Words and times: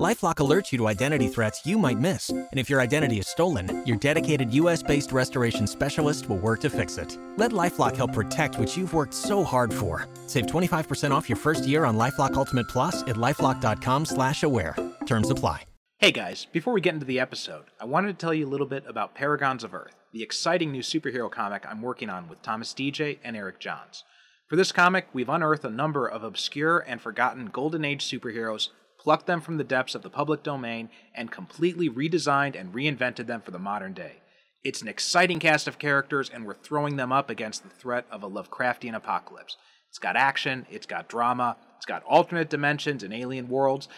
LifeLock 0.00 0.36
alerts 0.36 0.72
you 0.72 0.78
to 0.78 0.88
identity 0.88 1.28
threats 1.28 1.66
you 1.66 1.76
might 1.76 1.98
miss. 1.98 2.30
And 2.30 2.48
if 2.54 2.70
your 2.70 2.80
identity 2.80 3.18
is 3.18 3.28
stolen, 3.28 3.82
your 3.86 3.98
dedicated 3.98 4.54
US-based 4.54 5.12
restoration 5.12 5.66
specialist 5.66 6.26
will 6.26 6.38
work 6.38 6.60
to 6.60 6.70
fix 6.70 6.96
it. 6.96 7.18
Let 7.36 7.52
LifeLock 7.52 7.96
help 7.96 8.14
protect 8.14 8.58
what 8.58 8.74
you've 8.78 8.94
worked 8.94 9.12
so 9.12 9.44
hard 9.44 9.74
for. 9.74 10.08
Save 10.26 10.46
25% 10.46 11.10
off 11.10 11.28
your 11.28 11.36
first 11.36 11.68
year 11.68 11.84
on 11.84 11.98
LifeLock 11.98 12.32
Ultimate 12.32 12.66
Plus 12.66 13.02
at 13.02 13.16
LifeLock.com 13.16 14.06
slash 14.06 14.42
aware. 14.42 14.74
Terms 15.04 15.28
apply. 15.28 15.64
Hey 15.98 16.12
guys, 16.12 16.46
before 16.50 16.72
we 16.72 16.80
get 16.80 16.94
into 16.94 17.04
the 17.04 17.20
episode, 17.20 17.64
I 17.78 17.84
wanted 17.84 18.08
to 18.08 18.14
tell 18.14 18.32
you 18.32 18.46
a 18.46 18.48
little 18.48 18.66
bit 18.66 18.84
about 18.88 19.14
Paragons 19.14 19.64
of 19.64 19.74
Earth, 19.74 19.96
the 20.14 20.22
exciting 20.22 20.72
new 20.72 20.80
superhero 20.80 21.30
comic 21.30 21.66
I'm 21.68 21.82
working 21.82 22.08
on 22.08 22.26
with 22.26 22.40
Thomas 22.40 22.72
Deja 22.72 23.16
and 23.22 23.36
Eric 23.36 23.60
Johns. 23.60 24.04
For 24.48 24.56
this 24.56 24.72
comic, 24.72 25.08
we've 25.12 25.28
unearthed 25.28 25.64
a 25.66 25.70
number 25.70 26.08
of 26.08 26.24
obscure 26.24 26.78
and 26.78 27.02
forgotten 27.02 27.50
Golden 27.52 27.84
Age 27.84 28.10
superheroes 28.10 28.70
plucked 29.00 29.26
them 29.26 29.40
from 29.40 29.56
the 29.56 29.64
depths 29.64 29.94
of 29.94 30.02
the 30.02 30.10
public 30.10 30.42
domain, 30.42 30.90
and 31.14 31.30
completely 31.30 31.88
redesigned 31.88 32.58
and 32.58 32.74
reinvented 32.74 33.26
them 33.26 33.40
for 33.40 33.50
the 33.50 33.58
modern 33.58 33.94
day. 33.94 34.20
It's 34.62 34.82
an 34.82 34.88
exciting 34.88 35.38
cast 35.38 35.66
of 35.66 35.78
characters, 35.78 36.28
and 36.28 36.44
we're 36.44 36.54
throwing 36.54 36.96
them 36.96 37.10
up 37.10 37.30
against 37.30 37.62
the 37.62 37.70
threat 37.70 38.04
of 38.10 38.22
a 38.22 38.28
Lovecraftian 38.28 38.94
apocalypse. 38.94 39.56
It's 39.88 39.98
got 39.98 40.16
action, 40.16 40.66
it's 40.70 40.86
got 40.86 41.08
drama, 41.08 41.56
it's 41.78 41.86
got 41.86 42.02
alternate 42.04 42.50
dimensions 42.50 43.02
and 43.02 43.14
alien 43.14 43.48
worlds, 43.48 43.88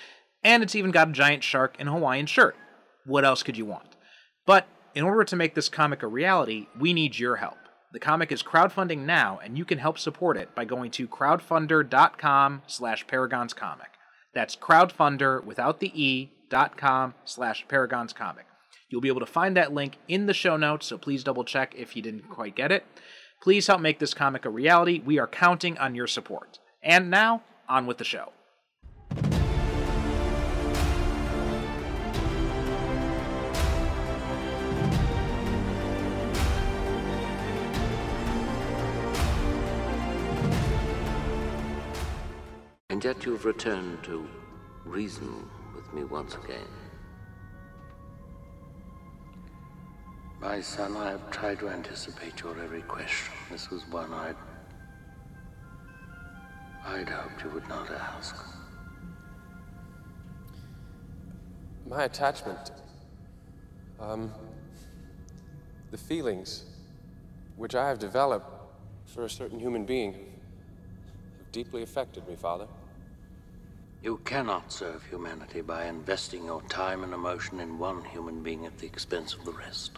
and 0.45 0.63
it's 0.63 0.77
even 0.77 0.93
got 0.93 1.09
a 1.09 1.13
giant 1.13 1.43
shark 1.43 1.75
in 1.81 1.89
a 1.89 1.93
Hawaiian 1.93 2.27
shirt. 2.27 2.55
What 3.05 3.25
else 3.25 3.43
could 3.43 3.57
you 3.57 3.67
want? 3.67 3.97
But 4.47 4.69
in 4.95 5.03
order 5.03 5.25
to 5.25 5.37
make 5.37 5.57
this 5.57 5.69
comic 5.69 6.05
a 6.05 6.07
reality, 6.07 6.69
we 6.79 6.93
need 6.93 7.19
your 7.19 7.37
help. 7.37 7.59
The 7.93 7.99
comic 7.99 8.31
is 8.31 8.43
crowdfunding 8.43 9.01
now, 9.01 9.41
and 9.43 9.59
you 9.59 9.65
can 9.65 9.79
help 9.79 9.99
support 9.99 10.37
it 10.37 10.55
by 10.55 10.65
going 10.65 10.93
to 10.93 11.09
crowdfundr.com 11.09 12.63
slash 12.67 13.07
paragonscomic. 13.07 13.92
That's 14.35 14.57
crowdfunder 14.57 15.45
without 15.45 15.81
the 15.81 15.93
E 15.95 16.31
dot 16.49 16.77
com 16.77 17.15
slash 17.25 17.67
paragons 17.69 18.15
comic. 18.15 18.47
You'll 18.89 19.01
be 19.01 19.09
able 19.09 19.21
to 19.21 19.27
find 19.27 19.57
that 19.57 19.73
link 19.73 19.97
in 20.09 20.27
the 20.27 20.35
show 20.35 20.57
notes, 20.57 20.87
so 20.87 20.99
please 20.99 21.25
double 21.25 21.45
check 21.45 21.75
if 21.77 21.97
you 21.97 22.03
didn't 22.03 22.29
quite 22.29 22.55
get 22.55 22.71
it. 22.71 22.85
Please 23.43 23.67
help 23.67 23.81
make 23.81 23.99
this 23.99 24.15
comic 24.15 24.45
a 24.45 24.51
reality. 24.51 25.01
We 25.05 25.19
are 25.19 25.27
counting 25.27 25.79
on 25.79 25.95
your 25.95 26.07
support. 26.07 26.59
And 26.83 27.11
now, 27.11 27.43
on 27.69 27.87
with 27.87 27.99
the 27.99 28.05
show. 28.05 28.33
And 43.03 43.17
yet 43.17 43.27
you've 43.27 43.45
returned 43.45 44.05
to 44.05 44.29
reason 44.85 45.45
with 45.75 45.93
me 45.93 46.05
once 46.05 46.37
again. 46.37 46.69
My 50.41 50.61
son, 50.61 50.97
I 50.97 51.11
have 51.11 51.29
tried 51.33 51.59
to 51.59 51.69
anticipate 51.69 52.41
your 52.43 52.57
every 52.63 52.83
question. 52.83 53.33
This 53.51 53.71
was 53.71 53.83
one 53.89 54.13
I'd. 54.13 54.37
I'd 56.87 57.09
hoped 57.09 57.43
you 57.43 57.51
would 57.51 57.69
not 57.69 57.91
ask. 57.91 58.37
My 61.89 62.05
attachment. 62.05 62.71
Um. 63.99 64.31
The 65.91 65.99
feelings 65.99 66.67
which 67.57 67.75
I 67.75 67.89
have 67.89 67.99
developed 67.99 68.47
for 69.07 69.25
a 69.25 69.31
certain 69.31 69.59
human 69.59 69.87
being 69.87 70.13
have 70.13 71.51
deeply 71.51 71.83
affected 71.83 72.29
me, 72.29 72.37
Father. 72.37 72.69
You 74.03 74.17
cannot 74.25 74.73
serve 74.73 75.05
humanity 75.05 75.61
by 75.61 75.87
investing 75.87 76.47
your 76.47 76.61
time 76.63 77.05
and 77.05 77.15
emotion 77.15 77.61
in 77.61 77.79
one 77.79 78.03
human 78.05 78.43
being 78.43 78.67
at 78.67 78.77
the 78.79 78.87
expense 78.87 79.33
of 79.33 79.45
the 79.45 79.53
rest. 79.53 79.93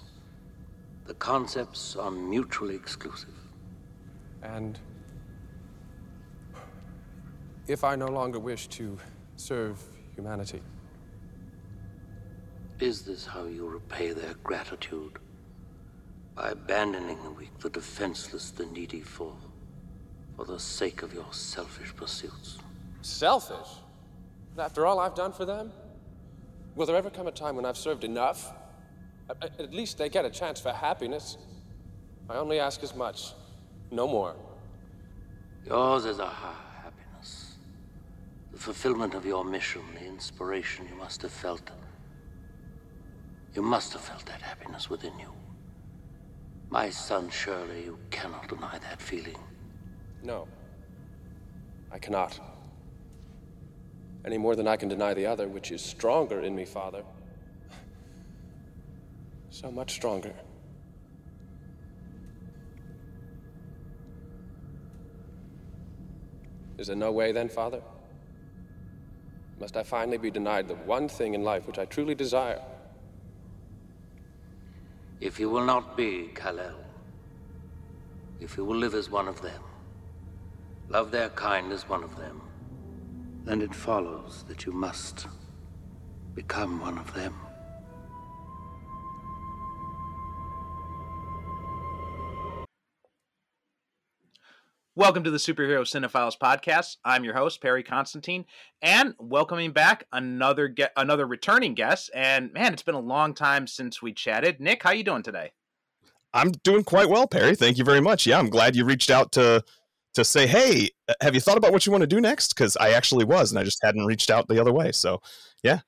The 1.07 1.15
concepts 1.15 1.97
are 1.97 2.11
mutually 2.11 2.75
exclusive. 2.75 3.35
And 4.43 4.79
if 7.67 7.83
I 7.83 7.97
no 7.97 8.09
longer 8.09 8.39
wish 8.39 8.67
to 8.69 8.99
serve 9.37 9.83
humanity, 10.15 10.61
is 12.79 13.03
this 13.03 13.25
how 13.25 13.45
you 13.45 13.67
repay 13.67 14.13
their 14.13 14.35
gratitude? 14.45 15.19
By 16.35 16.51
abandoning 16.51 17.23
the 17.23 17.31
weak, 17.31 17.57
the 17.59 17.71
defenseless, 17.71 18.51
the 18.51 18.67
needy 18.67 19.01
for, 19.01 19.35
for 20.37 20.45
the 20.45 20.59
sake 20.59 21.03
of 21.03 21.15
your 21.15 21.33
selfish 21.33 21.95
pursuits. 21.97 22.59
Selfish? 23.01 23.84
After 24.59 24.87
all 24.87 25.01
I've 25.01 25.15
done 25.15 25.33
for 25.33 25.45
them? 25.45 25.73
Will 26.77 26.87
there 26.87 26.97
ever 26.97 27.11
come 27.11 27.27
a 27.27 27.33
time 27.33 27.57
when 27.57 27.65
I've 27.65 27.77
served 27.77 28.05
enough? 28.05 28.53
At 29.29 29.73
least 29.73 29.99
they 29.99 30.09
get 30.09 30.25
a 30.25 30.31
chance 30.31 30.61
for 30.61 30.71
happiness. 30.71 31.39
I 32.29 32.37
only 32.37 32.61
ask 32.61 32.83
as 32.83 32.95
much, 32.95 33.33
no 33.91 34.07
more. 34.07 34.35
Yours 35.67 36.05
is 36.05 36.19
a 36.19 36.27
high 36.27 36.55
happiness. 36.83 37.57
The 38.53 38.59
fulfillment 38.59 39.15
of 39.15 39.25
your 39.25 39.45
mission, 39.45 39.83
the 39.95 40.07
inspiration 40.07 40.87
you 40.89 40.95
must 40.97 41.23
have 41.23 41.33
felt. 41.33 41.71
You 43.55 43.63
must 43.63 43.93
have 43.93 44.03
felt 44.03 44.27
that 44.27 44.43
happiness 44.43 44.91
within 44.91 45.19
you. 45.19 45.33
My 46.71 46.91
son, 46.91 47.31
surely 47.31 47.85
you 47.85 47.99
cannot 48.11 48.49
deny 48.49 48.79
that 48.79 49.01
feeling. 49.01 49.39
No. 50.23 50.49
I 51.93 51.99
cannot 51.99 52.41
any 54.25 54.39
more 54.39 54.57
than 54.57 54.67
I 54.67 54.77
can 54.77 54.89
deny 54.89 55.15
the 55.15 55.27
other, 55.27 55.49
which 55.49 55.71
is 55.71 55.83
stronger 55.83 56.41
in 56.41 56.55
me, 56.55 56.65
Father. 56.65 57.03
So 59.51 59.71
much 59.71 59.93
stronger. 59.93 60.33
Is 66.79 66.89
there 66.89 66.97
no 66.97 67.13
way 67.13 67.33
then, 67.33 67.49
Father? 67.49 67.81
Must 69.61 69.77
I 69.77 69.83
finally 69.83 70.19
be 70.19 70.31
denied 70.31 70.69
the 70.69 70.75
one 70.75 71.09
thing 71.09 71.35
in 71.35 71.45
life 71.45 71.67
which 71.67 71.79
I 71.79 71.85
truly 71.85 72.15
desire? 72.15 72.61
If 75.21 75.39
you 75.39 75.49
will 75.49 75.65
not 75.65 75.97
be 75.97 76.31
Kal-El, 76.35 76.75
if 78.41 78.57
you 78.57 78.65
will 78.65 78.77
live 78.77 78.95
as 78.95 79.09
one 79.09 79.29
of 79.29 79.41
them, 79.41 79.63
love 80.89 81.11
their 81.11 81.29
kind 81.31 81.73
as 81.73 81.89
one 81.89 82.03
of 82.03 82.17
them, 82.17 82.43
then 83.45 83.61
it 83.61 83.75
follows 83.75 84.45
that 84.49 84.65
you 84.65 84.73
must 84.73 85.27
become 86.35 86.81
one 86.81 86.99
of 86.99 87.13
them. 87.15 87.35
Welcome 94.97 95.25
to 95.25 95.31
the 95.31 95.39
Superhero 95.39 95.83
Cinephiles 95.83 96.39
podcast. 96.39 96.99
I'm 97.05 97.25
your 97.25 97.35
host 97.35 97.61
Perry 97.61 97.83
Constantine, 97.83 98.45
and 98.81 99.15
welcoming 99.19 99.73
back 99.73 100.07
another 100.13 100.69
ge- 100.69 100.93
another 100.97 101.27
returning 101.27 101.75
guest. 101.75 102.11
And 102.15 102.53
man, 102.53 102.73
it's 102.73 102.85
been 102.85 102.95
a 102.95 103.01
long 103.01 103.35
time 103.35 103.67
since 103.67 104.01
we 104.01 104.13
chatted. 104.13 104.61
Nic, 104.61 104.83
how 104.85 104.93
you 104.93 105.03
doing 105.03 105.25
today? 105.25 105.51
I'm 106.33 106.53
doing 106.53 106.85
quite 106.85 107.09
well, 107.09 107.27
Perry. 107.27 107.57
Thank 107.57 107.77
you 107.77 107.85
very 107.85 108.01
much. 108.01 108.25
Yeah, 108.25 108.39
I'm 108.39 108.49
glad 108.49 108.77
you 108.77 108.85
reached 108.85 109.11
out 109.11 109.33
to 109.33 109.65
to 110.15 110.25
say, 110.25 110.47
hey, 110.47 110.91
have 111.21 111.35
you 111.35 111.41
thought 111.41 111.57
about 111.57 111.73
what 111.73 111.87
you 111.87 111.93
want 111.93 112.03
to 112.03 112.07
do 112.07 112.21
next? 112.21 112.55
Because 112.55 112.77
I 112.77 112.91
actually 112.91 113.25
was, 113.25 113.51
and 113.51 113.59
I 113.59 113.65
just 113.65 113.79
hadn't 113.83 114.07
reached 114.07 114.31
out 114.31 114.49
the 114.49 114.61
other 114.61 114.73
way. 114.73 114.93
So, 114.93 115.21
yeah. 115.63 115.81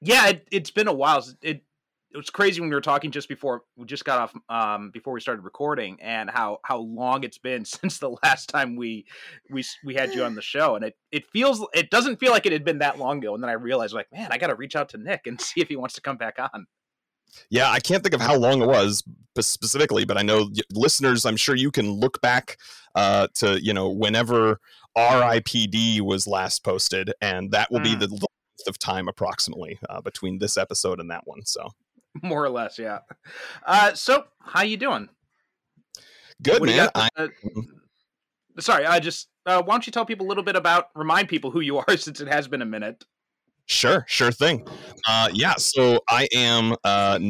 Yeah, 0.00 0.28
it, 0.28 0.48
has 0.52 0.70
been 0.70 0.88
a 0.88 0.92
while. 0.92 1.24
It 1.42 1.62
it 2.12 2.16
was 2.16 2.30
crazy 2.30 2.60
when 2.60 2.70
we 2.70 2.74
were 2.74 2.80
talking 2.80 3.10
just 3.10 3.28
before 3.28 3.62
we 3.76 3.86
just 3.86 4.04
got 4.04 4.18
off 4.18 4.34
um, 4.48 4.90
before 4.90 5.12
we 5.12 5.20
started 5.20 5.42
recording 5.42 5.98
and 6.00 6.28
how 6.28 6.58
how 6.64 6.78
long 6.78 7.22
it's 7.22 7.38
been 7.38 7.64
since 7.64 7.98
the 7.98 8.16
last 8.24 8.48
time 8.48 8.76
we 8.76 9.06
we 9.50 9.64
we 9.84 9.94
had 9.94 10.14
you 10.14 10.24
on 10.24 10.34
the 10.34 10.42
show 10.42 10.74
and 10.74 10.84
it 10.84 10.96
it 11.12 11.26
feels 11.26 11.64
it 11.72 11.90
doesn't 11.90 12.18
feel 12.18 12.32
like 12.32 12.46
it 12.46 12.52
had 12.52 12.64
been 12.64 12.78
that 12.78 12.98
long 12.98 13.18
ago 13.18 13.34
and 13.34 13.42
then 13.42 13.50
I 13.50 13.54
realized 13.54 13.94
like 13.94 14.08
man 14.12 14.28
I 14.30 14.38
got 14.38 14.48
to 14.48 14.56
reach 14.56 14.74
out 14.74 14.88
to 14.90 14.98
Nic 14.98 15.26
and 15.26 15.40
see 15.40 15.60
if 15.60 15.68
he 15.68 15.76
wants 15.76 15.94
to 15.94 16.00
come 16.00 16.16
back 16.16 16.38
on. 16.38 16.66
Yeah, 17.50 17.70
I 17.70 17.80
can't 17.80 18.02
think 18.02 18.14
of 18.14 18.20
how 18.20 18.36
long 18.36 18.62
it 18.62 18.66
was 18.66 19.02
specifically, 19.38 20.04
but 20.04 20.16
I 20.16 20.22
know 20.22 20.50
listeners. 20.72 21.24
I'm 21.24 21.36
sure 21.36 21.54
you 21.54 21.70
can 21.70 21.90
look 21.90 22.20
back 22.20 22.56
uh, 22.94 23.28
to 23.34 23.62
you 23.62 23.72
know 23.72 23.88
whenever 23.88 24.60
RIPD 24.96 26.00
was 26.00 26.26
last 26.26 26.64
posted, 26.64 27.12
and 27.20 27.50
that 27.52 27.70
will 27.70 27.80
mm. 27.80 27.84
be 27.84 27.94
the 27.94 28.08
length 28.08 28.68
of 28.68 28.78
time 28.78 29.08
approximately 29.08 29.78
uh, 29.88 30.00
between 30.00 30.38
this 30.38 30.56
episode 30.56 31.00
and 31.00 31.10
that 31.10 31.22
one. 31.26 31.44
So 31.44 31.68
more 32.22 32.44
or 32.44 32.50
less, 32.50 32.78
yeah. 32.78 32.98
Uh, 33.64 33.94
so, 33.94 34.24
how 34.40 34.62
you 34.62 34.76
doing? 34.76 35.08
Good, 36.42 36.60
what 36.60 36.68
man. 36.68 36.88
uh, 36.94 37.28
sorry, 38.58 38.86
I 38.86 38.98
just 39.00 39.28
uh, 39.46 39.62
why 39.62 39.74
don't 39.74 39.86
you 39.86 39.92
tell 39.92 40.04
people 40.04 40.26
a 40.26 40.28
little 40.28 40.42
bit 40.42 40.56
about 40.56 40.86
remind 40.94 41.28
people 41.28 41.50
who 41.50 41.60
you 41.60 41.78
are 41.78 41.84
since 41.96 42.20
it 42.20 42.28
has 42.28 42.48
been 42.48 42.62
a 42.62 42.66
minute. 42.66 43.04
Sure, 43.70 44.04
sure 44.08 44.32
thing. 44.32 44.66
Uh, 45.06 45.28
yeah, 45.32 45.54
so 45.54 46.00
I 46.08 46.26
am 46.34 46.74
uh, 46.82 47.20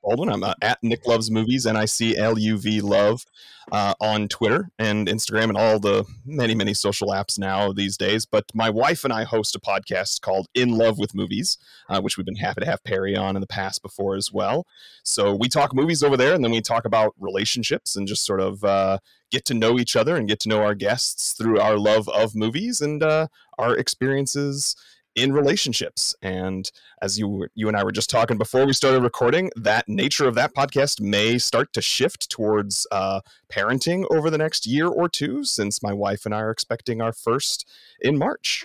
Baldwin. 0.00 0.28
I'm 0.30 0.44
uh, 0.44 0.54
at 0.62 0.78
Nick 0.80 1.04
Loves 1.08 1.28
Movies, 1.28 1.66
N 1.66 1.76
I 1.76 1.86
C 1.86 2.16
L 2.16 2.38
U 2.38 2.56
V 2.56 2.80
Love, 2.80 3.24
uh, 3.72 3.94
on 4.00 4.28
Twitter 4.28 4.70
and 4.78 5.08
Instagram 5.08 5.48
and 5.48 5.56
all 5.56 5.80
the 5.80 6.04
many, 6.24 6.54
many 6.54 6.72
social 6.72 7.08
apps 7.08 7.36
now 7.36 7.72
these 7.72 7.96
days. 7.96 8.26
But 8.26 8.44
my 8.54 8.70
wife 8.70 9.02
and 9.02 9.12
I 9.12 9.24
host 9.24 9.56
a 9.56 9.58
podcast 9.58 10.20
called 10.20 10.46
In 10.54 10.78
Love 10.78 10.98
with 10.98 11.16
Movies, 11.16 11.58
uh, 11.88 12.00
which 12.00 12.16
we've 12.16 12.24
been 12.24 12.36
happy 12.36 12.60
to 12.60 12.66
have 12.66 12.84
Perry 12.84 13.16
on 13.16 13.34
in 13.36 13.40
the 13.40 13.48
past 13.48 13.82
before 13.82 14.14
as 14.14 14.30
well. 14.32 14.66
So 15.02 15.34
we 15.34 15.48
talk 15.48 15.74
movies 15.74 16.04
over 16.04 16.16
there, 16.16 16.32
and 16.32 16.44
then 16.44 16.52
we 16.52 16.60
talk 16.60 16.84
about 16.84 17.12
relationships 17.18 17.96
and 17.96 18.06
just 18.06 18.24
sort 18.24 18.40
of 18.40 18.62
uh, 18.62 18.98
get 19.32 19.44
to 19.46 19.54
know 19.54 19.80
each 19.80 19.96
other 19.96 20.14
and 20.14 20.28
get 20.28 20.38
to 20.40 20.48
know 20.48 20.62
our 20.62 20.76
guests 20.76 21.32
through 21.32 21.58
our 21.58 21.76
love 21.76 22.08
of 22.08 22.36
movies 22.36 22.80
and 22.80 23.02
uh, 23.02 23.26
our 23.58 23.76
experiences 23.76 24.76
in 25.14 25.32
relationships. 25.32 26.14
And 26.22 26.70
as 27.02 27.18
you 27.18 27.48
you 27.54 27.68
and 27.68 27.76
I 27.76 27.84
were 27.84 27.92
just 27.92 28.10
talking 28.10 28.38
before 28.38 28.66
we 28.66 28.72
started 28.72 29.02
recording, 29.02 29.50
that 29.56 29.88
nature 29.88 30.26
of 30.26 30.34
that 30.36 30.54
podcast 30.54 31.00
may 31.00 31.38
start 31.38 31.72
to 31.72 31.82
shift 31.82 32.30
towards 32.30 32.86
uh, 32.92 33.20
parenting 33.52 34.04
over 34.10 34.30
the 34.30 34.38
next 34.38 34.66
year 34.66 34.86
or 34.88 35.08
two, 35.08 35.44
since 35.44 35.82
my 35.82 35.92
wife 35.92 36.24
and 36.24 36.34
I 36.34 36.40
are 36.40 36.50
expecting 36.50 37.00
our 37.00 37.12
first 37.12 37.68
in 38.00 38.18
March. 38.18 38.64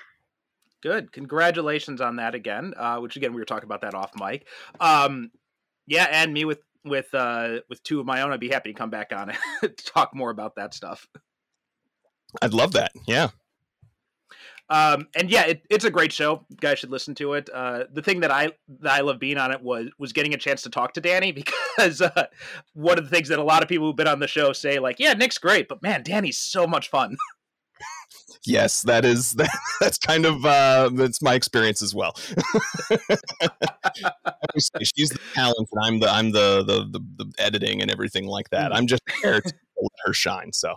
Good, 0.81 1.11
congratulations 1.11 2.01
on 2.01 2.17
that 2.17 2.35
again. 2.35 2.73
Uh, 2.75 2.97
which 2.97 3.15
again, 3.15 3.33
we 3.33 3.41
were 3.41 3.45
talking 3.45 3.67
about 3.67 3.81
that 3.81 3.93
off 3.93 4.11
mic. 4.19 4.45
Um, 4.79 5.31
yeah, 5.87 6.07
and 6.11 6.33
me 6.33 6.45
with 6.45 6.59
with 6.85 7.13
uh, 7.13 7.59
with 7.69 7.81
two 7.83 7.99
of 7.99 8.05
my 8.05 8.21
own, 8.21 8.31
I'd 8.31 8.39
be 8.39 8.49
happy 8.49 8.71
to 8.71 8.77
come 8.77 8.89
back 8.89 9.13
on 9.13 9.31
and 9.61 9.77
talk 9.77 10.13
more 10.13 10.29
about 10.29 10.55
that 10.55 10.73
stuff. 10.73 11.07
I'd 12.41 12.53
love 12.53 12.73
that. 12.73 12.91
Yeah. 13.07 13.29
Um, 14.69 15.07
and 15.15 15.29
yeah, 15.29 15.45
it, 15.45 15.65
it's 15.69 15.85
a 15.85 15.91
great 15.91 16.11
show. 16.11 16.45
You 16.49 16.57
guys 16.57 16.79
should 16.79 16.89
listen 16.89 17.13
to 17.15 17.33
it. 17.33 17.49
Uh, 17.53 17.83
the 17.91 18.01
thing 18.01 18.21
that 18.21 18.31
I 18.31 18.51
that 18.79 18.93
I 18.93 19.01
love 19.01 19.19
being 19.19 19.37
on 19.37 19.51
it 19.51 19.61
was 19.61 19.89
was 19.99 20.13
getting 20.13 20.33
a 20.33 20.37
chance 20.37 20.61
to 20.63 20.69
talk 20.69 20.93
to 20.93 21.01
Danny 21.01 21.31
because 21.77 22.01
uh, 22.01 22.27
one 22.73 22.97
of 22.97 23.03
the 23.03 23.09
things 23.09 23.29
that 23.29 23.39
a 23.39 23.43
lot 23.43 23.61
of 23.61 23.69
people 23.69 23.87
who've 23.87 23.95
been 23.95 24.07
on 24.07 24.19
the 24.19 24.27
show 24.27 24.53
say, 24.53 24.79
like, 24.79 24.99
yeah, 24.99 25.13
Nic's 25.13 25.37
great, 25.37 25.67
but 25.67 25.81
man, 25.81 26.03
Danny's 26.03 26.37
so 26.37 26.65
much 26.65 26.89
fun. 26.89 27.17
yes, 28.45 28.81
that 28.83 29.03
is 29.03 29.33
that, 29.33 29.49
that's 29.79 29.97
kind 29.97 30.25
of 30.25 30.45
uh, 30.45 30.89
that's 30.93 31.21
my 31.21 31.33
experience 31.33 31.81
as 31.81 31.93
well. 31.93 32.15
She's 34.57 35.09
the 35.09 35.19
talent, 35.33 35.69
and 35.71 35.85
I'm 35.85 35.99
the 35.99 36.09
I'm 36.09 36.31
the, 36.31 36.63
the 36.63 36.99
the 36.99 37.25
the 37.25 37.33
editing 37.37 37.81
and 37.81 37.91
everything 37.91 38.27
like 38.27 38.49
that. 38.51 38.71
Mm. 38.71 38.75
I'm 38.75 38.87
just 38.87 39.03
there 39.21 39.41
to 39.41 39.53
let 39.81 39.91
her 40.05 40.13
shine. 40.13 40.53
So. 40.53 40.75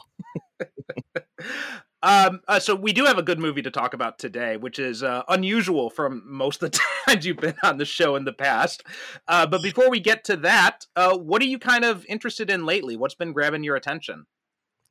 Um, 2.06 2.40
uh, 2.46 2.60
so 2.60 2.76
we 2.76 2.92
do 2.92 3.04
have 3.04 3.18
a 3.18 3.22
good 3.22 3.40
movie 3.40 3.62
to 3.62 3.70
talk 3.72 3.92
about 3.92 4.20
today, 4.20 4.56
which 4.56 4.78
is 4.78 5.02
uh, 5.02 5.24
unusual 5.28 5.90
from 5.90 6.22
most 6.24 6.62
of 6.62 6.70
the 6.70 6.78
times 7.08 7.26
you've 7.26 7.38
been 7.38 7.56
on 7.64 7.78
the 7.78 7.84
show 7.84 8.14
in 8.14 8.24
the 8.24 8.32
past. 8.32 8.84
Uh, 9.26 9.44
but 9.44 9.60
before 9.60 9.90
we 9.90 9.98
get 9.98 10.22
to 10.26 10.36
that, 10.36 10.86
uh, 10.94 11.18
what 11.18 11.42
are 11.42 11.46
you 11.46 11.58
kind 11.58 11.84
of 11.84 12.06
interested 12.08 12.48
in 12.48 12.64
lately? 12.64 12.96
What's 12.96 13.16
been 13.16 13.32
grabbing 13.32 13.64
your 13.64 13.74
attention? 13.74 14.26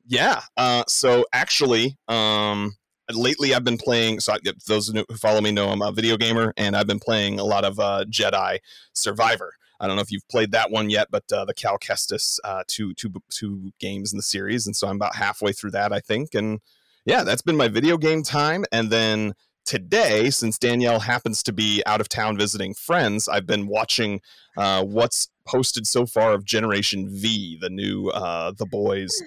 Yeah. 0.06 0.42
Uh, 0.58 0.84
so 0.88 1.24
actually, 1.32 1.96
um, 2.06 2.76
lately 3.10 3.54
I've 3.54 3.64
been 3.64 3.78
playing. 3.78 4.20
So 4.20 4.34
I, 4.34 4.36
those 4.68 4.88
who 4.88 5.02
follow 5.16 5.40
me 5.40 5.52
know 5.52 5.70
I'm 5.70 5.80
a 5.80 5.92
video 5.92 6.18
gamer, 6.18 6.52
and 6.58 6.76
I've 6.76 6.86
been 6.86 7.00
playing 7.00 7.40
a 7.40 7.44
lot 7.44 7.64
of 7.64 7.80
uh, 7.80 8.04
Jedi 8.10 8.58
Survivor. 8.92 9.54
I 9.80 9.86
don't 9.86 9.96
know 9.96 10.02
if 10.02 10.12
you've 10.12 10.28
played 10.28 10.52
that 10.52 10.70
one 10.70 10.90
yet, 10.90 11.08
but 11.10 11.24
uh, 11.32 11.46
the 11.46 11.54
Cal 11.54 11.78
Kestis 11.78 12.38
uh, 12.44 12.64
two, 12.68 12.92
two, 12.92 13.10
two 13.30 13.72
games 13.80 14.12
in 14.12 14.18
the 14.18 14.22
series, 14.22 14.66
and 14.66 14.76
so 14.76 14.86
I'm 14.86 14.96
about 14.96 15.16
halfway 15.16 15.52
through 15.52 15.70
that, 15.70 15.94
I 15.94 16.00
think, 16.00 16.34
and 16.34 16.60
yeah, 17.06 17.22
that's 17.22 17.42
been 17.42 17.56
my 17.56 17.68
video 17.68 17.96
game 17.96 18.22
time. 18.22 18.64
And 18.72 18.90
then 18.90 19.32
today, 19.64 20.28
since 20.30 20.58
Danielle 20.58 21.00
happens 21.00 21.42
to 21.44 21.52
be 21.52 21.82
out 21.86 22.00
of 22.00 22.08
town 22.08 22.36
visiting 22.36 22.74
friends, 22.74 23.28
I've 23.28 23.46
been 23.46 23.68
watching 23.68 24.20
uh, 24.56 24.84
what's 24.84 25.28
posted 25.46 25.86
so 25.86 26.04
far 26.04 26.32
of 26.32 26.44
Generation 26.44 27.08
V, 27.08 27.58
the 27.60 27.70
new 27.70 28.08
uh, 28.08 28.52
The 28.58 28.66
Boys 28.66 29.22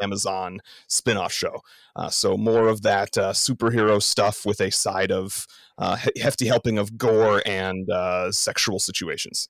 Amazon 0.00 0.60
spin-off 0.88 1.32
show. 1.32 1.60
Uh, 1.96 2.08
so 2.08 2.36
more 2.36 2.68
of 2.68 2.82
that 2.82 3.16
uh, 3.18 3.32
superhero 3.32 4.00
stuff 4.00 4.46
with 4.46 4.60
a 4.60 4.70
side 4.70 5.10
of 5.10 5.46
uh, 5.78 5.96
hefty 6.20 6.46
helping 6.46 6.78
of 6.78 6.96
gore 6.96 7.42
and 7.46 7.90
uh, 7.90 8.30
sexual 8.30 8.78
situations. 8.78 9.48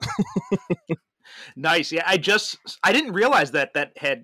nice. 1.57 1.93
Yeah, 1.93 2.05
I 2.07 2.17
just 2.17 2.57
I 2.83 2.93
didn't 2.93 3.13
realize 3.13 3.51
that 3.53 3.75
that 3.75 3.93
had 3.99 4.23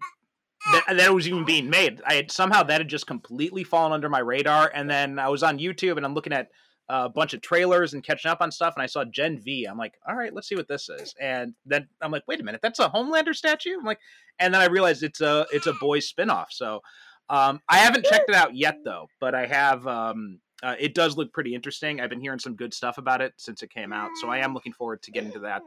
that, 0.72 0.96
that 0.96 1.14
was 1.14 1.26
even 1.26 1.44
being 1.44 1.70
made. 1.70 2.00
I 2.06 2.14
had 2.14 2.30
somehow 2.30 2.62
that 2.64 2.80
had 2.80 2.88
just 2.88 3.06
completely 3.06 3.64
fallen 3.64 3.92
under 3.92 4.08
my 4.08 4.18
radar. 4.18 4.70
And 4.74 4.88
then 4.88 5.18
I 5.18 5.28
was 5.28 5.42
on 5.42 5.58
YouTube 5.58 5.96
and 5.96 6.04
I'm 6.04 6.14
looking 6.14 6.32
at 6.32 6.48
a 6.88 7.08
bunch 7.08 7.34
of 7.34 7.40
trailers 7.40 7.94
and 7.94 8.04
catching 8.04 8.30
up 8.30 8.40
on 8.40 8.50
stuff. 8.50 8.74
And 8.76 8.82
I 8.82 8.86
saw 8.86 9.04
Gen 9.04 9.40
V. 9.40 9.64
I'm 9.64 9.78
like, 9.78 9.94
all 10.06 10.14
right, 10.14 10.34
let's 10.34 10.48
see 10.48 10.56
what 10.56 10.68
this 10.68 10.88
is. 10.88 11.14
And 11.20 11.54
then 11.64 11.88
I'm 12.00 12.10
like, 12.10 12.24
wait 12.26 12.40
a 12.40 12.44
minute, 12.44 12.60
that's 12.62 12.78
a 12.78 12.88
Homelander 12.88 13.34
statue. 13.34 13.78
I'm 13.78 13.84
like, 13.84 14.00
and 14.38 14.52
then 14.52 14.60
I 14.60 14.66
realized 14.66 15.02
it's 15.02 15.20
a 15.20 15.46
it's 15.52 15.66
a 15.66 15.72
boys 15.74 16.12
spinoff. 16.12 16.46
So 16.50 16.80
um, 17.28 17.60
I 17.68 17.78
haven't 17.78 18.06
checked 18.06 18.28
it 18.28 18.34
out 18.34 18.54
yet 18.54 18.78
though, 18.84 19.08
but 19.20 19.34
I 19.34 19.46
have. 19.46 19.86
Um, 19.86 20.40
uh, 20.62 20.74
it 20.78 20.94
does 20.94 21.16
look 21.16 21.32
pretty 21.32 21.54
interesting. 21.54 22.02
I've 22.02 22.10
been 22.10 22.20
hearing 22.20 22.38
some 22.38 22.54
good 22.54 22.74
stuff 22.74 22.98
about 22.98 23.22
it 23.22 23.32
since 23.38 23.62
it 23.62 23.70
came 23.70 23.94
out, 23.94 24.10
so 24.20 24.28
I 24.28 24.40
am 24.40 24.52
looking 24.52 24.74
forward 24.74 25.00
to 25.04 25.10
getting 25.10 25.32
to 25.32 25.38
that 25.38 25.62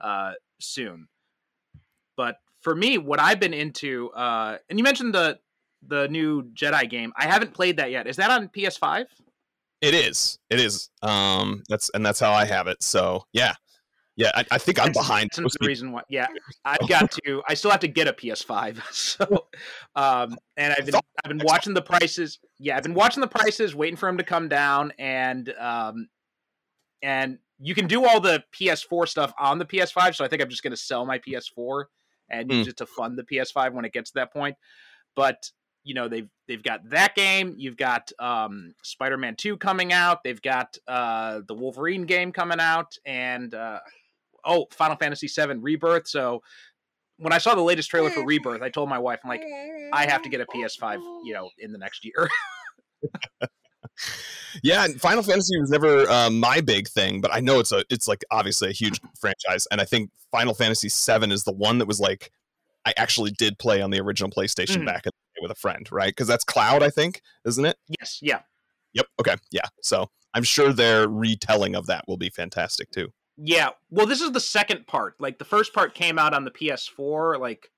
uh, 0.00 0.32
soon. 0.60 1.08
But 2.16 2.36
for 2.60 2.74
me, 2.74 2.98
what 2.98 3.20
I've 3.20 3.40
been 3.40 3.54
into, 3.54 4.10
uh, 4.10 4.58
and 4.68 4.78
you 4.78 4.82
mentioned 4.82 5.14
the 5.14 5.38
the 5.86 6.08
new 6.08 6.42
Jedi 6.54 6.88
game. 6.88 7.12
I 7.16 7.26
haven't 7.26 7.54
played 7.54 7.78
that 7.78 7.90
yet. 7.90 8.06
Is 8.06 8.16
that 8.16 8.30
on 8.30 8.48
PS5? 8.48 9.06
It 9.80 9.94
is. 9.94 10.38
It 10.50 10.60
is. 10.60 10.90
Um, 11.02 11.62
that's 11.68 11.90
and 11.90 12.04
that's 12.04 12.20
how 12.20 12.32
I 12.32 12.44
have 12.44 12.66
it. 12.66 12.82
So 12.82 13.24
yeah, 13.32 13.54
yeah. 14.16 14.30
I, 14.34 14.44
I 14.50 14.58
think 14.58 14.78
I'm 14.78 14.86
that's, 14.86 14.98
behind. 14.98 15.30
That's 15.34 15.56
the 15.58 15.66
reason 15.66 15.92
why. 15.92 16.02
Yeah, 16.10 16.26
I've 16.64 16.86
got 16.86 17.10
to. 17.24 17.42
I 17.48 17.54
still 17.54 17.70
have 17.70 17.80
to 17.80 17.88
get 17.88 18.06
a 18.06 18.12
PS5. 18.12 18.80
So, 18.92 19.46
um, 19.96 20.36
and 20.58 20.74
I've 20.76 20.84
been 20.84 20.96
I've 21.24 21.28
been 21.28 21.42
watching 21.44 21.72
the 21.72 21.82
prices. 21.82 22.38
Yeah, 22.58 22.76
I've 22.76 22.82
been 22.82 22.94
watching 22.94 23.22
the 23.22 23.28
prices, 23.28 23.74
waiting 23.74 23.96
for 23.96 24.06
them 24.06 24.18
to 24.18 24.24
come 24.24 24.48
down, 24.48 24.92
and 24.98 25.48
um, 25.58 26.08
and 27.02 27.38
you 27.58 27.74
can 27.74 27.86
do 27.86 28.06
all 28.06 28.20
the 28.20 28.42
PS4 28.58 29.08
stuff 29.08 29.32
on 29.38 29.58
the 29.58 29.64
PS5. 29.64 30.14
So 30.14 30.24
I 30.24 30.28
think 30.28 30.42
I'm 30.42 30.50
just 30.50 30.62
going 30.62 30.72
to 30.72 30.76
sell 30.76 31.06
my 31.06 31.18
PS4 31.18 31.84
and 32.30 32.48
mm. 32.50 32.54
use 32.54 32.68
it 32.68 32.76
to 32.78 32.86
fund 32.86 33.18
the 33.18 33.24
PS5 33.24 33.72
when 33.72 33.84
it 33.84 33.92
gets 33.92 34.10
to 34.10 34.20
that 34.20 34.32
point. 34.32 34.56
But 35.16 35.50
you 35.82 35.94
know 35.94 36.08
they've 36.08 36.28
they've 36.46 36.62
got 36.62 36.88
that 36.90 37.14
game. 37.14 37.54
You've 37.56 37.76
got 37.76 38.12
um, 38.18 38.74
Spider-Man 38.82 39.36
Two 39.36 39.56
coming 39.56 39.92
out. 39.92 40.22
They've 40.22 40.40
got 40.40 40.76
uh, 40.86 41.40
the 41.46 41.54
Wolverine 41.54 42.02
game 42.02 42.32
coming 42.32 42.60
out, 42.60 42.96
and 43.04 43.54
uh, 43.54 43.80
oh, 44.44 44.66
Final 44.72 44.96
Fantasy 44.96 45.26
VII 45.26 45.58
Rebirth. 45.58 46.08
So 46.08 46.42
when 47.18 47.32
I 47.32 47.38
saw 47.38 47.54
the 47.54 47.62
latest 47.62 47.90
trailer 47.90 48.10
for 48.10 48.24
Rebirth, 48.24 48.62
I 48.62 48.70
told 48.70 48.88
my 48.88 48.98
wife, 48.98 49.20
I'm 49.24 49.28
like, 49.28 49.42
I 49.92 50.06
have 50.06 50.22
to 50.22 50.30
get 50.30 50.40
a 50.40 50.46
PS5, 50.46 50.96
you 51.24 51.34
know, 51.34 51.50
in 51.58 51.70
the 51.72 51.78
next 51.78 52.04
year. 52.04 52.28
yeah, 54.62 54.86
Final 54.98 55.22
Fantasy 55.22 55.58
was 55.58 55.70
never 55.70 56.08
uh, 56.08 56.30
my 56.30 56.60
big 56.60 56.88
thing, 56.88 57.20
but 57.20 57.32
I 57.32 57.40
know 57.40 57.60
it's 57.60 57.72
a 57.72 57.84
it's 57.90 58.08
like 58.08 58.24
obviously 58.30 58.70
a 58.70 58.72
huge 58.72 59.00
franchise, 59.20 59.66
and 59.70 59.80
I 59.80 59.84
think 59.84 60.10
Final 60.30 60.54
Fantasy 60.54 60.88
VII 60.88 61.32
is 61.32 61.44
the 61.44 61.52
one 61.52 61.78
that 61.78 61.86
was 61.86 62.00
like 62.00 62.30
I 62.84 62.92
actually 62.96 63.30
did 63.32 63.58
play 63.58 63.82
on 63.82 63.90
the 63.90 64.00
original 64.00 64.30
PlayStation 64.30 64.78
mm-hmm. 64.78 64.86
back 64.86 65.04
with 65.40 65.50
a 65.50 65.54
friend, 65.54 65.86
right? 65.90 66.10
Because 66.10 66.26
that's 66.26 66.44
Cloud, 66.44 66.82
I 66.82 66.90
think, 66.90 67.22
isn't 67.44 67.64
it? 67.64 67.76
Yes. 67.88 68.18
Yeah. 68.22 68.40
Yep. 68.94 69.06
Okay. 69.20 69.36
Yeah. 69.50 69.66
So 69.82 70.10
I'm 70.34 70.42
sure 70.42 70.72
their 70.72 71.08
retelling 71.08 71.74
of 71.74 71.86
that 71.86 72.04
will 72.08 72.16
be 72.16 72.30
fantastic 72.30 72.90
too. 72.90 73.08
Yeah. 73.36 73.70
Well, 73.90 74.06
this 74.06 74.20
is 74.20 74.32
the 74.32 74.40
second 74.40 74.86
part. 74.86 75.14
Like 75.18 75.38
the 75.38 75.44
first 75.44 75.72
part 75.74 75.94
came 75.94 76.18
out 76.18 76.34
on 76.34 76.44
the 76.44 76.50
PS4, 76.50 77.38
like 77.40 77.70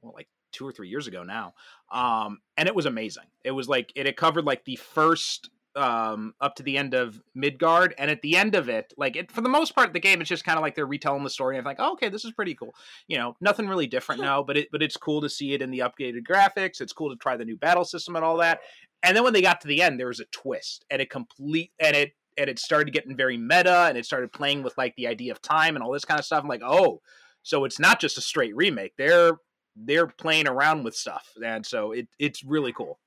well, 0.00 0.12
like 0.14 0.28
two 0.52 0.66
or 0.66 0.72
three 0.72 0.88
years 0.88 1.06
ago 1.06 1.22
now 1.22 1.54
um, 1.90 2.40
and 2.56 2.68
it 2.68 2.74
was 2.74 2.86
amazing. 2.86 3.24
It 3.44 3.50
was 3.50 3.68
like 3.68 3.92
it 3.96 4.16
covered 4.16 4.44
like 4.44 4.64
the 4.64 4.76
first 4.76 5.50
um, 5.76 6.34
up 6.40 6.56
to 6.56 6.62
the 6.62 6.76
end 6.76 6.94
of 6.94 7.20
Midgar, 7.36 7.92
and 7.98 8.10
at 8.10 8.22
the 8.22 8.36
end 8.36 8.54
of 8.54 8.68
it, 8.68 8.92
like 8.96 9.16
it 9.16 9.30
for 9.32 9.40
the 9.40 9.48
most 9.48 9.74
part, 9.74 9.92
the 9.92 10.00
game 10.00 10.20
it's 10.20 10.28
just 10.28 10.44
kind 10.44 10.56
of 10.56 10.62
like 10.62 10.74
they're 10.74 10.86
retelling 10.86 11.24
the 11.24 11.30
story. 11.30 11.56
And 11.56 11.66
I'm 11.66 11.70
like, 11.70 11.80
oh, 11.80 11.92
okay, 11.92 12.08
this 12.08 12.24
is 12.24 12.32
pretty 12.32 12.54
cool. 12.54 12.74
You 13.08 13.18
know, 13.18 13.36
nothing 13.40 13.68
really 13.68 13.86
different 13.86 14.20
now, 14.20 14.42
but 14.42 14.56
it 14.56 14.68
but 14.70 14.82
it's 14.82 14.96
cool 14.96 15.20
to 15.20 15.28
see 15.28 15.52
it 15.52 15.62
in 15.62 15.70
the 15.70 15.80
updated 15.80 16.22
graphics. 16.28 16.80
It's 16.80 16.92
cool 16.92 17.10
to 17.10 17.16
try 17.16 17.36
the 17.36 17.44
new 17.44 17.56
battle 17.56 17.84
system 17.84 18.16
and 18.16 18.24
all 18.24 18.36
that. 18.38 18.60
And 19.02 19.16
then 19.16 19.24
when 19.24 19.32
they 19.32 19.42
got 19.42 19.60
to 19.62 19.68
the 19.68 19.82
end, 19.82 19.98
there 19.98 20.08
was 20.08 20.20
a 20.20 20.26
twist, 20.26 20.84
and 20.90 21.02
it 21.02 21.10
complete 21.10 21.72
and 21.80 21.96
it 21.96 22.12
and 22.38 22.48
it 22.48 22.60
started 22.60 22.92
getting 22.92 23.16
very 23.16 23.36
meta, 23.36 23.86
and 23.88 23.98
it 23.98 24.06
started 24.06 24.32
playing 24.32 24.62
with 24.62 24.78
like 24.78 24.94
the 24.96 25.08
idea 25.08 25.32
of 25.32 25.42
time 25.42 25.74
and 25.74 25.82
all 25.82 25.92
this 25.92 26.04
kind 26.04 26.20
of 26.20 26.24
stuff. 26.24 26.42
I'm 26.42 26.48
like, 26.48 26.62
oh, 26.64 27.00
so 27.42 27.64
it's 27.64 27.80
not 27.80 28.00
just 28.00 28.18
a 28.18 28.20
straight 28.20 28.54
remake. 28.54 28.92
They're 28.96 29.32
they're 29.76 30.06
playing 30.06 30.48
around 30.48 30.84
with 30.84 30.94
stuff, 30.94 31.28
and 31.44 31.64
so 31.64 31.92
it 31.92 32.08
it's 32.18 32.44
really 32.44 32.72
cool. 32.72 32.98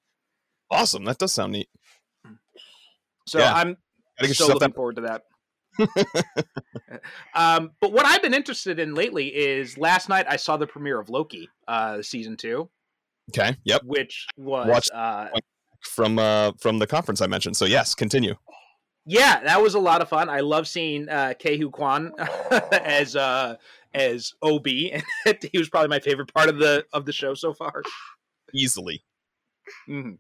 Awesome, 0.72 1.06
that 1.06 1.18
does 1.18 1.34
sound 1.34 1.54
neat. 1.54 1.70
So 3.28 3.40
yeah. 3.40 3.54
I'm 3.54 3.78
so 4.34 4.48
looking 4.48 4.60
that- 4.60 4.76
forward 4.76 4.96
to 4.98 5.02
that. 5.02 5.24
um, 7.34 7.72
but 7.82 7.92
what 7.92 8.06
I've 8.06 8.22
been 8.22 8.34
interested 8.34 8.80
in 8.80 8.94
lately 8.94 9.28
is 9.36 9.76
last 9.78 10.08
night 10.08 10.28
I 10.30 10.36
saw 10.36 10.56
the 10.56 10.68
premiere 10.68 11.00
of 11.00 11.10
Loki, 11.10 11.50
uh, 11.68 12.02
season 12.02 12.38
two. 12.38 12.70
Okay. 13.32 13.56
Yep. 13.64 13.82
Which 13.86 14.28
was 14.38 14.90
uh, 14.92 15.30
from 15.82 16.20
uh, 16.20 16.52
from 16.60 16.80
the 16.80 16.88
conference 16.88 17.22
I 17.22 17.28
mentioned. 17.28 17.58
So 17.58 17.66
yes, 17.66 17.96
continue. 17.96 18.36
Yeah, 19.06 19.42
that 19.44 19.62
was 19.62 19.76
a 19.76 19.80
lot 19.80 20.02
of 20.02 20.08
fun. 20.08 20.30
I 20.30 20.40
love 20.40 20.68
seeing 20.68 21.10
uh, 21.10 21.34
Ke 21.34 21.58
Huy 21.58 21.70
Quan 21.70 22.14
as 22.72 23.16
uh, 23.16 23.56
as 23.94 24.34
Ob. 24.42 24.68
And 24.68 25.04
he 25.52 25.58
was 25.58 25.70
probably 25.70 25.90
my 25.90 26.00
favorite 26.00 26.34
part 26.34 26.50
of 26.50 26.58
the 26.58 26.86
of 26.94 27.06
the 27.06 27.14
show 27.14 27.34
so 27.34 27.54
far. 27.54 27.84
Easily. 28.54 29.04
Mm-hmm 29.90 30.16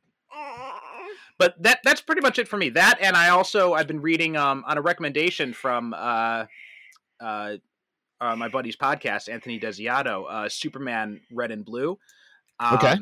but 1.37 1.61
that 1.61 1.79
that's 1.83 2.01
pretty 2.01 2.21
much 2.21 2.39
it 2.39 2.47
for 2.47 2.57
me. 2.57 2.69
That 2.69 2.99
and 3.01 3.15
I 3.15 3.29
also 3.29 3.73
I've 3.73 3.87
been 3.87 4.01
reading 4.01 4.37
um 4.37 4.63
on 4.67 4.77
a 4.77 4.81
recommendation 4.81 5.53
from 5.53 5.93
uh 5.93 6.45
uh, 7.21 7.57
uh 8.21 8.35
my 8.35 8.47
buddy's 8.47 8.77
podcast 8.77 9.29
Anthony 9.29 9.59
Desiato, 9.59 10.25
uh 10.29 10.49
Superman 10.49 11.21
Red 11.31 11.51
and 11.51 11.65
Blue. 11.65 11.97
Um, 12.59 12.75
okay. 12.75 12.97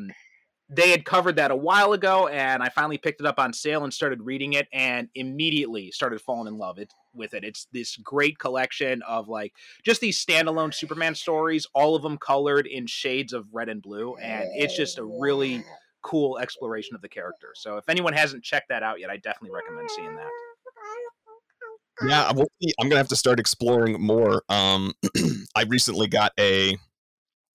They 0.74 0.90
had 0.90 1.04
covered 1.04 1.36
that 1.36 1.50
a 1.50 1.56
while 1.56 1.92
ago, 1.92 2.28
and 2.28 2.62
I 2.62 2.68
finally 2.70 2.96
picked 2.96 3.20
it 3.20 3.26
up 3.26 3.38
on 3.38 3.52
sale 3.52 3.84
and 3.84 3.92
started 3.92 4.22
reading 4.22 4.54
it, 4.54 4.68
and 4.72 5.08
immediately 5.14 5.90
started 5.90 6.20
falling 6.20 6.48
in 6.48 6.58
love 6.58 6.78
it, 6.78 6.92
with 7.14 7.34
it. 7.34 7.44
It's 7.44 7.66
this 7.72 7.96
great 7.96 8.38
collection 8.38 9.02
of 9.02 9.28
like 9.28 9.52
just 9.84 10.00
these 10.00 10.22
standalone 10.24 10.72
Superman 10.72 11.14
stories, 11.14 11.66
all 11.74 11.94
of 11.94 12.02
them 12.02 12.16
colored 12.16 12.66
in 12.66 12.86
shades 12.86 13.32
of 13.32 13.46
red 13.52 13.68
and 13.68 13.82
blue, 13.82 14.16
and 14.16 14.48
it's 14.54 14.76
just 14.76 14.98
a 14.98 15.04
really 15.04 15.62
cool 16.02 16.38
exploration 16.38 16.94
of 16.94 17.02
the 17.02 17.08
character. 17.08 17.52
So 17.54 17.76
if 17.76 17.88
anyone 17.88 18.12
hasn't 18.12 18.42
checked 18.42 18.68
that 18.70 18.82
out 18.82 19.00
yet, 19.00 19.10
I 19.10 19.16
definitely 19.16 19.50
recommend 19.54 19.90
seeing 19.90 20.16
that. 20.16 20.30
Yeah, 22.04 22.28
I'm 22.30 22.88
gonna 22.88 22.96
have 22.96 23.08
to 23.08 23.16
start 23.16 23.38
exploring 23.38 24.00
more. 24.00 24.42
Um, 24.48 24.92
I 25.54 25.64
recently 25.68 26.08
got 26.08 26.32
a 26.40 26.76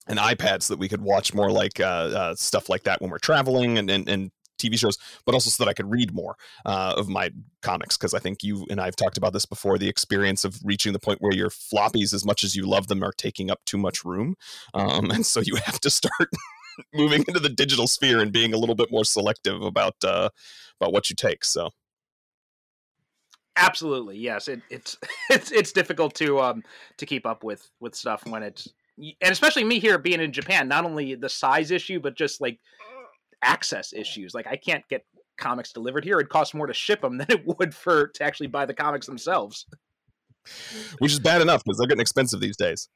an 0.07 0.17
iPads 0.17 0.63
so 0.63 0.73
that 0.73 0.79
we 0.79 0.89
could 0.89 1.01
watch 1.01 1.33
more 1.33 1.51
like 1.51 1.79
uh, 1.79 1.83
uh, 1.83 2.35
stuff 2.35 2.69
like 2.69 2.83
that 2.83 3.01
when 3.01 3.11
we're 3.11 3.19
traveling 3.19 3.77
and, 3.77 3.89
and, 3.89 4.07
and 4.07 4.31
TV 4.57 4.77
shows, 4.77 4.97
but 5.25 5.33
also 5.33 5.49
so 5.49 5.63
that 5.63 5.69
I 5.69 5.73
could 5.73 5.89
read 5.89 6.13
more 6.13 6.35
uh, 6.65 6.93
of 6.97 7.07
my 7.07 7.31
comics. 7.61 7.97
Because 7.97 8.13
I 8.13 8.19
think 8.19 8.43
you 8.43 8.65
and 8.69 8.81
I 8.81 8.85
have 8.85 8.95
talked 8.95 9.17
about 9.17 9.33
this 9.33 9.45
before 9.45 9.77
the 9.77 9.87
experience 9.87 10.43
of 10.43 10.59
reaching 10.63 10.93
the 10.93 10.99
point 10.99 11.21
where 11.21 11.33
your 11.33 11.49
floppies, 11.49 12.13
as 12.13 12.25
much 12.25 12.43
as 12.43 12.55
you 12.55 12.65
love 12.65 12.87
them, 12.87 13.03
are 13.03 13.13
taking 13.13 13.51
up 13.51 13.59
too 13.65 13.77
much 13.77 14.03
room. 14.03 14.35
Um, 14.73 15.11
and 15.11 15.25
so 15.25 15.41
you 15.41 15.55
have 15.65 15.79
to 15.81 15.89
start 15.89 16.29
moving 16.93 17.23
into 17.27 17.39
the 17.39 17.49
digital 17.49 17.87
sphere 17.87 18.21
and 18.21 18.31
being 18.31 18.53
a 18.53 18.57
little 18.57 18.75
bit 18.75 18.91
more 18.91 19.05
selective 19.05 19.61
about 19.61 19.95
uh, 20.03 20.29
about 20.79 20.93
what 20.93 21.09
you 21.09 21.15
take. 21.15 21.43
So. 21.43 21.71
Absolutely, 23.59 24.17
yes. 24.17 24.47
It, 24.47 24.61
it's 24.69 24.97
it's 25.29 25.51
it's 25.51 25.71
difficult 25.71 26.13
to 26.15 26.39
um 26.39 26.63
to 26.97 27.05
keep 27.05 27.25
up 27.25 27.43
with 27.43 27.69
with 27.79 27.95
stuff 27.95 28.25
when 28.27 28.43
it's 28.43 28.69
and 28.97 29.31
especially 29.31 29.63
me 29.63 29.79
here 29.79 29.97
being 29.97 30.21
in 30.21 30.31
Japan. 30.31 30.67
Not 30.67 30.85
only 30.85 31.15
the 31.15 31.29
size 31.29 31.71
issue, 31.71 31.99
but 31.99 32.15
just 32.15 32.41
like 32.41 32.59
access 33.41 33.93
issues. 33.93 34.33
Like 34.33 34.47
I 34.47 34.57
can't 34.57 34.87
get 34.89 35.05
comics 35.37 35.71
delivered 35.71 36.03
here. 36.03 36.19
It 36.19 36.29
costs 36.29 36.53
more 36.53 36.67
to 36.67 36.73
ship 36.73 37.01
them 37.01 37.17
than 37.17 37.27
it 37.29 37.45
would 37.45 37.73
for 37.73 38.07
to 38.07 38.23
actually 38.23 38.47
buy 38.47 38.65
the 38.65 38.73
comics 38.73 39.05
themselves 39.05 39.65
which 40.99 41.11
is 41.11 41.19
bad 41.19 41.41
enough 41.41 41.63
because 41.63 41.77
they're 41.77 41.87
getting 41.87 42.01
expensive 42.01 42.39
these 42.39 42.57
days. 42.57 42.89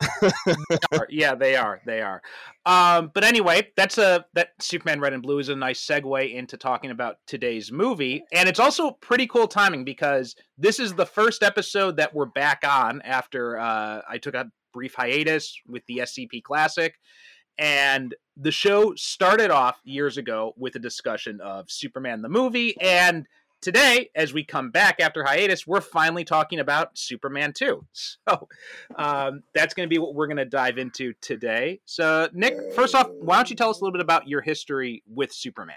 yeah, 1.10 1.36
they 1.36 1.55
are. 1.55 1.81
They 1.86 2.01
are. 2.01 2.22
Um, 2.65 3.12
but 3.13 3.24
anyway, 3.24 3.67
that's 3.75 3.98
a 3.98 4.25
that 4.34 4.50
Superman 4.60 5.00
Red 5.00 5.13
and 5.13 5.24
Blue 5.24 5.39
is 5.39 5.50
a 5.50 5.55
nice 5.55 5.86
segue 5.86 6.34
into 6.34 6.58
talking 6.58 6.91
about 6.91 7.17
today's 7.27 7.72
movie, 7.72 8.24
and 8.34 8.48
it's 8.48 8.60
also 8.60 8.91
pretty 8.91 9.27
cool 9.27 9.48
timing 9.48 9.84
because 9.84 10.36
this 10.58 10.79
is 10.79 10.93
the 10.93 11.05
first 11.05 11.43
episode 11.43 11.98
that 11.98 12.13
we're 12.13 12.25
back 12.25 12.62
on 12.67 13.01
after 13.01 13.60
uh, 13.60 14.01
I 14.10 14.17
took 14.17 14.36
a 14.36 14.51
brief 14.72 14.96
hiatus 14.96 15.60
with 15.68 15.86
the 15.88 16.00
SCP 16.00 16.44
Classic. 16.44 16.96
And 17.58 18.16
the 18.38 18.51
show 18.51 18.94
started 18.96 19.51
off 19.51 19.80
years 19.84 20.18
ago 20.18 20.54
with 20.58 20.75
a 20.75 20.80
discussion 20.80 21.40
of 21.42 21.70
Superman 21.70 22.22
the 22.22 22.30
movie 22.30 22.80
and 22.82 23.28
today, 23.62 24.10
as 24.16 24.34
we 24.34 24.44
come 24.44 24.72
back 24.72 25.00
after 25.00 25.24
hiatus, 25.24 25.66
we're 25.66 25.82
finally 25.82 26.24
talking 26.24 26.60
about 26.60 26.98
Superman 26.98 27.54
2. 27.54 27.86
So 28.30 28.48
um, 28.96 29.44
that's 29.54 29.74
going 29.74 29.88
to 29.88 29.94
be 29.94 30.00
what 30.00 30.16
we're 30.16 30.28
going 30.28 30.38
to 30.38 30.46
dive 30.46 30.78
into 30.78 31.13
today. 31.22 31.82
So, 31.86 32.30
Nic, 32.34 32.56
first 32.74 32.96
off, 32.96 33.10
why 33.20 33.36
don't 33.36 33.50
you 33.50 33.56
tell 33.56 33.70
us 33.70 33.82
a 33.82 33.84
little 33.84 33.92
bit 33.92 34.01
about 34.01 34.28
your 34.28 34.42
history 34.42 35.04
with 35.08 35.34
Superman? 35.34 35.75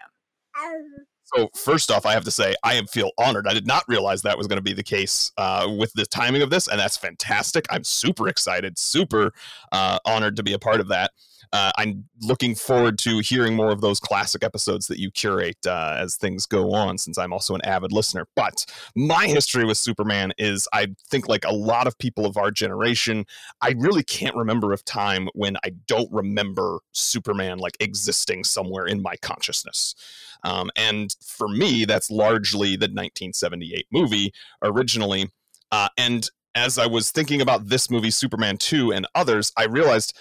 So 1.24 1.50
first 1.54 1.90
off, 1.90 2.04
I 2.04 2.12
have 2.12 2.24
to 2.24 2.30
say 2.30 2.54
I 2.62 2.74
am 2.74 2.86
feel 2.86 3.10
honored. 3.18 3.46
I 3.48 3.54
did 3.54 3.66
not 3.66 3.84
realize 3.88 4.22
that 4.22 4.36
was 4.36 4.46
going 4.46 4.58
to 4.58 4.62
be 4.62 4.74
the 4.74 4.82
case 4.82 5.32
uh, 5.38 5.72
with 5.78 5.92
the 5.94 6.04
timing 6.06 6.42
of 6.42 6.50
this, 6.50 6.68
and 6.68 6.78
that's 6.78 6.96
fantastic. 6.96 7.64
I'm 7.70 7.84
super 7.84 8.28
excited, 8.28 8.78
super 8.78 9.32
uh, 9.72 9.98
honored 10.04 10.36
to 10.36 10.42
be 10.42 10.52
a 10.52 10.58
part 10.58 10.80
of 10.80 10.88
that 10.88 11.12
uh, 11.54 11.70
I'm 11.78 12.08
looking 12.20 12.56
forward 12.56 12.98
to 12.98 13.20
hearing 13.20 13.54
more 13.54 13.70
of 13.70 13.80
those 13.80 14.00
classic 14.00 14.42
episodes 14.42 14.88
that 14.88 14.98
you 14.98 15.12
curate 15.12 15.64
uh, 15.64 15.94
as 16.00 16.16
things 16.16 16.46
go 16.46 16.72
on, 16.72 16.98
since 16.98 17.16
I'm 17.16 17.32
also 17.32 17.54
an 17.54 17.64
avid 17.64 17.92
listener. 17.92 18.26
But 18.34 18.66
my 18.96 19.28
history 19.28 19.64
with 19.64 19.78
Superman 19.78 20.32
is, 20.36 20.66
I 20.72 20.88
think, 21.08 21.28
like 21.28 21.44
a 21.44 21.54
lot 21.54 21.86
of 21.86 21.96
people 21.96 22.26
of 22.26 22.36
our 22.36 22.50
generation, 22.50 23.24
I 23.60 23.76
really 23.78 24.02
can't 24.02 24.34
remember 24.34 24.72
a 24.72 24.78
time 24.78 25.28
when 25.34 25.56
I 25.64 25.70
don't 25.86 26.10
remember 26.10 26.80
Superman 26.90 27.58
like 27.58 27.76
existing 27.78 28.42
somewhere 28.42 28.86
in 28.86 29.00
my 29.00 29.14
consciousness. 29.22 29.94
Um, 30.42 30.70
and 30.74 31.14
for 31.24 31.46
me, 31.46 31.84
that's 31.84 32.10
largely 32.10 32.70
the 32.70 32.86
1978 32.86 33.86
movie 33.92 34.32
originally. 34.60 35.30
Uh, 35.70 35.88
and 35.96 36.28
as 36.54 36.78
I 36.78 36.86
was 36.86 37.10
thinking 37.10 37.40
about 37.40 37.68
this 37.68 37.90
movie, 37.90 38.10
Superman 38.10 38.56
2, 38.56 38.92
and 38.92 39.06
others, 39.14 39.52
I 39.56 39.64
realized 39.64 40.16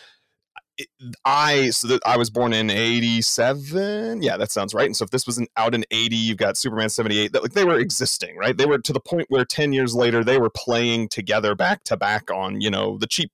I 1.24 1.70
so 1.70 1.88
that 1.88 2.02
I 2.06 2.18
was 2.18 2.30
born 2.30 2.54
in 2.54 2.70
'87. 2.70 4.22
Yeah, 4.22 4.38
that 4.38 4.52
sounds 4.52 4.74
right. 4.74 4.86
And 4.86 4.96
so 4.96 5.04
if 5.04 5.12
this 5.12 5.28
was 5.28 5.38
an, 5.38 5.48
out 5.56 5.76
in 5.76 5.86
'80, 5.92 6.16
you've 6.16 6.38
got 6.38 6.58
Superman 6.58 6.90
'78. 6.90 7.34
That 7.34 7.44
like 7.44 7.54
they 7.54 7.66
were 7.66 7.78
existing, 7.78 8.38
right? 8.38 8.58
They 8.58 8.66
were 8.66 8.80
to 8.80 8.94
the 8.94 9.00
point 9.00 9.28
where 9.30 9.46
10 9.46 9.74
years 9.74 9.94
later 9.96 10.24
they 10.24 10.38
were 10.38 10.50
playing 10.50 11.10
together 11.10 11.56
back 11.56 11.84
to 11.86 11.98
back 11.98 12.32
on 12.32 12.62
you 12.62 12.70
know 12.70 12.98
the 12.98 13.08
cheap 13.08 13.32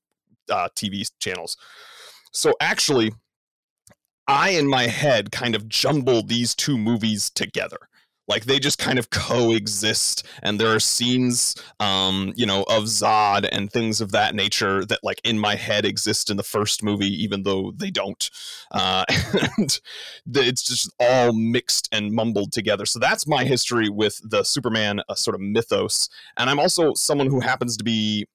uh, 0.49 0.69
TV 0.75 1.09
channels. 1.19 1.55
So 2.31 2.53
actually, 2.59 3.13
I 4.27 4.49
in 4.49 4.67
my 4.67 4.87
head 4.87 5.31
kind 5.31 5.55
of 5.55 5.69
jumbled 5.69 6.27
these 6.27 6.53
two 6.53 6.77
movies 6.77 7.29
together 7.29 7.88
like 8.29 8.45
they 8.45 8.59
just 8.59 8.77
kind 8.77 8.99
of 8.99 9.09
coexist 9.09 10.25
and 10.43 10.59
there 10.59 10.73
are 10.73 10.79
scenes 10.79 11.55
um 11.79 12.31
you 12.35 12.45
know 12.45 12.61
of 12.69 12.83
zod 12.83 13.49
and 13.51 13.71
things 13.71 13.99
of 13.99 14.11
that 14.11 14.35
nature 14.35 14.85
that 14.85 14.99
like 15.03 15.19
in 15.23 15.37
my 15.37 15.55
head 15.55 15.83
exist 15.83 16.29
in 16.29 16.37
the 16.37 16.43
first 16.43 16.83
movie 16.83 17.07
even 17.21 17.43
though 17.43 17.73
they 17.75 17.89
don't. 17.89 18.29
Uh 18.71 19.03
and 19.57 19.81
it's 20.35 20.63
just 20.63 20.93
all 20.99 21.33
mixed 21.33 21.89
and 21.91 22.11
mumbled 22.11 22.51
together. 22.51 22.85
So 22.85 22.99
that's 22.99 23.27
my 23.27 23.43
history 23.43 23.89
with 23.89 24.21
the 24.23 24.43
superman 24.43 25.01
uh, 25.09 25.15
sort 25.15 25.35
of 25.35 25.41
mythos. 25.41 26.07
And 26.37 26.49
i'm 26.49 26.59
also 26.59 26.93
someone 26.93 27.27
who 27.27 27.39
happens 27.39 27.75
to 27.77 27.83
be 27.83 28.27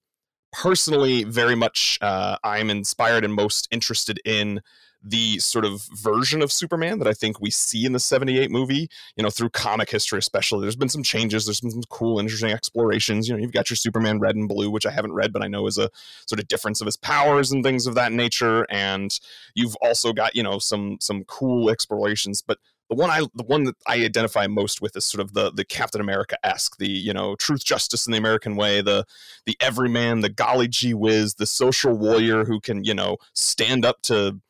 personally 0.52 1.24
very 1.24 1.54
much 1.54 1.98
uh, 2.00 2.36
i'm 2.44 2.70
inspired 2.70 3.24
and 3.24 3.34
most 3.34 3.68
interested 3.70 4.20
in 4.24 4.60
the 5.04 5.38
sort 5.38 5.66
of 5.66 5.86
version 5.92 6.40
of 6.40 6.50
Superman 6.50 6.98
that 6.98 7.06
I 7.06 7.12
think 7.12 7.38
we 7.40 7.50
see 7.50 7.84
in 7.84 7.92
the 7.92 8.00
78 8.00 8.50
movie, 8.50 8.88
you 9.16 9.22
know, 9.22 9.28
through 9.28 9.50
comic 9.50 9.90
history, 9.90 10.18
especially. 10.18 10.62
There's 10.62 10.76
been 10.76 10.88
some 10.88 11.02
changes, 11.02 11.44
there's 11.44 11.60
been 11.60 11.70
some 11.70 11.82
cool, 11.90 12.18
interesting 12.18 12.50
explorations. 12.50 13.28
You 13.28 13.34
know, 13.34 13.40
you've 13.40 13.52
got 13.52 13.68
your 13.68 13.76
Superman 13.76 14.18
red 14.18 14.34
and 14.34 14.48
blue, 14.48 14.70
which 14.70 14.86
I 14.86 14.90
haven't 14.90 15.12
read, 15.12 15.32
but 15.32 15.44
I 15.44 15.48
know 15.48 15.66
is 15.66 15.76
a 15.76 15.90
sort 16.26 16.40
of 16.40 16.48
difference 16.48 16.80
of 16.80 16.86
his 16.86 16.96
powers 16.96 17.52
and 17.52 17.62
things 17.62 17.86
of 17.86 17.94
that 17.96 18.12
nature. 18.12 18.66
And 18.70 19.18
you've 19.54 19.76
also 19.82 20.14
got, 20.14 20.34
you 20.34 20.42
know, 20.42 20.58
some 20.58 20.96
some 21.00 21.24
cool 21.24 21.68
explorations. 21.68 22.40
But 22.40 22.58
the 22.88 22.96
one 22.96 23.10
I 23.10 23.20
the 23.34 23.44
one 23.44 23.64
that 23.64 23.76
I 23.86 23.96
identify 23.96 24.46
most 24.46 24.80
with 24.80 24.96
is 24.96 25.04
sort 25.04 25.20
of 25.20 25.34
the 25.34 25.50
the 25.50 25.64
Captain 25.64 26.00
America 26.00 26.36
esque, 26.44 26.78
the 26.78 26.88
you 26.88 27.12
know 27.12 27.34
truth, 27.36 27.64
justice, 27.64 28.06
in 28.06 28.12
the 28.12 28.18
American 28.18 28.56
way, 28.56 28.80
the 28.80 29.04
the 29.46 29.56
everyman, 29.60 30.20
the 30.20 30.28
golly 30.28 30.68
gee 30.68 30.94
whiz, 30.94 31.34
the 31.34 31.46
social 31.46 31.92
warrior 31.92 32.44
who 32.44 32.60
can 32.60 32.84
you 32.84 32.94
know 32.94 33.16
stand 33.34 33.84
up 33.84 34.02
to 34.02 34.40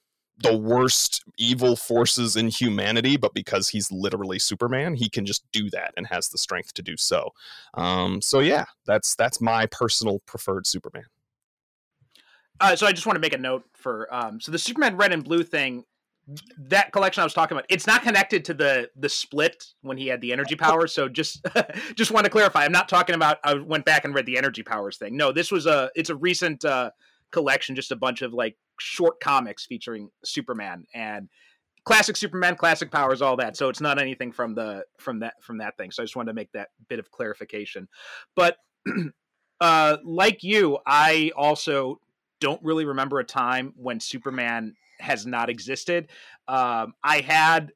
the 0.44 0.56
worst 0.56 1.24
evil 1.38 1.76
forces 1.76 2.36
in 2.36 2.48
humanity, 2.48 3.16
but 3.16 3.34
because 3.34 3.68
he's 3.68 3.90
literally 3.90 4.38
Superman, 4.38 4.94
he 4.94 5.08
can 5.08 5.26
just 5.26 5.44
do 5.52 5.70
that 5.70 5.92
and 5.96 6.06
has 6.06 6.28
the 6.28 6.38
strength 6.38 6.74
to 6.74 6.82
do 6.82 6.96
so. 6.96 7.30
Um, 7.74 8.20
so 8.20 8.40
yeah, 8.40 8.64
that's 8.86 9.14
that's 9.16 9.40
my 9.40 9.66
personal 9.66 10.20
preferred 10.26 10.66
Superman. 10.66 11.04
Uh, 12.60 12.76
so 12.76 12.86
I 12.86 12.92
just 12.92 13.06
want 13.06 13.16
to 13.16 13.20
make 13.20 13.34
a 13.34 13.38
note 13.38 13.64
for 13.74 14.12
um, 14.14 14.40
so 14.40 14.52
the 14.52 14.58
Superman 14.58 14.96
Red 14.96 15.12
and 15.12 15.24
Blue 15.24 15.42
thing. 15.42 15.84
That 16.56 16.90
collection 16.90 17.20
I 17.20 17.24
was 17.24 17.34
talking 17.34 17.54
about, 17.54 17.66
it's 17.68 17.86
not 17.86 18.02
connected 18.02 18.46
to 18.46 18.54
the 18.54 18.88
the 18.96 19.10
split 19.10 19.62
when 19.82 19.98
he 19.98 20.06
had 20.06 20.22
the 20.22 20.32
energy 20.32 20.56
powers. 20.56 20.94
So 20.94 21.06
just 21.06 21.44
just 21.96 22.12
want 22.12 22.24
to 22.24 22.30
clarify, 22.30 22.64
I'm 22.64 22.72
not 22.72 22.88
talking 22.88 23.14
about. 23.14 23.38
I 23.44 23.54
went 23.54 23.84
back 23.84 24.06
and 24.06 24.14
read 24.14 24.24
the 24.24 24.38
energy 24.38 24.62
powers 24.62 24.96
thing. 24.96 25.18
No, 25.18 25.32
this 25.32 25.52
was 25.52 25.66
a 25.66 25.90
it's 25.94 26.08
a 26.08 26.16
recent 26.16 26.64
uh, 26.64 26.92
collection, 27.34 27.74
just 27.74 27.90
a 27.90 27.96
bunch 27.96 28.22
of 28.22 28.32
like 28.32 28.56
short 28.80 29.20
comics 29.20 29.66
featuring 29.66 30.08
Superman 30.24 30.84
and 30.94 31.28
classic 31.84 32.16
Superman, 32.16 32.54
classic 32.54 32.92
powers, 32.92 33.20
all 33.20 33.36
that. 33.36 33.56
So 33.56 33.68
it's 33.68 33.80
not 33.80 34.00
anything 34.00 34.32
from 34.32 34.54
the 34.54 34.84
from 34.98 35.18
that 35.18 35.34
from 35.42 35.58
that 35.58 35.76
thing. 35.76 35.90
So 35.90 36.02
I 36.02 36.06
just 36.06 36.14
wanted 36.14 36.30
to 36.30 36.36
make 36.36 36.52
that 36.52 36.68
bit 36.88 37.00
of 37.00 37.10
clarification. 37.10 37.88
But 38.36 38.56
uh, 39.60 39.96
like 40.04 40.44
you, 40.44 40.78
I 40.86 41.32
also 41.36 42.00
don't 42.40 42.62
really 42.62 42.84
remember 42.84 43.18
a 43.18 43.24
time 43.24 43.74
when 43.76 43.98
Superman 43.98 44.74
has 45.00 45.26
not 45.26 45.50
existed. 45.50 46.08
Um, 46.46 46.94
I 47.02 47.20
had 47.20 47.72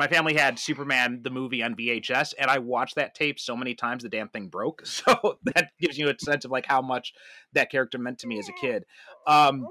my 0.00 0.08
family 0.08 0.32
had 0.32 0.58
Superman 0.58 1.20
the 1.22 1.28
movie 1.28 1.62
on 1.62 1.76
VHS, 1.76 2.32
and 2.38 2.50
I 2.50 2.58
watched 2.58 2.94
that 2.94 3.14
tape 3.14 3.38
so 3.38 3.54
many 3.54 3.74
times 3.74 4.02
the 4.02 4.08
damn 4.08 4.30
thing 4.30 4.48
broke. 4.48 4.82
So 4.90 5.38
that 5.44 5.72
gives 5.78 5.98
you 5.98 6.08
a 6.08 6.14
sense 6.18 6.44
of 6.44 6.50
like 6.50 6.66
how 6.66 6.80
much 6.80 7.12
that 7.52 7.70
character 7.70 7.98
meant 7.98 8.18
to 8.20 8.26
me 8.26 8.38
as 8.38 8.48
a 8.48 8.52
kid. 8.52 8.84
Um, 9.26 9.68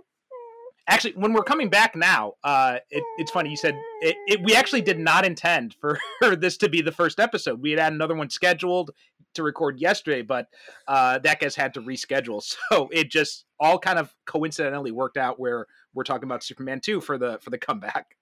actually, 0.88 1.14
when 1.14 1.34
we're 1.34 1.44
coming 1.44 1.70
back 1.70 1.96
now, 1.96 2.34
uh, 2.44 2.78
it, 2.92 3.04
it's 3.18 3.32
funny 3.32 3.50
you 3.50 3.58
said 3.58 3.76
it, 4.02 4.16
it, 4.28 4.42
We 4.44 4.54
actually 4.56 4.82
did 4.82 5.00
not 5.00 5.26
intend 5.26 5.76
for 5.82 6.00
this 6.36 6.58
to 6.58 6.70
be 6.70 6.82
the 6.82 6.92
first 6.92 7.20
episode. 7.20 7.62
We 7.62 7.72
had 7.72 7.80
had 7.80 7.94
another 7.94 8.16
one 8.16 8.30
scheduled 8.30 8.92
to 9.34 9.44
record 9.44 9.80
yesterday, 9.80 10.22
but 10.22 10.48
uh, 10.88 11.20
that 11.20 11.40
guy's 11.40 11.56
had 11.56 11.74
to 11.74 11.82
reschedule. 11.82 12.44
So 12.72 12.90
it 12.92 13.10
just 13.10 13.46
all 13.60 13.80
kind 13.80 13.98
of 13.98 14.14
coincidentally 14.26 14.92
worked 14.92 15.18
out 15.18 15.40
where 15.40 15.66
we're 15.94 16.04
talking 16.04 16.26
about 16.26 16.44
Superman 16.44 16.82
two 16.82 17.02
for 17.02 17.18
the 17.18 17.40
for 17.42 17.50
the 17.50 17.58
comeback. 17.58 18.16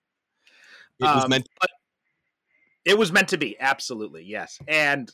It 0.99 1.03
was 1.03 1.25
um, 1.25 1.29
meant. 1.29 1.47
It 2.87 2.97
was 2.97 3.11
meant 3.11 3.27
to 3.29 3.37
be, 3.37 3.59
absolutely 3.59 4.23
yes, 4.23 4.57
and 4.67 5.11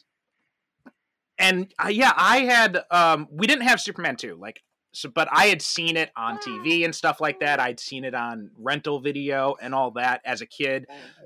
and 1.40 1.74
uh, 1.84 1.90
yeah, 1.90 2.14
I 2.16 2.42
had 2.42 2.80
um, 2.92 3.28
we 3.32 3.48
didn't 3.48 3.64
have 3.64 3.82
Superman 3.82 4.16
two. 4.16 4.36
Like 4.36 4.62
so 4.94 5.10
but 5.10 5.28
I 5.32 5.46
had 5.46 5.60
seen 5.62 5.98
it 5.98 6.12
on 6.16 6.38
TV 6.38 6.86
and 6.86 6.94
stuff 6.94 7.20
like 7.20 7.40
that. 7.40 7.60
I'd 7.60 7.80
seen 7.80 8.06
it 8.06 8.14
on 8.14 8.52
rental 8.60 9.00
video 9.00 9.56
and 9.60 9.74
all 9.74 9.90
that 9.92 10.22
as 10.24 10.42
a 10.42 10.46
kid, 10.46 10.86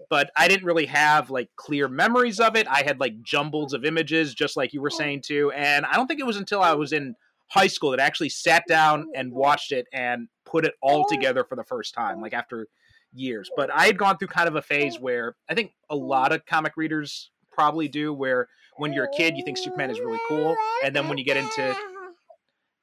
but 0.10 0.32
I 0.38 0.48
didn't 0.48 0.66
really 0.66 0.86
have 0.86 1.30
like 1.30 1.50
clear 1.58 1.90
memories 1.90 2.40
of 2.40 2.56
it. 2.56 2.66
I 2.70 2.84
had 2.84 3.02
like 3.02 3.22
jumbles 3.22 3.74
of 3.74 3.84
images, 3.84 4.34
just 4.34 4.56
like 4.56 4.72
you 4.72 4.82
were 4.82 4.90
saying 4.90 5.24
too. 5.24 5.52
And 5.52 5.86
I 5.86 5.96
don't 5.96 6.08
think 6.08 6.22
it 6.22 6.26
was 6.26 6.38
until 6.38 6.62
I 6.62 6.74
was 6.76 6.94
in 6.94 7.14
high 7.50 7.68
school 7.68 7.92
that 7.92 8.00
I 8.00 8.06
actually 8.06 8.30
sat 8.30 8.64
down 8.70 9.10
and 9.14 9.34
watched 9.34 9.74
it 9.74 9.86
and 9.92 10.30
put 10.46 10.64
it 10.64 10.76
all 10.82 11.06
together 11.06 11.44
for 11.44 11.58
the 11.58 11.64
first 11.66 11.94
time, 11.94 12.22
like 12.22 12.34
after 12.34 12.68
years. 13.18 13.50
But 13.56 13.72
I 13.74 13.86
had 13.86 13.98
gone 13.98 14.18
through 14.18 14.30
kind 14.30 14.48
of 14.48 14.56
a 14.56 14.62
phase 14.62 15.00
where 15.00 15.36
I 15.50 15.54
think 15.54 15.74
a 15.90 15.96
lot 15.96 16.32
of 16.32 16.46
comic 16.46 16.78
readers 16.78 17.32
probably 17.52 17.88
do, 17.88 18.14
where 18.14 18.48
when 18.78 18.94
you're 18.94 19.06
a 19.06 19.18
kid, 19.18 19.36
you 19.38 19.44
think 19.44 19.58
Superman 19.58 19.90
is 19.90 20.00
really 20.00 20.20
cool, 20.28 20.56
and 20.84 20.96
then 20.96 21.08
when 21.08 21.18
you 21.18 21.26
get 21.26 21.38
into 21.38 21.76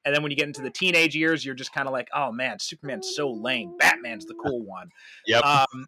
and 0.05 0.13
then 0.13 0.21
when 0.21 0.31
you 0.31 0.37
get 0.37 0.47
into 0.47 0.61
the 0.61 0.69
teenage 0.69 1.15
years, 1.15 1.43
you're 1.43 1.55
just 1.55 1.73
kind 1.73 1.87
of 1.87 1.91
like, 1.91 2.09
oh 2.13 2.31
man, 2.31 2.59
Superman's 2.59 3.15
so 3.15 3.31
lame. 3.31 3.75
Batman's 3.77 4.25
the 4.25 4.35
cool 4.35 4.61
one. 4.63 4.89
Yep. 5.25 5.43
Um, 5.43 5.85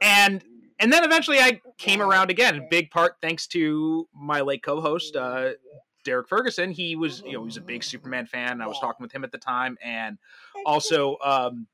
and 0.00 0.44
and 0.78 0.92
then 0.92 1.04
eventually 1.04 1.38
I 1.38 1.60
came 1.76 2.00
around 2.00 2.30
again, 2.30 2.54
in 2.54 2.68
big 2.68 2.90
part 2.90 3.16
thanks 3.20 3.46
to 3.48 4.08
my 4.14 4.40
late 4.40 4.62
co-host, 4.62 5.16
uh, 5.16 5.50
Derek 6.04 6.28
Ferguson. 6.28 6.70
He 6.70 6.96
was, 6.96 7.22
you 7.24 7.32
know, 7.32 7.44
he's 7.44 7.56
a 7.56 7.60
big 7.60 7.84
Superman 7.84 8.26
fan. 8.26 8.60
I 8.60 8.66
was 8.66 8.78
talking 8.80 9.02
with 9.02 9.12
him 9.12 9.24
at 9.24 9.32
the 9.32 9.38
time, 9.38 9.76
and 9.82 10.18
also 10.64 11.16
um, 11.24 11.66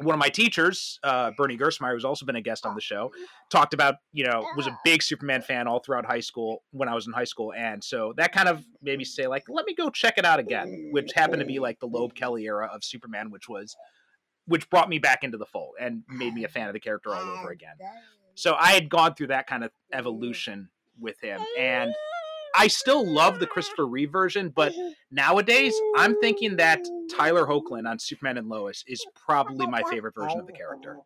one 0.00 0.14
of 0.14 0.18
my 0.18 0.28
teachers, 0.28 0.98
uh, 1.02 1.30
Bernie 1.36 1.56
Gersmeyer, 1.56 1.92
who's 1.92 2.04
also 2.04 2.24
been 2.26 2.36
a 2.36 2.40
guest 2.40 2.64
on 2.64 2.74
the 2.74 2.80
show, 2.80 3.12
talked 3.50 3.74
about, 3.74 3.96
you 4.12 4.24
know, 4.24 4.46
was 4.56 4.66
a 4.66 4.78
big 4.84 5.02
Superman 5.02 5.42
fan 5.42 5.66
all 5.66 5.80
throughout 5.80 6.06
high 6.06 6.20
school 6.20 6.62
when 6.70 6.88
I 6.88 6.94
was 6.94 7.06
in 7.06 7.12
high 7.12 7.24
school. 7.24 7.52
And 7.52 7.82
so 7.82 8.14
that 8.16 8.32
kind 8.32 8.48
of 8.48 8.64
made 8.82 8.98
me 8.98 9.04
say, 9.04 9.26
like, 9.26 9.44
let 9.48 9.66
me 9.66 9.74
go 9.74 9.90
check 9.90 10.14
it 10.16 10.24
out 10.24 10.38
again, 10.40 10.88
which 10.92 11.12
happened 11.14 11.40
to 11.40 11.46
be 11.46 11.58
like 11.58 11.78
the 11.80 11.86
Loeb 11.86 12.14
Kelly 12.14 12.44
era 12.44 12.70
of 12.72 12.82
Superman, 12.84 13.30
which 13.30 13.48
was, 13.48 13.76
which 14.46 14.68
brought 14.70 14.88
me 14.88 14.98
back 14.98 15.22
into 15.22 15.38
the 15.38 15.46
fold 15.46 15.74
and 15.80 16.02
made 16.08 16.34
me 16.34 16.44
a 16.44 16.48
fan 16.48 16.66
of 16.68 16.72
the 16.72 16.80
character 16.80 17.14
all 17.14 17.22
over 17.22 17.50
again. 17.50 17.74
So 18.34 18.56
I 18.58 18.72
had 18.72 18.88
gone 18.88 19.14
through 19.14 19.28
that 19.28 19.46
kind 19.46 19.64
of 19.64 19.70
evolution 19.92 20.70
with 20.98 21.20
him. 21.20 21.40
And 21.58 21.94
I 22.54 22.68
still 22.68 23.06
love 23.06 23.38
the 23.38 23.46
Christopher 23.46 23.86
Reeve 23.86 24.10
version, 24.10 24.50
but 24.50 24.72
nowadays 25.10 25.74
I'm 25.96 26.18
thinking 26.20 26.56
that 26.56 26.80
Tyler 27.10 27.46
Hoechlin 27.46 27.88
on 27.88 27.98
Superman 27.98 28.38
and 28.38 28.48
Lois 28.48 28.84
is 28.86 29.04
probably 29.14 29.66
my 29.66 29.82
favorite 29.90 30.14
version 30.14 30.40
of 30.40 30.46
the 30.46 30.52
character. 30.52 30.96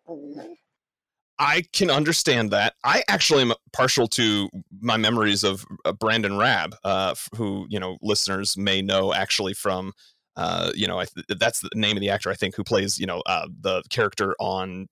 I 1.39 1.65
can 1.73 1.91
understand 1.91 2.53
that. 2.53 2.75
I 2.85 3.03
actually 3.09 3.43
am 3.43 3.55
partial 3.73 4.07
to 4.09 4.49
my 4.81 4.97
memories 4.97 5.43
of 5.43 5.65
uh, 5.85 5.93
Brandon 5.93 6.39
Rabb, 6.39 6.77
uh, 6.85 7.15
who 7.37 7.67
you 7.69 7.81
know 7.81 7.99
listeners 8.03 8.57
may 8.57 8.83
know 8.83 9.13
actually 9.13 9.55
from. 9.55 9.93
Uh, 10.37 10.73
you 10.75 10.89
know, 10.89 11.01
th- 11.01 11.39
that's 11.39 11.61
the 11.61 11.71
name 11.77 11.97
of 11.97 12.01
the 12.01 12.11
actor 12.11 12.29
I 12.29 12.35
think 12.35 12.57
who 12.57 12.65
plays 12.65 12.99
you 12.99 13.07
know 13.07 13.23
uh, 13.27 13.47
the 13.61 13.83
character 13.89 14.35
on 14.41 14.89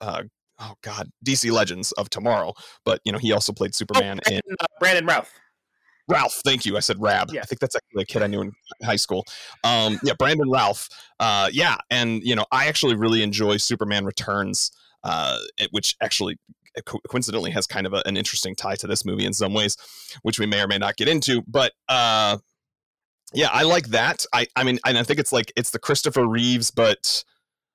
uh, 0.00 0.22
oh 0.58 0.74
god 0.82 1.10
DC 1.24 1.50
Legends 1.50 1.92
of 1.92 2.10
Tomorrow, 2.10 2.54
but 2.84 3.00
you 3.04 3.12
know 3.12 3.18
he 3.18 3.32
also 3.32 3.52
played 3.52 3.70
oh, 3.70 3.76
Superman 3.76 4.18
oh, 4.18 4.28
Brandon, 4.28 4.42
in 4.46 4.56
uh, 4.60 4.66
Brandon 4.80 5.06
Routh. 5.06 5.30
Ralph, 6.08 6.40
thank 6.44 6.64
you. 6.64 6.76
I 6.76 6.80
said 6.80 7.00
Rab. 7.00 7.30
Yeah. 7.32 7.42
I 7.42 7.44
think 7.44 7.60
that's 7.60 7.76
actually 7.76 8.02
a 8.02 8.06
kid 8.06 8.22
I 8.22 8.26
knew 8.26 8.40
in 8.40 8.52
high 8.82 8.96
school. 8.96 9.24
Um, 9.64 9.98
yeah, 10.02 10.14
Brandon 10.18 10.50
Ralph. 10.50 10.88
Uh, 11.20 11.50
yeah, 11.52 11.76
and 11.90 12.22
you 12.22 12.34
know, 12.34 12.46
I 12.50 12.66
actually 12.66 12.96
really 12.96 13.22
enjoy 13.22 13.58
Superman 13.58 14.04
Returns, 14.04 14.70
uh, 15.04 15.38
which 15.70 15.96
actually 16.00 16.38
coincidentally 17.08 17.50
has 17.50 17.66
kind 17.66 17.86
of 17.86 17.92
a, 17.92 18.02
an 18.06 18.16
interesting 18.16 18.54
tie 18.54 18.76
to 18.76 18.86
this 18.86 19.04
movie 19.04 19.26
in 19.26 19.32
some 19.32 19.52
ways, 19.52 19.76
which 20.22 20.38
we 20.38 20.46
may 20.46 20.62
or 20.62 20.68
may 20.68 20.78
not 20.78 20.96
get 20.96 21.08
into. 21.08 21.42
But 21.46 21.72
uh, 21.88 22.38
yeah, 23.32 23.48
I 23.52 23.64
like 23.64 23.88
that. 23.88 24.24
I, 24.32 24.46
I 24.56 24.64
mean, 24.64 24.78
and 24.86 24.96
I 24.96 25.02
think 25.02 25.18
it's 25.18 25.32
like 25.32 25.52
it's 25.56 25.70
the 25.70 25.78
Christopher 25.78 26.26
Reeves, 26.26 26.70
but 26.70 27.24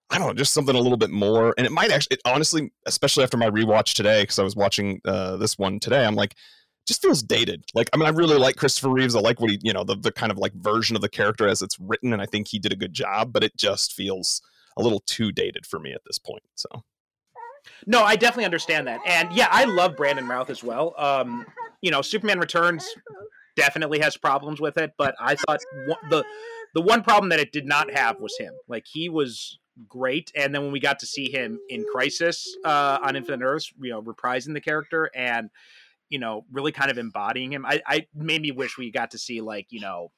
I 0.09 0.17
don't 0.17 0.27
know, 0.27 0.33
just 0.33 0.53
something 0.53 0.75
a 0.75 0.79
little 0.79 0.97
bit 0.97 1.09
more. 1.09 1.53
And 1.57 1.65
it 1.65 1.71
might 1.71 1.91
actually, 1.91 2.15
it, 2.15 2.21
honestly, 2.25 2.71
especially 2.85 3.23
after 3.23 3.37
my 3.37 3.49
rewatch 3.49 3.95
today, 3.95 4.23
because 4.23 4.39
I 4.39 4.43
was 4.43 4.55
watching 4.55 5.01
uh, 5.05 5.37
this 5.37 5.57
one 5.57 5.79
today, 5.79 6.05
I'm 6.05 6.15
like 6.15 6.35
just 6.87 7.01
feels 7.01 7.23
dated. 7.23 7.65
Like, 7.73 7.89
I 7.93 7.97
mean, 7.97 8.05
I 8.05 8.09
really 8.09 8.37
like 8.37 8.55
Christopher 8.55 8.89
Reeves. 8.89 9.15
I 9.15 9.19
like 9.19 9.39
what 9.39 9.49
he, 9.49 9.59
you 9.61 9.73
know, 9.73 9.83
the, 9.83 9.95
the 9.95 10.11
kind 10.11 10.31
of 10.31 10.37
like 10.37 10.53
version 10.53 10.95
of 10.95 11.01
the 11.01 11.09
character 11.09 11.47
as 11.47 11.61
it's 11.61 11.79
written, 11.79 12.13
and 12.13 12.21
I 12.21 12.25
think 12.25 12.47
he 12.47 12.59
did 12.59 12.73
a 12.73 12.77
good 12.77 12.93
job, 12.93 13.31
but 13.31 13.43
it 13.43 13.55
just 13.57 13.93
feels 13.93 14.41
a 14.77 14.81
little 14.81 15.01
too 15.05 15.31
dated 15.31 15.65
for 15.65 15.79
me 15.79 15.93
at 15.93 16.01
this 16.05 16.19
point. 16.19 16.43
So, 16.55 16.67
no, 17.85 18.03
I 18.03 18.15
definitely 18.15 18.45
understand 18.45 18.87
that. 18.87 18.99
And 19.05 19.31
yeah, 19.33 19.47
I 19.51 19.65
love 19.65 19.95
Brandon 19.95 20.27
Routh 20.27 20.49
as 20.49 20.63
well. 20.63 20.93
Um, 20.97 21.45
you 21.81 21.91
know, 21.91 22.01
Superman 22.01 22.39
Returns 22.39 22.87
definitely 23.55 23.99
has 23.99 24.17
problems 24.17 24.59
with 24.59 24.77
it, 24.77 24.93
but 24.97 25.15
I 25.19 25.35
thought 25.35 25.59
the 26.09 26.23
the 26.73 26.81
one 26.81 27.03
problem 27.03 27.29
that 27.29 27.39
it 27.39 27.51
did 27.51 27.67
not 27.67 27.91
have 27.91 28.19
was 28.19 28.35
him. 28.37 28.53
Like 28.67 28.85
he 28.91 29.09
was 29.09 29.59
great, 29.87 30.31
and 30.35 30.53
then 30.53 30.63
when 30.63 30.71
we 30.71 30.79
got 30.79 30.99
to 30.99 31.05
see 31.05 31.31
him 31.31 31.59
in 31.69 31.85
Crisis 31.91 32.55
uh, 32.65 32.99
on 33.03 33.15
Infinite 33.15 33.45
Earths, 33.45 33.71
you 33.79 33.91
know, 33.91 34.01
reprising 34.01 34.53
the 34.53 34.61
character 34.61 35.09
and 35.15 35.49
you 36.13 36.19
know, 36.19 36.45
really 36.51 36.71
kind 36.71 36.91
of 36.91 36.99
embodying 36.99 37.51
him. 37.51 37.65
I, 37.65 37.81
I 37.87 38.05
made 38.13 38.43
me 38.43 38.51
wish 38.51 38.77
we 38.77 38.91
got 38.91 39.09
to 39.11 39.17
see 39.17 39.41
like, 39.41 39.65
you 39.71 39.79
know, 39.79 40.11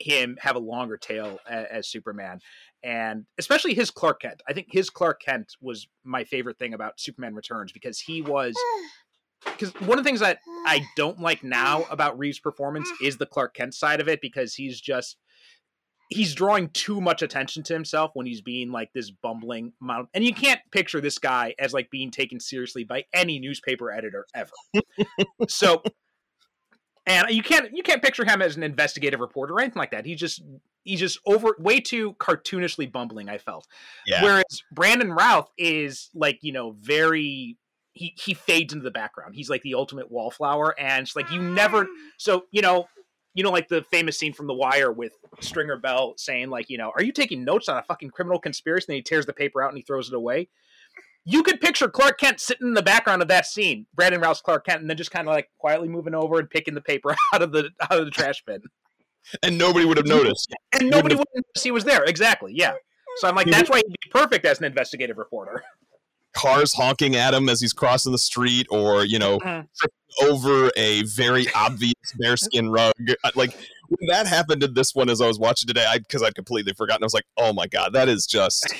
him 0.00 0.38
have 0.40 0.56
a 0.56 0.60
longer 0.60 0.96
tail 0.96 1.38
as, 1.46 1.66
as, 1.70 1.88
Superman, 1.88 2.40
and 2.82 3.26
especially 3.36 3.74
his 3.74 3.90
Clark 3.90 4.22
Kent. 4.22 4.42
I 4.48 4.54
think 4.54 4.68
his 4.70 4.88
Clark 4.88 5.20
Kent 5.20 5.52
was 5.60 5.88
my 6.04 6.24
favorite 6.24 6.58
thing 6.58 6.72
about 6.72 6.98
Superman 6.98 7.34
Returns 7.34 7.70
because 7.70 8.00
he 8.00 8.22
was. 8.22 8.56
Because 9.44 9.72
one 9.86 9.96
of 9.96 10.02
the 10.04 10.08
things 10.08 10.20
that 10.20 10.38
I 10.66 10.84
don't 10.96 11.20
like 11.20 11.44
now 11.44 11.84
about 11.90 12.18
Reeves' 12.18 12.40
performance 12.40 12.88
is 13.02 13.18
the 13.18 13.26
Clark 13.26 13.54
Kent 13.54 13.74
side 13.74 14.00
of 14.00 14.08
it 14.08 14.20
because 14.20 14.54
he's 14.54 14.80
just 14.80 15.18
he's 16.08 16.34
drawing 16.34 16.68
too 16.70 17.00
much 17.00 17.22
attention 17.22 17.62
to 17.64 17.72
himself 17.72 18.12
when 18.14 18.26
he's 18.26 18.40
being 18.40 18.70
like 18.70 18.92
this 18.92 19.10
bumbling 19.10 19.72
mount 19.80 20.08
and 20.14 20.24
you 20.24 20.32
can't 20.32 20.60
picture 20.70 21.00
this 21.00 21.18
guy 21.18 21.54
as 21.58 21.72
like 21.72 21.90
being 21.90 22.10
taken 22.10 22.38
seriously 22.38 22.84
by 22.84 23.04
any 23.12 23.38
newspaper 23.38 23.90
editor 23.90 24.26
ever. 24.34 24.50
So 25.48 25.82
and 27.06 27.30
you 27.30 27.42
can't 27.42 27.72
you 27.72 27.82
can't 27.82 28.02
picture 28.02 28.24
him 28.24 28.42
as 28.42 28.56
an 28.56 28.62
investigative 28.62 29.20
reporter 29.20 29.54
or 29.54 29.60
anything 29.60 29.78
like 29.78 29.92
that. 29.92 30.04
He's 30.04 30.18
just 30.18 30.42
he's 30.82 31.00
just 31.00 31.18
over 31.26 31.56
way 31.58 31.80
too 31.80 32.14
cartoonishly 32.14 32.90
bumbling 32.90 33.28
i 33.28 33.38
felt. 33.38 33.66
Yeah. 34.06 34.22
whereas 34.22 34.62
brandon 34.72 35.12
routh 35.12 35.50
is 35.58 36.10
like 36.14 36.38
you 36.42 36.52
know 36.52 36.76
very 36.80 37.56
he 37.96 38.14
he 38.22 38.34
fades 38.34 38.72
into 38.72 38.84
the 38.84 38.90
background. 38.90 39.34
He's 39.34 39.48
like 39.48 39.62
the 39.62 39.74
ultimate 39.74 40.10
wallflower 40.10 40.78
and 40.78 41.02
it's 41.02 41.16
like 41.16 41.30
you 41.30 41.40
never 41.40 41.84
mm. 41.84 41.88
so 42.18 42.44
you 42.50 42.60
know 42.60 42.86
you 43.36 43.42
know, 43.42 43.50
like 43.50 43.68
the 43.68 43.82
famous 43.90 44.18
scene 44.18 44.32
from 44.32 44.46
The 44.46 44.54
Wire 44.54 44.90
with 44.90 45.12
Stringer 45.40 45.76
Bell 45.76 46.14
saying, 46.16 46.48
like, 46.48 46.70
you 46.70 46.78
know, 46.78 46.90
are 46.96 47.02
you 47.02 47.12
taking 47.12 47.44
notes 47.44 47.68
on 47.68 47.76
a 47.76 47.82
fucking 47.82 48.08
criminal 48.08 48.38
conspiracy? 48.38 48.86
And 48.88 48.96
he 48.96 49.02
tears 49.02 49.26
the 49.26 49.34
paper 49.34 49.62
out 49.62 49.68
and 49.68 49.76
he 49.76 49.82
throws 49.82 50.08
it 50.08 50.14
away. 50.14 50.48
you 51.26 51.42
could 51.42 51.60
picture 51.60 51.86
Clark 51.86 52.18
Kent 52.18 52.40
sitting 52.40 52.66
in 52.66 52.72
the 52.72 52.82
background 52.82 53.20
of 53.20 53.28
that 53.28 53.44
scene, 53.44 53.84
Brandon 53.94 54.22
Routh 54.22 54.42
Clark 54.42 54.64
Kent, 54.64 54.80
and 54.80 54.88
then 54.88 54.96
just 54.96 55.10
kind 55.10 55.28
of 55.28 55.34
like 55.34 55.50
quietly 55.58 55.86
moving 55.86 56.14
over 56.14 56.38
and 56.38 56.48
picking 56.48 56.74
the 56.74 56.80
paper 56.80 57.14
out 57.34 57.42
of 57.42 57.52
the 57.52 57.68
out 57.82 57.98
of 57.98 58.06
the 58.06 58.10
trash 58.10 58.42
bin. 58.46 58.62
And 59.42 59.58
nobody 59.58 59.84
would 59.84 59.98
have 59.98 60.06
noticed. 60.06 60.54
And 60.72 60.88
nobody 60.88 61.14
would 61.14 61.26
notice 61.34 61.62
he 61.62 61.72
was 61.72 61.84
there. 61.84 62.04
Exactly. 62.04 62.52
Yeah. 62.54 62.72
So 63.16 63.28
I'm 63.28 63.34
like, 63.34 63.48
that's 63.48 63.68
why 63.68 63.78
he'd 63.78 63.88
be 63.88 64.10
perfect 64.10 64.46
as 64.46 64.60
an 64.60 64.64
investigative 64.64 65.18
reporter. 65.18 65.62
Cars 66.36 66.72
honking 66.74 67.16
at 67.16 67.32
him 67.34 67.48
as 67.48 67.60
he's 67.60 67.72
crossing 67.72 68.12
the 68.12 68.18
street, 68.18 68.66
or 68.70 69.04
you 69.04 69.18
know, 69.18 69.38
Mhm. 69.38 69.66
over 70.22 70.70
a 70.76 71.02
very 71.04 71.46
obvious 71.54 71.94
bearskin 72.18 72.68
rug. 72.70 72.92
Like 73.34 73.56
when 73.88 74.08
that 74.08 74.26
happened 74.26 74.62
in 74.62 74.74
this 74.74 74.94
one, 74.94 75.08
as 75.08 75.20
I 75.20 75.26
was 75.26 75.38
watching 75.38 75.66
today, 75.66 75.86
I 75.88 75.98
because 75.98 76.22
I'd 76.22 76.34
completely 76.34 76.72
forgotten. 76.74 77.02
I 77.02 77.06
was 77.06 77.14
like, 77.14 77.26
"Oh 77.36 77.52
my 77.52 77.66
god, 77.66 77.92
that 77.94 78.08
is 78.08 78.26
just 78.26 78.72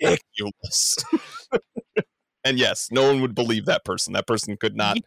ridiculous." 0.00 0.96
and 2.44 2.58
yes, 2.58 2.88
no 2.90 3.06
one 3.06 3.20
would 3.22 3.34
believe 3.34 3.66
that 3.66 3.84
person. 3.84 4.12
That 4.12 4.26
person 4.26 4.56
could 4.56 4.76
not 4.76 4.98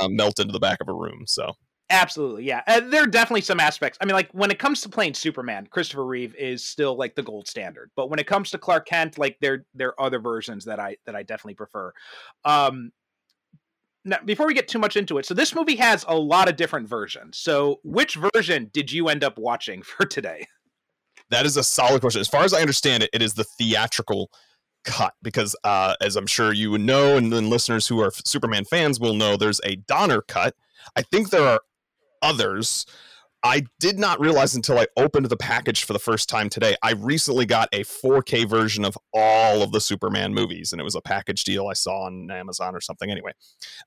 uh, 0.00 0.08
melt 0.08 0.38
into 0.38 0.52
the 0.52 0.60
back 0.60 0.78
of 0.80 0.88
a 0.88 0.94
room. 0.94 1.24
So 1.26 1.54
Absolutely, 1.90 2.44
yeah. 2.44 2.80
There 2.80 3.02
are 3.02 3.06
definitely 3.06 3.40
some 3.40 3.60
aspects. 3.60 3.96
I 4.00 4.04
mean, 4.04 4.14
like 4.14 4.30
when 4.32 4.50
it 4.50 4.58
comes 4.58 4.82
to 4.82 4.90
playing 4.90 5.14
Superman, 5.14 5.66
Christopher 5.70 6.04
Reeve 6.04 6.34
is 6.34 6.62
still 6.62 6.96
like 6.96 7.14
the 7.14 7.22
gold 7.22 7.48
standard. 7.48 7.90
But 7.96 8.10
when 8.10 8.18
it 8.18 8.26
comes 8.26 8.50
to 8.50 8.58
Clark 8.58 8.86
Kent, 8.86 9.16
like 9.16 9.38
there 9.40 9.64
there 9.74 9.88
are 9.98 10.06
other 10.06 10.18
versions 10.18 10.66
that 10.66 10.78
I 10.78 10.96
that 11.06 11.16
I 11.16 11.22
definitely 11.22 11.54
prefer. 11.54 11.92
Um, 12.44 12.92
now, 14.04 14.18
before 14.24 14.46
we 14.46 14.54
get 14.54 14.68
too 14.68 14.78
much 14.78 14.96
into 14.96 15.18
it, 15.18 15.26
so 15.26 15.34
this 15.34 15.54
movie 15.54 15.76
has 15.76 16.04
a 16.08 16.16
lot 16.16 16.48
of 16.48 16.56
different 16.56 16.88
versions. 16.88 17.38
So, 17.38 17.80
which 17.84 18.16
version 18.34 18.70
did 18.72 18.92
you 18.92 19.08
end 19.08 19.24
up 19.24 19.38
watching 19.38 19.82
for 19.82 20.04
today? 20.04 20.46
that 21.30 21.46
is 21.46 21.56
a 21.56 21.62
solid 21.62 22.00
question. 22.00 22.20
As 22.20 22.28
far 22.28 22.44
as 22.44 22.54
I 22.54 22.60
understand 22.60 23.02
it, 23.02 23.10
it 23.12 23.22
is 23.22 23.34
the 23.34 23.44
theatrical 23.44 24.30
cut 24.84 25.14
because, 25.22 25.54
uh, 25.64 25.94
as 26.00 26.16
I'm 26.16 26.26
sure 26.26 26.52
you 26.52 26.70
would 26.70 26.80
know, 26.80 27.16
and 27.16 27.32
then 27.32 27.50
listeners 27.50 27.86
who 27.86 28.00
are 28.00 28.10
Superman 28.24 28.64
fans 28.64 28.98
will 28.98 29.14
know, 29.14 29.36
there's 29.36 29.60
a 29.64 29.76
Donner 29.76 30.22
cut. 30.22 30.54
I 30.96 31.02
think 31.02 31.30
there 31.30 31.46
are 31.46 31.60
others. 32.22 32.86
I 33.42 33.66
did 33.78 33.98
not 33.98 34.18
realize 34.18 34.56
until 34.56 34.78
I 34.78 34.86
opened 34.96 35.26
the 35.26 35.36
package 35.36 35.84
for 35.84 35.92
the 35.92 35.98
first 36.00 36.28
time 36.28 36.48
today. 36.48 36.74
I 36.82 36.92
recently 36.92 37.46
got 37.46 37.68
a 37.72 37.84
4K 37.84 38.48
version 38.48 38.84
of 38.84 38.98
all 39.14 39.62
of 39.62 39.70
the 39.70 39.80
Superman 39.80 40.34
movies, 40.34 40.72
and 40.72 40.80
it 40.80 40.84
was 40.84 40.96
a 40.96 41.00
package 41.00 41.44
deal 41.44 41.68
I 41.68 41.74
saw 41.74 42.06
on 42.06 42.30
Amazon 42.30 42.74
or 42.74 42.80
something. 42.80 43.10
Anyway, 43.10 43.32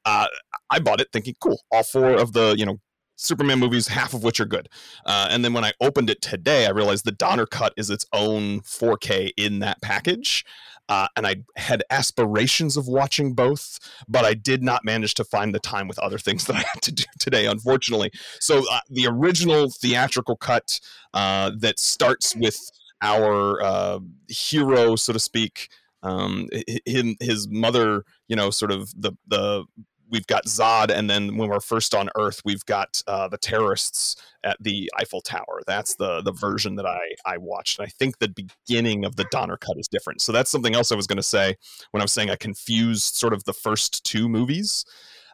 uh, 0.05 0.27
I 0.69 0.79
bought 0.79 1.01
it 1.01 1.09
thinking, 1.11 1.35
cool, 1.41 1.59
all 1.69 1.83
four 1.83 2.11
of 2.11 2.31
the 2.31 2.55
you 2.57 2.65
know 2.65 2.79
Superman 3.21 3.59
movies, 3.59 3.87
half 3.87 4.13
of 4.13 4.23
which 4.23 4.39
are 4.39 4.45
good. 4.45 4.67
Uh, 5.05 5.27
and 5.29 5.45
then 5.45 5.53
when 5.53 5.63
I 5.63 5.73
opened 5.79 6.09
it 6.09 6.21
today, 6.21 6.65
I 6.65 6.71
realized 6.71 7.05
the 7.05 7.11
Donner 7.11 7.45
cut 7.45 7.73
is 7.77 7.89
its 7.89 8.05
own 8.13 8.61
4K 8.61 9.31
in 9.37 9.59
that 9.59 9.81
package. 9.81 10.43
Uh, 10.91 11.07
and 11.15 11.25
I 11.25 11.37
had 11.55 11.85
aspirations 11.89 12.75
of 12.75 12.85
watching 12.85 13.33
both, 13.33 13.79
but 14.09 14.25
I 14.25 14.33
did 14.33 14.61
not 14.61 14.83
manage 14.83 15.13
to 15.13 15.23
find 15.23 15.55
the 15.55 15.59
time 15.59 15.87
with 15.87 15.97
other 15.99 16.17
things 16.17 16.43
that 16.47 16.57
I 16.57 16.65
had 16.73 16.81
to 16.81 16.91
do 16.91 17.05
today, 17.17 17.45
unfortunately. 17.45 18.11
So 18.41 18.65
uh, 18.69 18.81
the 18.89 19.07
original 19.07 19.69
theatrical 19.69 20.35
cut 20.35 20.81
uh, 21.13 21.51
that 21.59 21.79
starts 21.79 22.35
with 22.35 22.59
our 23.01 23.63
uh, 23.63 23.99
hero, 24.27 24.97
so 24.97 25.13
to 25.13 25.19
speak, 25.19 25.69
um, 26.03 26.49
his 26.85 27.47
mother, 27.47 28.03
you 28.27 28.35
know, 28.35 28.49
sort 28.49 28.73
of 28.73 28.91
the 28.99 29.13
the 29.27 29.63
we've 30.11 30.27
got 30.27 30.45
Zod, 30.45 30.91
and 30.91 31.09
then 31.09 31.37
when 31.37 31.49
we're 31.49 31.61
first 31.61 31.95
on 31.95 32.09
Earth, 32.17 32.41
we've 32.45 32.65
got 32.65 33.01
uh, 33.07 33.27
the 33.29 33.37
terrorists 33.37 34.17
at 34.43 34.57
the 34.59 34.91
Eiffel 34.99 35.21
Tower. 35.21 35.61
That's 35.65 35.95
the 35.95 36.21
the 36.21 36.33
version 36.33 36.75
that 36.75 36.85
I 36.85 36.99
I 37.25 37.37
watched. 37.37 37.79
And 37.79 37.87
I 37.87 37.89
think 37.97 38.19
the 38.19 38.29
beginning 38.29 39.05
of 39.05 39.15
the 39.15 39.25
Donner 39.31 39.57
cut 39.57 39.77
is 39.77 39.87
different. 39.87 40.21
So 40.21 40.31
that's 40.31 40.51
something 40.51 40.75
else 40.75 40.91
I 40.91 40.95
was 40.95 41.07
going 41.07 41.17
to 41.17 41.23
say 41.23 41.55
when 41.91 42.01
I 42.01 42.03
was 42.03 42.11
saying 42.11 42.29
I 42.29 42.35
confused 42.35 43.15
sort 43.15 43.33
of 43.33 43.43
the 43.45 43.53
first 43.53 44.03
two 44.03 44.29
movies. 44.29 44.85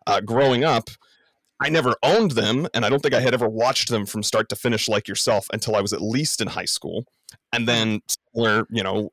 Uh, 0.05 0.21
growing 0.21 0.63
up, 0.63 0.89
I 1.59 1.69
never 1.69 1.95
owned 2.03 2.31
them, 2.31 2.67
and 2.73 2.85
I 2.85 2.89
don't 2.89 3.01
think 3.01 3.15
I 3.15 3.19
had 3.19 3.33
ever 3.33 3.49
watched 3.49 3.89
them 3.89 4.05
from 4.05 4.23
start 4.23 4.47
to 4.49 4.55
finish 4.55 4.87
like 4.87 5.07
yourself 5.07 5.47
until 5.51 5.75
I 5.75 5.81
was 5.81 5.91
at 5.91 6.01
least 6.01 6.39
in 6.39 6.47
high 6.47 6.65
school, 6.65 7.05
and 7.51 7.67
then 7.67 8.01
where 8.31 8.65
you 8.69 8.83
know 8.83 9.11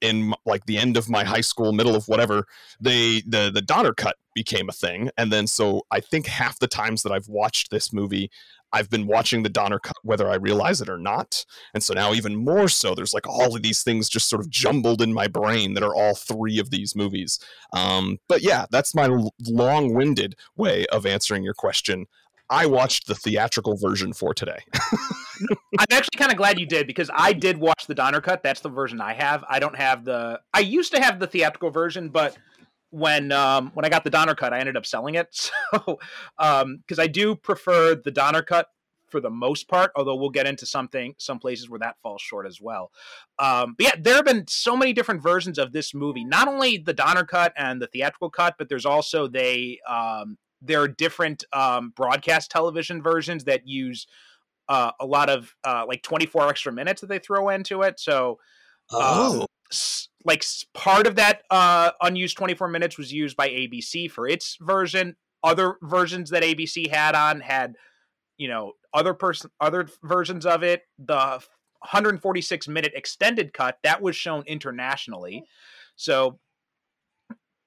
in 0.00 0.32
like 0.44 0.64
the 0.66 0.78
end 0.78 0.96
of 0.96 1.08
my 1.08 1.24
high 1.24 1.40
school 1.40 1.72
middle 1.72 1.96
of 1.96 2.06
whatever 2.08 2.46
they 2.80 3.22
the 3.26 3.50
the 3.52 3.62
donner 3.62 3.92
cut 3.92 4.16
became 4.34 4.68
a 4.68 4.72
thing. 4.72 5.10
And 5.16 5.32
then 5.32 5.46
so 5.46 5.82
i 5.90 6.00
think 6.00 6.26
half 6.26 6.58
the 6.58 6.68
times 6.68 7.02
that 7.02 7.12
i've 7.12 7.28
watched 7.28 7.70
this 7.70 7.92
movie 7.92 8.30
i've 8.72 8.90
been 8.90 9.06
watching 9.06 9.42
the 9.42 9.48
donner 9.48 9.78
cut 9.78 9.96
whether 10.02 10.28
i 10.28 10.34
realize 10.34 10.80
it 10.80 10.88
or 10.88 10.98
not. 10.98 11.44
And 11.74 11.82
so 11.82 11.94
now 11.94 12.12
even 12.12 12.36
more 12.36 12.68
so 12.68 12.94
there's 12.94 13.14
like 13.14 13.26
all 13.26 13.56
of 13.56 13.62
these 13.62 13.82
things 13.82 14.08
just 14.08 14.28
sort 14.28 14.40
of 14.40 14.50
jumbled 14.50 15.02
in 15.02 15.12
my 15.12 15.26
brain 15.26 15.74
that 15.74 15.82
are 15.82 15.94
all 15.94 16.14
three 16.14 16.58
of 16.58 16.70
these 16.70 16.94
movies. 16.94 17.38
Um, 17.72 18.18
but 18.28 18.42
yeah 18.42 18.66
that's 18.70 18.94
my 18.94 19.08
long-winded 19.46 20.36
way 20.56 20.86
of 20.92 21.06
answering 21.06 21.42
your 21.42 21.54
question 21.54 22.06
i 22.50 22.66
watched 22.66 23.06
the 23.06 23.14
theatrical 23.14 23.76
version 23.76 24.12
for 24.12 24.34
today 24.34 24.58
I'm 25.78 25.86
actually 25.90 26.18
kind 26.18 26.30
of 26.30 26.38
glad 26.38 26.58
you 26.58 26.66
did 26.66 26.86
because 26.86 27.10
I 27.12 27.32
did 27.32 27.58
watch 27.58 27.86
the 27.86 27.94
Donner 27.94 28.20
cut. 28.20 28.42
That's 28.42 28.60
the 28.60 28.68
version 28.68 29.00
I 29.00 29.12
have. 29.14 29.44
I 29.48 29.58
don't 29.58 29.76
have 29.76 30.04
the. 30.04 30.40
I 30.54 30.60
used 30.60 30.94
to 30.94 31.00
have 31.02 31.18
the 31.18 31.26
theatrical 31.26 31.70
version, 31.70 32.08
but 32.08 32.36
when 32.90 33.32
um 33.32 33.70
when 33.74 33.84
I 33.84 33.88
got 33.88 34.04
the 34.04 34.10
Donner 34.10 34.34
cut, 34.34 34.52
I 34.52 34.60
ended 34.60 34.76
up 34.76 34.86
selling 34.86 35.14
it. 35.16 35.28
So 35.72 35.98
um 36.38 36.78
because 36.78 36.98
I 36.98 37.06
do 37.06 37.34
prefer 37.34 37.94
the 37.94 38.10
Donner 38.10 38.42
cut 38.42 38.68
for 39.08 39.20
the 39.20 39.30
most 39.30 39.68
part, 39.68 39.92
although 39.94 40.16
we'll 40.16 40.30
get 40.30 40.46
into 40.46 40.66
something 40.66 41.14
some 41.18 41.38
places 41.38 41.68
where 41.68 41.80
that 41.80 41.96
falls 42.02 42.22
short 42.22 42.46
as 42.46 42.60
well. 42.60 42.90
Um, 43.38 43.74
but 43.76 43.84
yeah, 43.84 43.94
there 43.98 44.14
have 44.14 44.24
been 44.24 44.46
so 44.48 44.76
many 44.76 44.92
different 44.92 45.22
versions 45.22 45.58
of 45.58 45.72
this 45.72 45.94
movie. 45.94 46.24
Not 46.24 46.48
only 46.48 46.78
the 46.78 46.92
Donner 46.92 47.24
cut 47.24 47.52
and 47.56 47.80
the 47.80 47.86
theatrical 47.86 48.30
cut, 48.30 48.54
but 48.58 48.68
there's 48.68 48.86
also 48.86 49.28
they 49.28 49.78
um 49.88 50.38
there 50.62 50.80
are 50.82 50.88
different 50.88 51.44
um 51.52 51.92
broadcast 51.96 52.50
television 52.50 53.02
versions 53.02 53.44
that 53.44 53.66
use 53.66 54.06
uh, 54.68 54.90
a 55.00 55.06
lot 55.06 55.28
of 55.28 55.54
uh, 55.64 55.84
like 55.86 56.02
24 56.02 56.48
extra 56.48 56.72
minutes 56.72 57.00
that 57.00 57.08
they 57.08 57.18
throw 57.18 57.48
into 57.50 57.82
it. 57.82 58.00
So, 58.00 58.38
um, 59.00 59.46
s- 59.70 60.08
like 60.24 60.40
s- 60.40 60.64
part 60.74 61.06
of 61.06 61.16
that 61.16 61.42
uh, 61.50 61.92
unused 62.02 62.36
24 62.36 62.68
minutes 62.68 62.98
was 62.98 63.12
used 63.12 63.36
by 63.36 63.48
ABC 63.48 64.10
for 64.10 64.26
its 64.28 64.56
version. 64.60 65.16
Other 65.44 65.76
versions 65.82 66.30
that 66.30 66.42
ABC 66.42 66.88
had 66.90 67.14
on 67.14 67.40
had, 67.40 67.76
you 68.38 68.48
know, 68.48 68.72
other 68.92 69.14
person, 69.14 69.50
other 69.60 69.88
versions 70.02 70.44
of 70.46 70.62
it. 70.64 70.82
The 70.98 71.14
146 71.80 72.66
minute 72.66 72.92
extended 72.96 73.52
cut 73.52 73.78
that 73.84 74.02
was 74.02 74.16
shown 74.16 74.42
internationally. 74.46 75.44
So 75.94 76.40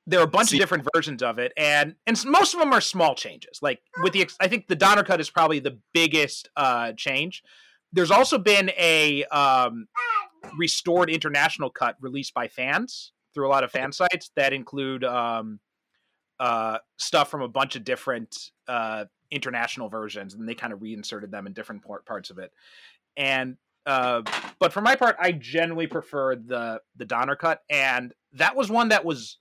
there 0.09 0.19
are 0.19 0.23
a 0.23 0.27
bunch 0.27 0.49
See- 0.49 0.57
of 0.57 0.61
different 0.61 0.87
versions 0.93 1.21
of 1.21 1.37
it, 1.37 1.53
and 1.55 1.95
and 2.07 2.25
most 2.25 2.53
of 2.53 2.59
them 2.59 2.73
are 2.73 2.81
small 2.81 3.15
changes. 3.15 3.59
Like 3.61 3.79
with 4.01 4.13
the, 4.13 4.27
I 4.39 4.47
think 4.47 4.67
the 4.67 4.75
Donner 4.75 5.03
cut 5.03 5.21
is 5.21 5.29
probably 5.29 5.59
the 5.59 5.77
biggest 5.93 6.49
uh, 6.55 6.93
change. 6.93 7.43
There's 7.93 8.11
also 8.11 8.37
been 8.37 8.71
a 8.77 9.23
um, 9.25 9.87
restored 10.57 11.09
international 11.09 11.69
cut 11.69 11.95
released 12.01 12.33
by 12.33 12.47
fans 12.47 13.11
through 13.33 13.47
a 13.47 13.51
lot 13.51 13.63
of 13.63 13.71
fan 13.71 13.91
sites 13.91 14.31
that 14.35 14.53
include 14.53 15.03
um, 15.03 15.59
uh, 16.39 16.79
stuff 16.97 17.29
from 17.29 17.41
a 17.41 17.47
bunch 17.47 17.75
of 17.75 17.83
different 17.83 18.51
uh, 18.67 19.05
international 19.31 19.89
versions, 19.89 20.33
and 20.33 20.49
they 20.49 20.55
kind 20.55 20.73
of 20.73 20.81
reinserted 20.81 21.31
them 21.31 21.45
in 21.45 21.53
different 21.53 21.83
part, 21.83 22.05
parts 22.05 22.31
of 22.31 22.39
it. 22.39 22.51
And 23.15 23.57
uh, 23.85 24.23
but 24.59 24.73
for 24.73 24.81
my 24.81 24.95
part, 24.95 25.15
I 25.19 25.33
generally 25.33 25.87
prefer 25.87 26.35
the 26.35 26.81
the 26.95 27.05
Donner 27.05 27.35
cut, 27.35 27.61
and 27.69 28.13
that 28.33 28.55
was 28.55 28.69
one 28.69 28.89
that 28.89 29.05
was 29.05 29.37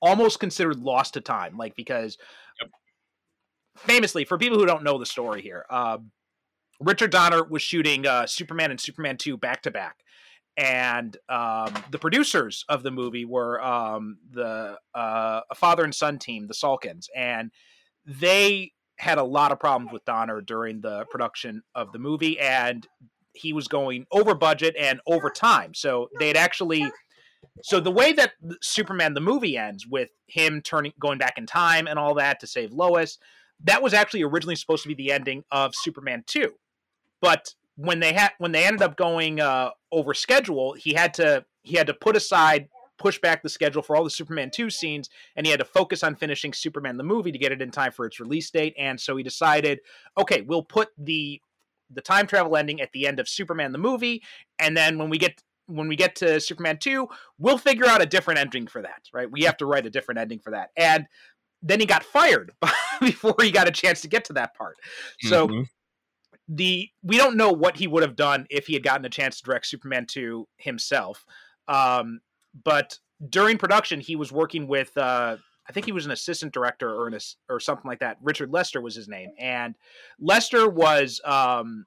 almost 0.00 0.40
considered 0.40 0.80
lost 0.80 1.14
to 1.14 1.20
time, 1.20 1.56
like 1.56 1.76
because 1.76 2.18
famously, 3.76 4.24
for 4.24 4.38
people 4.38 4.58
who 4.58 4.66
don't 4.66 4.82
know 4.82 4.98
the 4.98 5.06
story 5.06 5.42
here, 5.42 5.64
um, 5.70 6.10
Richard 6.80 7.10
Donner 7.10 7.44
was 7.44 7.62
shooting 7.62 8.06
uh, 8.06 8.26
Superman 8.26 8.70
and 8.70 8.80
Superman 8.80 9.16
two 9.16 9.36
back 9.36 9.62
to 9.62 9.70
back, 9.70 9.96
and 10.56 11.16
um, 11.28 11.74
the 11.90 11.98
producers 11.98 12.64
of 12.68 12.82
the 12.82 12.90
movie 12.90 13.24
were 13.24 13.62
um, 13.62 14.18
the 14.30 14.78
uh, 14.94 15.40
a 15.50 15.54
father 15.54 15.84
and 15.84 15.94
son 15.94 16.18
team, 16.18 16.46
the 16.46 16.54
Salkinds, 16.54 17.06
and 17.14 17.50
they 18.06 18.72
had 18.98 19.18
a 19.18 19.24
lot 19.24 19.52
of 19.52 19.58
problems 19.60 19.92
with 19.92 20.04
Donner 20.04 20.40
during 20.40 20.80
the 20.80 21.04
production 21.10 21.62
of 21.74 21.92
the 21.92 21.98
movie, 21.98 22.38
and 22.38 22.86
he 23.32 23.52
was 23.52 23.68
going 23.68 24.06
over 24.10 24.34
budget 24.34 24.74
and 24.78 25.00
over 25.06 25.30
time. 25.30 25.74
So 25.74 26.08
they 26.18 26.28
had 26.28 26.36
actually. 26.36 26.90
So 27.62 27.80
the 27.80 27.90
way 27.90 28.12
that 28.12 28.32
Superman 28.62 29.14
the 29.14 29.20
movie 29.20 29.56
ends 29.56 29.86
with 29.86 30.10
him 30.26 30.62
turning 30.62 30.92
going 30.98 31.18
back 31.18 31.38
in 31.38 31.46
time 31.46 31.86
and 31.86 31.98
all 31.98 32.14
that 32.14 32.40
to 32.40 32.46
save 32.46 32.72
Lois, 32.72 33.18
that 33.64 33.82
was 33.82 33.94
actually 33.94 34.22
originally 34.22 34.56
supposed 34.56 34.82
to 34.82 34.88
be 34.88 34.94
the 34.94 35.12
ending 35.12 35.44
of 35.50 35.74
Superman 35.74 36.24
2. 36.26 36.52
But 37.20 37.54
when 37.76 38.00
they 38.00 38.12
had 38.12 38.32
when 38.38 38.52
they 38.52 38.64
ended 38.64 38.82
up 38.82 38.96
going 38.96 39.40
uh, 39.40 39.70
over 39.92 40.14
schedule, 40.14 40.74
he 40.74 40.94
had 40.94 41.14
to 41.14 41.44
he 41.62 41.76
had 41.76 41.86
to 41.86 41.94
put 41.94 42.16
aside 42.16 42.68
push 42.98 43.18
back 43.18 43.42
the 43.42 43.48
schedule 43.48 43.80
for 43.80 43.96
all 43.96 44.04
the 44.04 44.10
Superman 44.10 44.50
2 44.50 44.68
scenes 44.68 45.08
and 45.34 45.46
he 45.46 45.50
had 45.50 45.58
to 45.58 45.64
focus 45.64 46.02
on 46.02 46.14
finishing 46.14 46.52
Superman 46.52 46.98
the 46.98 47.02
movie 47.02 47.32
to 47.32 47.38
get 47.38 47.50
it 47.50 47.62
in 47.62 47.70
time 47.70 47.92
for 47.92 48.04
its 48.04 48.20
release 48.20 48.50
date 48.50 48.74
and 48.78 49.00
so 49.00 49.16
he 49.16 49.22
decided 49.22 49.80
okay, 50.18 50.42
we'll 50.42 50.62
put 50.62 50.88
the 50.98 51.40
the 51.90 52.02
time 52.02 52.26
travel 52.26 52.56
ending 52.56 52.78
at 52.80 52.92
the 52.92 53.06
end 53.06 53.18
of 53.18 53.26
Superman 53.26 53.72
the 53.72 53.78
movie 53.78 54.22
and 54.58 54.76
then 54.76 54.98
when 54.98 55.08
we 55.08 55.16
get 55.16 55.42
when 55.70 55.88
we 55.88 55.96
get 55.96 56.16
to 56.16 56.40
Superman 56.40 56.78
2, 56.78 57.08
we'll 57.38 57.58
figure 57.58 57.86
out 57.86 58.02
a 58.02 58.06
different 58.06 58.40
ending 58.40 58.66
for 58.66 58.82
that, 58.82 59.02
right? 59.12 59.30
We 59.30 59.42
have 59.44 59.56
to 59.58 59.66
write 59.66 59.86
a 59.86 59.90
different 59.90 60.20
ending 60.20 60.40
for 60.40 60.50
that. 60.50 60.70
And 60.76 61.06
then 61.62 61.80
he 61.80 61.86
got 61.86 62.04
fired 62.04 62.52
before 63.00 63.34
he 63.40 63.50
got 63.50 63.68
a 63.68 63.72
chance 63.72 64.00
to 64.02 64.08
get 64.08 64.24
to 64.26 64.32
that 64.34 64.54
part. 64.54 64.76
So 65.22 65.48
mm-hmm. 65.48 65.62
the 66.48 66.88
we 67.02 67.16
don't 67.16 67.36
know 67.36 67.52
what 67.52 67.76
he 67.76 67.86
would 67.86 68.02
have 68.02 68.16
done 68.16 68.46
if 68.50 68.66
he 68.66 68.74
had 68.74 68.82
gotten 68.82 69.04
a 69.04 69.10
chance 69.10 69.38
to 69.38 69.44
direct 69.44 69.66
Superman 69.66 70.06
2 70.08 70.46
himself. 70.56 71.24
Um, 71.68 72.20
but 72.64 72.98
during 73.28 73.58
production, 73.58 74.00
he 74.00 74.16
was 74.16 74.32
working 74.32 74.66
with 74.66 74.96
uh, 74.96 75.36
I 75.68 75.72
think 75.72 75.86
he 75.86 75.92
was 75.92 76.06
an 76.06 76.12
assistant 76.12 76.52
director 76.52 76.90
or 76.90 77.06
an, 77.06 77.16
or 77.48 77.60
something 77.60 77.88
like 77.88 78.00
that. 78.00 78.16
Richard 78.22 78.50
Lester 78.50 78.80
was 78.80 78.96
his 78.96 79.06
name, 79.06 79.30
and 79.38 79.76
Lester 80.18 80.68
was 80.68 81.20
um, 81.24 81.86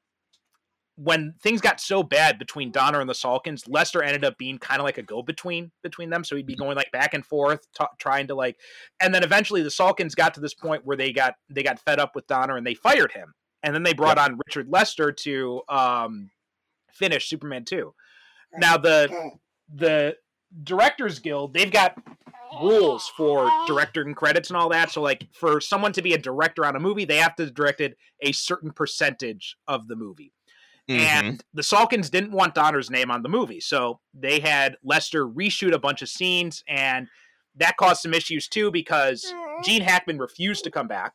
when 0.96 1.34
things 1.42 1.60
got 1.60 1.80
so 1.80 2.04
bad 2.04 2.38
between 2.38 2.72
Donner 2.72 3.00
and 3.00 3.10
the 3.10 3.14
Salkinds, 3.14 3.64
Lester 3.68 4.04
ended 4.04 4.24
up 4.24 4.38
being 4.38 4.60
kind 4.60 4.80
of 4.80 4.86
like 4.86 5.00
a 5.00 5.04
go 5.04 5.24
between 5.24 5.72
between 5.82 6.10
them. 6.10 6.24
So 6.24 6.36
he'd 6.36 6.46
be 6.46 6.54
mm-hmm. 6.54 6.64
going 6.64 6.76
like 6.76 6.92
back 6.92 7.14
and 7.14 7.26
forth, 7.26 7.68
t- 7.78 7.86
trying 7.98 8.28
to 8.28 8.36
like, 8.36 8.58
and 9.02 9.14
then 9.14 9.24
eventually 9.24 9.64
the 9.64 9.70
Salkinds 9.70 10.16
got 10.16 10.36
to 10.36 10.40
this 10.40 10.54
point 10.54 10.86
where 10.86 10.98
they 10.98 11.12
got 11.12 11.36
they 11.50 11.64
got 11.64 11.80
fed 11.80 12.00
up 12.00 12.12
with 12.16 12.28
Donner 12.28 12.58
and 12.58 12.66
they 12.66 12.76
fired 12.76 13.12
him, 13.12 13.34
and 13.64 13.74
then 13.74 13.84
they 13.84 13.94
brought 13.94 14.18
yep. 14.18 14.30
on 14.30 14.40
Richard 14.46 14.68
Lester 14.70 15.12
to 15.12 15.62
um, 15.68 16.30
finish 16.92 17.28
Superman 17.28 17.66
two. 17.66 17.94
Now 18.56 18.78
the 18.78 19.32
the 19.74 20.16
Directors 20.64 21.18
Guild 21.18 21.54
they've 21.56 21.72
got 21.72 21.98
rules 22.62 23.10
for 23.18 23.50
director 23.66 24.02
and 24.02 24.16
credits 24.16 24.50
and 24.52 24.58
all 24.58 24.70
that. 24.70 24.92
So 24.92 25.02
like 25.02 25.28
for 25.34 25.60
someone 25.60 25.92
to 25.94 26.04
be 26.04 26.14
a 26.14 26.20
director 26.20 26.66
on 26.66 26.76
a 26.76 26.80
movie, 26.80 27.06
they 27.06 27.18
have 27.18 27.36
to 27.38 27.46
have 27.46 27.56
directed 27.56 27.96
a 28.22 28.32
certain 28.32 28.72
percentage 28.72 29.58
of 29.68 29.88
the 29.88 29.96
movie. 29.96 30.32
Mm-hmm. 30.90 31.00
And 31.00 31.44
the 31.54 31.62
Salkinds 31.62 32.12
didn't 32.12 32.32
want 32.32 32.56
Donner's 32.56 32.90
name 32.92 33.10
on 33.10 33.24
the 33.24 33.30
movie. 33.30 33.62
So 33.62 34.00
they 34.14 34.40
had 34.40 34.76
Lester 34.84 35.26
reshoot 35.26 35.74
a 35.74 35.80
bunch 35.80 36.02
of 36.02 36.10
scenes, 36.10 36.64
and 36.68 37.08
that 37.56 37.78
caused 37.78 38.02
some 38.02 38.14
issues 38.14 38.48
too 38.48 38.72
because 38.72 39.34
Gene 39.64 39.82
Hackman 39.82 40.18
refused 40.18 40.64
to 40.66 40.72
come 40.72 40.88
back 40.88 41.14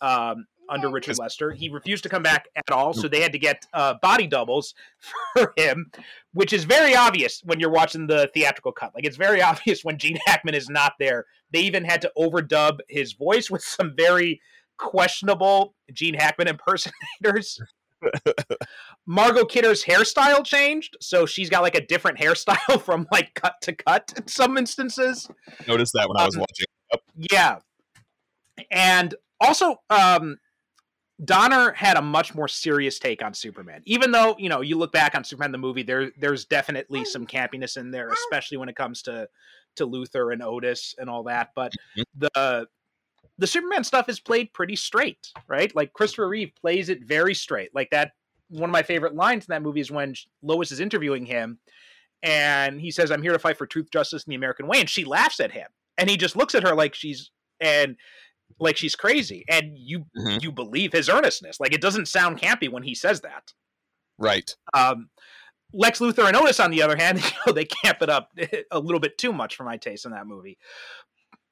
um, 0.00 0.46
under 0.68 0.90
Richard 0.90 1.18
Lester. 1.18 1.52
He 1.52 1.68
refused 1.68 2.02
to 2.02 2.08
come 2.08 2.22
back 2.22 2.48
at 2.54 2.70
all. 2.70 2.92
So 2.92 3.08
they 3.08 3.20
had 3.20 3.32
to 3.32 3.38
get 3.38 3.66
uh, 3.72 3.94
body 4.02 4.26
doubles 4.26 4.74
for 5.34 5.52
him, 5.56 5.90
which 6.32 6.52
is 6.52 6.64
very 6.64 6.94
obvious 6.94 7.40
when 7.44 7.60
you're 7.60 7.70
watching 7.70 8.06
the 8.06 8.30
theatrical 8.34 8.72
cut. 8.72 8.92
Like 8.94 9.06
it's 9.06 9.16
very 9.16 9.40
obvious 9.42 9.84
when 9.84 9.98
Gene 9.98 10.18
Hackman 10.26 10.54
is 10.54 10.68
not 10.68 10.94
there. 10.98 11.26
They 11.50 11.60
even 11.60 11.84
had 11.84 12.02
to 12.02 12.12
overdub 12.18 12.78
his 12.88 13.14
voice 13.14 13.50
with 13.50 13.62
some 13.62 13.94
very 13.96 14.40
questionable 14.76 15.74
Gene 15.92 16.14
Hackman 16.14 16.48
impersonators. 16.48 17.60
Margot 19.06 19.44
Kidder's 19.44 19.84
hairstyle 19.84 20.44
changed, 20.44 20.96
so 21.00 21.26
she's 21.26 21.50
got 21.50 21.62
like 21.62 21.74
a 21.74 21.84
different 21.84 22.18
hairstyle 22.18 22.80
from 22.82 23.06
like 23.12 23.34
cut 23.34 23.54
to 23.62 23.72
cut 23.74 24.12
in 24.16 24.26
some 24.28 24.56
instances. 24.56 25.28
Noticed 25.66 25.92
that 25.94 26.08
when 26.08 26.16
um, 26.16 26.22
I 26.22 26.26
was 26.26 26.36
um, 26.36 26.40
watching. 26.40 26.66
Yep. 26.92 27.02
Yeah, 27.32 27.58
and 28.70 29.14
also 29.40 29.76
um, 29.90 30.38
Donner 31.24 31.72
had 31.72 31.96
a 31.96 32.02
much 32.02 32.34
more 32.34 32.48
serious 32.48 32.98
take 32.98 33.22
on 33.22 33.34
Superman. 33.34 33.82
Even 33.84 34.12
though 34.12 34.36
you 34.38 34.48
know 34.48 34.60
you 34.60 34.78
look 34.78 34.92
back 34.92 35.14
on 35.14 35.24
Superman 35.24 35.52
the 35.52 35.58
movie, 35.58 35.82
there 35.82 36.10
there's 36.18 36.44
definitely 36.44 37.04
some 37.04 37.26
campiness 37.26 37.76
in 37.76 37.90
there, 37.90 38.08
especially 38.10 38.58
when 38.58 38.68
it 38.68 38.76
comes 38.76 39.02
to 39.02 39.28
to 39.76 39.86
Luthor 39.86 40.32
and 40.32 40.42
Otis 40.42 40.94
and 40.98 41.10
all 41.10 41.24
that. 41.24 41.50
But 41.54 41.72
mm-hmm. 41.96 42.02
the 42.34 42.68
the 43.38 43.46
Superman 43.46 43.84
stuff 43.84 44.08
is 44.08 44.20
played 44.20 44.52
pretty 44.52 44.76
straight, 44.76 45.28
right? 45.46 45.74
Like 45.74 45.92
Christopher 45.92 46.28
Reeve 46.28 46.52
plays 46.60 46.88
it 46.88 47.04
very 47.04 47.34
straight. 47.34 47.74
Like 47.74 47.90
that 47.90 48.12
one 48.48 48.70
of 48.70 48.72
my 48.72 48.82
favorite 48.82 49.14
lines 49.14 49.44
in 49.44 49.52
that 49.52 49.62
movie 49.62 49.80
is 49.80 49.90
when 49.90 50.14
Lois 50.42 50.72
is 50.72 50.80
interviewing 50.80 51.26
him 51.26 51.58
and 52.22 52.80
he 52.80 52.90
says, 52.90 53.10
I'm 53.10 53.22
here 53.22 53.32
to 53.32 53.38
fight 53.38 53.58
for 53.58 53.66
truth, 53.66 53.90
justice, 53.92 54.24
and 54.24 54.32
the 54.32 54.36
American 54.36 54.66
way. 54.66 54.80
And 54.80 54.88
she 54.88 55.04
laughs 55.04 55.40
at 55.40 55.52
him. 55.52 55.68
And 55.96 56.10
he 56.10 56.16
just 56.16 56.36
looks 56.36 56.54
at 56.54 56.62
her 56.62 56.74
like 56.74 56.94
she's 56.94 57.30
and 57.60 57.96
like 58.58 58.76
she's 58.76 58.96
crazy. 58.96 59.44
And 59.48 59.76
you 59.76 60.06
mm-hmm. 60.16 60.38
you 60.40 60.52
believe 60.52 60.92
his 60.92 61.08
earnestness. 61.08 61.60
Like 61.60 61.72
it 61.72 61.80
doesn't 61.80 62.08
sound 62.08 62.40
campy 62.40 62.70
when 62.70 62.82
he 62.82 62.94
says 62.94 63.20
that. 63.20 63.52
Right. 64.18 64.54
Um 64.74 65.10
Lex 65.72 65.98
Luthor 65.98 66.26
and 66.26 66.36
Otis, 66.36 66.60
on 66.60 66.70
the 66.70 66.82
other 66.82 66.96
hand, 66.96 67.20
you 67.24 67.30
know, 67.46 67.52
they 67.52 67.66
camp 67.66 67.98
it 68.00 68.08
up 68.08 68.30
a 68.70 68.78
little 68.78 69.00
bit 69.00 69.18
too 69.18 69.32
much 69.32 69.54
for 69.54 69.64
my 69.64 69.76
taste 69.76 70.06
in 70.06 70.12
that 70.12 70.26
movie. 70.26 70.58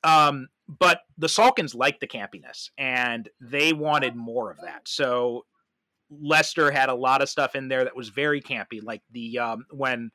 Um, 0.04 0.48
but 0.68 1.02
the 1.16 1.26
Salkinds 1.26 1.74
liked 1.74 2.00
the 2.00 2.06
campiness 2.06 2.70
and 2.76 3.28
they 3.40 3.72
wanted 3.72 4.16
more 4.16 4.50
of 4.50 4.58
that. 4.62 4.82
So 4.86 5.44
Lester 6.10 6.70
had 6.70 6.88
a 6.88 6.94
lot 6.94 7.22
of 7.22 7.28
stuff 7.28 7.54
in 7.54 7.68
there 7.68 7.84
that 7.84 7.96
was 7.96 8.08
very 8.08 8.40
campy, 8.40 8.82
like 8.82 9.02
the 9.10 9.38
um, 9.38 9.66
when 9.70 10.10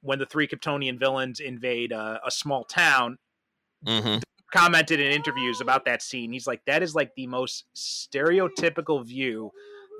when 0.00 0.18
the 0.18 0.26
three 0.26 0.46
Kryptonian 0.46 0.98
villains 0.98 1.40
invade 1.40 1.92
a, 1.92 2.20
a 2.24 2.30
small 2.30 2.64
town. 2.64 3.18
Mm-hmm. 3.86 4.18
Commented 4.52 4.98
in 4.98 5.12
interviews 5.12 5.60
about 5.60 5.84
that 5.84 6.00
scene. 6.02 6.32
He's 6.32 6.46
like, 6.46 6.62
that 6.66 6.82
is 6.82 6.94
like 6.94 7.14
the 7.14 7.26
most 7.26 7.66
stereotypical 7.76 9.04
view 9.06 9.50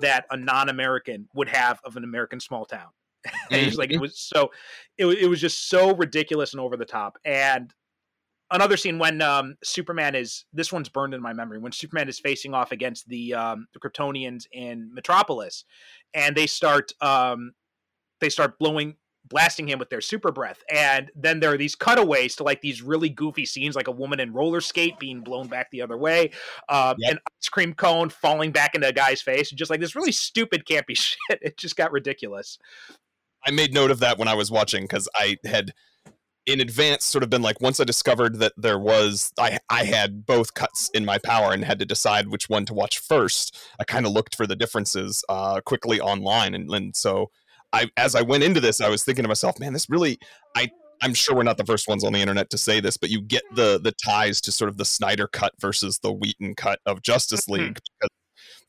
that 0.01 0.25
a 0.31 0.39
non-American 0.39 1.29
would 1.35 1.51
have 1.51 1.81
of 1.85 1.97
an 1.97 2.05
American 2.05 2.41
small 2.41 2.65
town. 2.65 2.89
and 3.51 3.61
he's 3.61 3.77
like, 3.77 3.91
it 3.91 3.95
mm-hmm. 3.95 4.03
was 4.03 4.19
so, 4.19 4.51
it, 4.97 5.07
it 5.07 5.27
was 5.27 5.41
just 5.41 5.69
so 5.69 5.95
ridiculous 5.95 6.55
and 6.55 6.61
over 6.61 6.79
the 6.79 6.87
top. 6.87 7.19
And 7.27 7.75
another 8.51 8.77
scene 8.77 8.99
when 8.99 9.21
um, 9.23 9.57
Superman 9.63 10.15
is 10.15 10.45
this 10.53 10.73
one's 10.73 10.89
burned 10.89 11.15
in 11.15 11.23
my 11.23 11.33
memory 11.33 11.59
when 11.59 11.73
Superman 11.73 12.09
is 12.09 12.19
facing 12.19 12.55
off 12.55 12.73
against 12.73 13.09
the 13.09 13.35
um, 13.35 13.67
the 13.73 13.81
Kryptonians 13.81 14.45
in 14.53 14.93
Metropolis, 14.93 15.65
and 16.15 16.37
they 16.37 16.47
start 16.47 16.93
um, 17.01 17.53
they 18.21 18.29
start 18.29 18.59
blowing 18.59 18.97
blasting 19.29 19.69
him 19.69 19.79
with 19.79 19.91
their 19.91 20.01
super 20.01 20.33
breath 20.33 20.63
and 20.73 21.11
then 21.15 21.39
there 21.39 21.53
are 21.53 21.59
these 21.59 21.75
cutaways 21.75 22.35
to 22.35 22.43
like 22.43 22.63
these 22.63 22.81
really 22.81 23.11
goofy 23.11 23.45
scenes 23.45 23.77
like 23.77 23.89
a 23.89 23.93
woman 23.93 24.21
in 24.21 24.33
roller 24.33 24.61
skate 24.61 24.99
being 24.99 25.21
blown 25.21 25.47
back 25.49 25.71
the 25.71 25.83
other 25.83 25.99
way 25.99 26.31
um, 26.71 26.95
yep. 26.99 27.13
an 27.13 27.19
ice 27.39 27.49
cream 27.51 27.75
cone 27.75 28.09
falling 28.09 28.53
back 28.53 28.75
into 28.75 28.89
a 28.89 28.93
guy's 28.93 29.21
face 29.21 29.51
just 29.51 29.71
like 29.71 29.81
this 29.81 29.95
really 29.95 30.13
stupid 30.13 30.65
campy 30.65 30.91
shit 30.97 31.39
it 31.43 31.59
just 31.59 31.77
got 31.77 31.93
ridiculous 31.93 32.59
i 33.45 33.51
made 33.51 33.75
note 33.75 33.91
of 33.91 34.01
that 34.01 34.19
when 34.19 34.29
i 34.29 34.35
was 34.35 34.51
watching 34.51 34.85
because 34.85 35.09
i 35.15 35.37
had 35.45 35.75
in 36.49 36.61
advance 36.61 37.05
sort 37.05 37.23
of 37.23 37.29
been 37.29 37.43
like 37.43 37.61
once 37.61 37.79
I 37.79 37.85
discovered 37.85 38.39
that 38.39 38.55
there 38.57 38.79
was 38.79 39.33
I 39.39 39.59
I 39.69 39.85
had 39.85 40.25
both 40.25 40.55
cuts 40.55 40.91
in 40.95 41.05
my 41.05 41.19
power 41.19 41.53
and 41.53 41.63
had 41.63 41.79
to 41.79 41.85
decide 41.85 42.29
which 42.29 42.49
one 42.49 42.65
to 42.65 42.75
watch 42.75 42.99
first. 42.99 43.57
I 43.79 43.85
kind 43.85 44.07
of 44.07 44.13
looked 44.13 44.35
for 44.35 44.47
the 44.47 44.57
differences 44.57 45.23
uh, 45.29 45.61
quickly 45.61 46.01
online, 46.01 46.55
and, 46.55 46.71
and 46.71 46.97
so 46.97 47.31
I 47.75 47.91
as 47.99 48.15
I 48.15 48.23
went 48.23 48.45
into 48.45 48.61
this, 48.61 48.81
I 48.81 48.89
was 48.89 49.05
thinking 49.05 49.25
to 49.25 49.29
myself, 49.29 49.61
man, 49.61 49.75
this 49.75 49.91
really 49.91 50.19
I 50.57 50.71
I'm 51.03 51.13
sure 51.13 51.37
we're 51.37 51.43
not 51.43 51.59
the 51.59 51.67
first 51.67 51.87
ones 51.87 52.03
on 52.03 52.15
the 52.15 52.21
internet 52.21 52.49
to 52.51 52.59
say 52.59 52.81
this, 52.81 52.97
but 52.97 53.11
you 53.11 53.21
get 53.21 53.43
the 53.55 53.79
the 53.79 53.93
ties 53.93 54.41
to 54.41 54.51
sort 54.51 54.71
of 54.71 54.79
the 54.79 54.87
Snyder 54.87 55.29
cut 55.29 55.53
versus 55.61 55.99
the 55.99 56.13
Whedon 56.13 56.55
cut 56.55 56.81
of 56.87 57.03
Justice 57.03 57.43
mm-hmm. 57.43 57.63
League. 57.65 57.75
because 57.75 58.09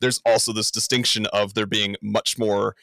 there's 0.02 0.20
also 0.26 0.52
this 0.52 0.70
distinction 0.70 1.26
of 1.26 1.54
there 1.54 1.66
being 1.66 1.96
much 2.02 2.38
more 2.38 2.76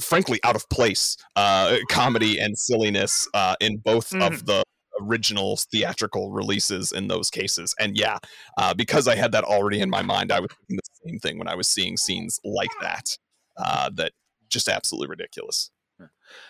frankly 0.00 0.40
out 0.44 0.56
of 0.56 0.68
place 0.68 1.16
uh, 1.36 1.76
comedy 1.90 2.38
and 2.38 2.58
silliness 2.58 3.28
uh, 3.34 3.54
in 3.60 3.78
both 3.78 4.10
mm-hmm. 4.10 4.22
of 4.22 4.46
the 4.46 4.62
original 5.00 5.56
theatrical 5.56 6.32
releases 6.32 6.92
in 6.92 7.08
those 7.08 7.30
cases. 7.30 7.74
And 7.78 7.96
yeah, 7.96 8.18
uh, 8.56 8.74
because 8.74 9.06
I 9.06 9.14
had 9.14 9.32
that 9.32 9.44
already 9.44 9.80
in 9.80 9.90
my 9.90 10.02
mind, 10.02 10.32
I 10.32 10.40
was 10.40 10.50
thinking 10.50 10.76
the 10.76 11.08
same 11.08 11.18
thing 11.20 11.38
when 11.38 11.48
I 11.48 11.54
was 11.54 11.68
seeing 11.68 11.96
scenes 11.96 12.40
like 12.44 12.70
that. 12.80 13.16
Uh, 13.56 13.90
that 13.94 14.12
just 14.48 14.68
absolutely 14.68 15.08
ridiculous. 15.08 15.70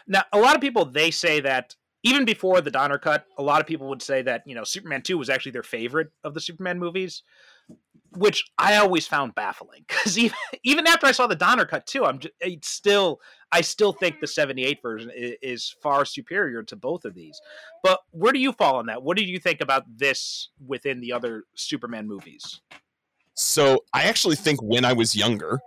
Now, 0.07 0.25
a 0.33 0.39
lot 0.39 0.55
of 0.55 0.61
people 0.61 0.85
they 0.85 1.11
say 1.11 1.41
that 1.41 1.75
even 2.03 2.25
before 2.25 2.61
the 2.61 2.71
Donner 2.71 2.99
cut, 2.99 3.25
a 3.39 3.43
lot 3.43 3.61
of 3.61 3.67
people 3.67 3.89
would 3.89 4.03
say 4.03 4.23
that 4.23 4.43
you 4.47 4.55
know 4.55 4.65
Superman 4.65 5.03
two 5.03 5.19
was 5.19 5.31
actually 5.31 5.53
their 5.53 5.63
favorite 5.63 6.09
of 6.25 6.35
the 6.35 6.41
Superman 6.41 6.79
movies 6.79 7.23
which 8.17 8.45
I 8.59 8.77
always 8.77 9.07
found 9.07 9.35
baffling 9.35 9.85
because 9.87 10.19
even 10.19 10.37
even 10.63 10.87
after 10.87 11.07
I 11.07 11.13
saw 11.13 11.27
the 11.27 11.35
Donner 11.35 11.67
cut 11.67 11.87
too, 11.87 12.05
I'm 12.05 12.19
just, 12.19 12.35
it's 12.41 12.69
still 12.69 13.21
I 13.53 13.61
still 13.61 13.93
think 13.93 14.21
the 14.21 14.27
'78 14.27 14.81
version 14.83 15.11
is, 15.15 15.35
is, 15.43 15.77
far 15.83 16.05
superior 16.05 16.63
to 16.65 16.77
both 16.77 17.05
of 17.05 17.15
these. 17.15 17.41
But 17.83 18.01
where 18.11 18.33
do 18.33 18.39
you 18.39 18.53
fall 18.53 18.77
on 18.77 18.87
that? 18.87 19.03
What 19.03 19.17
do 19.17 19.25
you 19.25 19.39
think 19.39 19.61
about 19.61 19.85
this 19.97 20.51
within 20.65 21.01
the 21.01 21.13
other 21.13 21.45
Superman 21.55 22.07
movies? 22.07 22.61
So 23.35 23.85
I 23.93 24.05
actually 24.05 24.37
think 24.37 24.61
when 24.61 24.85
I 24.85 24.93
was 24.93 25.15
younger, 25.15 25.61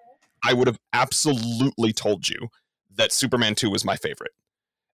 I 0.43 0.53
would 0.53 0.67
have 0.67 0.79
absolutely 0.93 1.93
told 1.93 2.27
you 2.27 2.49
that 2.95 3.11
Superman 3.11 3.55
2 3.55 3.69
was 3.69 3.85
my 3.85 3.95
favorite. 3.95 4.33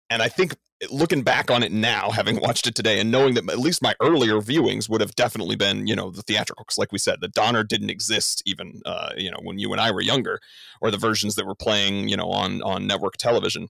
And 0.09 0.21
I 0.21 0.29
think 0.29 0.55
looking 0.89 1.23
back 1.23 1.49
on 1.49 1.63
it 1.63 1.71
now, 1.71 2.11
having 2.11 2.39
watched 2.39 2.67
it 2.67 2.75
today, 2.75 2.99
and 2.99 3.11
knowing 3.11 3.33
that 3.33 3.49
at 3.49 3.59
least 3.59 3.81
my 3.81 3.95
earlier 3.99 4.35
viewings 4.35 4.87
would 4.89 5.01
have 5.01 5.15
definitely 5.15 5.55
been, 5.55 5.87
you 5.87 5.95
know, 5.95 6.11
the 6.11 6.21
theatrical. 6.21 6.63
Because, 6.63 6.77
like 6.77 6.91
we 6.91 6.99
said, 6.99 7.19
the 7.21 7.27
Donner 7.29 7.63
didn't 7.63 7.89
exist 7.89 8.43
even, 8.45 8.81
uh, 8.85 9.11
you 9.17 9.31
know, 9.31 9.39
when 9.41 9.59
you 9.59 9.71
and 9.71 9.81
I 9.81 9.91
were 9.91 10.01
younger, 10.01 10.39
or 10.81 10.91
the 10.91 10.97
versions 10.97 11.35
that 11.35 11.47
were 11.47 11.55
playing, 11.55 12.09
you 12.09 12.17
know, 12.17 12.29
on 12.29 12.61
on 12.61 12.87
network 12.87 13.17
television. 13.17 13.67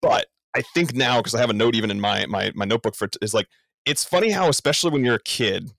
But 0.00 0.26
I 0.56 0.62
think 0.62 0.94
now, 0.94 1.18
because 1.18 1.34
I 1.34 1.40
have 1.40 1.50
a 1.50 1.54
note 1.54 1.74
even 1.74 1.90
in 1.90 2.00
my 2.00 2.26
my 2.26 2.52
my 2.54 2.64
notebook 2.64 2.94
for 2.94 3.08
is 3.20 3.34
like 3.34 3.48
it's 3.84 4.04
funny 4.04 4.30
how, 4.30 4.48
especially 4.48 4.90
when 4.90 5.04
you're 5.04 5.16
a 5.16 5.22
kid, 5.22 5.70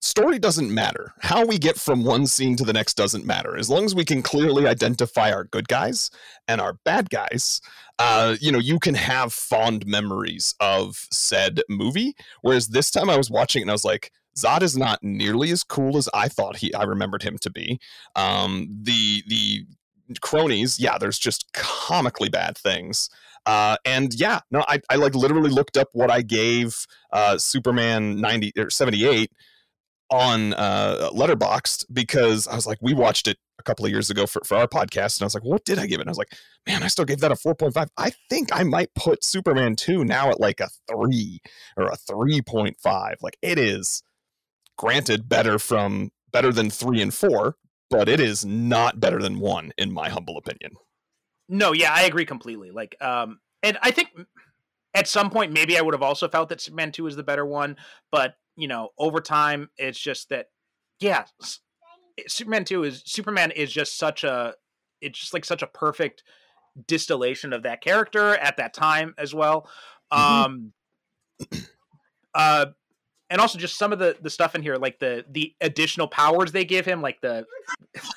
story 0.00 0.38
doesn't 0.38 0.72
matter. 0.72 1.12
How 1.20 1.44
we 1.44 1.58
get 1.58 1.78
from 1.78 2.04
one 2.04 2.26
scene 2.26 2.56
to 2.56 2.64
the 2.64 2.72
next 2.72 2.94
doesn't 2.94 3.26
matter. 3.26 3.56
As 3.56 3.68
long 3.68 3.84
as 3.84 3.94
we 3.94 4.04
can 4.04 4.22
clearly 4.22 4.66
identify 4.66 5.32
our 5.32 5.44
good 5.44 5.68
guys 5.68 6.10
and 6.48 6.60
our 6.60 6.74
bad 6.84 7.10
guys, 7.10 7.60
uh, 8.00 8.34
you 8.40 8.50
know, 8.50 8.58
you 8.58 8.78
can 8.78 8.94
have 8.94 9.30
fond 9.30 9.86
memories 9.86 10.54
of 10.58 11.06
said 11.12 11.60
movie. 11.68 12.14
Whereas 12.40 12.68
this 12.68 12.90
time 12.90 13.10
I 13.10 13.16
was 13.18 13.30
watching 13.30 13.60
it 13.60 13.64
and 13.64 13.70
I 13.70 13.74
was 13.74 13.84
like, 13.84 14.10
Zod 14.38 14.62
is 14.62 14.74
not 14.74 15.02
nearly 15.02 15.50
as 15.50 15.62
cool 15.62 15.98
as 15.98 16.08
I 16.14 16.28
thought 16.28 16.56
he 16.56 16.72
I 16.72 16.84
remembered 16.84 17.22
him 17.22 17.36
to 17.42 17.50
be. 17.50 17.78
Um, 18.16 18.68
the 18.82 19.22
the 19.26 19.66
cronies, 20.22 20.80
yeah, 20.80 20.96
there's 20.96 21.18
just 21.18 21.52
comically 21.52 22.30
bad 22.30 22.56
things. 22.56 23.10
Uh, 23.44 23.76
and 23.84 24.14
yeah, 24.14 24.40
no, 24.50 24.64
I, 24.66 24.80
I 24.88 24.96
like 24.96 25.14
literally 25.14 25.50
looked 25.50 25.76
up 25.76 25.88
what 25.92 26.10
I 26.10 26.22
gave 26.22 26.86
uh, 27.12 27.36
Superman 27.36 28.18
90 28.20 28.52
or 28.56 28.70
78 28.70 29.30
on 30.10 30.54
uh, 30.54 31.10
Letterboxd 31.12 31.84
because 31.92 32.48
I 32.48 32.54
was 32.54 32.66
like, 32.66 32.78
we 32.80 32.94
watched 32.94 33.28
it 33.28 33.38
a 33.60 33.62
couple 33.62 33.84
of 33.84 33.92
years 33.92 34.10
ago 34.10 34.26
for, 34.26 34.40
for 34.44 34.56
our 34.56 34.66
podcast, 34.66 35.18
and 35.18 35.22
I 35.22 35.26
was 35.26 35.34
like, 35.34 35.44
what 35.44 35.64
did 35.64 35.78
I 35.78 35.86
give 35.86 36.00
it? 36.00 36.02
And 36.02 36.08
I 36.08 36.12
was 36.12 36.18
like, 36.18 36.32
man, 36.66 36.82
I 36.82 36.88
still 36.88 37.04
gave 37.04 37.20
that 37.20 37.32
a 37.32 37.36
4.5. 37.36 37.88
I 37.96 38.12
think 38.28 38.48
I 38.52 38.62
might 38.64 38.94
put 38.94 39.24
Superman 39.24 39.76
2 39.76 40.04
now 40.04 40.30
at 40.30 40.40
like 40.40 40.60
a 40.60 40.68
3 40.90 41.40
or 41.76 41.86
a 41.86 41.96
3.5. 41.96 43.14
Like 43.22 43.36
it 43.42 43.58
is 43.58 44.02
granted 44.76 45.28
better 45.28 45.58
from 45.58 46.10
better 46.32 46.52
than 46.52 46.70
3 46.70 47.02
and 47.02 47.14
4, 47.14 47.56
but 47.90 48.08
it 48.08 48.20
is 48.20 48.44
not 48.44 49.00
better 49.00 49.20
than 49.20 49.38
1 49.40 49.72
in 49.78 49.92
my 49.92 50.08
humble 50.08 50.36
opinion. 50.36 50.72
No, 51.48 51.72
yeah, 51.72 51.92
I 51.92 52.02
agree 52.02 52.26
completely. 52.26 52.70
Like 52.70 52.96
um 53.00 53.40
and 53.62 53.78
I 53.82 53.90
think 53.90 54.08
at 54.94 55.06
some 55.06 55.30
point 55.30 55.52
maybe 55.52 55.76
I 55.76 55.82
would 55.82 55.94
have 55.94 56.02
also 56.02 56.28
felt 56.28 56.48
that 56.48 56.60
Superman 56.60 56.92
2 56.92 57.06
is 57.08 57.16
the 57.16 57.22
better 57.22 57.44
one, 57.44 57.76
but 58.10 58.34
you 58.56 58.68
know, 58.68 58.90
over 58.98 59.20
time, 59.20 59.70
it's 59.78 59.98
just 59.98 60.28
that, 60.28 60.46
yeah, 61.00 61.24
Superman 62.28 62.64
two 62.64 62.84
is 62.84 63.02
Superman 63.06 63.50
is 63.50 63.72
just 63.72 63.98
such 63.98 64.24
a, 64.24 64.54
it's 65.00 65.18
just 65.18 65.34
like 65.34 65.44
such 65.44 65.62
a 65.62 65.66
perfect 65.66 66.22
distillation 66.86 67.52
of 67.52 67.62
that 67.62 67.80
character 67.80 68.36
at 68.36 68.56
that 68.56 68.74
time 68.74 69.14
as 69.18 69.34
well. 69.34 69.68
Mm-hmm. 70.12 70.44
Um, 70.44 70.72
uh, 72.34 72.66
and 73.30 73.40
also 73.40 73.58
just 73.58 73.78
some 73.78 73.92
of 73.92 73.98
the 73.98 74.16
the 74.20 74.30
stuff 74.30 74.54
in 74.54 74.62
here, 74.62 74.76
like 74.76 74.98
the 74.98 75.24
the 75.30 75.54
additional 75.60 76.08
powers 76.08 76.52
they 76.52 76.64
give 76.64 76.84
him, 76.84 77.00
like 77.00 77.20
the, 77.20 77.46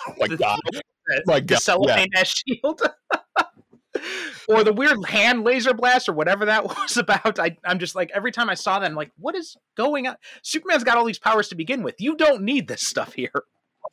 oh 0.08 0.14
my 0.20 0.28
the, 0.28 0.38
god, 0.38 0.60
the, 0.72 0.82
my 1.26 1.40
god, 1.40 1.48
the 1.48 1.58
cellophane 1.58 2.08
yeah. 2.14 2.24
shield. 2.24 2.82
or 4.50 4.64
the 4.64 4.74
weird 4.74 5.06
hand 5.06 5.44
laser 5.44 5.74
blast 5.74 6.10
or 6.10 6.14
whatever 6.14 6.46
that 6.46 6.66
was 6.66 6.98
about. 6.98 7.40
I, 7.40 7.56
I'm 7.64 7.78
just 7.78 7.96
like 7.96 8.12
every 8.14 8.32
time 8.32 8.50
I 8.50 8.56
saw 8.56 8.80
that, 8.80 8.90
I'm 8.90 8.96
like, 8.96 9.12
what 9.18 9.36
is 9.36 9.56
going 9.78 10.08
on? 10.08 10.16
Superman's 10.42 10.84
got 10.84 10.98
all 10.98 11.06
these 11.06 11.20
powers 11.20 11.48
to 11.50 11.56
begin 11.56 11.84
with. 11.84 11.96
You 12.00 12.16
don't 12.18 12.42
need 12.42 12.68
this 12.68 12.82
stuff 12.82 13.14
here. 13.14 13.32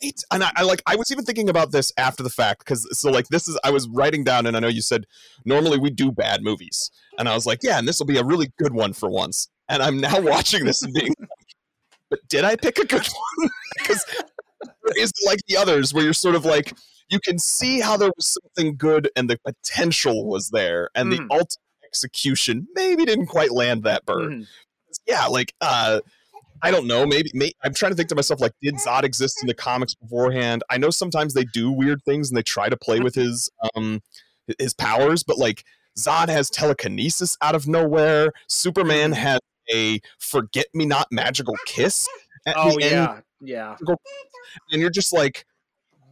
Right. 0.03 0.21
And 0.33 0.45
I, 0.45 0.53
I 0.57 0.63
like 0.63 0.83
I 0.87 0.97
was 0.97 1.11
even 1.11 1.25
thinking 1.25 1.49
about 1.49 1.73
this 1.73 1.93
after 1.99 2.23
the 2.23 2.31
fact 2.31 2.61
because 2.61 2.87
so 2.99 3.11
like 3.11 3.29
this 3.29 3.49
is 3.49 3.59
I 3.65 3.71
was 3.71 3.89
writing 3.89 4.25
down 4.25 4.47
and 4.47 4.57
I 4.57 4.61
know 4.61 4.69
you 4.69 4.83
said 4.83 5.07
normally 5.45 5.79
we 5.79 5.91
do 5.91 6.13
bad 6.13 6.43
movies 6.43 6.91
and 7.19 7.29
I 7.29 7.35
was 7.35 7.45
like 7.45 7.61
yeah 7.63 7.79
and 7.79 7.87
this 7.87 7.99
will 7.99 8.07
be 8.07 8.17
a 8.17 8.25
really 8.25 8.53
good 8.59 8.73
one 8.73 8.93
for 8.93 9.11
once 9.11 9.49
and 9.69 9.83
I'm 9.83 10.01
now 10.01 10.21
watching 10.21 10.65
this 10.65 10.83
and 10.83 10.95
being 10.95 11.15
but 12.09 12.21
did 12.29 12.45
I 12.45 12.57
pick 12.57 12.79
a 12.79 12.87
good 12.87 13.07
one 13.39 13.51
because 13.79 14.05
is 14.97 15.13
like 15.27 15.41
the 15.49 15.57
others 15.57 15.93
where 15.93 16.05
you're 16.05 16.13
sort 16.13 16.35
of 16.35 16.45
like 16.45 16.73
you 17.11 17.19
can 17.21 17.39
see 17.39 17.81
how 17.81 17.97
there 17.97 18.11
was 18.17 18.37
something 18.43 18.77
good 18.77 19.11
and 19.17 19.29
the 19.29 19.39
potential 19.45 20.27
was 20.27 20.51
there, 20.51 20.89
and 20.95 21.13
mm. 21.13 21.17
the 21.17 21.23
ultimate 21.31 21.59
execution 21.85 22.69
maybe 22.75 23.05
didn't 23.05 23.27
quite 23.27 23.51
land 23.51 23.83
that 23.83 24.07
bird. 24.07 24.33
Mm. 24.33 24.47
Yeah, 25.07 25.27
like 25.27 25.53
uh, 25.61 26.01
I 26.63 26.71
don't 26.71 26.87
know. 26.87 27.07
Maybe, 27.07 27.31
maybe, 27.35 27.55
I'm 27.63 27.75
trying 27.75 27.93
to 27.93 27.97
think 27.97 28.09
to 28.11 28.15
myself 28.15 28.41
like, 28.41 28.53
did 28.61 28.75
Zod 28.77 29.05
exist 29.05 29.39
in 29.43 29.49
the 29.49 29.55
comics 29.55 29.95
beforehand? 29.95 30.63
I 30.71 30.79
know 30.79 30.91
sometimes 30.91 31.35
they 31.35 31.45
do 31.45 31.71
weird 31.71 32.03
things 32.05 32.31
and 32.31 32.37
they 32.37 32.43
try 32.43 32.69
to 32.69 32.77
play 32.77 33.01
with 33.01 33.15
his 33.15 33.51
um 33.75 34.03
his 34.59 34.75
powers, 34.75 35.23
but 35.23 35.39
like 35.39 35.65
Zod 35.99 36.29
has 36.29 36.51
telekinesis 36.51 37.37
out 37.43 37.55
of 37.55 37.67
nowhere. 37.67 38.33
Superman 38.49 39.13
mm-hmm. 39.13 39.23
has 39.23 39.41
a 39.73 40.01
forget 40.19 40.67
me 40.75 40.87
not 40.87 41.09
magical 41.11 41.57
kiss. 41.67 42.09
oh 42.47 42.77
yeah, 42.79 43.15
end. 43.15 43.23
yeah. 43.41 43.77
And 44.71 44.81
you're 44.81 44.91
just 44.91 45.13
like, 45.13 45.45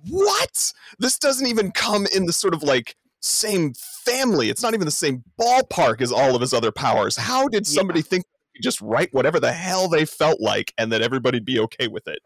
what? 0.08 0.72
This 0.98 1.18
doesn't 1.18 1.46
even 1.46 1.72
come 1.72 2.06
in 2.14 2.26
the 2.26 2.32
sort 2.32 2.54
of 2.54 2.62
like 2.62 2.96
same 3.20 3.74
family. 3.74 4.48
It's 4.50 4.62
not 4.62 4.74
even 4.74 4.84
the 4.84 4.90
same 4.90 5.24
ballpark 5.40 6.00
as 6.00 6.12
all 6.12 6.34
of 6.34 6.40
his 6.40 6.54
other 6.54 6.72
powers. 6.72 7.16
How 7.16 7.48
did 7.48 7.66
somebody 7.66 8.00
yeah. 8.00 8.06
think 8.06 8.24
just 8.62 8.80
write 8.80 9.12
whatever 9.12 9.40
the 9.40 9.52
hell 9.52 9.88
they 9.88 10.04
felt 10.04 10.40
like 10.40 10.72
and 10.78 10.92
that 10.92 11.02
everybody'd 11.02 11.44
be 11.44 11.58
okay 11.60 11.88
with 11.88 12.06
it? 12.08 12.20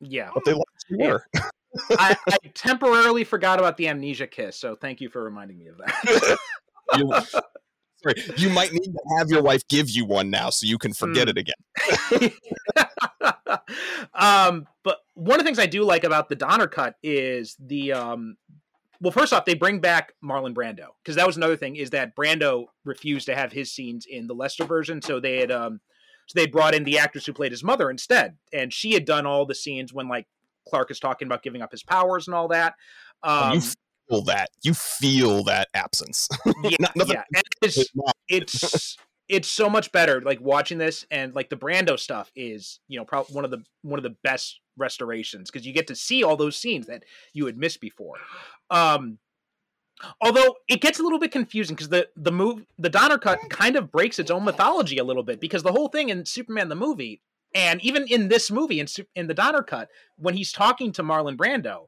Yeah. 0.00 0.30
But 0.34 0.44
they 0.44 0.54
were. 0.54 1.24
I, 1.90 2.16
I, 2.28 2.36
temporarily 2.54 3.24
forgot 3.24 3.58
about 3.58 3.76
the 3.76 3.88
amnesia 3.88 4.26
kiss, 4.26 4.56
so 4.56 4.74
thank 4.74 5.00
you 5.00 5.08
for 5.08 5.22
reminding 5.22 5.58
me 5.58 5.68
of 5.68 5.78
that. 5.78 6.38
you, 6.96 7.12
sorry, 8.02 8.14
you 8.36 8.50
might 8.50 8.72
need 8.72 8.82
to 8.82 9.00
have 9.18 9.30
your 9.30 9.42
wife 9.42 9.66
give 9.68 9.90
you 9.90 10.04
one 10.04 10.30
now 10.30 10.50
so 10.50 10.66
you 10.66 10.78
can 10.78 10.92
forget 10.92 11.28
mm. 11.28 11.30
it 11.30 11.38
again. 11.38 12.32
um, 14.14 14.66
but 14.82 14.98
one 15.14 15.38
of 15.38 15.44
the 15.44 15.44
things 15.44 15.58
I 15.58 15.66
do 15.66 15.84
like 15.84 16.04
about 16.04 16.28
the 16.28 16.36
Donner 16.36 16.66
cut 16.66 16.96
is 17.02 17.56
the 17.60 17.92
um, 17.92 18.36
well, 19.00 19.12
first 19.12 19.32
off, 19.32 19.44
they 19.44 19.54
bring 19.54 19.80
back 19.80 20.12
Marlon 20.22 20.54
Brando 20.54 20.88
because 21.02 21.16
that 21.16 21.26
was 21.26 21.36
another 21.36 21.56
thing 21.56 21.76
is 21.76 21.90
that 21.90 22.14
Brando 22.14 22.66
refused 22.84 23.26
to 23.26 23.34
have 23.34 23.52
his 23.52 23.72
scenes 23.72 24.06
in 24.08 24.26
the 24.26 24.34
Lester 24.34 24.64
version, 24.64 25.00
so 25.00 25.20
they 25.20 25.38
had 25.38 25.50
um, 25.50 25.80
so 26.26 26.38
they 26.38 26.46
brought 26.46 26.74
in 26.74 26.84
the 26.84 26.98
actress 26.98 27.26
who 27.26 27.32
played 27.32 27.52
his 27.52 27.64
mother 27.64 27.90
instead, 27.90 28.36
and 28.52 28.72
she 28.72 28.92
had 28.92 29.04
done 29.04 29.26
all 29.26 29.46
the 29.46 29.54
scenes 29.54 29.92
when 29.92 30.08
like 30.08 30.26
Clark 30.68 30.90
is 30.90 31.00
talking 31.00 31.26
about 31.26 31.42
giving 31.42 31.62
up 31.62 31.72
his 31.72 31.82
powers 31.82 32.28
and 32.28 32.34
all 32.34 32.48
that. 32.48 32.74
Um, 33.22 33.54
you 33.54 33.60
feel 34.08 34.22
that 34.24 34.50
you 34.62 34.74
feel 34.74 35.44
that 35.44 35.68
absence. 35.74 36.28
yeah, 36.62 36.76
yeah. 36.94 37.22
It's, 37.62 37.84
it's 38.28 38.96
it's 39.30 39.48
so 39.48 39.70
much 39.70 39.92
better 39.92 40.20
like 40.20 40.40
watching 40.40 40.76
this 40.76 41.06
and 41.10 41.34
like 41.34 41.48
the 41.48 41.56
Brando 41.56 41.98
stuff 41.98 42.32
is 42.34 42.80
you 42.88 42.98
know 42.98 43.04
probably 43.04 43.34
one 43.34 43.44
of 43.44 43.50
the 43.52 43.62
one 43.82 43.98
of 43.98 44.02
the 44.02 44.16
best 44.24 44.60
restorations 44.76 45.50
because 45.50 45.64
you 45.64 45.72
get 45.72 45.86
to 45.86 45.94
see 45.94 46.24
all 46.24 46.36
those 46.36 46.56
scenes 46.56 46.86
that 46.88 47.04
you 47.32 47.46
had 47.46 47.56
missed 47.56 47.80
before. 47.80 48.16
Um, 48.70 49.18
although 50.20 50.56
it 50.68 50.80
gets 50.80 50.98
a 50.98 51.02
little 51.02 51.20
bit 51.20 51.30
confusing 51.30 51.76
because 51.76 51.90
the 51.90 52.08
the 52.16 52.32
move 52.32 52.66
the 52.76 52.90
Donner 52.90 53.18
cut 53.18 53.38
kind 53.48 53.76
of 53.76 53.92
breaks 53.92 54.18
its 54.18 54.30
own 54.30 54.44
mythology 54.44 54.98
a 54.98 55.04
little 55.04 55.22
bit 55.22 55.40
because 55.40 55.62
the 55.62 55.72
whole 55.72 55.88
thing 55.88 56.08
in 56.08 56.26
Superman 56.26 56.68
the 56.68 56.74
movie 56.74 57.22
and 57.54 57.80
even 57.82 58.06
in 58.08 58.28
this 58.28 58.50
movie 58.50 58.80
in 58.80 58.88
in 59.14 59.28
the 59.28 59.34
Donner 59.34 59.62
cut 59.62 59.88
when 60.16 60.34
he's 60.34 60.52
talking 60.52 60.90
to 60.92 61.04
Marlon 61.04 61.36
Brando 61.36 61.86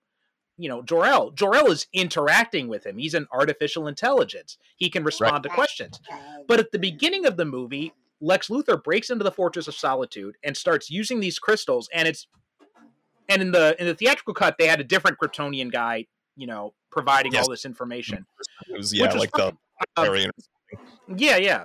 you 0.57 0.69
know 0.69 0.83
Jor-El. 0.83 1.31
Jor-El 1.33 1.71
is 1.71 1.87
interacting 1.93 2.69
with 2.69 2.87
him. 2.87 2.99
He's 2.99 3.15
an 3.15 3.27
artificial 3.33 3.87
intelligence. 3.87 4.59
He 4.77 4.91
can 4.91 5.05
respond 5.05 5.33
right. 5.33 5.43
to 5.45 5.49
questions. 5.49 6.01
But 6.47 6.61
at 6.61 6.73
the 6.73 6.79
beginning 6.79 7.27
of 7.27 7.37
the 7.37 7.45
movie, 7.45 7.93
Lex 8.21 8.49
Luthor 8.49 8.83
breaks 8.83 9.11
into 9.11 9.25
the 9.25 9.33
Fortress 9.33 9.69
of 9.69 9.75
Solitude 9.75 10.37
and 10.45 10.57
starts 10.57 10.91
using 10.91 11.21
these 11.21 11.39
crystals. 11.39 11.89
And 11.93 12.07
it's 12.07 12.27
and 13.29 13.43
in 13.43 13.53
the 13.53 13.77
in 13.81 13.87
the 13.87 13.95
theatrical 13.95 14.35
cut, 14.35 14.57
they 14.59 14.67
had 14.67 14.81
a 14.81 14.85
different 14.85 15.19
Kryptonian 15.19 15.71
guy, 15.71 16.07
you 16.37 16.47
know, 16.47 16.75
providing 16.91 17.33
yes. 17.33 17.45
all 17.45 17.51
this 17.51 17.65
information. 17.65 18.27
Was, 18.71 18.95
yeah, 18.95 19.13
like 19.13 19.33
the 19.33 19.57
um, 19.97 20.31
yeah, 21.17 21.37
yeah 21.37 21.65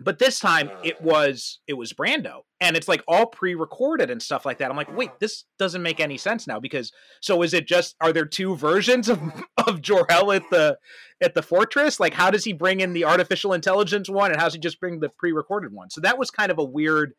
but 0.00 0.18
this 0.18 0.38
time 0.38 0.70
it 0.84 0.94
uh. 0.94 1.02
was 1.02 1.60
it 1.66 1.74
was 1.74 1.92
Brando, 1.92 2.42
and 2.60 2.76
it's 2.76 2.88
like 2.88 3.02
all 3.08 3.26
pre-recorded 3.26 4.10
and 4.10 4.22
stuff 4.22 4.46
like 4.46 4.58
that. 4.58 4.70
I'm 4.70 4.76
like, 4.76 4.94
wait, 4.96 5.10
this 5.20 5.44
doesn't 5.58 5.82
make 5.82 6.00
any 6.00 6.16
sense 6.16 6.46
now 6.46 6.60
because 6.60 6.92
so 7.20 7.42
is 7.42 7.54
it 7.54 7.66
just 7.66 7.96
are 8.00 8.12
there 8.12 8.26
two 8.26 8.56
versions 8.56 9.08
of 9.08 9.20
of 9.66 9.82
Jor-El 9.82 10.32
at 10.32 10.48
the 10.50 10.78
at 11.20 11.34
the 11.34 11.42
fortress? 11.42 11.98
Like, 11.98 12.14
how 12.14 12.30
does 12.30 12.44
he 12.44 12.52
bring 12.52 12.80
in 12.80 12.92
the 12.92 13.04
artificial 13.04 13.52
intelligence 13.52 14.08
one, 14.08 14.30
and 14.30 14.40
how 14.40 14.46
does 14.46 14.54
he 14.54 14.60
just 14.60 14.80
bring 14.80 15.00
the 15.00 15.08
pre-recorded 15.08 15.72
one? 15.72 15.90
So 15.90 16.00
that 16.02 16.18
was 16.18 16.30
kind 16.30 16.50
of 16.50 16.58
a 16.58 16.64
weird 16.64 17.14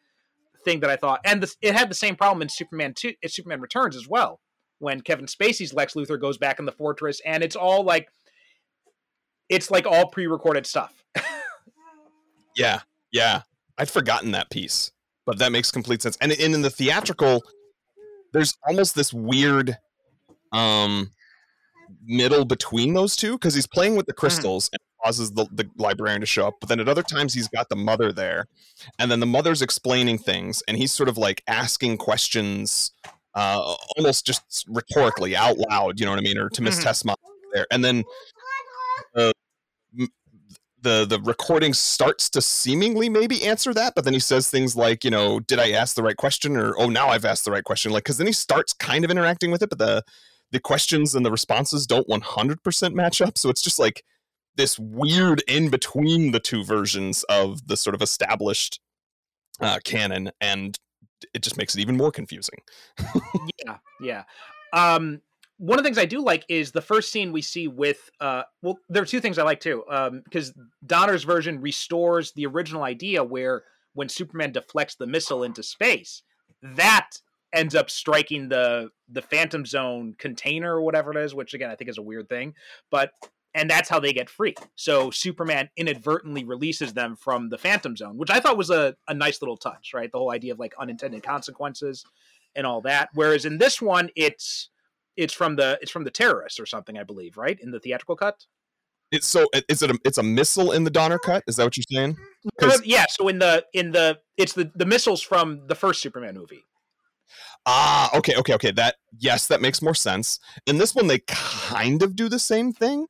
thing 0.66 0.82
that 0.82 0.90
I 0.90 0.96
thought, 0.96 1.22
and 1.26 1.42
this, 1.42 1.56
it 1.62 1.76
had 1.76 1.90
the 1.90 1.96
same 1.96 2.16
problem 2.16 2.42
in 2.42 2.50
Superman 2.50 2.94
two, 2.94 3.14
in 3.22 3.30
Superman 3.30 3.62
Returns 3.62 3.96
as 3.96 4.08
well, 4.08 4.40
when 4.80 5.02
Kevin 5.02 5.26
Spacey's 5.26 5.74
Lex 5.74 5.94
Luthor 5.94 6.20
goes 6.20 6.38
back 6.38 6.60
in 6.60 6.66
the 6.66 6.72
fortress, 6.72 7.22
and 7.26 7.44
it's 7.44 7.56
all 7.56 7.84
like 7.84 8.10
it's 9.50 9.72
like 9.72 9.86
all 9.86 10.08
pre-recorded 10.08 10.66
stuff. 10.66 11.04
Yeah, 12.60 12.82
yeah. 13.12 13.42
I'd 13.78 13.90
forgotten 13.90 14.32
that 14.32 14.50
piece, 14.50 14.92
but 15.26 15.40
that 15.40 15.54
makes 15.54 15.72
complete 15.72 16.02
sense. 16.02 16.18
And, 16.20 16.34
and 16.34 16.54
in 16.54 16.62
the 16.62 16.70
theatrical, 16.70 17.42
there's 18.34 18.56
almost 18.68 18.94
this 18.96 19.14
weird 19.14 19.78
um 20.52 21.12
middle 22.06 22.44
between 22.44 22.94
those 22.94 23.16
two 23.16 23.34
because 23.34 23.56
he's 23.56 23.68
playing 23.68 23.96
with 23.96 24.06
the 24.06 24.14
hmm. 24.14 24.20
crystals 24.20 24.66
mm. 24.66 24.74
and 24.74 24.80
causes 25.04 25.32
the, 25.32 25.46
the 25.52 25.70
librarian 25.78 26.20
to 26.20 26.26
show 26.26 26.48
up. 26.48 26.56
But 26.60 26.70
then 26.70 26.80
at 26.80 26.90
other 26.90 27.02
times 27.02 27.34
he's 27.34 27.48
got 27.48 27.70
the 27.70 27.76
mother 27.76 28.12
there, 28.12 28.46
and 29.00 29.10
then 29.10 29.22
the 29.22 29.26
mother's 29.26 29.62
explaining 29.62 30.18
things, 30.18 30.62
and 30.68 30.76
he's 30.76 30.92
sort 30.92 31.08
of 31.08 31.18
like 31.18 31.42
asking 31.48 31.98
questions, 31.98 32.92
uh, 33.36 33.76
almost 33.96 34.26
just 34.26 34.66
rhetorically 34.68 35.36
out 35.36 35.58
loud. 35.58 36.00
You 36.00 36.06
know 36.06 36.12
what 36.12 36.20
I 36.20 36.24
mean, 36.24 36.38
or 36.38 36.50
to 36.50 36.62
Miss 36.62 36.80
mm-hmm. 36.80 36.90
Tessma 36.90 37.16
there, 37.54 37.66
and 37.72 37.86
then. 37.86 38.04
Uh, 39.16 39.32
the 40.82 41.06
the 41.06 41.20
recording 41.22 41.74
starts 41.74 42.30
to 42.30 42.42
seemingly 42.42 43.10
maybe 43.10 43.44
answer 43.44 43.74
that 43.74 43.94
but 43.96 44.06
then 44.06 44.14
he 44.14 44.20
says 44.20 44.50
things 44.50 44.76
like 44.76 45.04
you 45.04 45.12
know 45.12 45.40
did 45.42 45.60
i 45.60 45.72
ask 45.72 45.96
the 45.96 46.04
right 46.04 46.18
question? 46.18 46.56
or 46.56 46.74
oh 46.80 46.90
now 46.90 47.10
i've 47.10 47.26
asked 47.26 47.46
the 47.46 47.52
right 47.52 47.64
question. 47.64 47.92
Like 47.92 48.04
because 48.04 48.18
then 48.18 48.28
he 48.28 48.34
starts 48.34 48.74
kind 48.74 49.04
of 49.04 49.12
interacting 49.12 49.52
with 49.52 49.62
it 49.62 49.70
but 49.70 49.80
the 49.80 50.04
the 50.52 50.60
questions 50.60 51.14
and 51.14 51.26
the 51.26 51.32
responses 51.32 51.86
don't 51.86 52.08
100% 52.08 52.94
match 52.94 53.22
up. 53.22 53.38
So 53.38 53.50
it's 53.50 53.62
just 53.62 53.78
like 53.78 54.04
this 54.56 54.80
weird 54.80 55.44
in 55.48 55.70
between 55.70 56.32
the 56.32 56.40
two 56.40 56.64
versions 56.64 57.24
of 57.30 57.68
the 57.68 57.78
sort 57.78 57.94
of 57.94 58.02
established 58.02 58.80
uh, 59.62 59.78
canon 59.84 60.32
and 60.42 60.80
it 61.36 61.44
just 61.44 61.56
makes 61.56 61.76
it 61.76 61.82
even 61.82 61.98
more 61.98 62.12
confusing. 62.12 62.60
Yeah 63.66 63.78
yeah. 64.00 64.24
Um 64.74 65.22
one 65.60 65.78
of 65.78 65.84
the 65.84 65.88
things 65.88 65.98
I 65.98 66.06
do 66.06 66.24
like 66.24 66.46
is 66.48 66.72
the 66.72 66.82
first 66.82 67.12
scene 67.12 67.32
we 67.32 67.42
see 67.42 67.68
with 67.68 68.10
uh 68.20 68.44
well 68.62 68.80
there 68.88 69.04
are 69.04 69.06
two 69.06 69.20
things 69.20 69.38
I 69.38 69.44
like 69.44 69.60
too 69.60 69.84
um 69.90 70.22
because 70.24 70.54
Donner's 70.86 71.26
version 71.26 71.62
restores 71.62 72.32
the 72.32 72.46
original 72.48 72.84
idea 72.84 73.24
where 73.24 73.64
when 73.94 74.10
Superman 74.10 74.54
deflects 74.54 74.96
the 74.96 75.06
missile 75.06 75.44
into 75.44 75.62
space 75.62 76.24
that 76.64 77.10
ends 77.54 77.76
up 77.76 77.90
striking 77.90 78.50
the 78.50 78.90
the 79.10 79.22
Phantom 79.22 79.66
Zone 79.66 80.16
container 80.18 80.76
or 80.76 80.82
whatever 80.82 81.12
it 81.12 81.18
is 81.18 81.36
which 81.36 81.54
again 81.54 81.70
I 81.70 81.76
think 81.76 81.90
is 81.90 81.98
a 81.98 82.04
weird 82.04 82.30
thing 82.30 82.56
but 82.90 83.12
and 83.56 83.68
that's 83.68 83.90
how 83.90 84.00
they 84.00 84.14
get 84.14 84.30
free. 84.30 84.54
So 84.76 85.10
Superman 85.10 85.72
inadvertently 85.76 86.44
releases 86.44 86.94
them 86.94 87.16
from 87.16 87.50
the 87.50 87.58
Phantom 87.58 87.98
Zone 87.98 88.18
which 88.18 88.32
I 88.32 88.40
thought 88.40 88.58
was 88.58 88.70
a, 88.70 88.96
a 89.10 89.14
nice 89.14 89.42
little 89.42 89.58
touch 89.58 89.92
right? 89.94 90.10
The 90.10 90.20
whole 90.20 90.32
idea 90.32 90.54
of 90.54 90.60
like 90.60 90.74
unintended 90.80 91.24
consequences 91.24 92.06
and 92.56 92.66
all 92.66 92.80
that. 92.82 93.10
Whereas 93.14 93.44
in 93.44 93.58
this 93.58 93.82
one 93.82 94.10
it's 94.16 94.70
it's 95.20 95.34
from 95.34 95.58
the 95.58 95.78
it's 95.82 95.92
from 95.92 96.06
the 96.06 96.12
terrorists 96.12 96.60
or 96.60 96.66
something, 96.66 96.98
I 96.98 97.04
believe, 97.04 97.38
right? 97.38 97.60
In 97.62 97.72
the 97.72 97.80
theatrical 97.80 98.16
cut. 98.16 98.46
It's 99.12 99.28
so 99.28 99.48
is 99.68 99.82
it 99.82 99.92
a, 99.92 100.00
it's 100.06 100.18
a 100.18 100.24
missile 100.24 100.72
in 100.72 100.84
the 100.84 100.90
Donner 100.90 101.20
cut? 101.20 101.44
Is 101.48 101.58
that 101.58 101.66
what 101.66 101.78
you're 101.78 101.84
saying? 101.92 102.18
yeah. 102.84 103.06
So 103.10 103.28
in 103.28 103.40
the 103.40 103.66
in 103.74 103.92
the 103.92 104.20
it's 104.38 104.54
the 104.54 104.72
the 104.76 104.86
missiles 104.86 105.22
from 105.22 105.68
the 105.68 105.76
first 105.76 106.02
Superman 106.02 106.36
movie. 106.36 106.64
Ah, 107.66 108.10
okay, 108.18 108.36
okay, 108.38 108.54
okay. 108.54 108.72
That 108.72 108.96
yes, 109.20 109.48
that 109.48 109.62
makes 109.62 109.82
more 109.82 109.94
sense. 109.96 110.40
In 110.66 110.78
this 110.78 110.96
one, 110.96 111.08
they 111.08 111.20
kind 111.28 112.02
of 112.02 112.16
do 112.16 112.30
the 112.30 112.40
same 112.40 112.72
thing, 112.72 113.08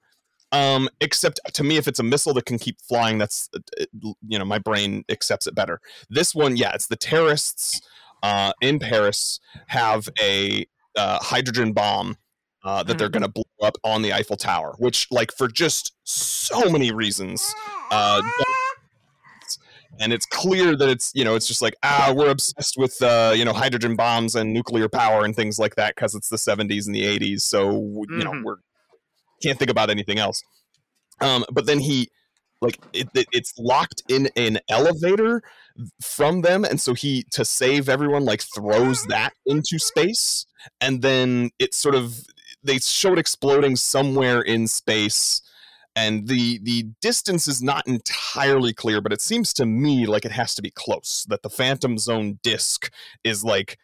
um, 0.51 0.89
except 0.99 1.39
to 1.53 1.63
me, 1.63 1.77
if 1.77 1.87
it's 1.87 1.99
a 1.99 2.03
missile 2.03 2.33
that 2.33 2.45
can 2.45 2.57
keep 2.57 2.77
flying, 2.81 3.19
that's 3.19 3.49
uh, 3.55 3.59
you 4.27 4.39
know 4.39 4.45
my 4.45 4.57
brain 4.59 5.03
accepts 5.09 5.45
it 5.45 5.53
better. 5.53 5.79
This 6.09 6.33
one, 6.33 6.57
yeah, 6.57 6.73
it's 6.73 6.87
the 6.87 6.95
terrorists 6.95 7.81
uh, 8.23 8.53
in 8.61 8.79
Paris 8.79 9.39
have 9.67 10.09
a 10.19 10.65
uh, 10.97 11.19
hydrogen 11.21 11.73
bomb 11.73 12.17
uh, 12.63 12.83
that 12.83 12.97
they're 12.97 13.07
mm-hmm. 13.07 13.19
going 13.19 13.31
to 13.31 13.43
blow 13.59 13.67
up 13.67 13.77
on 13.83 14.01
the 14.01 14.13
Eiffel 14.13 14.35
Tower, 14.35 14.75
which, 14.79 15.07
like, 15.11 15.31
for 15.31 15.47
just 15.47 15.93
so 16.03 16.69
many 16.69 16.91
reasons, 16.91 17.53
uh, 17.91 18.21
and 19.99 20.13
it's 20.13 20.25
clear 20.25 20.75
that 20.75 20.89
it's 20.89 21.11
you 21.13 21.23
know 21.23 21.35
it's 21.35 21.47
just 21.47 21.61
like 21.61 21.75
ah 21.83 22.13
we're 22.15 22.29
obsessed 22.29 22.77
with 22.77 23.01
uh, 23.01 23.33
you 23.35 23.43
know 23.43 23.53
hydrogen 23.53 23.95
bombs 23.95 24.35
and 24.35 24.53
nuclear 24.53 24.87
power 24.87 25.25
and 25.25 25.35
things 25.35 25.59
like 25.59 25.75
that 25.75 25.95
because 25.95 26.15
it's 26.15 26.29
the 26.29 26.37
70s 26.37 26.85
and 26.85 26.95
the 26.95 27.03
80s, 27.03 27.41
so 27.41 27.71
you 27.71 28.05
mm-hmm. 28.09 28.19
know 28.19 28.41
we're 28.43 28.57
can't 29.41 29.57
think 29.57 29.71
about 29.71 29.89
anything 29.89 30.19
else. 30.19 30.43
Um, 31.21 31.45
but 31.51 31.65
then 31.65 31.79
he 31.79 32.09
like 32.61 32.79
it, 32.93 33.07
it, 33.13 33.27
it's 33.31 33.53
locked 33.57 34.03
in 34.09 34.29
an 34.35 34.59
elevator 34.69 35.41
from 36.03 36.41
them 36.41 36.65
and 36.65 36.79
so 36.81 36.93
he 36.93 37.23
to 37.31 37.45
save 37.45 37.87
everyone 37.87 38.25
like 38.25 38.43
throws 38.53 39.03
that 39.05 39.31
into 39.45 39.79
space 39.79 40.45
and 40.81 41.01
then 41.01 41.49
it 41.59 41.73
sort 41.73 41.95
of 41.95 42.19
they 42.63 42.77
show 42.79 43.13
it 43.13 43.19
exploding 43.19 43.75
somewhere 43.75 44.41
in 44.41 44.67
space 44.67 45.41
and 45.95 46.27
the 46.27 46.59
the 46.63 46.83
distance 47.01 47.47
is 47.47 47.61
not 47.61 47.87
entirely 47.87 48.73
clear 48.73 48.99
but 48.99 49.13
it 49.13 49.21
seems 49.21 49.53
to 49.53 49.65
me 49.65 50.05
like 50.05 50.25
it 50.25 50.31
has 50.31 50.53
to 50.53 50.61
be 50.61 50.71
close 50.71 51.25
that 51.29 51.41
the 51.41 51.49
phantom 51.49 51.97
zone 51.97 52.39
disk 52.43 52.91
is 53.23 53.43
like 53.43 53.77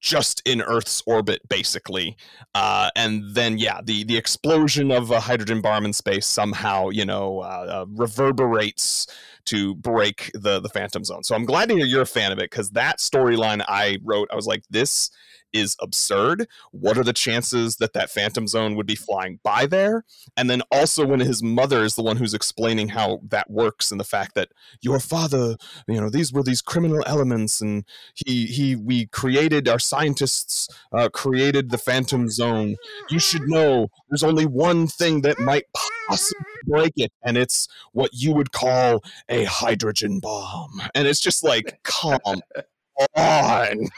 just 0.00 0.42
in 0.46 0.62
Earth's 0.62 1.02
orbit, 1.06 1.46
basically. 1.48 2.16
Uh, 2.54 2.90
and 2.96 3.22
then, 3.34 3.58
yeah, 3.58 3.80
the 3.82 4.04
the 4.04 4.16
explosion 4.16 4.90
of 4.90 5.10
a 5.10 5.20
hydrogen 5.20 5.60
bomb 5.60 5.84
in 5.84 5.92
space 5.92 6.26
somehow, 6.26 6.88
you 6.88 7.04
know, 7.04 7.40
uh, 7.40 7.66
uh, 7.68 7.86
reverberates 7.88 9.06
to 9.46 9.74
break 9.76 10.30
the 10.34 10.60
the 10.60 10.68
Phantom 10.68 11.04
Zone. 11.04 11.22
So 11.22 11.34
I'm 11.34 11.44
glad 11.44 11.68
to 11.68 11.76
hear 11.76 11.86
you're 11.86 12.02
a 12.02 12.06
fan 12.06 12.32
of 12.32 12.38
it 12.38 12.50
because 12.50 12.70
that 12.70 12.98
storyline 12.98 13.64
I 13.68 13.98
wrote, 14.02 14.28
I 14.32 14.36
was 14.36 14.46
like, 14.46 14.64
this 14.70 15.10
is 15.52 15.76
absurd. 15.80 16.46
What 16.72 16.98
are 16.98 17.04
the 17.04 17.12
chances 17.12 17.76
that 17.76 17.92
that 17.92 18.10
phantom 18.10 18.46
zone 18.46 18.74
would 18.76 18.86
be 18.86 18.94
flying 18.94 19.40
by 19.42 19.66
there? 19.66 20.04
And 20.36 20.48
then 20.48 20.62
also 20.70 21.06
when 21.06 21.20
his 21.20 21.42
mother 21.42 21.84
is 21.84 21.94
the 21.94 22.02
one 22.02 22.16
who's 22.16 22.34
explaining 22.34 22.88
how 22.88 23.20
that 23.28 23.50
works 23.50 23.90
and 23.90 24.00
the 24.00 24.04
fact 24.04 24.34
that 24.34 24.50
your 24.80 25.00
father, 25.00 25.56
you 25.88 26.00
know, 26.00 26.10
these 26.10 26.32
were 26.32 26.42
these 26.42 26.62
criminal 26.62 27.02
elements 27.06 27.60
and 27.60 27.84
he 28.14 28.46
he 28.46 28.76
we 28.76 29.06
created 29.06 29.68
our 29.68 29.78
scientists 29.78 30.68
uh, 30.92 31.08
created 31.08 31.70
the 31.70 31.78
phantom 31.78 32.28
zone. 32.28 32.76
You 33.08 33.18
should 33.18 33.48
know 33.48 33.88
there's 34.08 34.24
only 34.24 34.46
one 34.46 34.86
thing 34.86 35.22
that 35.22 35.38
might 35.38 35.64
possibly 36.08 36.44
break 36.64 36.92
it 36.96 37.12
and 37.24 37.36
it's 37.36 37.68
what 37.92 38.10
you 38.12 38.32
would 38.32 38.52
call 38.52 39.02
a 39.28 39.44
hydrogen 39.44 40.20
bomb. 40.20 40.82
And 40.94 41.06
it's 41.06 41.20
just 41.20 41.44
like 41.44 41.80
come 41.82 42.20
on 43.16 43.88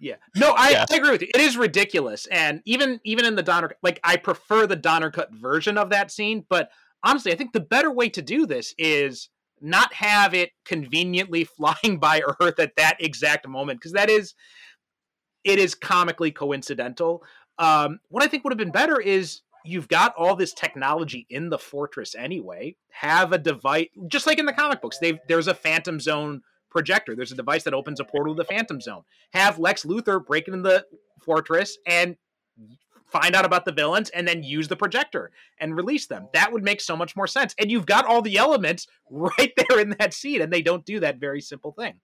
yeah. 0.00 0.16
No, 0.36 0.54
I, 0.56 0.70
yeah. 0.70 0.84
I, 0.90 0.96
agree 0.96 1.10
with 1.10 1.22
you. 1.22 1.28
It 1.34 1.40
is 1.40 1.56
ridiculous, 1.56 2.26
and 2.26 2.62
even 2.64 3.00
even 3.04 3.24
in 3.24 3.34
the 3.34 3.42
Donner, 3.42 3.72
like 3.82 4.00
I 4.04 4.16
prefer 4.16 4.66
the 4.66 4.76
Donner 4.76 5.10
cut 5.10 5.32
version 5.32 5.78
of 5.78 5.90
that 5.90 6.10
scene. 6.10 6.44
But 6.48 6.70
honestly, 7.02 7.32
I 7.32 7.36
think 7.36 7.52
the 7.52 7.60
better 7.60 7.90
way 7.90 8.08
to 8.10 8.22
do 8.22 8.46
this 8.46 8.74
is 8.78 9.28
not 9.60 9.92
have 9.94 10.34
it 10.34 10.50
conveniently 10.64 11.44
flying 11.56 11.98
by 11.98 12.22
Earth 12.40 12.58
at 12.58 12.76
that 12.76 12.96
exact 13.00 13.46
moment, 13.48 13.80
because 13.80 13.92
that 13.92 14.10
is 14.10 14.34
it 15.44 15.58
is 15.58 15.74
comically 15.74 16.30
coincidental. 16.30 17.22
Um, 17.58 18.00
what 18.08 18.22
I 18.22 18.26
think 18.26 18.44
would 18.44 18.52
have 18.52 18.58
been 18.58 18.70
better 18.70 19.00
is 19.00 19.42
you've 19.64 19.88
got 19.88 20.14
all 20.16 20.36
this 20.36 20.52
technology 20.52 21.26
in 21.30 21.50
the 21.50 21.58
fortress 21.58 22.14
anyway. 22.14 22.76
Have 22.90 23.32
a 23.32 23.38
device, 23.38 23.88
just 24.08 24.26
like 24.26 24.38
in 24.38 24.46
the 24.46 24.52
comic 24.52 24.80
books. 24.80 24.98
They 24.98 25.20
there's 25.28 25.48
a 25.48 25.54
Phantom 25.54 26.00
Zone 26.00 26.42
projector. 26.70 27.14
There's 27.14 27.32
a 27.32 27.36
device 27.36 27.64
that 27.64 27.74
opens 27.74 28.00
a 28.00 28.04
portal 28.04 28.34
to 28.34 28.38
the 28.38 28.44
Phantom 28.44 28.80
Zone. 28.80 29.02
Have 29.32 29.58
Lex 29.58 29.84
Luthor 29.84 30.24
break 30.24 30.48
into 30.48 30.60
the 30.60 30.86
fortress 31.20 31.78
and 31.86 32.16
find 33.10 33.34
out 33.34 33.44
about 33.44 33.64
the 33.64 33.72
villains 33.72 34.08
and 34.10 34.26
then 34.26 34.42
use 34.42 34.68
the 34.68 34.76
projector 34.76 35.30
and 35.58 35.76
release 35.76 36.06
them. 36.06 36.28
That 36.32 36.52
would 36.52 36.62
make 36.62 36.80
so 36.80 36.96
much 36.96 37.16
more 37.16 37.26
sense. 37.26 37.54
And 37.58 37.70
you've 37.70 37.86
got 37.86 38.06
all 38.06 38.22
the 38.22 38.36
elements 38.36 38.86
right 39.10 39.52
there 39.56 39.80
in 39.80 39.96
that 39.98 40.14
scene, 40.14 40.40
and 40.40 40.52
they 40.52 40.62
don't 40.62 40.84
do 40.84 41.00
that 41.00 41.18
very 41.18 41.40
simple 41.40 41.72
thing. 41.72 41.94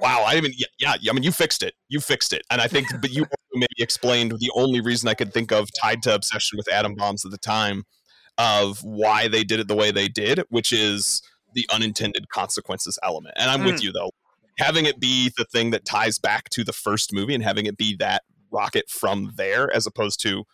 Wow, 0.00 0.24
I 0.26 0.40
mean, 0.40 0.52
yeah, 0.56 0.94
yeah, 1.00 1.10
I 1.10 1.14
mean, 1.14 1.22
you 1.22 1.32
fixed 1.32 1.62
it. 1.62 1.74
You 1.88 2.00
fixed 2.00 2.32
it, 2.32 2.42
and 2.50 2.62
I 2.62 2.66
think, 2.66 2.88
but 3.02 3.10
you 3.10 3.26
maybe 3.54 3.66
explained 3.78 4.32
the 4.32 4.50
only 4.54 4.80
reason 4.80 5.08
I 5.08 5.14
could 5.14 5.34
think 5.34 5.52
of 5.52 5.68
tied 5.80 6.02
to 6.04 6.14
obsession 6.14 6.56
with 6.56 6.72
atom 6.72 6.94
bombs 6.94 7.26
at 7.26 7.30
the 7.30 7.38
time 7.38 7.84
of 8.38 8.82
why 8.82 9.28
they 9.28 9.44
did 9.44 9.60
it 9.60 9.68
the 9.68 9.76
way 9.76 9.90
they 9.90 10.08
did, 10.08 10.42
which 10.48 10.72
is 10.72 11.20
the 11.54 11.66
unintended 11.72 12.28
consequences 12.28 12.98
element. 13.02 13.34
And 13.38 13.50
I'm 13.50 13.60
mm. 13.60 13.72
with 13.72 13.82
you 13.82 13.92
though. 13.92 14.10
Having 14.58 14.84
it 14.84 15.00
be 15.00 15.32
the 15.36 15.46
thing 15.46 15.70
that 15.70 15.86
ties 15.86 16.18
back 16.18 16.50
to 16.50 16.62
the 16.62 16.74
first 16.74 17.12
movie 17.12 17.34
and 17.34 17.42
having 17.42 17.66
it 17.66 17.78
be 17.78 17.96
that 17.98 18.22
rocket 18.50 18.88
from 18.88 19.32
there 19.36 19.74
as 19.74 19.86
opposed 19.86 20.20
to 20.20 20.44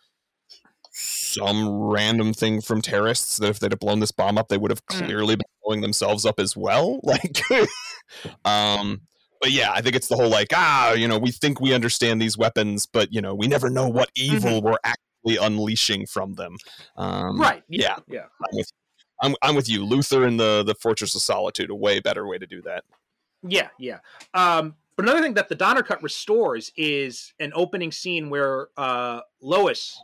some 0.91 1.69
random 1.69 2.33
thing 2.33 2.61
from 2.61 2.81
terrorists 2.81 3.37
that 3.37 3.49
if 3.49 3.59
they'd 3.59 3.71
have 3.71 3.79
blown 3.79 3.99
this 3.99 4.11
bomb 4.11 4.37
up 4.37 4.47
they 4.47 4.57
would 4.57 4.71
have 4.71 4.85
mm. 4.87 5.05
clearly 5.05 5.35
been 5.35 5.45
blowing 5.63 5.81
themselves 5.81 6.25
up 6.25 6.39
as 6.39 6.57
well 6.57 6.99
like 7.03 7.41
um 8.43 9.01
but 9.39 9.51
yeah 9.51 9.71
i 9.71 9.81
think 9.81 9.95
it's 9.95 10.07
the 10.07 10.15
whole 10.15 10.29
like 10.29 10.49
ah 10.53 10.93
you 10.93 11.07
know 11.07 11.17
we 11.17 11.31
think 11.31 11.61
we 11.61 11.73
understand 11.73 12.21
these 12.21 12.37
weapons 12.37 12.85
but 12.85 13.13
you 13.13 13.21
know 13.21 13.35
we 13.35 13.47
never 13.47 13.69
know 13.69 13.87
what 13.87 14.09
evil 14.15 14.51
mm-hmm. 14.51 14.67
we're 14.67 14.77
actually 14.83 15.37
unleashing 15.37 16.05
from 16.05 16.33
them 16.33 16.55
um 16.97 17.39
right 17.39 17.63
yeah 17.69 17.97
yeah, 18.07 18.25
yeah. 18.51 18.63
I'm 19.21 19.35
I'm 19.41 19.55
with 19.55 19.69
you. 19.69 19.85
Luthor 19.85 20.27
and 20.27 20.39
the 20.39 20.63
the 20.65 20.75
Fortress 20.75 21.15
of 21.15 21.21
Solitude, 21.21 21.69
a 21.69 21.75
way 21.75 21.99
better 21.99 22.27
way 22.27 22.37
to 22.37 22.47
do 22.47 22.61
that. 22.63 22.83
Yeah, 23.47 23.69
yeah. 23.77 23.99
Um, 24.33 24.75
but 24.95 25.05
another 25.05 25.21
thing 25.21 25.33
that 25.35 25.47
the 25.47 25.55
Donner 25.55 25.83
cut 25.83 26.03
restores 26.03 26.71
is 26.75 27.33
an 27.39 27.53
opening 27.55 27.91
scene 27.91 28.29
where 28.29 28.67
uh, 28.75 29.21
Lois 29.41 30.01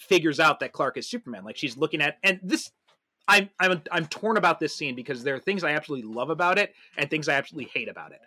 figures 0.00 0.40
out 0.40 0.60
that 0.60 0.72
Clark 0.72 0.96
is 0.96 1.08
Superman. 1.08 1.44
Like 1.44 1.56
she's 1.56 1.76
looking 1.76 2.00
at, 2.00 2.18
and 2.24 2.40
this, 2.42 2.70
I'm 3.28 3.48
I'm 3.60 3.82
I'm 3.92 4.06
torn 4.06 4.36
about 4.36 4.58
this 4.58 4.74
scene 4.74 4.94
because 4.94 5.22
there 5.22 5.36
are 5.36 5.40
things 5.40 5.64
I 5.64 5.72
absolutely 5.72 6.12
love 6.12 6.30
about 6.30 6.58
it 6.58 6.74
and 6.96 7.08
things 7.08 7.28
I 7.28 7.34
absolutely 7.34 7.70
hate 7.72 7.88
about 7.88 8.12
it. 8.12 8.20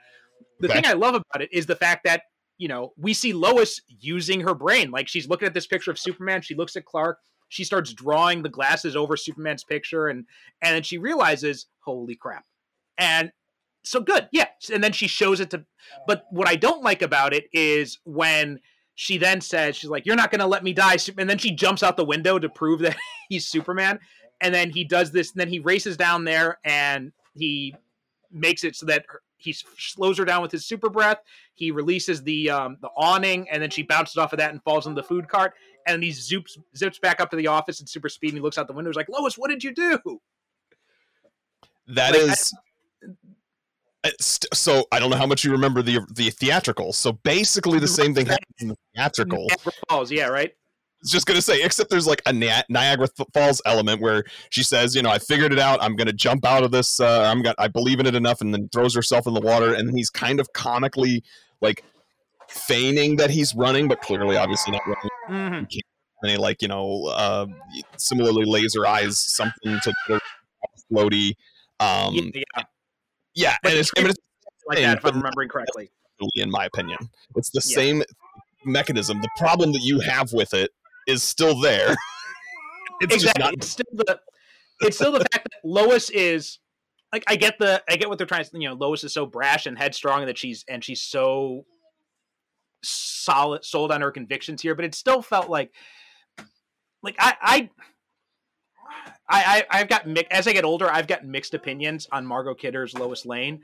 The 0.59 0.67
okay. 0.67 0.75
thing 0.75 0.85
I 0.85 0.93
love 0.93 1.15
about 1.15 1.41
it 1.41 1.49
is 1.51 1.65
the 1.65 1.75
fact 1.75 2.05
that 2.05 2.23
you 2.57 2.67
know 2.67 2.93
we 2.97 3.13
see 3.13 3.33
Lois 3.33 3.81
using 3.87 4.39
her 4.41 4.53
brain. 4.53 4.91
Like 4.91 5.07
she's 5.07 5.27
looking 5.27 5.47
at 5.47 5.53
this 5.53 5.67
picture 5.67 5.91
of 5.91 5.99
Superman. 5.99 6.41
She 6.41 6.55
looks 6.55 6.75
at 6.75 6.85
Clark 6.85 7.19
she 7.49 7.63
starts 7.63 7.93
drawing 7.93 8.41
the 8.41 8.49
glasses 8.49 8.95
over 8.95 9.17
Superman's 9.17 9.63
picture 9.63 10.07
and 10.07 10.25
and 10.61 10.75
then 10.75 10.83
she 10.83 10.97
realizes, 10.97 11.67
holy 11.79 12.15
crap. 12.15 12.45
And 12.97 13.31
so 13.83 13.99
good, 13.99 14.27
yeah. 14.31 14.47
And 14.71 14.83
then 14.83 14.91
she 14.93 15.07
shows 15.07 15.39
it 15.39 15.49
to 15.51 15.65
but 16.07 16.25
what 16.29 16.47
I 16.47 16.55
don't 16.55 16.83
like 16.83 17.01
about 17.01 17.33
it 17.33 17.45
is 17.51 17.99
when 18.05 18.59
she 18.95 19.17
then 19.17 19.41
says, 19.41 19.75
she's 19.75 19.89
like, 19.89 20.05
You're 20.05 20.15
not 20.15 20.31
gonna 20.31 20.47
let 20.47 20.63
me 20.63 20.73
die. 20.73 20.97
And 21.17 21.29
then 21.29 21.37
she 21.37 21.51
jumps 21.51 21.83
out 21.83 21.97
the 21.97 22.05
window 22.05 22.39
to 22.39 22.49
prove 22.49 22.79
that 22.81 22.97
he's 23.29 23.45
Superman. 23.45 23.99
and 24.41 24.53
then 24.53 24.69
he 24.69 24.83
does 24.83 25.11
this, 25.11 25.31
and 25.31 25.41
then 25.41 25.49
he 25.49 25.59
races 25.59 25.97
down 25.97 26.23
there 26.23 26.59
and 26.63 27.11
he 27.33 27.75
makes 28.31 28.63
it 28.63 28.75
so 28.75 28.85
that 28.85 29.05
he 29.37 29.53
slows 29.53 30.17
her 30.17 30.25
down 30.25 30.41
with 30.41 30.51
his 30.51 30.65
super 30.65 30.89
breath. 30.89 31.19
He 31.53 31.71
releases 31.71 32.21
the 32.21 32.49
um, 32.49 32.77
the 32.81 32.89
awning, 32.95 33.49
and 33.49 33.63
then 33.63 33.69
she 33.69 33.83
bounces 33.83 34.17
off 34.17 34.33
of 34.33 34.39
that 34.39 34.51
and 34.51 34.61
falls 34.63 34.85
into 34.85 35.01
the 35.01 35.07
food 35.07 35.27
cart. 35.27 35.53
And 35.87 36.03
he 36.03 36.11
zips 36.11 36.57
zips 36.75 36.99
back 36.99 37.19
up 37.19 37.29
to 37.31 37.37
the 37.37 37.47
office 37.47 37.81
in 37.81 37.87
super 37.87 38.09
speed. 38.09 38.29
And 38.29 38.37
he 38.37 38.41
looks 38.41 38.57
out 38.57 38.67
the 38.67 38.73
window. 38.73 38.89
He's 38.89 38.95
like, 38.97 39.09
"Lois, 39.09 39.37
what 39.37 39.49
did 39.49 39.63
you 39.63 39.73
do?" 39.73 39.99
That 41.87 42.13
like, 42.13 42.21
is. 42.21 42.53
I, 44.03 44.11
so 44.19 44.85
I 44.91 44.99
don't 44.99 45.09
know 45.09 45.17
how 45.17 45.25
much 45.25 45.43
you 45.43 45.51
remember 45.51 45.81
the 45.81 45.99
the 46.13 46.29
theatrical. 46.29 46.93
So 46.93 47.13
basically, 47.13 47.79
the 47.79 47.87
same 47.87 48.13
thing 48.13 48.27
happens 48.27 48.55
in 48.59 48.67
the 48.69 48.77
theatrical. 48.95 49.47
Falls, 49.89 50.11
yeah, 50.11 50.27
right 50.27 50.53
was 51.01 51.11
just 51.11 51.25
gonna 51.25 51.41
say, 51.41 51.61
except 51.63 51.89
there's 51.89 52.07
like 52.07 52.21
a 52.25 52.33
Niagara 52.33 53.07
Falls 53.33 53.61
element 53.65 54.01
where 54.01 54.23
she 54.49 54.63
says, 54.63 54.95
you 54.95 55.01
know, 55.01 55.09
I 55.09 55.19
figured 55.19 55.53
it 55.53 55.59
out. 55.59 55.81
I'm 55.81 55.95
gonna 55.95 56.13
jump 56.13 56.45
out 56.45 56.63
of 56.63 56.71
this. 56.71 56.99
Uh, 56.99 57.23
I'm 57.23 57.41
gonna, 57.41 57.55
I 57.57 57.67
believe 57.67 57.99
in 57.99 58.05
it 58.05 58.15
enough, 58.15 58.41
and 58.41 58.53
then 58.53 58.69
throws 58.69 58.95
herself 58.95 59.27
in 59.27 59.33
the 59.33 59.41
water. 59.41 59.73
And 59.73 59.95
he's 59.95 60.09
kind 60.09 60.39
of 60.39 60.51
comically 60.53 61.23
like 61.61 61.83
feigning 62.49 63.15
that 63.17 63.29
he's 63.29 63.55
running, 63.55 63.87
but 63.87 64.01
clearly, 64.01 64.37
obviously 64.37 64.71
not 64.71 64.81
running. 64.85 65.09
Mm-hmm. 65.29 65.65
He 65.69 66.37
like 66.37 66.61
you 66.61 66.67
know, 66.67 67.05
uh, 67.05 67.45
similarly 67.97 68.45
laser 68.45 68.85
eyes 68.85 69.19
something 69.19 69.79
to 69.83 70.19
floaty. 70.91 71.33
Um, 71.79 72.13
yeah, 72.13 72.63
yeah, 73.33 73.55
and 73.63 73.73
it's, 73.73 73.91
it's 73.95 74.19
like 74.67 74.79
that 74.79 74.97
if 74.97 75.05
I'm 75.05 75.15
remembering 75.15 75.49
correctly. 75.49 75.91
In 76.35 76.51
my 76.51 76.65
opinion, 76.65 76.97
it's 77.37 77.49
the 77.51 77.61
yeah. 77.65 77.75
same 77.75 78.03
mechanism. 78.65 79.21
The 79.21 79.29
problem 79.37 79.71
that 79.71 79.81
you 79.81 80.01
have 80.01 80.33
with 80.33 80.53
it 80.53 80.71
is 81.07 81.23
still 81.23 81.59
there. 81.61 81.95
it's 83.01 83.15
exactly. 83.15 83.43
Not- 83.43 83.53
it's 83.53 83.69
still 83.69 83.85
the 83.93 84.19
it's 84.81 84.97
still 84.97 85.11
the 85.13 85.19
fact 85.19 85.47
that 85.51 85.61
Lois 85.63 86.09
is 86.09 86.59
like 87.13 87.23
I 87.27 87.37
get 87.37 87.57
the 87.59 87.81
I 87.89 87.95
get 87.95 88.09
what 88.09 88.17
they're 88.17 88.27
trying 88.27 88.43
to 88.43 88.49
you 88.53 88.67
know 88.67 88.75
Lois 88.75 89.03
is 89.03 89.13
so 89.13 89.25
brash 89.25 89.65
and 89.65 89.77
headstrong 89.77 90.25
that 90.25 90.37
she's 90.37 90.65
and 90.67 90.83
she's 90.83 91.01
so 91.01 91.65
solid 92.83 93.63
sold 93.65 93.91
on 93.91 94.01
her 94.01 94.11
convictions 94.11 94.61
here, 94.61 94.75
but 94.75 94.85
it 94.85 94.95
still 94.95 95.21
felt 95.21 95.49
like 95.49 95.71
like 97.03 97.15
I 97.19 97.35
I 97.41 97.69
I, 99.29 99.65
I 99.69 99.77
have 99.77 99.89
got 99.89 100.07
as 100.31 100.47
I 100.47 100.53
get 100.53 100.65
older, 100.65 100.89
I've 100.91 101.07
got 101.07 101.25
mixed 101.25 101.53
opinions 101.53 102.07
on 102.11 102.25
Margot 102.25 102.55
Kidder's 102.55 102.93
Lois 102.93 103.25
Lane. 103.25 103.61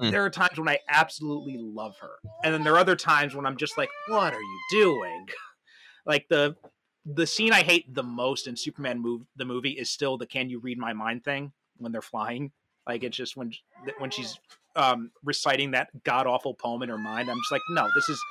Mm. 0.00 0.10
There 0.10 0.24
are 0.24 0.30
times 0.30 0.58
when 0.58 0.68
I 0.68 0.78
absolutely 0.88 1.56
love 1.58 1.96
her, 2.00 2.12
and 2.44 2.52
then 2.54 2.62
there 2.62 2.74
are 2.74 2.78
other 2.78 2.96
times 2.96 3.34
when 3.34 3.46
I'm 3.46 3.56
just 3.56 3.78
like, 3.78 3.88
"What 4.06 4.34
are 4.34 4.40
you 4.40 4.60
doing?" 4.70 5.26
like 6.06 6.26
the 6.28 6.56
the 7.04 7.26
scene 7.26 7.52
I 7.52 7.62
hate 7.62 7.92
the 7.94 8.02
most 8.02 8.46
in 8.46 8.56
Superman 8.56 9.00
move 9.00 9.22
the 9.36 9.44
movie 9.44 9.72
is 9.72 9.90
still 9.90 10.18
the 10.18 10.26
"Can 10.26 10.50
you 10.50 10.60
read 10.60 10.78
my 10.78 10.92
mind?" 10.92 11.24
thing 11.24 11.52
when 11.78 11.90
they're 11.90 12.02
flying. 12.02 12.52
Like 12.88 13.04
it's 13.04 13.16
just 13.16 13.36
when 13.36 13.52
when 13.98 14.10
she's 14.10 14.38
um, 14.74 15.10
reciting 15.22 15.72
that 15.72 15.88
god 16.04 16.26
awful 16.26 16.54
poem 16.54 16.82
in 16.82 16.88
her 16.88 16.98
mind. 16.98 17.30
I'm 17.30 17.36
just 17.36 17.52
like, 17.52 17.62
no, 17.70 17.88
this 17.94 18.08
is 18.08 18.24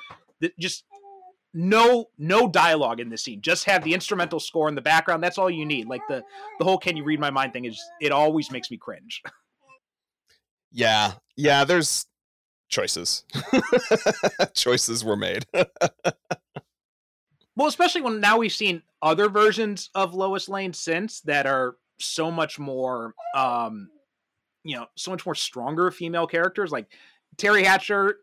just 0.59 0.83
no 1.53 2.05
no 2.17 2.49
dialogue 2.49 2.99
in 2.99 3.09
this 3.09 3.23
scene. 3.23 3.41
Just 3.41 3.65
have 3.65 3.83
the 3.83 3.93
instrumental 3.93 4.39
score 4.39 4.67
in 4.67 4.75
the 4.75 4.81
background. 4.81 5.23
That's 5.23 5.37
all 5.37 5.49
you 5.49 5.65
need. 5.65 5.87
Like 5.87 6.01
the 6.07 6.23
the 6.57 6.65
whole 6.65 6.77
"Can 6.77 6.97
you 6.97 7.03
read 7.03 7.19
my 7.19 7.29
mind?" 7.29 7.53
thing 7.53 7.65
is 7.65 7.81
it 8.01 8.11
always 8.11 8.51
makes 8.51 8.69
me 8.71 8.77
cringe. 8.77 9.21
Yeah, 10.69 11.13
yeah. 11.37 11.63
There's 11.63 12.07
choices. 12.67 13.23
choices 14.53 15.03
were 15.03 15.15
made. 15.15 15.45
Well, 17.55 17.67
especially 17.67 18.01
when 18.01 18.19
now 18.19 18.37
we've 18.37 18.53
seen 18.53 18.83
other 19.01 19.29
versions 19.29 19.89
of 19.95 20.13
Lois 20.13 20.47
Lane 20.47 20.73
since 20.73 21.21
that 21.21 21.47
are 21.47 21.77
so 21.99 22.29
much 22.29 22.59
more 22.59 23.15
um 23.33 23.89
you 24.67 24.75
know, 24.75 24.85
so 24.95 25.11
much 25.11 25.25
more 25.25 25.35
stronger 25.35 25.91
female 25.91 26.27
characters 26.27 26.71
like 26.71 26.91
Teri 27.37 27.63
Hatcher 27.63 28.17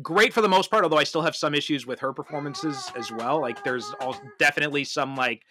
great 0.00 0.32
for 0.32 0.40
the 0.40 0.48
most 0.48 0.70
part, 0.70 0.84
although 0.84 0.96
I 0.96 1.04
still 1.04 1.22
have 1.22 1.36
some 1.36 1.54
issues 1.54 1.86
with 1.86 2.00
her 2.00 2.12
performances 2.12 2.90
as 2.96 3.12
well. 3.12 3.40
Like 3.40 3.62
there's 3.64 3.92
all 4.00 4.16
definitely 4.38 4.84
some 4.84 5.16
like 5.16 5.42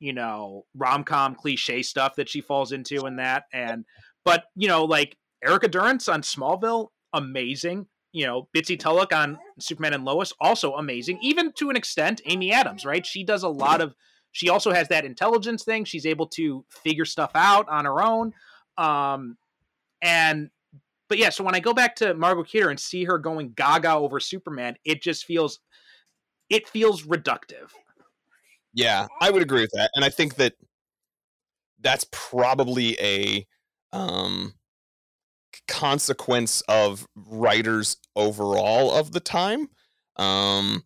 you 0.00 0.12
know 0.12 0.64
rom-com 0.74 1.34
cliche 1.34 1.82
stuff 1.82 2.16
that 2.16 2.28
she 2.28 2.40
falls 2.40 2.70
into 2.70 3.06
in 3.06 3.16
that 3.16 3.44
and 3.52 3.84
but 4.24 4.44
you 4.54 4.68
know 4.68 4.84
like 4.84 5.16
Erica 5.44 5.68
Durance 5.68 6.08
on 6.08 6.22
Smallville 6.22 6.88
amazing 7.12 7.86
you 8.12 8.26
know, 8.26 8.48
Bitsie 8.56 8.78
Tulloch 8.78 9.12
on 9.12 9.38
Superman 9.60 9.94
and 9.94 10.04
Lois, 10.04 10.32
also 10.40 10.74
amazing. 10.74 11.18
Even 11.22 11.52
to 11.52 11.70
an 11.70 11.76
extent, 11.76 12.20
Amy 12.26 12.52
Adams, 12.52 12.84
right? 12.84 13.04
She 13.04 13.22
does 13.22 13.42
a 13.42 13.48
lot 13.48 13.80
of. 13.80 13.94
She 14.32 14.48
also 14.48 14.72
has 14.72 14.88
that 14.88 15.04
intelligence 15.04 15.64
thing. 15.64 15.84
She's 15.84 16.06
able 16.06 16.26
to 16.28 16.64
figure 16.68 17.04
stuff 17.04 17.32
out 17.34 17.68
on 17.68 17.84
her 17.84 18.02
own. 18.02 18.32
Um, 18.76 19.36
and 20.02 20.50
but 21.08 21.18
yeah, 21.18 21.30
so 21.30 21.42
when 21.42 21.54
I 21.54 21.60
go 21.60 21.72
back 21.72 21.96
to 21.96 22.14
Margot 22.14 22.44
Kidder 22.44 22.68
and 22.70 22.78
see 22.78 23.04
her 23.04 23.18
going 23.18 23.52
gaga 23.56 23.94
over 23.94 24.20
Superman, 24.20 24.76
it 24.84 25.02
just 25.02 25.24
feels 25.24 25.60
it 26.50 26.68
feels 26.68 27.02
reductive. 27.04 27.70
Yeah, 28.74 29.06
I 29.20 29.30
would 29.30 29.42
agree 29.42 29.62
with 29.62 29.72
that. 29.72 29.90
And 29.94 30.04
I 30.04 30.10
think 30.10 30.36
that 30.36 30.54
that's 31.80 32.06
probably 32.12 32.98
a 33.00 33.46
um 33.92 34.54
consequence 35.66 36.62
of 36.68 37.06
writers 37.14 37.96
overall 38.16 38.92
of 38.92 39.12
the 39.12 39.20
time. 39.20 39.68
Um, 40.16 40.84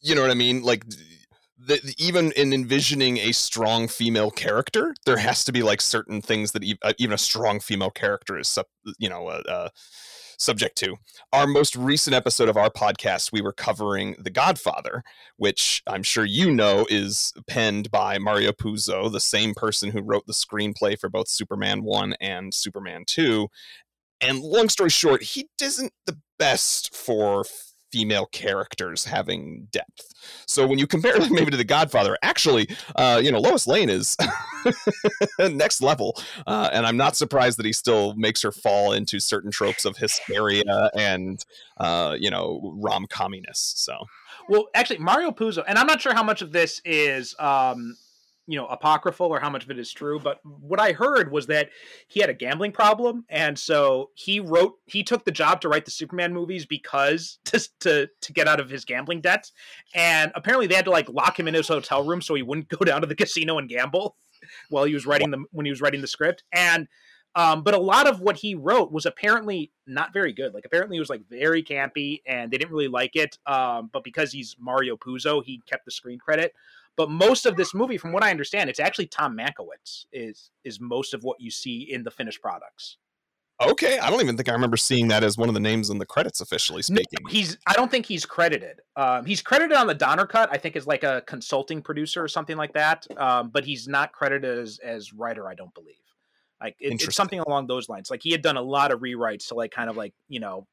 you 0.00 0.14
know 0.14 0.22
what 0.22 0.30
I 0.30 0.34
mean? 0.34 0.62
Like, 0.62 0.84
the, 1.66 1.94
even 1.98 2.32
in 2.32 2.52
envisioning 2.52 3.18
a 3.18 3.32
strong 3.32 3.88
female 3.88 4.30
character, 4.30 4.94
there 5.04 5.16
has 5.16 5.44
to 5.44 5.52
be 5.52 5.62
like 5.62 5.80
certain 5.80 6.22
things 6.22 6.52
that 6.52 6.62
e- 6.62 6.78
uh, 6.82 6.92
even 6.98 7.14
a 7.14 7.18
strong 7.18 7.60
female 7.60 7.90
character 7.90 8.38
is, 8.38 8.48
sub, 8.48 8.66
you 8.98 9.08
know, 9.08 9.26
uh, 9.26 9.42
uh, 9.48 9.68
subject 10.38 10.76
to. 10.78 10.96
Our 11.32 11.46
most 11.46 11.74
recent 11.74 12.14
episode 12.14 12.48
of 12.48 12.56
our 12.56 12.70
podcast, 12.70 13.32
we 13.32 13.40
were 13.40 13.52
covering 13.52 14.16
The 14.18 14.30
Godfather, 14.30 15.02
which 15.36 15.82
I'm 15.86 16.02
sure 16.02 16.24
you 16.24 16.52
know 16.52 16.86
is 16.88 17.32
penned 17.48 17.90
by 17.90 18.18
Mario 18.18 18.52
Puzo, 18.52 19.10
the 19.10 19.20
same 19.20 19.54
person 19.54 19.90
who 19.90 20.02
wrote 20.02 20.26
the 20.26 20.32
screenplay 20.32 20.98
for 20.98 21.08
both 21.08 21.28
Superman 21.28 21.82
1 21.82 22.14
and 22.20 22.54
Superman 22.54 23.04
2. 23.06 23.48
And 24.20 24.40
long 24.40 24.68
story 24.68 24.90
short, 24.90 25.22
he 25.22 25.48
isn't 25.60 25.92
the 26.06 26.18
best 26.38 26.94
for 26.94 27.44
female 27.92 28.26
characters 28.26 29.04
having 29.04 29.68
depth. 29.70 30.12
So 30.46 30.66
when 30.66 30.78
you 30.78 30.86
compare 30.86 31.18
them 31.18 31.28
maybe 31.32 31.50
to 31.50 31.56
The 31.56 31.64
Godfather, 31.64 32.16
actually, 32.22 32.68
uh, 32.94 33.20
you 33.22 33.30
know, 33.30 33.40
Lois 33.40 33.66
Lane 33.66 33.90
is 33.90 34.16
next 35.38 35.82
level, 35.82 36.16
uh, 36.46 36.70
and 36.72 36.86
I'm 36.86 36.96
not 36.96 37.16
surprised 37.16 37.58
that 37.58 37.66
he 37.66 37.72
still 37.72 38.14
makes 38.14 38.42
her 38.42 38.52
fall 38.52 38.92
into 38.92 39.20
certain 39.20 39.50
tropes 39.50 39.84
of 39.84 39.96
hysteria 39.96 40.90
and 40.94 41.44
uh, 41.78 42.16
you 42.18 42.30
know 42.30 42.60
rom 42.76 43.06
comminess. 43.08 43.74
So. 43.76 43.96
Well, 44.48 44.68
actually, 44.74 44.98
Mario 44.98 45.32
Puzo, 45.32 45.64
and 45.66 45.76
I'm 45.76 45.88
not 45.88 46.00
sure 46.00 46.14
how 46.14 46.22
much 46.22 46.40
of 46.40 46.52
this 46.52 46.80
is 46.84 47.34
um, 47.40 47.96
you 48.46 48.56
know 48.56 48.66
apocryphal 48.66 49.26
or 49.26 49.40
how 49.40 49.50
much 49.50 49.64
of 49.64 49.70
it 49.70 49.78
is 49.78 49.92
true 49.92 50.18
but 50.18 50.40
what 50.44 50.80
i 50.80 50.92
heard 50.92 51.30
was 51.30 51.46
that 51.46 51.70
he 52.08 52.20
had 52.20 52.30
a 52.30 52.34
gambling 52.34 52.72
problem 52.72 53.24
and 53.28 53.58
so 53.58 54.10
he 54.14 54.40
wrote 54.40 54.74
he 54.86 55.02
took 55.02 55.24
the 55.24 55.30
job 55.30 55.60
to 55.60 55.68
write 55.68 55.84
the 55.84 55.90
superman 55.90 56.32
movies 56.32 56.64
because 56.64 57.38
to 57.44 57.68
to, 57.80 58.08
to 58.20 58.32
get 58.32 58.48
out 58.48 58.60
of 58.60 58.70
his 58.70 58.84
gambling 58.84 59.20
debts 59.20 59.52
and 59.94 60.32
apparently 60.34 60.66
they 60.66 60.74
had 60.74 60.84
to 60.84 60.90
like 60.90 61.08
lock 61.08 61.38
him 61.38 61.48
in 61.48 61.54
his 61.54 61.68
hotel 61.68 62.04
room 62.04 62.22
so 62.22 62.34
he 62.34 62.42
wouldn't 62.42 62.68
go 62.78 62.84
down 62.84 63.00
to 63.00 63.06
the 63.06 63.14
casino 63.16 63.58
and 63.58 63.68
gamble 63.68 64.16
while 64.70 64.84
he 64.84 64.94
was 64.94 65.06
writing 65.06 65.30
the 65.30 65.44
when 65.52 65.66
he 65.66 65.70
was 65.70 65.80
writing 65.80 66.00
the 66.00 66.06
script 66.06 66.44
and 66.52 66.88
um, 67.36 67.62
but 67.62 67.74
a 67.74 67.78
lot 67.78 68.08
of 68.08 68.22
what 68.22 68.36
he 68.36 68.54
wrote 68.54 68.90
was 68.90 69.04
apparently 69.04 69.70
not 69.86 70.14
very 70.14 70.32
good. 70.32 70.54
Like 70.54 70.64
apparently 70.64 70.96
it 70.96 71.00
was 71.00 71.10
like 71.10 71.20
very 71.28 71.62
campy, 71.62 72.22
and 72.26 72.50
they 72.50 72.56
didn't 72.56 72.70
really 72.72 72.88
like 72.88 73.14
it. 73.14 73.36
Um, 73.44 73.90
but 73.92 74.04
because 74.04 74.32
he's 74.32 74.56
Mario 74.58 74.96
Puzo, 74.96 75.44
he 75.44 75.60
kept 75.66 75.84
the 75.84 75.90
screen 75.90 76.18
credit. 76.18 76.54
But 76.96 77.10
most 77.10 77.46
of 77.46 77.56
this 77.56 77.74
movie, 77.74 77.98
from 77.98 78.12
what 78.12 78.22
I 78.22 78.30
understand, 78.30 78.70
it's 78.70 78.80
actually 78.80 79.06
Tom 79.06 79.36
Mankiewicz 79.36 80.06
is 80.12 80.50
is 80.64 80.80
most 80.80 81.14
of 81.14 81.22
what 81.24 81.40
you 81.40 81.50
see 81.50 81.92
in 81.92 82.02
the 82.02 82.10
finished 82.10 82.40
products. 82.40 82.96
Okay, 83.60 83.98
I 83.98 84.10
don't 84.10 84.20
even 84.20 84.36
think 84.36 84.50
I 84.50 84.52
remember 84.52 84.76
seeing 84.76 85.08
that 85.08 85.24
as 85.24 85.38
one 85.38 85.48
of 85.48 85.54
the 85.54 85.60
names 85.60 85.88
in 85.88 85.96
the 85.96 86.04
credits 86.04 86.42
officially 86.42 86.82
speaking. 86.82 87.18
No, 87.22 87.30
he's 87.30 87.56
I 87.66 87.72
don't 87.72 87.90
think 87.90 88.04
he's 88.04 88.26
credited. 88.26 88.80
Um, 88.96 89.24
he's 89.24 89.40
credited 89.40 89.76
on 89.76 89.86
the 89.86 89.94
Donner 89.94 90.26
cut, 90.26 90.50
I 90.52 90.58
think, 90.58 90.76
as 90.76 90.86
like 90.86 91.04
a 91.04 91.22
consulting 91.26 91.80
producer 91.80 92.22
or 92.22 92.28
something 92.28 92.58
like 92.58 92.74
that. 92.74 93.06
Um, 93.16 93.48
but 93.48 93.64
he's 93.64 93.88
not 93.88 94.12
credited 94.12 94.58
as 94.58 94.78
as 94.84 95.14
writer, 95.14 95.48
I 95.48 95.54
don't 95.54 95.72
believe. 95.72 95.94
Like 96.60 96.76
it, 96.78 97.00
it's 97.02 97.14
something 97.14 97.40
along 97.40 97.66
those 97.66 97.88
lines. 97.88 98.10
Like 98.10 98.22
he 98.22 98.30
had 98.30 98.42
done 98.42 98.58
a 98.58 98.62
lot 98.62 98.92
of 98.92 99.00
rewrites 99.00 99.48
to 99.48 99.54
like 99.54 99.70
kind 99.70 99.88
of 99.88 99.96
like 99.96 100.12
you 100.28 100.40
know 100.40 100.66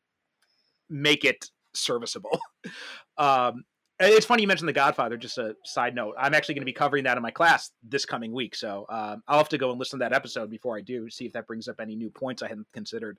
make 0.89 1.23
it 1.23 1.49
serviceable. 1.73 2.37
um, 3.17 3.63
it's 3.99 4.25
funny 4.25 4.41
you 4.41 4.47
mentioned 4.47 4.67
The 4.69 4.73
Godfather. 4.73 5.17
Just 5.17 5.37
a 5.37 5.55
side 5.65 5.95
note. 5.95 6.15
I'm 6.17 6.33
actually 6.33 6.55
going 6.55 6.61
to 6.63 6.65
be 6.65 6.73
covering 6.73 7.03
that 7.05 7.17
in 7.17 7.23
my 7.23 7.31
class 7.31 7.71
this 7.83 8.05
coming 8.05 8.33
week, 8.33 8.55
so 8.55 8.85
um, 8.89 9.23
I'll 9.27 9.37
have 9.37 9.49
to 9.49 9.57
go 9.57 9.69
and 9.71 9.79
listen 9.79 9.99
to 9.99 10.03
that 10.05 10.13
episode 10.13 10.49
before 10.49 10.77
I 10.77 10.81
do. 10.81 11.09
See 11.09 11.25
if 11.25 11.33
that 11.33 11.47
brings 11.47 11.67
up 11.67 11.79
any 11.79 11.95
new 11.95 12.09
points 12.09 12.41
I 12.41 12.47
hadn't 12.47 12.67
considered. 12.73 13.17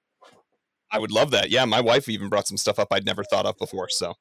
I 0.90 0.98
would 0.98 1.10
love 1.10 1.30
that. 1.32 1.50
Yeah, 1.50 1.64
my 1.64 1.80
wife 1.80 2.08
even 2.08 2.28
brought 2.28 2.46
some 2.46 2.56
stuff 2.56 2.78
up 2.78 2.88
I'd 2.92 3.06
never 3.06 3.24
thought 3.24 3.46
of 3.46 3.56
before. 3.58 3.88
So, 3.88 4.14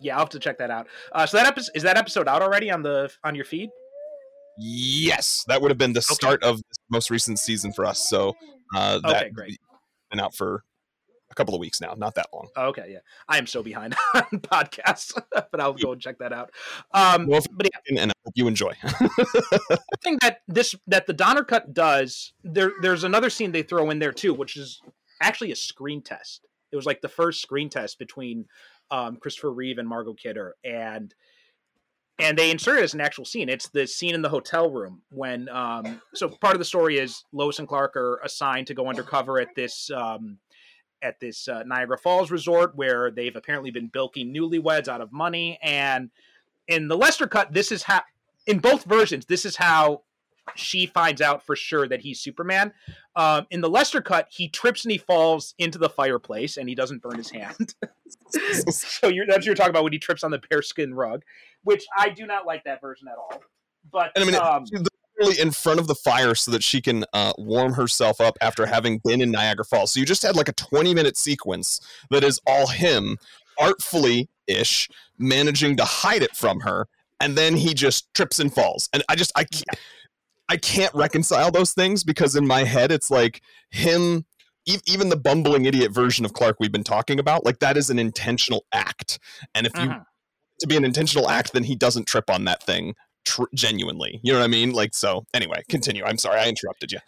yeah, 0.00 0.14
I'll 0.14 0.20
have 0.20 0.30
to 0.30 0.38
check 0.38 0.58
that 0.58 0.70
out. 0.70 0.88
Uh, 1.12 1.26
so 1.26 1.36
that 1.36 1.46
episode 1.46 1.72
is 1.74 1.82
that 1.82 1.96
episode 1.96 2.26
out 2.28 2.42
already 2.42 2.70
on 2.70 2.82
the 2.82 3.10
on 3.24 3.34
your 3.34 3.44
feed? 3.44 3.70
Yes, 4.58 5.44
that 5.48 5.60
would 5.62 5.70
have 5.70 5.78
been 5.78 5.92
the 5.92 6.00
Okay. 6.00 6.14
start 6.14 6.42
of 6.42 6.56
this 6.56 6.78
most 6.90 7.10
recent 7.10 7.38
season 7.38 7.72
for 7.72 7.86
us. 7.86 8.08
So 8.08 8.34
uh, 8.74 8.98
that 9.00 9.16
Okay, 9.24 9.30
great. 9.30 9.58
been 10.10 10.20
out 10.20 10.34
for 10.34 10.64
a 11.32 11.34
couple 11.34 11.54
of 11.54 11.60
weeks 11.60 11.80
now, 11.80 11.94
not 11.96 12.14
that 12.14 12.26
long. 12.32 12.48
Okay, 12.56 12.90
yeah. 12.92 12.98
I 13.28 13.38
am 13.38 13.46
so 13.46 13.62
behind 13.62 13.96
on 14.14 14.40
podcasts, 14.40 15.18
but 15.32 15.60
I'll 15.60 15.72
go 15.72 15.92
and 15.92 16.00
check 16.00 16.18
that 16.18 16.32
out. 16.32 16.50
Um, 16.92 17.26
Well, 17.26 17.40
but 17.52 17.68
yeah, 17.72 18.02
And 18.02 18.10
I 18.12 18.14
hope 18.24 18.34
you 18.36 18.46
enjoy. 18.46 18.74
the 18.82 19.98
thing 20.02 20.18
that 20.20 20.42
this 20.46 20.74
that 20.86 21.06
the 21.06 21.12
Donner 21.12 21.44
cut 21.44 21.74
does, 21.74 22.32
there 22.44 22.72
there's 22.82 23.04
another 23.04 23.30
scene 23.30 23.52
they 23.52 23.62
throw 23.62 23.90
in 23.90 23.98
there 23.98 24.12
too, 24.12 24.34
which 24.34 24.56
is 24.56 24.80
actually 25.20 25.50
a 25.50 25.56
screen 25.56 26.02
test. 26.02 26.46
It 26.70 26.76
was 26.76 26.86
like 26.86 27.00
the 27.00 27.08
first 27.08 27.42
screen 27.42 27.68
test 27.68 27.98
between 27.98 28.46
um, 28.90 29.16
Christopher 29.16 29.52
Reeve 29.52 29.78
and 29.78 29.88
Margot 29.88 30.14
Kidder, 30.14 30.54
and 30.64 31.14
and 32.18 32.38
they 32.38 32.50
insert 32.50 32.78
it 32.78 32.84
as 32.84 32.94
an 32.94 33.00
actual 33.00 33.24
scene. 33.24 33.48
It's 33.48 33.68
the 33.70 33.86
scene 33.86 34.14
in 34.14 34.22
the 34.22 34.28
hotel 34.28 34.70
room 34.70 35.02
when 35.10 35.48
um, 35.48 36.00
so 36.14 36.28
part 36.28 36.54
of 36.54 36.58
the 36.58 36.64
story 36.64 36.98
is 36.98 37.24
Lois 37.32 37.58
and 37.58 37.66
Clark 37.66 37.96
are 37.96 38.20
assigned 38.24 38.66
to 38.68 38.74
go 38.74 38.88
undercover 38.88 39.40
at 39.40 39.48
this 39.56 39.90
um, 39.90 40.38
at 41.02 41.20
this 41.20 41.48
uh, 41.48 41.62
Niagara 41.64 41.98
Falls 41.98 42.30
resort 42.30 42.74
where 42.76 43.10
they've 43.10 43.34
apparently 43.34 43.70
been 43.70 43.88
bilking 43.88 44.32
newlyweds 44.32 44.88
out 44.88 45.00
of 45.00 45.12
money. 45.12 45.58
And 45.62 46.10
in 46.68 46.88
the 46.88 46.96
Lester 46.96 47.26
cut, 47.26 47.52
this 47.52 47.72
is 47.72 47.82
how 47.82 48.02
in 48.46 48.58
both 48.58 48.84
versions, 48.84 49.26
this 49.26 49.44
is 49.44 49.56
how 49.56 50.02
she 50.54 50.86
finds 50.86 51.20
out 51.20 51.44
for 51.44 51.54
sure 51.54 51.86
that 51.88 52.00
he's 52.00 52.20
Superman. 52.20 52.72
Um, 53.14 53.46
in 53.50 53.60
the 53.60 53.70
Lester 53.70 54.00
cut, 54.00 54.28
he 54.30 54.48
trips 54.48 54.84
and 54.84 54.92
he 54.92 54.98
falls 54.98 55.54
into 55.58 55.78
the 55.78 55.88
fireplace 55.88 56.56
and 56.56 56.68
he 56.68 56.74
doesn't 56.74 57.02
burn 57.02 57.16
his 57.16 57.30
hand. 57.30 57.74
so 58.70 59.08
you're, 59.08 59.26
that's 59.26 59.38
what 59.38 59.46
you're 59.46 59.54
talking 59.54 59.70
about 59.70 59.84
when 59.84 59.92
he 59.92 59.98
trips 59.98 60.24
on 60.24 60.30
the 60.30 60.40
bearskin 60.50 60.94
rug, 60.94 61.22
which 61.62 61.84
I 61.96 62.08
do 62.08 62.26
not 62.26 62.46
like 62.46 62.64
that 62.64 62.80
version 62.80 63.08
at 63.08 63.16
all. 63.16 63.42
But 63.90 64.12
And 64.14 64.24
I 64.24 64.26
mean, 64.26 64.36
um, 64.36 64.64
she's 64.66 64.82
literally 65.22 65.40
in 65.40 65.52
front 65.52 65.80
of 65.80 65.86
the 65.86 65.94
fire 65.94 66.34
so 66.34 66.50
that 66.50 66.62
she 66.62 66.80
can 66.80 67.04
uh, 67.12 67.32
warm 67.38 67.74
herself 67.74 68.20
up 68.20 68.36
after 68.40 68.66
having 68.66 68.98
been 69.04 69.20
in 69.20 69.30
Niagara 69.30 69.64
Falls. 69.64 69.92
So 69.92 70.00
you 70.00 70.06
just 70.06 70.22
had 70.22 70.36
like 70.36 70.48
a 70.48 70.52
20 70.52 70.94
minute 70.94 71.16
sequence 71.16 71.80
that 72.10 72.24
is 72.24 72.40
all 72.46 72.68
him, 72.68 73.18
artfully 73.58 74.28
ish, 74.46 74.88
managing 75.18 75.76
to 75.76 75.84
hide 75.84 76.22
it 76.22 76.36
from 76.36 76.60
her. 76.60 76.88
And 77.20 77.36
then 77.36 77.56
he 77.56 77.74
just 77.74 78.12
trips 78.14 78.38
and 78.38 78.52
falls. 78.52 78.88
And 78.92 79.02
I 79.08 79.14
just, 79.14 79.32
I 79.36 79.44
can't, 79.44 79.78
I 80.48 80.56
can't 80.56 80.94
reconcile 80.94 81.50
those 81.50 81.72
things 81.72 82.02
because 82.02 82.34
in 82.34 82.46
my 82.46 82.64
head, 82.64 82.90
it's 82.92 83.10
like 83.10 83.42
him. 83.70 84.26
Even 84.86 85.08
the 85.08 85.16
bumbling 85.16 85.64
idiot 85.64 85.92
version 85.92 86.24
of 86.24 86.34
Clark 86.34 86.58
we've 86.60 86.70
been 86.70 86.84
talking 86.84 87.18
about, 87.18 87.44
like 87.44 87.58
that 87.58 87.76
is 87.76 87.90
an 87.90 87.98
intentional 87.98 88.64
act. 88.72 89.18
And 89.56 89.66
if 89.66 89.74
you 89.74 89.88
mhm. 89.88 90.04
to 90.60 90.66
be 90.68 90.76
an 90.76 90.84
intentional 90.84 91.28
act, 91.28 91.52
then 91.52 91.64
he 91.64 91.74
doesn't 91.74 92.06
trip 92.06 92.30
on 92.30 92.44
that 92.44 92.62
thing 92.62 92.94
tr- 93.24 93.44
genuinely. 93.54 94.20
You 94.22 94.32
know 94.32 94.38
what 94.38 94.44
I 94.44 94.48
mean? 94.48 94.72
Like 94.72 94.94
so. 94.94 95.24
Anyway, 95.34 95.62
continue. 95.68 96.04
I'm 96.04 96.18
sorry 96.18 96.40
I 96.40 96.48
interrupted 96.48 96.92
you. 96.92 96.98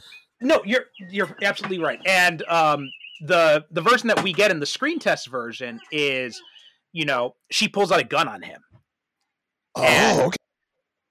No, 0.41 0.63
you're 0.65 0.87
you're 1.11 1.37
absolutely 1.43 1.79
right. 1.79 2.01
And 2.07 2.43
um, 2.49 2.91
the 3.21 3.65
the 3.71 3.81
version 3.81 4.09
that 4.09 4.23
we 4.23 4.33
get 4.33 4.51
in 4.51 4.61
the 4.61 4.67
screen 4.67 4.99
test 4.99 5.29
version 5.29 5.81
is, 5.91 6.41
you 6.93 7.05
know, 7.05 7.35
she 7.51 7.69
pulls 7.69 7.91
out 7.93 8.01
a 8.01 8.05
gun 8.05 8.29
on 8.29 8.43
him, 8.43 8.61
And- 9.77 10.21
Oh, 10.21 10.27
okay. 10.27 10.37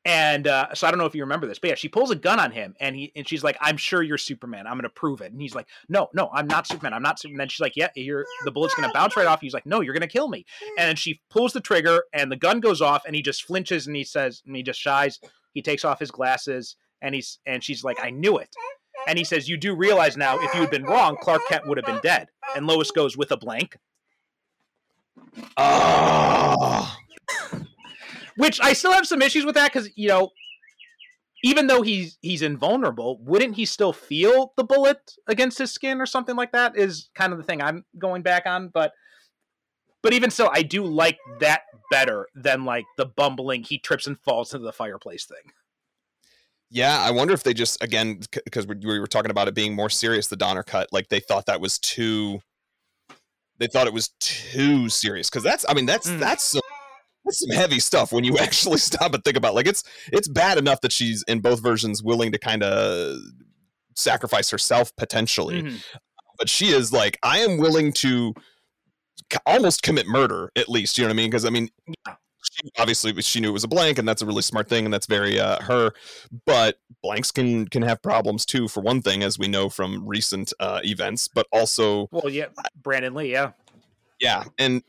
And 0.05 0.47
uh, 0.47 0.73
so 0.73 0.87
I 0.87 0.91
don't 0.91 0.97
know 0.97 1.05
if 1.05 1.15
you 1.15 1.23
remember 1.23 1.47
this, 1.47 1.59
but 1.59 1.69
yeah, 1.69 1.75
she 1.75 1.87
pulls 1.87 2.11
a 2.11 2.15
gun 2.15 2.39
on 2.39 2.51
him, 2.51 2.75
and 2.79 2.95
he 2.95 3.11
and 3.15 3.27
she's 3.27 3.43
like, 3.43 3.57
"I'm 3.61 3.77
sure 3.77 4.01
you're 4.03 4.17
Superman. 4.17 4.67
I'm 4.67 4.73
going 4.73 4.83
to 4.83 4.89
prove 4.89 5.21
it." 5.21 5.31
And 5.31 5.41
he's 5.41 5.55
like, 5.55 5.67
"No, 5.87 6.09
no, 6.13 6.29
I'm 6.33 6.47
not 6.47 6.67
Superman. 6.67 6.93
I'm 6.93 7.01
not 7.01 7.19
Superman." 7.19 7.43
And 7.43 7.51
she's 7.51 7.61
like, 7.61 7.75
"Yeah, 7.75 7.89
you're 7.95 8.25
the 8.43 8.51
bullet's 8.51 8.75
going 8.75 8.87
to 8.87 8.93
bounce 8.93 9.15
right 9.15 9.27
off." 9.27 9.39
He's 9.41 9.53
like, 9.53 9.65
"No, 9.65 9.81
you're 9.81 9.93
going 9.93 10.01
to 10.01 10.07
kill 10.07 10.27
me." 10.27 10.45
And 10.77 10.99
she 10.99 11.21
pulls 11.29 11.53
the 11.53 11.61
trigger, 11.61 12.03
and 12.13 12.31
the 12.31 12.35
gun 12.35 12.59
goes 12.59 12.81
off, 12.81 13.03
and 13.05 13.15
he 13.15 13.21
just 13.21 13.43
flinches, 13.43 13.87
and 13.87 13.95
he 13.95 14.03
says, 14.03 14.41
and 14.45 14.55
he 14.55 14.63
just 14.63 14.79
shies. 14.79 15.19
He 15.53 15.61
takes 15.61 15.85
off 15.85 15.99
his 15.99 16.11
glasses, 16.11 16.75
and 17.01 17.15
he's 17.15 17.39
and 17.45 17.63
she's 17.63 17.83
like, 17.83 17.97
"I 18.03 18.09
knew 18.09 18.37
it." 18.37 18.53
And 19.07 19.17
he 19.17 19.23
says, 19.23 19.47
"You 19.47 19.57
do 19.57 19.75
realize 19.75 20.17
now, 20.17 20.37
if 20.39 20.53
you 20.53 20.61
had 20.61 20.71
been 20.71 20.83
wrong, 20.83 21.17
Clark 21.21 21.41
Kent 21.47 21.67
would 21.67 21.77
have 21.77 21.85
been 21.85 22.01
dead." 22.03 22.27
And 22.55 22.67
Lois 22.67 22.91
goes 22.91 23.17
with 23.17 23.31
a 23.31 23.37
blank, 23.37 23.77
Oh, 25.57 26.95
which 28.37 28.59
I 28.61 28.73
still 28.73 28.91
have 28.93 29.07
some 29.07 29.21
issues 29.21 29.45
with 29.45 29.55
that 29.55 29.71
because 29.73 29.89
you 29.95 30.07
know, 30.07 30.31
even 31.43 31.67
though 31.67 31.81
he's 31.81 32.17
he's 32.21 32.41
invulnerable, 32.41 33.19
wouldn't 33.21 33.55
he 33.55 33.65
still 33.65 33.93
feel 33.93 34.53
the 34.57 34.63
bullet 34.63 35.13
against 35.27 35.57
his 35.57 35.71
skin 35.71 35.99
or 36.01 36.05
something 36.05 36.35
like 36.35 36.51
that? 36.53 36.77
Is 36.77 37.09
kind 37.15 37.31
of 37.33 37.37
the 37.39 37.43
thing 37.43 37.61
I'm 37.61 37.85
going 37.97 38.21
back 38.21 38.45
on, 38.45 38.69
but 38.69 38.93
but 40.01 40.13
even 40.13 40.29
so, 40.31 40.49
I 40.53 40.63
do 40.63 40.83
like 40.83 41.17
that 41.39 41.61
better 41.89 42.27
than 42.35 42.65
like 42.65 42.85
the 42.97 43.05
bumbling 43.05 43.63
he 43.63 43.77
trips 43.77 44.05
and 44.07 44.19
falls 44.19 44.53
into 44.53 44.65
the 44.65 44.73
fireplace 44.73 45.25
thing. 45.25 45.51
yeah. 46.69 46.97
I 46.99 47.11
wonder 47.11 47.33
if 47.33 47.43
they 47.43 47.53
just 47.53 47.81
again 47.83 48.19
because 48.45 48.67
we, 48.67 48.75
we 48.75 48.99
were 48.99 49.07
talking 49.07 49.31
about 49.31 49.47
it 49.47 49.53
being 49.53 49.73
more 49.75 49.89
serious. 49.89 50.27
The 50.27 50.35
Donner 50.35 50.63
cut, 50.63 50.89
like 50.91 51.07
they 51.09 51.19
thought 51.19 51.45
that 51.45 51.61
was 51.61 51.77
too. 51.79 52.41
They 53.59 53.67
thought 53.67 53.87
it 53.87 53.93
was 53.93 54.09
too 54.19 54.89
serious 54.89 55.29
because 55.29 55.43
that's. 55.43 55.63
I 55.69 55.73
mean, 55.73 55.85
that's 55.85 56.09
Mm. 56.09 56.19
that's 56.19 56.43
some, 56.43 56.61
that's 57.25 57.39
some 57.39 57.55
heavy 57.55 57.79
stuff 57.79 58.11
when 58.11 58.23
you 58.23 58.37
actually 58.39 58.77
stop 58.79 59.13
and 59.13 59.23
think 59.23 59.37
about. 59.37 59.51
it. 59.51 59.55
Like 59.55 59.67
it's 59.67 59.83
it's 60.11 60.27
bad 60.27 60.57
enough 60.57 60.81
that 60.81 60.91
she's 60.91 61.23
in 61.27 61.39
both 61.39 61.61
versions 61.61 62.03
willing 62.03 62.31
to 62.31 62.37
kind 62.37 62.63
of 62.63 63.17
sacrifice 63.95 64.49
herself 64.49 64.95
potentially. 64.95 65.61
Mhm. 65.63 65.83
but 66.39 66.49
she 66.49 66.69
is 66.69 66.91
like 66.91 67.19
i 67.21 67.37
am 67.37 67.57
willing 67.57 67.93
to 67.93 68.33
almost 69.45 69.83
commit 69.83 70.07
murder 70.07 70.51
at 70.55 70.67
least 70.67 70.97
you 70.97 71.03
know 71.03 71.07
what 71.09 71.13
i 71.13 71.15
mean 71.17 71.29
because 71.29 71.45
i 71.45 71.49
mean 71.51 71.69
Yeah. 72.07 72.15
she, 72.51 72.69
obviously 72.79 73.13
she 73.21 73.39
knew 73.39 73.49
it 73.49 73.53
was 73.53 73.63
a 73.63 73.67
blank 73.67 73.99
and 73.99 74.07
that's 74.07 74.21
a 74.23 74.25
really 74.25 74.41
smart 74.41 74.67
thing 74.67 74.85
and 74.85 74.93
that's 74.93 75.05
very 75.05 75.39
uh, 75.39 75.61
her 75.61 75.91
but 76.47 76.79
blanks 77.03 77.31
can 77.31 77.67
can 77.67 77.83
have 77.83 78.01
problems 78.01 78.45
too 78.47 78.67
for 78.67 78.81
one 78.81 79.01
thing 79.03 79.21
as 79.21 79.37
we 79.37 79.47
know 79.47 79.69
from 79.69 80.07
recent 80.07 80.53
uh, 80.59 80.79
events 80.83 81.27
but 81.27 81.45
also 81.51 82.07
Well, 82.11 82.29
yeah, 82.29 82.47
Brandon 82.81 83.13
Lee, 83.13 83.31
yeah. 83.31 83.51
yeah 84.19 84.43
and 84.57 84.81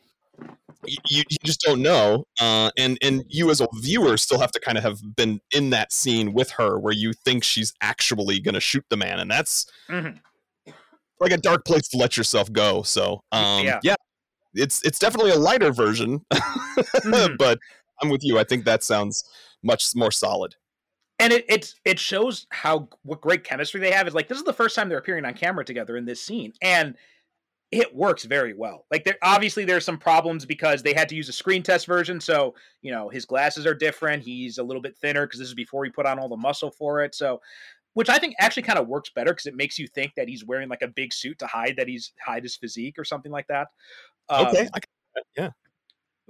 you, 0.86 1.22
you 1.30 1.36
just 1.44 1.60
don't 1.60 1.80
know 1.80 2.24
uh, 2.40 2.70
and 2.76 2.98
and 3.02 3.24
you 3.28 3.50
as 3.50 3.60
a 3.60 3.68
viewer 3.80 4.16
still 4.16 4.38
have 4.40 4.50
to 4.52 4.60
kind 4.60 4.76
of 4.76 4.84
have 4.84 4.98
been 5.16 5.40
in 5.54 5.70
that 5.70 5.92
scene 5.92 6.32
with 6.32 6.50
her 6.50 6.78
where 6.78 6.92
you 6.92 7.12
think 7.24 7.42
she's 7.44 7.72
actually 7.80 8.38
going 8.40 8.54
to 8.54 8.60
shoot 8.60 8.84
the 8.90 8.96
man 8.96 9.18
and 9.18 9.30
that's 9.30 9.66
Mhm. 9.88 10.20
like 11.20 11.32
a 11.32 11.38
dark 11.38 11.64
place 11.64 11.88
to 11.88 11.96
let 11.96 12.16
yourself 12.16 12.52
go 12.52 12.82
so 12.82 13.22
um 13.32 13.64
Yeah. 13.64 13.80
yeah, 13.82 13.94
it's 14.54 14.82
it's 14.84 14.98
definitely 14.98 15.30
a 15.32 15.38
lighter 15.38 15.72
version 15.72 16.20
Mhm. 16.32 17.36
but 17.38 17.58
i'm 18.02 18.08
with 18.10 18.22
you 18.22 18.38
i 18.38 18.44
think 18.44 18.64
that 18.64 18.82
sounds 18.82 19.24
much 19.62 19.86
more 19.94 20.10
solid 20.10 20.54
and 21.18 21.32
it 21.32 21.44
it's 21.48 21.74
it 21.84 21.98
shows 21.98 22.46
how 22.50 22.88
what 23.04 23.20
great 23.20 23.44
chemistry 23.44 23.80
they 23.80 23.92
have. 23.92 24.08
Is 24.08 24.14
like 24.14 24.26
this 24.28 24.36
is 24.36 24.42
the 24.44 24.52
first 24.52 24.74
time 24.74 24.88
they're 24.88 24.98
appearing 24.98 25.24
on 25.24 25.32
camera 25.34 25.64
together 25.64 25.96
in 25.96 26.04
this 26.04 26.20
scene, 26.20 26.52
and 26.60 26.96
it 27.80 27.94
works 27.94 28.24
very 28.24 28.54
well. 28.54 28.86
Like 28.90 29.04
there 29.04 29.16
obviously 29.22 29.64
there's 29.64 29.84
some 29.84 29.98
problems 29.98 30.46
because 30.46 30.82
they 30.82 30.92
had 30.92 31.08
to 31.08 31.14
use 31.14 31.28
a 31.28 31.32
screen 31.32 31.62
test 31.62 31.86
version, 31.86 32.20
so 32.20 32.54
you 32.82 32.92
know 32.92 33.08
his 33.08 33.24
glasses 33.24 33.66
are 33.66 33.74
different. 33.74 34.22
He's 34.22 34.58
a 34.58 34.62
little 34.62 34.82
bit 34.82 34.96
thinner 34.96 35.26
because 35.26 35.40
this 35.40 35.48
is 35.48 35.54
before 35.54 35.84
he 35.84 35.90
put 35.90 36.06
on 36.06 36.18
all 36.18 36.28
the 36.28 36.36
muscle 36.36 36.70
for 36.70 37.02
it. 37.02 37.14
So, 37.14 37.40
which 37.94 38.08
I 38.08 38.18
think 38.18 38.34
actually 38.40 38.64
kind 38.64 38.78
of 38.78 38.88
works 38.88 39.10
better 39.14 39.32
because 39.32 39.46
it 39.46 39.56
makes 39.56 39.78
you 39.78 39.86
think 39.88 40.12
that 40.16 40.28
he's 40.28 40.44
wearing 40.44 40.68
like 40.68 40.82
a 40.82 40.88
big 40.88 41.12
suit 41.12 41.38
to 41.40 41.46
hide 41.46 41.76
that 41.76 41.88
he's 41.88 42.12
hide 42.24 42.42
his 42.42 42.56
physique 42.56 42.98
or 42.98 43.04
something 43.04 43.32
like 43.32 43.46
that. 43.48 43.68
Um, 44.28 44.46
okay 44.46 44.68
yeah 45.36 45.50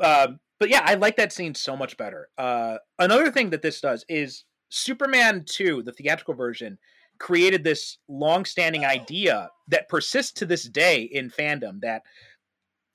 um, 0.02 0.40
but 0.58 0.70
yeah, 0.70 0.82
I 0.84 0.94
like 0.94 1.16
that 1.16 1.32
scene 1.32 1.54
so 1.54 1.76
much 1.76 1.96
better. 1.96 2.28
Uh, 2.38 2.78
another 2.98 3.30
thing 3.30 3.50
that 3.50 3.62
this 3.62 3.80
does 3.80 4.04
is 4.08 4.44
Superman 4.68 5.44
2, 5.46 5.82
the 5.82 5.92
theatrical 5.92 6.34
version, 6.34 6.78
created 7.18 7.64
this 7.64 7.98
long-standing 8.08 8.84
idea 8.84 9.50
that 9.68 9.88
persists 9.88 10.32
to 10.32 10.46
this 10.46 10.64
day 10.68 11.02
in 11.02 11.30
fandom 11.30 11.80
that 11.80 12.02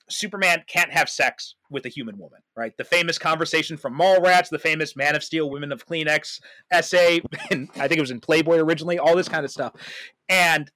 Superman 0.08 0.64
can't 0.66 0.90
have 0.90 1.08
sex 1.08 1.54
with 1.70 1.86
a 1.86 1.88
human 1.88 2.18
woman, 2.18 2.40
right? 2.56 2.76
The 2.76 2.84
famous 2.84 3.16
conversation 3.18 3.76
from 3.76 3.96
Mallrats, 3.96 4.48
the 4.48 4.58
famous 4.58 4.96
Man 4.96 5.14
of 5.14 5.22
Steel, 5.22 5.48
Women 5.50 5.70
of 5.72 5.86
Kleenex 5.86 6.40
essay, 6.70 7.20
and 7.50 7.68
I 7.76 7.86
think 7.86 7.98
it 7.98 8.00
was 8.00 8.10
in 8.10 8.20
Playboy 8.20 8.58
originally, 8.58 8.98
all 8.98 9.16
this 9.16 9.28
kind 9.28 9.44
of 9.44 9.50
stuff. 9.50 9.72
And 10.28 10.70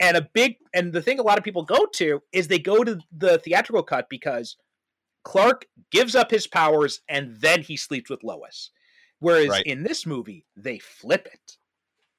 and 0.00 0.16
a 0.16 0.28
big 0.34 0.56
and 0.74 0.92
the 0.92 1.02
thing 1.02 1.20
a 1.20 1.22
lot 1.22 1.38
of 1.38 1.44
people 1.44 1.62
go 1.62 1.86
to 1.94 2.20
is 2.32 2.48
they 2.48 2.58
go 2.58 2.82
to 2.82 2.98
the 3.16 3.38
theatrical 3.38 3.84
cut 3.84 4.08
because 4.10 4.56
Clark 5.24 5.66
gives 5.92 6.16
up 6.16 6.30
his 6.30 6.48
powers 6.48 7.00
and 7.08 7.36
then 7.40 7.62
he 7.62 7.76
sleeps 7.76 8.10
with 8.10 8.24
Lois. 8.24 8.70
Whereas 9.20 9.48
Right. 9.48 9.66
in 9.66 9.84
this 9.84 10.04
movie, 10.04 10.44
they 10.56 10.80
flip 10.80 11.28
it. 11.32 11.56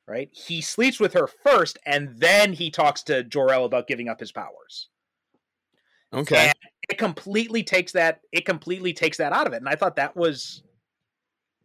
Right? 0.08 0.30
He 0.34 0.62
sleeps 0.62 1.00
with 1.00 1.14
her 1.14 1.28
first 1.28 1.80
and 1.86 2.20
then 2.20 2.54
he 2.54 2.70
talks 2.70 3.04
to 3.04 3.24
Jor-El 3.24 3.66
about 3.66 3.88
giving 3.88 4.10
up 4.10 4.20
his 4.20 4.32
powers. 4.32 4.90
okay 6.14 6.48
And 6.48 6.54
it 6.90 6.98
completely 6.98 7.64
takes 7.64 7.94
that 7.94 8.20
it 8.32 8.46
completely 8.46 8.94
takes 8.94 9.18
that 9.18 9.34
out 9.34 9.48
of 9.48 9.54
it. 9.54 9.58
And 9.58 9.70
I 9.70 9.76
thought 9.76 9.96
that 9.96 10.16
was 10.16 10.64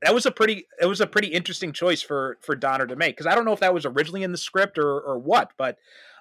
that 0.03 0.15
was 0.15 0.27
a 0.27 0.31
pretty 0.31 0.67
it 0.81 0.87
was 0.87 1.01
a 1.01 1.07
pretty 1.07 1.29
interesting 1.29 1.73
choice 1.73 2.03
for 2.03 2.39
for 2.41 2.55
Donner 2.55 2.87
to 2.87 2.97
make 2.97 3.17
because 3.17 3.27
I 3.27 3.35
don't 3.35 3.45
know 3.45 3.53
if 3.53 3.61
that 3.61 3.75
was 3.75 3.85
originally 3.85 4.23
in 4.23 4.33
the 4.33 4.39
script 4.39 4.79
or 4.79 5.01
or 5.01 5.19
what, 5.19 5.53
but 5.59 5.77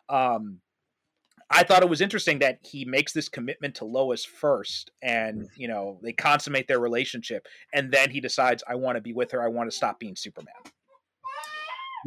um 0.09 0.59
I 1.49 1.63
thought 1.63 1.81
it 1.81 1.89
was 1.89 2.01
interesting 2.01 2.39
that 2.39 2.59
he 2.61 2.83
makes 2.83 3.13
this 3.13 3.29
commitment 3.29 3.75
to 3.75 3.85
Lois 3.85 4.25
first 4.25 4.91
and 5.01 5.47
you 5.55 5.67
know 5.67 5.99
they 6.01 6.13
consummate 6.13 6.67
their 6.67 6.79
relationship 6.79 7.47
and 7.73 7.91
then 7.91 8.09
he 8.09 8.19
decides 8.19 8.63
I 8.67 8.75
want 8.75 8.95
to 8.95 9.01
be 9.01 9.13
with 9.13 9.31
her 9.31 9.43
I 9.43 9.47
want 9.47 9.69
to 9.69 9.75
stop 9.75 9.99
being 9.99 10.15
Superman. 10.15 10.55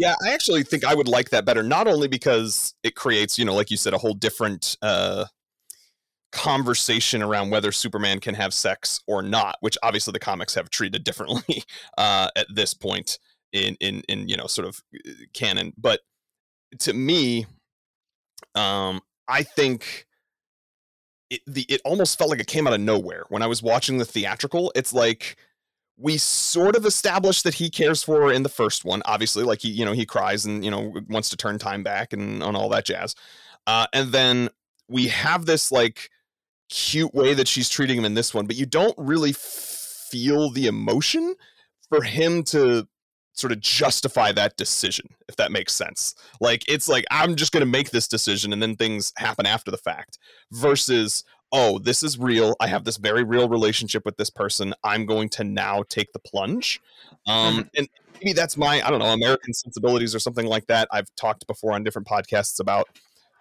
Yeah, 0.00 0.14
I 0.24 0.30
actually 0.32 0.62
think 0.62 0.82
I 0.82 0.94
would 0.94 1.08
like 1.08 1.28
that 1.28 1.44
better. 1.44 1.62
Not 1.62 1.86
only 1.86 2.08
because 2.08 2.74
it 2.82 2.94
creates, 2.94 3.38
you 3.38 3.44
know, 3.44 3.54
like 3.54 3.70
you 3.70 3.76
said, 3.76 3.92
a 3.92 3.98
whole 3.98 4.14
different 4.14 4.78
uh, 4.80 5.26
conversation 6.32 7.22
around 7.22 7.50
whether 7.50 7.70
Superman 7.70 8.18
can 8.20 8.34
have 8.34 8.54
sex 8.54 9.00
or 9.06 9.20
not, 9.22 9.56
which 9.60 9.76
obviously 9.82 10.12
the 10.12 10.18
comics 10.18 10.54
have 10.54 10.70
treated 10.70 11.04
differently 11.04 11.64
uh, 11.98 12.28
at 12.34 12.46
this 12.54 12.72
point 12.72 13.18
in 13.52 13.76
in 13.80 14.02
in 14.08 14.26
you 14.26 14.36
know 14.38 14.46
sort 14.46 14.66
of 14.66 14.80
uh, 15.06 15.10
canon. 15.34 15.74
But 15.76 16.00
to 16.80 16.94
me, 16.94 17.46
um, 18.54 19.00
I 19.28 19.42
think 19.42 20.06
it 21.30 21.40
the 21.46 21.62
it 21.68 21.80
almost 21.84 22.18
felt 22.18 22.30
like 22.30 22.40
it 22.40 22.46
came 22.46 22.66
out 22.66 22.72
of 22.72 22.80
nowhere 22.80 23.24
when 23.28 23.42
I 23.42 23.46
was 23.46 23.62
watching 23.62 23.98
the 23.98 24.04
theatrical. 24.04 24.72
It's 24.74 24.92
like 24.92 25.36
we 26.00 26.16
sort 26.16 26.76
of 26.76 26.86
established 26.86 27.44
that 27.44 27.54
he 27.54 27.68
cares 27.68 28.02
for 28.02 28.22
her 28.22 28.32
in 28.32 28.42
the 28.42 28.48
first 28.48 28.84
one 28.84 29.02
obviously 29.04 29.44
like 29.44 29.60
he 29.60 29.68
you 29.68 29.84
know 29.84 29.92
he 29.92 30.06
cries 30.06 30.46
and 30.46 30.64
you 30.64 30.70
know 30.70 30.94
wants 31.08 31.28
to 31.28 31.36
turn 31.36 31.58
time 31.58 31.82
back 31.82 32.12
and 32.12 32.42
on 32.42 32.56
all 32.56 32.68
that 32.68 32.84
jazz. 32.84 33.14
Uh, 33.66 33.86
and 33.92 34.10
then 34.10 34.48
we 34.88 35.08
have 35.08 35.46
this 35.46 35.70
like 35.70 36.10
cute 36.70 37.14
way 37.14 37.34
that 37.34 37.46
she's 37.46 37.68
treating 37.68 37.98
him 37.98 38.04
in 38.04 38.14
this 38.14 38.32
one 38.32 38.46
but 38.46 38.56
you 38.56 38.64
don't 38.64 38.94
really 38.96 39.32
feel 39.32 40.50
the 40.50 40.66
emotion 40.66 41.34
for 41.88 42.02
him 42.02 42.42
to 42.42 42.86
sort 43.32 43.52
of 43.52 43.60
justify 43.60 44.32
that 44.32 44.56
decision 44.56 45.06
if 45.28 45.36
that 45.36 45.52
makes 45.52 45.72
sense. 45.72 46.14
Like 46.40 46.64
it's 46.68 46.88
like 46.88 47.04
i'm 47.10 47.36
just 47.36 47.52
going 47.52 47.60
to 47.60 47.66
make 47.66 47.90
this 47.90 48.08
decision 48.08 48.52
and 48.52 48.62
then 48.62 48.76
things 48.76 49.12
happen 49.16 49.46
after 49.46 49.70
the 49.70 49.76
fact 49.76 50.18
versus 50.52 51.24
oh, 51.52 51.78
this 51.78 52.02
is 52.02 52.18
real. 52.18 52.54
I 52.60 52.68
have 52.68 52.84
this 52.84 52.96
very 52.96 53.24
real 53.24 53.48
relationship 53.48 54.04
with 54.04 54.16
this 54.16 54.30
person. 54.30 54.74
I'm 54.84 55.06
going 55.06 55.28
to 55.30 55.44
now 55.44 55.84
take 55.88 56.12
the 56.12 56.18
plunge. 56.18 56.80
Um, 57.26 57.58
mm-hmm. 57.58 57.68
And 57.76 57.88
maybe 58.14 58.32
that's 58.32 58.56
my, 58.56 58.80
I 58.84 58.90
don't 58.90 59.00
know, 59.00 59.06
American 59.06 59.52
sensibilities 59.52 60.14
or 60.14 60.18
something 60.20 60.46
like 60.46 60.66
that. 60.66 60.88
I've 60.92 61.12
talked 61.16 61.46
before 61.46 61.72
on 61.72 61.82
different 61.82 62.06
podcasts 62.06 62.60
about 62.60 62.88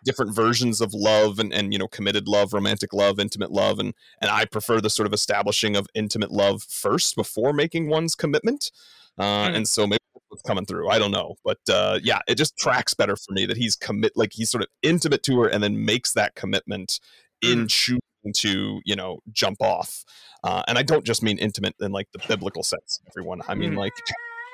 different 0.05 0.33
versions 0.33 0.81
of 0.81 0.93
love 0.93 1.39
and, 1.39 1.53
and 1.53 1.73
you 1.73 1.79
know 1.79 1.87
committed 1.87 2.25
love 2.25 2.53
romantic 2.53 2.93
love 2.93 3.19
intimate 3.19 3.51
love 3.51 3.79
and 3.79 3.93
and 4.21 4.31
i 4.31 4.45
prefer 4.45 4.79
the 4.79 4.89
sort 4.89 5.05
of 5.05 5.13
establishing 5.13 5.75
of 5.75 5.87
intimate 5.93 6.31
love 6.31 6.63
first 6.63 7.17
before 7.17 7.51
making 7.51 7.89
one's 7.89 8.15
commitment 8.15 8.71
uh, 9.17 9.23
mm-hmm. 9.23 9.55
and 9.55 9.67
so 9.67 9.85
maybe 9.85 9.99
what's 10.29 10.41
coming 10.43 10.65
through 10.65 10.87
i 10.89 10.97
don't 10.97 11.11
know 11.11 11.35
but 11.43 11.57
uh, 11.69 11.99
yeah 12.01 12.19
it 12.29 12.35
just 12.35 12.57
tracks 12.57 12.93
better 12.93 13.17
for 13.17 13.33
me 13.33 13.45
that 13.45 13.57
he's 13.57 13.75
commit 13.75 14.13
like 14.15 14.31
he's 14.31 14.49
sort 14.49 14.63
of 14.63 14.69
intimate 14.83 15.21
to 15.21 15.37
her 15.41 15.49
and 15.49 15.61
then 15.61 15.83
makes 15.83 16.13
that 16.13 16.33
commitment 16.35 17.01
in 17.41 17.65
mm. 17.65 17.69
choosing 17.69 17.99
to 18.35 18.79
you 18.85 18.95
know 18.95 19.19
jump 19.31 19.61
off 19.61 20.03
uh, 20.43 20.63
and 20.67 20.77
i 20.77 20.83
don't 20.83 21.05
just 21.05 21.23
mean 21.23 21.37
intimate 21.37 21.75
in 21.79 21.91
like 21.91 22.07
the 22.13 22.19
biblical 22.27 22.63
sense 22.63 22.99
everyone 23.07 23.41
i 23.47 23.55
mean 23.55 23.73
mm. 23.73 23.77
like 23.77 23.93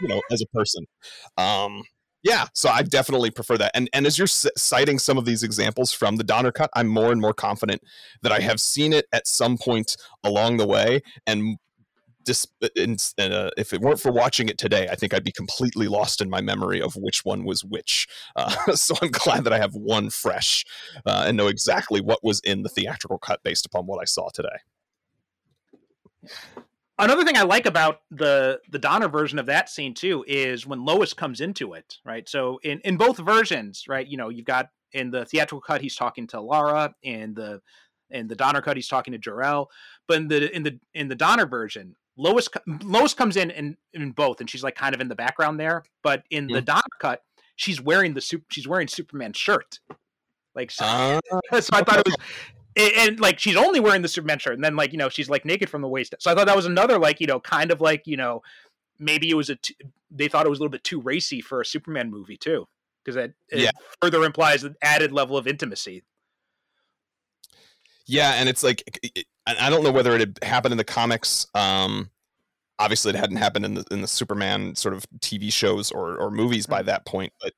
you 0.01 0.07
know 0.07 0.21
as 0.31 0.41
a 0.41 0.45
person 0.47 0.85
um 1.37 1.83
yeah 2.23 2.45
so 2.53 2.69
i 2.69 2.81
definitely 2.81 3.31
prefer 3.31 3.57
that 3.57 3.71
and 3.73 3.89
and 3.93 4.05
as 4.05 4.17
you're 4.17 4.27
citing 4.27 4.99
some 4.99 5.17
of 5.17 5.25
these 5.25 5.43
examples 5.43 5.91
from 5.91 6.17
the 6.17 6.23
donner 6.23 6.51
cut 6.51 6.69
i'm 6.75 6.87
more 6.87 7.11
and 7.11 7.21
more 7.21 7.33
confident 7.33 7.81
that 8.21 8.31
i 8.31 8.39
have 8.39 8.59
seen 8.59 8.93
it 8.93 9.05
at 9.11 9.27
some 9.27 9.57
point 9.57 9.95
along 10.23 10.57
the 10.57 10.67
way 10.67 11.01
and 11.25 11.57
dis- 12.25 12.47
in, 12.75 12.97
uh, 13.17 13.51
if 13.57 13.73
it 13.73 13.81
weren't 13.81 13.99
for 13.99 14.11
watching 14.11 14.49
it 14.49 14.57
today, 14.57 14.87
I 14.89 14.95
think 14.95 15.13
I'd 15.13 15.23
be 15.23 15.31
completely 15.31 15.87
lost 15.87 16.21
in 16.21 16.29
my 16.29 16.41
memory 16.41 16.81
of 16.81 16.95
which 16.95 17.23
one 17.23 17.45
was 17.45 17.63
which. 17.63 18.07
Uh, 18.35 18.73
so 18.75 18.95
I'm 19.01 19.11
glad 19.11 19.43
that 19.45 19.53
I 19.53 19.59
have 19.59 19.75
one 19.75 20.09
fresh 20.09 20.65
uh, 21.05 21.25
and 21.27 21.37
know 21.37 21.47
exactly 21.47 22.01
what 22.01 22.23
was 22.23 22.41
in 22.41 22.63
the 22.63 22.69
theatrical 22.69 23.17
cut 23.17 23.41
based 23.43 23.65
upon 23.65 23.85
what 23.85 24.01
I 24.01 24.05
saw 24.05 24.29
today. 24.29 24.57
Another 26.97 27.25
thing 27.25 27.37
I 27.37 27.43
like 27.43 27.65
about 27.65 28.01
the 28.09 28.61
the 28.71 28.79
Donner 28.79 29.09
version 29.09 29.37
of 29.37 29.47
that 29.47 29.69
scene 29.69 29.93
too 29.93 30.23
is 30.27 30.65
when 30.65 30.85
Lois 30.85 31.13
comes 31.13 31.41
into 31.41 31.73
it, 31.73 31.97
right? 32.05 32.27
So 32.27 32.59
in 32.63 32.79
in 32.81 32.95
both 32.95 33.17
versions, 33.17 33.83
right? 33.87 34.07
You 34.07 34.17
know, 34.17 34.29
you've 34.29 34.45
got 34.45 34.69
in 34.93 35.11
the 35.11 35.25
theatrical 35.25 35.61
cut 35.61 35.81
he's 35.81 35.95
talking 35.95 36.25
to 36.27 36.39
Lara, 36.39 36.95
and 37.03 37.35
the 37.35 37.61
in 38.09 38.27
the 38.27 38.35
Donner 38.35 38.61
cut 38.61 38.77
he's 38.77 38.87
talking 38.87 39.11
to 39.11 39.17
Jor-El, 39.17 39.69
but 40.07 40.17
in 40.17 40.27
the 40.29 40.55
in 40.55 40.63
the 40.63 40.79
in 40.93 41.09
the 41.09 41.15
Donner 41.15 41.45
version, 41.45 41.97
Lois 42.17 42.47
Lois 42.83 43.13
comes 43.13 43.35
in 43.35 43.51
in, 43.51 43.77
in 43.93 44.11
both, 44.11 44.39
and 44.39 44.49
she's 44.49 44.63
like 44.63 44.75
kind 44.75 44.95
of 44.95 45.01
in 45.01 45.07
the 45.07 45.15
background 45.15 45.59
there. 45.59 45.83
But 46.03 46.23
in 46.29 46.47
the 46.47 46.61
Donner 46.61 46.83
cut, 46.99 47.21
she's 47.55 47.81
wearing 47.81 48.13
the 48.13 48.21
soup. 48.21 48.43
She's 48.51 48.67
wearing 48.67 48.87
Superman's 48.87 49.37
shirt. 49.37 49.79
Like 50.55 50.71
so, 50.71 50.85
uh, 50.85 51.19
so 51.61 51.69
I 51.73 51.83
thought 51.83 51.99
it 51.99 52.05
was. 52.05 52.15
And, 52.77 52.91
and, 52.97 53.19
like 53.19 53.39
she's 53.39 53.55
only 53.55 53.79
wearing 53.79 54.01
the 54.01 54.07
Superman 54.07 54.39
shirt, 54.39 54.55
and 54.55 54.63
then 54.63 54.75
like 54.75 54.91
you 54.91 54.97
know 54.97 55.09
she's 55.09 55.29
like 55.29 55.45
naked 55.45 55.69
from 55.69 55.81
the 55.81 55.87
waist. 55.87 56.15
So 56.19 56.31
I 56.31 56.35
thought 56.35 56.47
that 56.47 56.55
was 56.55 56.65
another 56.65 56.97
like 56.99 57.19
you 57.19 57.27
know 57.27 57.39
kind 57.39 57.71
of 57.71 57.81
like 57.81 58.05
you 58.05 58.17
know 58.17 58.41
maybe 58.99 59.29
it 59.29 59.35
was 59.35 59.49
a 59.49 59.55
t- 59.55 59.75
they 60.11 60.27
thought 60.27 60.45
it 60.45 60.49
was 60.49 60.59
a 60.59 60.61
little 60.61 60.71
bit 60.71 60.83
too 60.83 61.01
racy 61.01 61.41
for 61.41 61.61
a 61.61 61.65
Superman 61.65 62.09
movie 62.09 62.37
too 62.37 62.67
because 63.03 63.15
that 63.15 63.33
yeah. 63.51 63.71
further 64.01 64.23
implies 64.23 64.63
an 64.63 64.75
added 64.81 65.11
level 65.11 65.37
of 65.37 65.47
intimacy. 65.47 66.03
Yeah, 68.07 68.33
and 68.33 68.47
it's 68.47 68.63
like 68.63 68.83
I 69.47 69.69
don't 69.69 69.83
know 69.83 69.91
whether 69.91 70.13
it 70.13 70.19
had 70.19 70.39
happened 70.43 70.73
in 70.73 70.77
the 70.77 70.83
comics. 70.83 71.47
Um, 71.53 72.09
obviously, 72.79 73.11
it 73.11 73.15
hadn't 73.15 73.37
happened 73.37 73.65
in 73.65 73.73
the 73.75 73.85
in 73.91 74.01
the 74.01 74.07
Superman 74.07 74.75
sort 74.75 74.93
of 74.93 75.05
TV 75.19 75.51
shows 75.51 75.91
or 75.91 76.17
or 76.17 76.31
movies 76.31 76.67
by 76.67 76.81
mm. 76.81 76.85
that 76.85 77.05
point. 77.05 77.33
But 77.41 77.53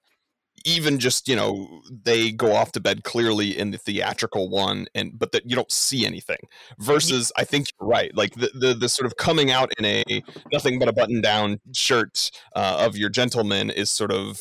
even 0.66 1.00
just 1.00 1.28
you 1.28 1.36
know, 1.36 1.82
they 1.89 2.32
go 2.32 2.54
off 2.54 2.72
to 2.74 2.80
bed 2.80 3.04
clearly 3.04 3.58
in 3.58 3.72
the 3.72 3.78
theatrical 3.78 4.50
one, 4.50 4.88
and 4.95 5.18
but 5.18 5.32
that 5.34 5.50
you 5.50 5.56
don't 5.56 5.72
see 5.72 6.06
anything. 6.06 6.39
Versus, 6.80 7.32
I 7.38 7.43
think 7.43 7.68
you're 7.80 7.89
right. 7.89 8.16
Like 8.16 8.36
the 8.36 8.52
the, 8.54 8.74
the 8.74 8.89
sort 8.89 9.06
of 9.06 9.18
coming 9.18 9.52
out 9.52 9.72
in 9.78 9.86
a 9.86 10.04
nothing 10.52 10.80
but 10.80 10.88
a 10.88 10.93
button 10.93 11.22
down 11.22 11.60
shirt 11.74 12.32
uh, 12.56 12.86
of 12.86 12.98
your 12.98 13.10
gentleman 13.10 13.70
is 13.70 13.89
sort 13.89 14.12
of 14.12 14.39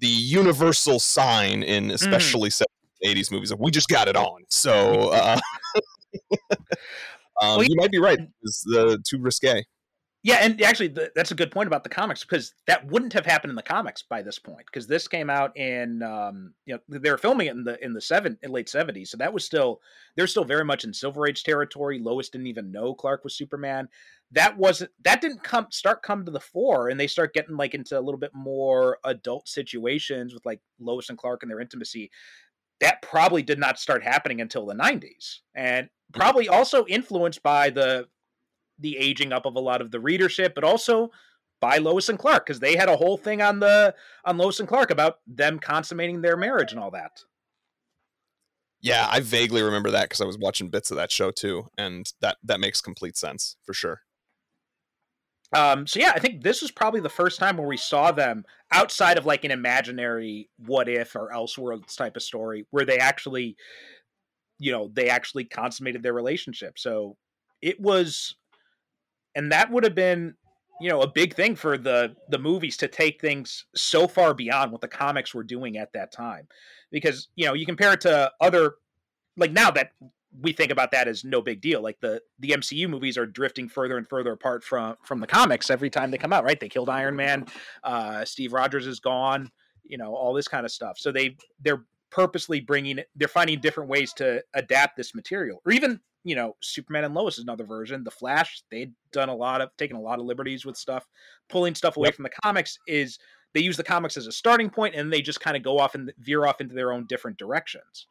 the 0.00 0.08
universal 0.08 0.98
sign 0.98 1.62
in 1.62 1.88
mm. 1.88 1.92
especially 1.92 2.50
mm. 2.50 2.54
80s 3.04 3.30
movies 3.30 3.52
we 3.58 3.70
just 3.70 3.88
got 3.88 4.08
it 4.08 4.16
on. 4.16 4.42
So. 4.48 5.40
Uh, 7.38 7.46
um, 7.46 7.58
well, 7.58 7.64
you 7.64 7.76
might 7.76 7.90
be 7.90 7.98
right. 7.98 8.18
It's 8.42 8.62
the 8.62 8.98
too 9.06 9.18
risque. 9.20 9.62
Yeah, 10.26 10.38
and 10.40 10.60
actually, 10.60 10.88
the, 10.88 11.12
that's 11.14 11.30
a 11.30 11.36
good 11.36 11.52
point 11.52 11.68
about 11.68 11.84
the 11.84 11.88
comics 11.88 12.24
because 12.24 12.52
that 12.66 12.84
wouldn't 12.88 13.12
have 13.12 13.24
happened 13.24 13.50
in 13.50 13.54
the 13.54 13.62
comics 13.62 14.02
by 14.02 14.22
this 14.22 14.40
point 14.40 14.66
because 14.66 14.88
this 14.88 15.06
came 15.06 15.30
out 15.30 15.56
in 15.56 16.02
um, 16.02 16.52
you 16.64 16.74
know 16.74 16.98
they 16.98 17.12
were 17.12 17.16
filming 17.16 17.46
it 17.46 17.54
in 17.54 17.62
the 17.62 17.84
in 17.84 17.92
the 17.92 18.00
seven 18.00 18.36
in 18.42 18.50
late 18.50 18.68
seventies, 18.68 19.08
so 19.08 19.18
that 19.18 19.32
was 19.32 19.44
still 19.44 19.80
they're 20.16 20.26
still 20.26 20.44
very 20.44 20.64
much 20.64 20.82
in 20.82 20.92
Silver 20.92 21.28
Age 21.28 21.44
territory. 21.44 22.00
Lois 22.00 22.28
didn't 22.28 22.48
even 22.48 22.72
know 22.72 22.92
Clark 22.92 23.22
was 23.22 23.36
Superman. 23.36 23.88
That 24.32 24.58
wasn't 24.58 24.90
that 25.04 25.20
didn't 25.20 25.44
come 25.44 25.68
start 25.70 26.02
come 26.02 26.24
to 26.24 26.32
the 26.32 26.40
fore, 26.40 26.88
and 26.88 26.98
they 26.98 27.06
start 27.06 27.32
getting 27.32 27.56
like 27.56 27.74
into 27.74 27.96
a 27.96 28.02
little 28.02 28.18
bit 28.18 28.32
more 28.34 28.98
adult 29.04 29.46
situations 29.46 30.34
with 30.34 30.44
like 30.44 30.60
Lois 30.80 31.08
and 31.08 31.16
Clark 31.16 31.44
and 31.44 31.50
their 31.50 31.60
intimacy 31.60 32.10
that 32.80 33.02
probably 33.02 33.42
did 33.42 33.58
not 33.58 33.78
start 33.78 34.02
happening 34.02 34.40
until 34.40 34.66
the 34.66 34.74
90s 34.74 35.38
and 35.54 35.86
mm-hmm. 35.86 36.20
probably 36.20 36.48
also 36.48 36.84
influenced 36.86 37.42
by 37.42 37.70
the 37.70 38.06
the 38.78 38.98
aging 38.98 39.32
up 39.32 39.46
of 39.46 39.56
a 39.56 39.60
lot 39.60 39.80
of 39.80 39.90
the 39.90 40.00
readership 40.00 40.54
but 40.54 40.64
also 40.64 41.10
by 41.60 41.78
Lois 41.78 42.08
and 42.08 42.18
Clark 42.18 42.46
because 42.46 42.60
they 42.60 42.76
had 42.76 42.88
a 42.88 42.96
whole 42.96 43.16
thing 43.16 43.42
on 43.42 43.60
the 43.60 43.94
on 44.24 44.36
Lois 44.36 44.60
and 44.60 44.68
Clark 44.68 44.90
about 44.90 45.18
them 45.26 45.58
consummating 45.58 46.20
their 46.20 46.36
marriage 46.36 46.72
and 46.72 46.80
all 46.80 46.90
that. 46.90 47.20
Yeah, 48.80 49.08
I 49.10 49.20
vaguely 49.20 49.62
remember 49.62 49.90
that 49.90 50.04
because 50.04 50.20
I 50.20 50.26
was 50.26 50.38
watching 50.38 50.68
bits 50.68 50.90
of 50.90 50.96
that 50.98 51.10
show 51.10 51.30
too, 51.30 51.68
and 51.78 52.12
that 52.20 52.36
that 52.44 52.60
makes 52.60 52.80
complete 52.80 53.16
sense 53.16 53.56
for 53.64 53.72
sure. 53.72 54.02
Um, 55.56 55.86
so 55.86 55.98
yeah, 55.98 56.12
I 56.14 56.18
think 56.18 56.42
this 56.42 56.60
was 56.60 56.70
probably 56.70 57.00
the 57.00 57.08
first 57.08 57.38
time 57.38 57.56
where 57.56 57.66
we 57.66 57.78
saw 57.78 58.12
them 58.12 58.44
outside 58.72 59.16
of 59.16 59.24
like 59.24 59.42
an 59.44 59.50
imaginary 59.50 60.50
what 60.58 60.86
if 60.86 61.16
or 61.16 61.30
elseworlds 61.32 61.96
type 61.96 62.14
of 62.14 62.22
story 62.22 62.66
where 62.72 62.84
they 62.84 62.98
actually, 62.98 63.56
you 64.58 64.70
know, 64.70 64.90
they 64.92 65.08
actually 65.08 65.44
consummated 65.44 66.02
their 66.02 66.12
relationship. 66.12 66.78
So 66.78 67.16
it 67.62 67.80
was, 67.80 68.36
and 69.34 69.50
that 69.50 69.70
would 69.70 69.84
have 69.84 69.94
been, 69.94 70.34
you 70.78 70.90
know, 70.90 71.00
a 71.00 71.10
big 71.10 71.34
thing 71.34 71.56
for 71.56 71.78
the 71.78 72.14
the 72.28 72.38
movies 72.38 72.76
to 72.76 72.88
take 72.88 73.18
things 73.18 73.64
so 73.74 74.06
far 74.06 74.34
beyond 74.34 74.72
what 74.72 74.82
the 74.82 74.88
comics 74.88 75.34
were 75.34 75.42
doing 75.42 75.78
at 75.78 75.94
that 75.94 76.12
time, 76.12 76.48
because 76.90 77.28
you 77.34 77.46
know 77.46 77.54
you 77.54 77.64
compare 77.64 77.94
it 77.94 78.02
to 78.02 78.30
other 78.42 78.74
like 79.38 79.52
now 79.52 79.70
that 79.70 79.92
we 80.40 80.52
think 80.52 80.70
about 80.70 80.90
that 80.92 81.08
as 81.08 81.24
no 81.24 81.40
big 81.40 81.60
deal. 81.60 81.80
Like 81.80 82.00
the 82.00 82.20
the 82.38 82.50
MCU 82.50 82.88
movies 82.88 83.16
are 83.16 83.26
drifting 83.26 83.68
further 83.68 83.96
and 83.96 84.08
further 84.08 84.32
apart 84.32 84.64
from 84.64 84.96
from 85.02 85.20
the 85.20 85.26
comics 85.26 85.70
every 85.70 85.90
time 85.90 86.10
they 86.10 86.18
come 86.18 86.32
out. 86.32 86.44
Right? 86.44 86.58
They 86.58 86.68
killed 86.68 86.88
Iron 86.88 87.16
Man. 87.16 87.46
Uh, 87.82 88.24
Steve 88.24 88.52
Rogers 88.52 88.86
is 88.86 89.00
gone. 89.00 89.50
You 89.84 89.98
know 89.98 90.14
all 90.14 90.34
this 90.34 90.48
kind 90.48 90.64
of 90.64 90.72
stuff. 90.72 90.98
So 90.98 91.12
they 91.12 91.36
they're 91.62 91.84
purposely 92.10 92.60
bringing 92.60 92.98
it. 92.98 93.08
They're 93.14 93.28
finding 93.28 93.60
different 93.60 93.90
ways 93.90 94.12
to 94.14 94.42
adapt 94.54 94.96
this 94.96 95.14
material, 95.14 95.62
or 95.64 95.72
even 95.72 96.00
you 96.24 96.34
know 96.34 96.56
Superman 96.60 97.04
and 97.04 97.14
Lois 97.14 97.38
is 97.38 97.44
another 97.44 97.64
version. 97.64 98.04
The 98.04 98.10
Flash 98.10 98.62
they'd 98.70 98.92
done 99.12 99.28
a 99.28 99.34
lot 99.34 99.60
of 99.60 99.70
taking 99.78 99.96
a 99.96 100.00
lot 100.00 100.18
of 100.18 100.26
liberties 100.26 100.66
with 100.66 100.76
stuff, 100.76 101.06
pulling 101.48 101.74
stuff 101.74 101.96
away 101.96 102.08
yep. 102.08 102.14
from 102.14 102.24
the 102.24 102.30
comics. 102.42 102.78
Is 102.86 103.18
they 103.54 103.62
use 103.62 103.78
the 103.78 103.84
comics 103.84 104.18
as 104.18 104.26
a 104.26 104.32
starting 104.32 104.68
point 104.68 104.94
and 104.94 105.10
they 105.10 105.22
just 105.22 105.40
kind 105.40 105.56
of 105.56 105.62
go 105.62 105.78
off 105.78 105.94
and 105.94 106.12
veer 106.18 106.44
off 106.44 106.60
into 106.60 106.74
their 106.74 106.92
own 106.92 107.06
different 107.06 107.38
directions. 107.38 108.06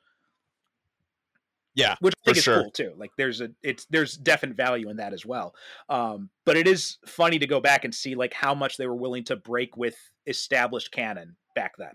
Yeah, 1.75 1.95
which 1.99 2.13
I 2.21 2.25
think 2.25 2.37
is 2.37 2.43
sure. 2.43 2.61
cool 2.61 2.71
too. 2.71 2.93
Like 2.97 3.11
there's 3.17 3.41
a 3.41 3.49
it's 3.61 3.85
there's 3.89 4.15
definite 4.15 4.55
value 4.55 4.89
in 4.89 4.97
that 4.97 5.13
as 5.13 5.25
well. 5.25 5.53
Um, 5.89 6.29
but 6.45 6.55
it 6.55 6.67
is 6.67 6.97
funny 7.05 7.37
to 7.39 7.47
go 7.47 7.59
back 7.59 7.83
and 7.83 7.93
see 7.93 8.15
like 8.15 8.33
how 8.33 8.55
much 8.55 8.77
they 8.77 8.87
were 8.87 8.95
willing 8.95 9.25
to 9.25 9.35
break 9.35 9.75
with 9.75 9.95
established 10.25 10.91
canon 10.91 11.35
back 11.53 11.73
then. 11.77 11.91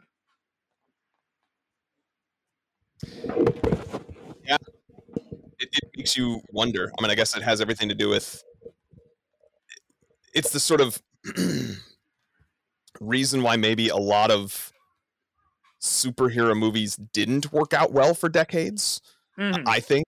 Yeah, 4.45 4.57
it, 5.59 5.69
it 5.73 5.91
makes 5.97 6.15
you 6.15 6.43
wonder. 6.51 6.93
I 6.99 7.03
mean, 7.03 7.11
I 7.11 7.15
guess 7.15 7.35
it 7.35 7.43
has 7.43 7.63
everything 7.63 7.89
to 7.89 7.95
do 7.95 8.11
with 8.11 8.45
it's 10.35 10.51
the 10.51 10.61
sort 10.61 10.83
of 10.83 11.01
reason 13.01 13.43
why 13.43 13.57
maybe 13.57 13.89
a 13.89 13.97
lot 13.97 14.31
of 14.31 14.73
superhero 15.81 16.57
movies 16.57 16.97
didn't 16.97 17.53
work 17.53 17.73
out 17.73 17.93
well 17.93 18.13
for 18.13 18.29
decades. 18.29 19.01
Mhm. 19.41 19.63
I 19.67 19.81
think, 19.81 20.05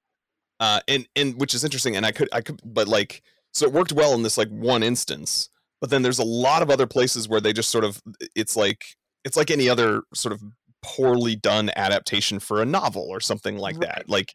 uh, 0.60 0.80
and 0.88 1.06
and 1.16 1.38
which 1.40 1.54
is 1.54 1.64
interesting. 1.64 1.96
And 1.96 2.06
I 2.06 2.12
could 2.12 2.28
I 2.32 2.40
could, 2.42 2.60
but 2.64 2.88
like, 2.88 3.22
so 3.52 3.66
it 3.66 3.72
worked 3.72 3.92
well 3.92 4.14
in 4.14 4.22
this 4.22 4.38
like 4.38 4.48
one 4.50 4.82
instance. 4.82 5.48
But 5.80 5.90
then 5.90 6.02
there's 6.02 6.18
a 6.20 6.24
lot 6.24 6.62
of 6.62 6.70
other 6.70 6.86
places 6.86 7.28
where 7.28 7.40
they 7.40 7.52
just 7.52 7.70
sort 7.70 7.84
of 7.84 8.00
it's 8.36 8.56
like 8.56 8.84
it's 9.24 9.36
like 9.36 9.50
any 9.50 9.68
other 9.68 10.02
sort 10.14 10.32
of 10.32 10.42
poorly 10.82 11.36
done 11.36 11.70
adaptation 11.76 12.40
for 12.40 12.60
a 12.62 12.64
novel 12.66 13.06
or 13.08 13.20
something 13.20 13.56
like 13.58 13.78
that. 13.80 14.08
Like 14.08 14.32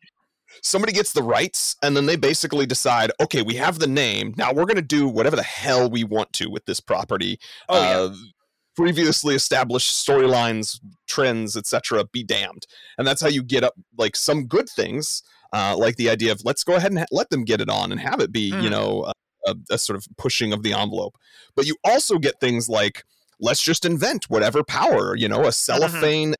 somebody 0.61 0.93
gets 0.93 1.13
the 1.13 1.23
rights 1.23 1.75
and 1.83 1.95
then 1.95 2.05
they 2.05 2.15
basically 2.15 2.65
decide, 2.65 3.11
okay, 3.21 3.41
we 3.41 3.55
have 3.55 3.79
the 3.79 3.87
name. 3.87 4.33
Now 4.37 4.53
we're 4.53 4.65
going 4.65 4.77
to 4.77 4.81
do 4.81 5.07
whatever 5.07 5.35
the 5.35 5.43
hell 5.43 5.89
we 5.89 6.03
want 6.05 6.31
to 6.33 6.49
with 6.49 6.65
this 6.65 6.79
property. 6.79 7.39
Oh 7.69 7.81
yeah. 7.81 7.99
Uh, 7.99 8.15
previously 8.77 9.35
established 9.35 10.05
storylines, 10.07 10.79
trends, 11.07 11.57
etc. 11.57 12.05
Be 12.05 12.23
damned. 12.23 12.67
And 12.97 13.05
that's 13.07 13.21
how 13.21 13.27
you 13.27 13.43
get 13.43 13.63
up 13.63 13.73
like 13.97 14.15
some 14.15 14.45
good 14.45 14.69
things, 14.69 15.23
uh, 15.51 15.75
like 15.75 15.95
the 15.97 16.09
idea 16.09 16.31
of 16.31 16.41
let's 16.45 16.63
go 16.63 16.75
ahead 16.75 16.91
and 16.91 16.99
ha- 16.99 17.05
let 17.11 17.29
them 17.31 17.43
get 17.43 17.59
it 17.59 17.69
on 17.69 17.91
and 17.91 17.99
have 17.99 18.21
it 18.21 18.31
be, 18.31 18.41
you 18.47 18.53
Mhm. 18.53 18.71
know, 18.71 19.11
a, 19.45 19.55
a, 19.71 19.77
sort 19.77 19.97
of 19.97 20.05
pushing 20.17 20.53
of 20.53 20.61
the 20.61 20.73
envelope. 20.73 21.17
But 21.55 21.65
you 21.65 21.75
also 21.83 22.19
get 22.19 22.39
things 22.39 22.69
like 22.69 23.03
let's 23.39 23.61
just 23.61 23.83
invent 23.85 24.29
whatever 24.29 24.63
power, 24.63 25.15
you 25.15 25.27
know, 25.27 25.45
a 25.45 25.51
cellophane 25.51 26.35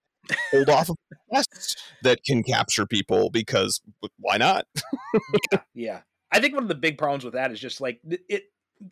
hold 0.51 0.69
off 0.69 0.89
of 0.89 0.95
chest 1.33 1.77
that 2.03 2.23
can 2.23 2.43
capture 2.43 2.85
people 2.85 3.29
because 3.29 3.81
why 4.19 4.37
not? 4.37 4.65
Yeah, 5.73 6.01
I 6.31 6.39
think 6.39 6.53
one 6.53 6.63
of 6.63 6.69
the 6.69 6.75
big 6.75 6.97
problems 6.97 7.23
with 7.23 7.33
that 7.33 7.51
is 7.51 7.59
just 7.59 7.81
like 7.81 7.99
it. 8.03 8.43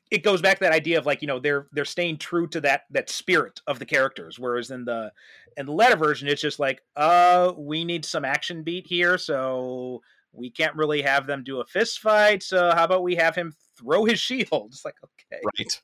It 0.10 0.24
goes 0.24 0.42
back 0.42 0.58
to 0.60 0.64
that 0.64 0.74
idea 0.74 0.98
of 0.98 1.06
like 1.06 1.22
you 1.22 1.28
know 1.28 1.40
they're 1.40 1.68
they're 1.72 1.86
staying 1.86 2.18
true 2.18 2.48
to 2.48 2.62
that 2.62 2.84
that 2.92 3.10
spirit 3.10 3.62
of 3.68 3.80
the 3.80 3.86
characters, 3.86 4.40
whereas 4.40 4.72
in 4.72 4.86
the 4.86 5.12
in 5.58 5.66
the 5.66 5.72
Lester 5.72 5.96
version 5.98 6.28
it's 6.28 6.42
just 6.42 6.60
like 6.60 6.82
uh 6.96 7.54
we 7.58 7.86
need 7.86 8.04
some 8.06 8.26
action 8.26 8.64
beat 8.64 8.88
here, 8.88 9.18
so 9.18 10.02
we 10.32 10.50
can't 10.50 10.76
really 10.76 11.02
have 11.02 11.28
them 11.28 11.44
do 11.44 11.62
a 11.62 11.66
fist 11.66 12.00
fight. 12.00 12.44
So 12.44 12.72
how 12.76 12.84
about 12.86 13.04
we 13.04 13.16
have 13.16 13.36
him 13.36 13.54
throw 13.78 14.06
his 14.06 14.20
shield? 14.20 14.48
It's 14.72 14.86
like 14.86 14.96
okay, 15.04 15.42
Right. 15.58 15.82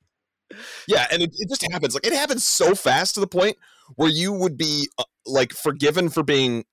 Yeah, 0.88 1.08
and 1.12 1.22
it, 1.22 1.30
it 1.38 1.48
just 1.50 1.66
happens. 1.72 1.94
Like 1.94 2.06
it 2.06 2.14
happens 2.14 2.44
so 2.44 2.76
fast 2.76 3.14
to 3.16 3.20
the 3.22 3.28
point 3.28 3.58
where 3.96 4.10
you 4.10 4.34
would 4.34 4.58
be 4.58 4.90
uh, 4.98 5.04
like 5.26 5.54
forgiven 5.54 6.10
for 6.10 6.24
being 6.24 6.66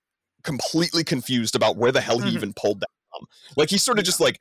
completely 0.43 1.03
confused 1.03 1.55
about 1.55 1.77
where 1.77 1.91
the 1.91 2.01
hell 2.01 2.19
he 2.19 2.31
Mhm. 2.31 2.33
even 2.33 2.53
pulled 2.53 2.79
that 2.81 2.89
from. 3.11 3.27
Like 3.55 3.69
he's 3.69 3.83
sort 3.83 3.99
of 3.99 4.05
just 4.05 4.19
like 4.19 4.39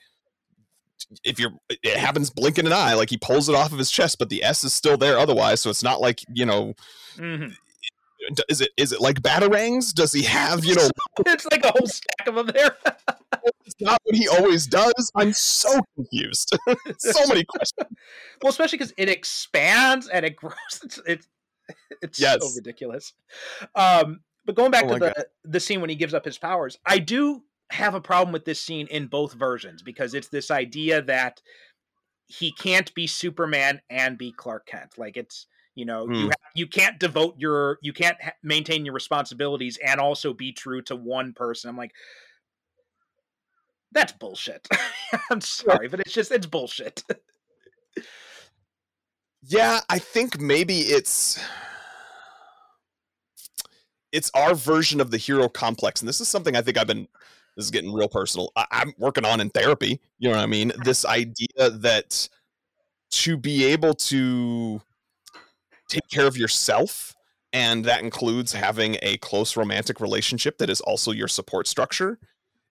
if 1.24 1.38
you're 1.38 1.52
it 1.68 1.96
happens 1.96 2.30
blinking 2.30 2.66
an 2.66 2.72
eye 2.72 2.94
like 2.94 3.10
he 3.10 3.16
pulls 3.16 3.48
it 3.48 3.54
off 3.54 3.72
of 3.72 3.78
his 3.78 3.90
chest 3.90 4.18
but 4.18 4.28
the 4.28 4.42
s 4.42 4.64
is 4.64 4.72
still 4.74 4.96
there 4.96 5.18
otherwise 5.18 5.60
so 5.60 5.70
it's 5.70 5.82
not 5.82 6.00
like 6.00 6.24
you 6.34 6.44
know 6.46 6.74
Mhm. 7.16 7.54
is 8.48 8.60
it 8.60 8.70
is 8.76 8.92
it 8.92 9.00
like 9.00 9.20
batarangs 9.22 9.92
does 9.94 10.12
he 10.12 10.22
have 10.24 10.64
you 10.64 10.74
know 10.74 10.88
it's 11.26 11.46
like 11.50 11.64
a 11.64 11.70
whole 11.70 11.86
stack 11.86 12.26
of 12.26 12.34
them 12.34 12.46
there. 12.48 12.76
it's 13.64 13.80
not 13.80 13.98
what 14.04 14.14
he 14.16 14.26
always 14.28 14.66
does 14.66 15.10
i'm 15.14 15.32
so 15.32 15.80
confused 15.96 16.56
so 16.98 17.26
many 17.28 17.44
questions 17.44 17.96
well, 18.42 18.50
especially 18.50 18.78
because 18.78 18.94
it 18.96 19.08
expands 19.08 20.08
and 20.08 20.24
it 20.24 20.36
grows. 20.36 20.54
It's 20.84 21.00
it's, 21.06 21.26
it's 22.02 22.18
so 22.18 22.38
ridiculous. 22.56 23.12
Um, 23.74 24.20
but 24.46 24.54
going 24.54 24.70
back 24.70 24.84
Oh 24.84 24.94
to 24.94 24.98
the 25.00 25.26
the 25.44 25.58
scene 25.60 25.80
when 25.80 25.90
he 25.90 25.96
gives 25.96 26.14
up 26.14 26.24
his 26.24 26.38
powers, 26.38 26.78
I 26.86 26.98
do 27.00 27.42
have 27.70 27.94
a 27.94 28.00
problem 28.00 28.32
with 28.32 28.44
this 28.44 28.60
scene 28.60 28.86
in 28.88 29.06
both 29.06 29.32
versions 29.34 29.82
because 29.82 30.14
it's 30.14 30.28
this 30.28 30.50
idea 30.50 31.02
that 31.02 31.40
he 32.26 32.52
can't 32.52 32.92
be 32.94 33.06
Superman 33.06 33.80
and 33.90 34.18
be 34.18 34.32
Clark 34.32 34.66
Kent. 34.66 34.98
Like 34.98 35.16
it's 35.16 35.46
you 35.74 35.84
know 35.84 36.08
you 36.08 36.24
Hmm. 36.24 36.28
ha- 36.28 36.50
you 36.54 36.66
can't 36.66 36.98
devote 36.98 37.34
your 37.38 37.78
you 37.82 37.92
can't 37.92 38.20
ha- 38.22 38.32
maintain 38.42 38.84
your 38.84 38.94
responsibilities 38.94 39.78
and 39.84 40.00
also 40.00 40.32
be 40.32 40.52
true 40.52 40.82
to 40.82 40.96
one 40.96 41.32
person. 41.32 41.70
I'm 41.70 41.76
like. 41.76 41.92
That's 43.90 44.12
bullshit. 44.12 44.68
I'm 45.30 45.40
sorry, 45.40 45.88
but 45.88 46.00
it's 46.00 46.12
just 46.12 46.30
it's 46.30 46.46
bullshit. 46.46 47.02
Yeah, 49.42 49.80
I 49.88 49.98
think 49.98 50.40
maybe 50.40 50.80
it's 50.80 51.38
it's 54.12 54.30
our 54.34 54.54
version 54.54 55.00
of 55.00 55.10
the 55.10 55.16
hero 55.16 55.48
complex, 55.48 56.00
and 56.00 56.08
this 56.08 56.20
is 56.20 56.28
something 56.28 56.56
I 56.56 56.60
think 56.60 56.76
I've 56.76 56.86
been. 56.86 57.08
This 57.58 57.64
is 57.66 57.70
getting 57.72 57.92
real 57.92 58.08
personal. 58.08 58.52
I, 58.54 58.66
I'm 58.70 58.94
working 58.98 59.24
on 59.24 59.40
in 59.40 59.50
therapy. 59.50 60.00
You 60.20 60.28
know 60.28 60.36
what 60.36 60.42
I 60.42 60.46
mean? 60.46 60.72
This 60.84 61.04
idea 61.04 61.70
that 61.70 62.28
to 63.10 63.36
be 63.36 63.64
able 63.64 63.94
to 63.94 64.80
take 65.88 66.08
care 66.08 66.28
of 66.28 66.36
yourself, 66.36 67.16
and 67.52 67.84
that 67.84 68.02
includes 68.02 68.52
having 68.52 68.96
a 69.02 69.16
close 69.16 69.56
romantic 69.56 70.00
relationship 70.00 70.58
that 70.58 70.70
is 70.70 70.80
also 70.82 71.10
your 71.10 71.26
support 71.26 71.66
structure. 71.66 72.20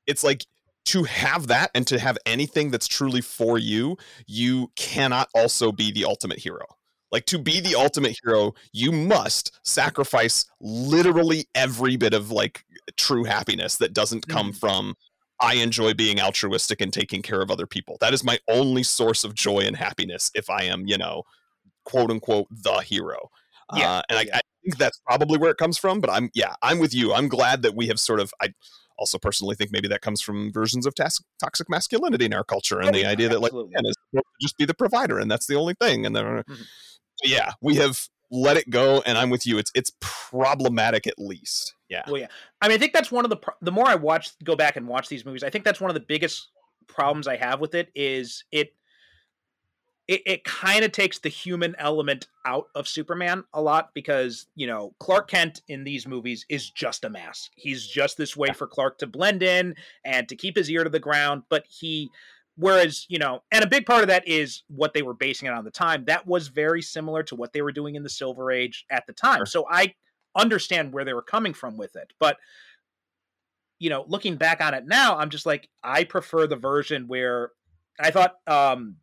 It's 0.06 0.24
like 0.24 0.46
to 0.86 1.04
have 1.04 1.48
that 1.48 1.70
and 1.76 1.86
to 1.88 2.00
have 2.00 2.18
anything 2.26 2.72
that's 2.72 2.88
truly 2.88 3.20
for 3.20 3.58
you 3.58 3.98
you 4.26 4.72
cannot 4.78 5.28
also 5.36 5.70
be 5.74 5.92
the 5.92 6.06
ultimate 6.06 6.40
hero. 6.40 6.64
Like 7.12 7.26
to 7.26 7.38
be 7.38 7.60
the 7.60 7.76
ultimate 7.76 8.18
hero, 8.24 8.54
you 8.72 8.94
must 8.94 9.60
sacrifice 9.64 10.46
literally 10.62 11.46
every 11.56 11.98
bit 11.98 12.14
of 12.14 12.32
like 12.32 12.64
true 12.96 13.24
happiness 13.26 13.78
that 13.78 13.94
doesn't 13.94 14.28
come 14.28 14.54
from 14.54 14.96
I 15.40 15.56
enjoy 15.56 15.94
being 15.94 16.20
altruistic 16.20 16.82
and 16.82 16.92
taking 16.92 17.22
care 17.22 17.42
of 17.42 17.52
other 17.52 17.68
people. 17.68 17.98
That 18.02 18.14
is 18.14 18.24
my 18.24 18.40
only 18.48 18.84
source 18.84 19.24
of 19.24 19.36
joy 19.36 19.60
and 19.60 19.76
happiness 19.76 20.32
if 20.34 20.50
I 20.50 20.64
am, 20.64 20.88
you 20.88 20.98
know, 20.98 21.24
quote 21.86 22.10
unquote 22.10 22.48
the 22.50 22.78
hero. 22.80 23.30
Yeah, 23.76 23.92
Uh, 23.98 24.02
and 24.10 24.20
I. 24.20 24.22
I 24.38 24.42
think 24.64 24.78
that's 24.80 25.00
probably 25.06 25.38
where 25.38 25.52
it 25.52 25.58
comes 25.58 25.78
from, 25.78 26.02
but 26.02 26.10
I'm 26.10 26.30
yeah, 26.34 26.56
I'm 26.62 26.80
with 26.80 26.94
you. 26.94 27.14
I'm 27.14 27.28
glad 27.30 27.62
that 27.62 27.76
we 27.76 27.88
have 27.88 28.00
sort 28.00 28.20
of 28.20 28.34
I 28.42 28.54
also 28.98 29.18
personally 29.20 29.56
think 29.56 29.72
maybe 29.72 29.88
that 29.88 30.02
comes 30.02 30.22
from 30.22 30.52
versions 30.52 30.86
of 30.88 30.96
tas- 30.96 31.24
toxic 31.40 31.70
masculinity 31.70 32.26
in 32.26 32.34
our 32.34 32.44
culture 32.44 32.80
and 32.80 32.90
Oh, 32.90 32.92
the 32.92 33.02
yeah, 33.02 33.10
idea 33.10 33.30
that 33.30 33.40
like 33.42 33.54
man 33.54 33.84
just 34.42 34.58
be 34.58 34.66
the 34.66 34.74
provider 34.74 35.20
and 35.20 35.30
that's 35.30 35.46
the 35.46 35.56
only 35.56 35.76
thing 35.80 36.06
and 36.06 36.16
then 36.16 36.26
Mhm. 36.26 36.66
yeah 37.24 37.52
we 37.62 37.76
have 37.76 38.08
let 38.32 38.58
it 38.58 38.70
go 38.72 39.02
and 39.06 39.16
i'm 39.18 39.30
with 39.30 39.46
you 39.46 39.60
it's 39.60 39.72
it's 39.76 39.92
problematic 40.02 41.06
at 41.06 41.14
least 41.20 41.76
yeah 41.90 42.04
Well, 42.08 42.18
yeah. 42.18 42.28
I 42.62 42.68
mean, 42.68 42.76
I 42.76 42.78
think 42.80 42.94
that's 42.94 43.12
one 43.12 43.26
of 43.26 43.30
the 43.30 43.38
pro- 43.38 43.56
the 43.62 43.72
more 43.72 43.88
I 43.88 43.96
watch, 43.96 44.32
go 44.44 44.56
back 44.56 44.76
and 44.76 44.88
watch 44.88 45.10
these 45.10 45.26
movies. 45.26 45.44
I 45.44 45.50
think 45.50 45.64
that's 45.64 45.82
one 45.82 45.90
of 45.90 45.96
the 45.96 46.02
biggest 46.02 46.50
problems 46.88 47.28
I 47.28 47.36
have 47.38 47.60
with 47.60 47.76
it 47.76 47.90
is 47.96 48.44
it 48.52 48.74
it, 50.08 50.22
it 50.26 50.44
kind 50.46 50.86
of 50.86 50.94
takes 50.94 51.20
the 51.20 51.30
human 51.30 51.76
element 51.78 52.28
out 52.46 52.68
of 52.76 52.88
Superman 52.88 53.44
a 53.54 53.62
lot 53.62 53.94
because 53.94 54.48
you 54.56 54.66
know 54.66 54.94
Clark 55.00 55.30
Kent 55.30 55.62
in 55.68 55.84
these 55.84 56.08
movies 56.08 56.46
is 56.50 56.70
just 56.70 57.04
a 57.04 57.10
mask. 57.10 57.52
He's 57.56 57.86
just 57.86 58.18
this 58.18 58.36
way 58.36 58.50
for 58.54 58.68
Clark 58.68 59.00
to 59.00 59.08
blend 59.08 59.44
in 59.44 59.76
and 60.06 60.28
to 60.30 60.36
keep 60.36 60.56
his 60.56 60.72
ear 60.72 60.84
to 60.84 60.90
the 60.90 61.00
ground. 61.00 61.44
But 61.50 61.66
he, 61.68 62.10
whereas 62.56 63.06
you 63.10 63.20
know, 63.20 63.44
and 63.52 63.64
a 63.64 63.68
big 63.68 63.86
part 63.86 64.02
of 64.02 64.08
that 64.08 64.28
is 64.28 64.64
what 64.68 64.94
they 64.94 65.02
were 65.02 65.14
basing 65.14 65.48
it 65.48 65.54
on 65.54 65.66
the 65.66 65.72
time. 65.72 66.06
That 66.06 66.26
was 66.26 66.48
very 66.48 66.82
similar 66.82 67.24
to 67.24 67.36
what 67.36 67.52
they 67.52 67.62
were 67.62 67.74
doing 67.74 67.96
in 67.96 68.04
the 68.04 68.10
Silver 68.10 68.50
Age 68.50 68.86
at 68.90 69.06
the 69.08 69.14
time. 69.14 69.40
Sure. 69.40 69.46
So 69.46 69.68
I 69.70 69.94
understand 70.38 70.94
where 70.94 71.06
they 71.06 71.14
were 71.14 71.22
coming 71.22 71.54
from 71.54 71.78
with 71.78 71.96
it, 71.96 72.14
but 72.20 72.38
you 73.80 73.90
know, 73.90 74.06
looking 74.08 74.38
back 74.38 74.62
on 74.62 74.74
it 74.74 74.86
now, 74.88 75.18
I'm 75.18 75.30
just 75.30 75.46
like 75.46 75.70
I 75.84 76.04
prefer 76.04 76.48
the 76.48 76.56
version 76.56 77.08
where 77.08 77.52
I 78.00 78.12
thought 78.12 78.36
um 78.48 78.98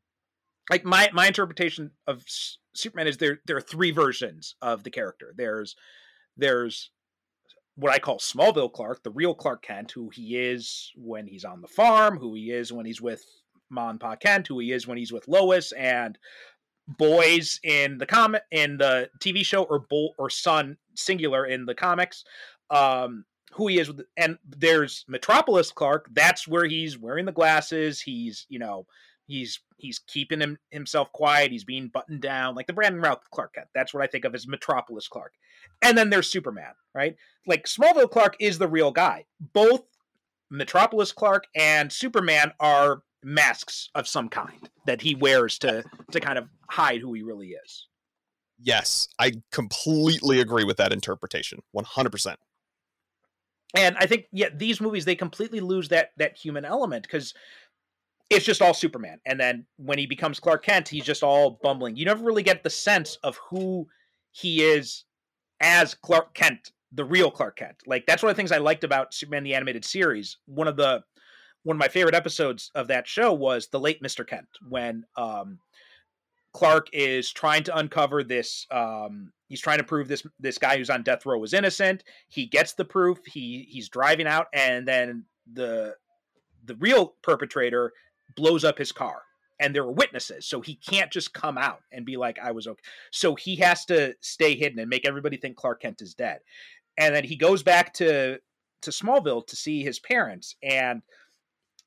like 0.70 0.84
my 0.84 1.10
my 1.12 1.26
interpretation 1.26 1.90
of 2.06 2.22
S- 2.26 2.58
Superman 2.74 3.06
is 3.06 3.18
there 3.18 3.40
there 3.46 3.56
are 3.56 3.62
three 3.62 3.90
versions 3.90 4.56
of 4.62 4.82
the 4.82 4.90
character. 4.90 5.34
There's 5.36 5.76
there's 6.36 6.90
what 7.76 7.92
I 7.92 7.98
call 7.98 8.18
Smallville 8.18 8.72
Clark, 8.72 9.02
the 9.02 9.10
real 9.10 9.34
Clark 9.34 9.62
Kent, 9.62 9.92
who 9.92 10.10
he 10.10 10.36
is 10.36 10.92
when 10.96 11.26
he's 11.26 11.44
on 11.44 11.60
the 11.60 11.68
farm, 11.68 12.18
who 12.18 12.34
he 12.34 12.50
is 12.50 12.72
when 12.72 12.86
he's 12.86 13.00
with 13.00 13.24
Ma 13.70 13.90
and 13.90 14.00
Pa 14.00 14.16
Kent, 14.16 14.46
who 14.46 14.58
he 14.60 14.72
is 14.72 14.86
when 14.86 14.98
he's 14.98 15.12
with 15.12 15.26
Lois 15.28 15.72
and 15.72 16.16
boys 16.86 17.60
in 17.62 17.98
the 17.98 18.06
comic 18.06 18.42
in 18.50 18.76
the 18.76 19.08
TV 19.18 19.44
show 19.44 19.62
or 19.64 19.78
bull 19.78 20.14
or 20.18 20.28
son 20.28 20.76
singular 20.94 21.46
in 21.46 21.66
the 21.66 21.74
comics. 21.74 22.24
Um 22.70 23.24
who 23.54 23.68
he 23.68 23.78
is 23.78 23.88
with 23.88 24.02
and 24.16 24.36
there's 24.44 25.04
Metropolis 25.08 25.70
Clark, 25.70 26.08
that's 26.12 26.48
where 26.48 26.66
he's 26.66 26.98
wearing 26.98 27.24
the 27.24 27.32
glasses, 27.32 28.00
he's, 28.00 28.46
you 28.48 28.58
know, 28.58 28.86
he's 29.26 29.60
he's 29.76 30.00
keeping 30.00 30.40
him 30.40 30.58
himself 30.70 31.10
quiet, 31.12 31.52
he's 31.52 31.64
being 31.64 31.88
buttoned 31.88 32.20
down, 32.20 32.54
like 32.54 32.66
the 32.66 32.72
Brandon 32.72 33.00
Routh 33.00 33.30
Clark. 33.30 33.56
That's 33.74 33.94
what 33.94 34.02
I 34.02 34.06
think 34.06 34.24
of 34.24 34.34
as 34.34 34.48
Metropolis 34.48 35.08
Clark. 35.08 35.32
And 35.82 35.96
then 35.96 36.10
there's 36.10 36.28
Superman, 36.30 36.72
right? 36.94 37.16
Like 37.46 37.66
Smallville 37.66 38.10
Clark 38.10 38.36
is 38.40 38.58
the 38.58 38.68
real 38.68 38.90
guy. 38.90 39.26
Both 39.52 39.82
Metropolis 40.50 41.12
Clark 41.12 41.46
and 41.54 41.92
Superman 41.92 42.52
are 42.58 43.02
masks 43.24 43.88
of 43.94 44.06
some 44.06 44.28
kind 44.28 44.68
that 44.86 45.00
he 45.00 45.14
wears 45.14 45.58
to 45.60 45.82
to 46.12 46.20
kind 46.20 46.38
of 46.38 46.48
hide 46.70 47.00
who 47.00 47.12
he 47.14 47.22
really 47.22 47.48
is. 47.48 47.88
Yes, 48.60 49.08
I 49.18 49.32
completely 49.50 50.40
agree 50.40 50.64
with 50.64 50.76
that 50.76 50.92
interpretation. 50.92 51.60
100%. 51.74 52.36
And 53.74 53.96
I 53.98 54.06
think 54.06 54.26
yeah, 54.32 54.50
these 54.54 54.80
movies 54.80 55.04
they 55.04 55.16
completely 55.16 55.60
lose 55.60 55.88
that 55.88 56.10
that 56.18 56.36
human 56.36 56.64
element 56.64 57.08
cuz 57.08 57.34
it's 58.30 58.44
just 58.44 58.62
all 58.62 58.74
Superman. 58.74 59.20
And 59.26 59.38
then 59.38 59.66
when 59.76 59.98
he 59.98 60.06
becomes 60.06 60.40
Clark 60.40 60.64
Kent, 60.64 60.88
he's 60.88 61.04
just 61.04 61.22
all 61.22 61.58
bumbling. 61.62 61.96
You 61.96 62.04
never 62.04 62.24
really 62.24 62.42
get 62.42 62.62
the 62.62 62.70
sense 62.70 63.16
of 63.22 63.36
who 63.36 63.86
he 64.32 64.62
is 64.62 65.04
as 65.60 65.94
Clark 65.94 66.34
Kent, 66.34 66.72
the 66.92 67.04
real 67.04 67.30
Clark 67.30 67.56
Kent. 67.56 67.76
Like 67.86 68.06
that's 68.06 68.22
one 68.22 68.30
of 68.30 68.36
the 68.36 68.40
things 68.40 68.52
I 68.52 68.58
liked 68.58 68.84
about 68.84 69.12
Superman 69.12 69.44
the 69.44 69.54
animated 69.54 69.84
series. 69.84 70.38
One 70.46 70.68
of 70.68 70.76
the 70.76 71.02
one 71.64 71.76
of 71.76 71.80
my 71.80 71.88
favorite 71.88 72.14
episodes 72.14 72.70
of 72.74 72.88
that 72.88 73.08
show 73.08 73.32
was 73.32 73.68
the 73.68 73.80
late 73.80 74.02
Mr. 74.02 74.26
Kent 74.26 74.48
when 74.68 75.04
um 75.16 75.58
Clark 76.54 76.86
is 76.92 77.32
trying 77.32 77.64
to 77.64 77.76
uncover 77.76 78.22
this. 78.22 78.66
Um, 78.70 79.32
he's 79.48 79.60
trying 79.60 79.78
to 79.78 79.84
prove 79.84 80.06
this 80.08 80.24
this 80.38 80.56
guy 80.56 80.78
who's 80.78 80.88
on 80.88 81.02
death 81.02 81.26
row 81.26 81.36
was 81.36 81.52
innocent. 81.52 82.04
He 82.28 82.46
gets 82.46 82.74
the 82.74 82.84
proof. 82.84 83.18
He 83.26 83.66
he's 83.68 83.88
driving 83.88 84.28
out, 84.28 84.46
and 84.54 84.86
then 84.86 85.24
the 85.52 85.96
the 86.64 86.76
real 86.76 87.14
perpetrator 87.22 87.92
blows 88.36 88.64
up 88.64 88.78
his 88.78 88.92
car, 88.92 89.22
and 89.58 89.74
there 89.74 89.84
were 89.84 89.92
witnesses, 89.92 90.46
so 90.46 90.60
he 90.60 90.76
can't 90.76 91.10
just 91.10 91.34
come 91.34 91.58
out 91.58 91.80
and 91.90 92.06
be 92.06 92.16
like, 92.16 92.38
"I 92.38 92.52
was 92.52 92.68
okay." 92.68 92.82
So 93.10 93.34
he 93.34 93.56
has 93.56 93.84
to 93.86 94.14
stay 94.20 94.54
hidden 94.54 94.78
and 94.78 94.88
make 94.88 95.06
everybody 95.06 95.36
think 95.36 95.56
Clark 95.56 95.82
Kent 95.82 96.02
is 96.02 96.14
dead, 96.14 96.38
and 96.96 97.12
then 97.12 97.24
he 97.24 97.34
goes 97.34 97.64
back 97.64 97.92
to 97.94 98.38
to 98.82 98.90
Smallville 98.90 99.44
to 99.48 99.56
see 99.56 99.82
his 99.82 99.98
parents, 99.98 100.54
and 100.62 101.02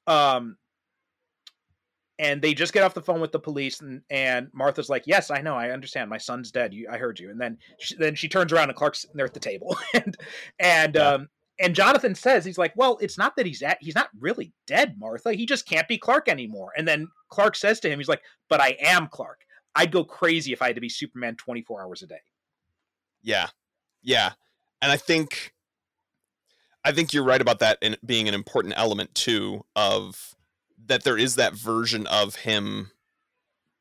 um 0.07 0.57
and 2.19 2.41
they 2.41 2.53
just 2.53 2.73
get 2.73 2.83
off 2.83 2.93
the 2.93 3.01
phone 3.01 3.21
with 3.21 3.31
the 3.31 3.39
police 3.39 3.81
and, 3.81 4.01
and 4.09 4.47
martha's 4.53 4.89
like 4.89 5.03
yes 5.05 5.29
i 5.31 5.41
know 5.41 5.55
i 5.55 5.69
understand 5.69 6.09
my 6.09 6.17
son's 6.17 6.51
dead 6.51 6.73
you, 6.73 6.87
i 6.91 6.97
heard 6.97 7.19
you. 7.19 7.29
And 7.29 7.39
then 7.39 7.57
she, 7.79 7.95
then 7.95 8.15
she 8.15 8.27
turns 8.27 8.51
around 8.51 8.69
and 8.69 8.77
clark's 8.77 9.05
there 9.13 9.25
at 9.25 9.33
the 9.33 9.39
table 9.39 9.77
and 9.93 10.17
and 10.59 10.95
yeah. 10.95 11.09
um 11.09 11.29
and 11.59 11.75
jonathan 11.75 12.15
says 12.15 12.45
he's 12.45 12.57
like 12.57 12.73
well 12.75 12.97
it's 13.01 13.17
not 13.17 13.35
that 13.35 13.45
he's 13.45 13.61
at 13.61 13.77
he's 13.81 13.95
not 13.95 14.09
really 14.19 14.53
dead 14.65 14.95
martha 14.97 15.33
he 15.33 15.45
just 15.45 15.67
can't 15.67 15.87
be 15.87 15.97
clark 15.97 16.29
anymore. 16.29 16.71
And 16.77 16.87
then 16.87 17.07
clark 17.29 17.55
says 17.55 17.79
to 17.81 17.89
him 17.89 17.99
he's 17.99 18.09
like 18.09 18.21
but 18.49 18.61
i 18.61 18.77
am 18.79 19.07
clark. 19.07 19.41
I'd 19.75 19.91
go 19.91 20.03
crazy 20.03 20.53
if 20.53 20.61
i 20.61 20.67
had 20.67 20.75
to 20.75 20.81
be 20.81 20.89
superman 20.89 21.35
24 21.35 21.83
hours 21.83 22.01
a 22.01 22.07
day. 22.07 22.21
Yeah. 23.21 23.47
Yeah. 24.01 24.31
And 24.81 24.91
i 24.91 24.97
think 24.97 25.53
i 26.87 26.91
think 26.91 27.13
you're 27.13 27.23
right 27.23 27.41
about 27.41 27.59
that 27.59 27.77
in 27.81 27.95
being 28.05 28.27
an 28.27 28.33
important 28.33 28.73
element 28.77 29.13
too 29.13 29.63
of 29.75 30.35
that 30.87 31.03
there 31.03 31.17
is 31.17 31.35
that 31.35 31.53
version 31.53 32.07
of 32.07 32.35
him 32.35 32.91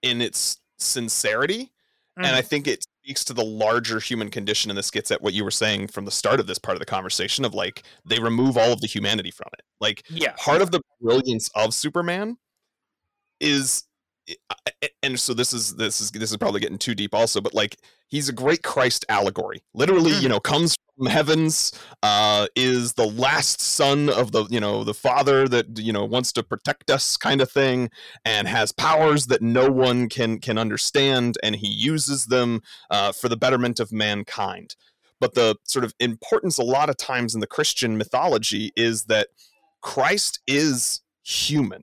in 0.02 0.20
its 0.20 0.58
sincerity 0.78 1.72
mm. 2.18 2.26
and 2.26 2.34
i 2.34 2.42
mm. 2.42 2.46
think 2.46 2.66
it 2.66 2.84
speaks 3.02 3.24
to 3.24 3.32
the 3.32 3.44
larger 3.44 4.00
human 4.00 4.28
condition 4.28 4.70
and 4.70 4.76
this 4.76 4.90
gets 4.90 5.10
at 5.10 5.22
what 5.22 5.32
you 5.32 5.44
were 5.44 5.50
saying 5.50 5.86
from 5.86 6.04
the 6.04 6.10
start 6.10 6.40
of 6.40 6.48
this 6.48 6.58
part 6.58 6.74
of 6.74 6.80
the 6.80 6.86
conversation 6.86 7.44
of 7.44 7.54
like 7.54 7.84
they 8.04 8.18
remove 8.18 8.58
all 8.58 8.72
of 8.72 8.80
the 8.80 8.88
humanity 8.88 9.30
from 9.30 9.48
it 9.52 9.62
like 9.80 10.02
yeah 10.10 10.32
part 10.36 10.60
of 10.60 10.72
the 10.72 10.80
brilliance 11.00 11.48
of 11.54 11.72
superman 11.72 12.36
is 13.40 13.84
and 15.04 15.20
so 15.20 15.32
this 15.32 15.52
is 15.52 15.76
this 15.76 16.00
is 16.00 16.10
this 16.10 16.32
is 16.32 16.36
probably 16.36 16.60
getting 16.60 16.78
too 16.78 16.96
deep 16.96 17.14
also 17.14 17.40
but 17.40 17.54
like 17.54 17.76
he's 18.08 18.28
a 18.28 18.32
great 18.32 18.64
christ 18.64 19.04
allegory 19.08 19.62
literally 19.72 20.10
mm. 20.10 20.22
you 20.22 20.28
know 20.28 20.40
comes 20.40 20.76
from 20.96 21.06
heavens 21.06 21.72
uh 22.02 22.46
is 22.56 22.94
the 22.94 23.06
last 23.06 23.60
son 23.60 24.08
of 24.08 24.32
the 24.32 24.44
you 24.46 24.60
know 24.60 24.84
the 24.84 24.94
father 24.94 25.46
that 25.48 25.78
you 25.78 25.92
know 25.92 26.04
wants 26.04 26.32
to 26.32 26.42
protect 26.42 26.90
us 26.90 27.16
kind 27.16 27.40
of 27.40 27.50
thing 27.50 27.90
and 28.24 28.48
has 28.48 28.72
powers 28.72 29.26
that 29.26 29.42
no 29.42 29.70
one 29.70 30.08
can 30.08 30.38
can 30.38 30.58
understand 30.58 31.36
and 31.42 31.56
he 31.56 31.68
uses 31.68 32.26
them 32.26 32.60
uh, 32.90 33.12
for 33.12 33.28
the 33.28 33.36
betterment 33.36 33.78
of 33.78 33.92
mankind 33.92 34.76
but 35.20 35.34
the 35.34 35.56
sort 35.64 35.84
of 35.84 35.94
importance 36.00 36.58
a 36.58 36.64
lot 36.64 36.88
of 36.88 36.96
times 36.96 37.34
in 37.34 37.40
the 37.40 37.46
christian 37.46 37.96
mythology 37.98 38.72
is 38.76 39.04
that 39.04 39.28
christ 39.82 40.40
is 40.46 41.02
human 41.22 41.82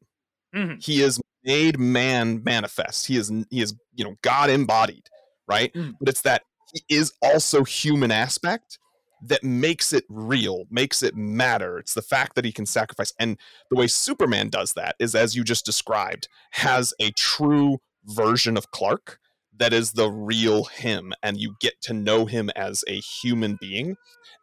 mm-hmm. 0.56 0.76
he 0.80 1.02
is 1.02 1.20
made 1.44 1.80
man 1.80 2.42
manifest. 2.44 3.08
He 3.08 3.18
is 3.18 3.32
he 3.50 3.62
is 3.62 3.76
you 3.94 4.04
know 4.04 4.16
God 4.22 4.50
embodied, 4.50 5.08
right? 5.48 5.74
Mm. 5.74 5.94
But 6.00 6.10
it's 6.10 6.22
that 6.22 6.44
he 6.74 6.84
is 6.90 7.14
also 7.22 7.64
human 7.64 8.12
aspect 8.12 8.80
that 9.26 9.44
makes 9.44 9.94
it 9.94 10.06
real, 10.10 10.66
makes 10.70 11.02
it 11.02 11.16
matter. 11.16 11.78
It's 11.78 11.94
the 11.94 12.02
fact 12.02 12.36
that 12.36 12.46
he 12.46 12.52
can 12.52 12.66
sacrifice. 12.66 13.14
And 13.20 13.38
the 13.70 13.78
way 13.78 13.88
Superman 13.88 14.50
does 14.50 14.74
that 14.74 14.96
is, 15.00 15.16
as 15.16 15.36
you 15.36 15.44
just 15.44 15.66
described, 15.66 16.28
has 16.52 16.94
a 17.00 17.12
true 17.12 17.80
version 18.06 18.58
of 18.58 18.72
Clark 18.72 19.20
that 19.58 19.72
is 19.74 19.94
the 19.94 20.10
real 20.10 20.66
him. 20.66 21.14
And 21.22 21.40
you 21.40 21.56
get 21.62 21.82
to 21.84 21.94
know 21.94 22.26
him 22.26 22.50
as 22.56 22.84
a 22.88 23.00
human 23.00 23.58
being. 23.62 23.96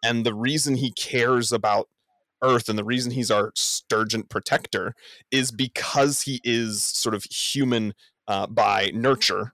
And 0.03 0.25
the 0.25 0.35
reason 0.35 0.77
he 0.77 0.93
cares 0.93 1.53
about 1.53 1.89
Earth, 2.43 2.71
and 2.71 2.79
the 2.79 2.85
reason 2.85 3.13
he's 3.13 3.31
our 3.31 3.53
Sturgent 3.55 4.31
protector 4.31 4.95
is 5.31 5.51
because 5.51 6.23
he 6.23 6.41
is 6.43 6.83
sort 6.83 7.15
of 7.15 7.25
human 7.25 7.93
uh, 8.27 8.47
by 8.47 8.91
nurture, 8.95 9.53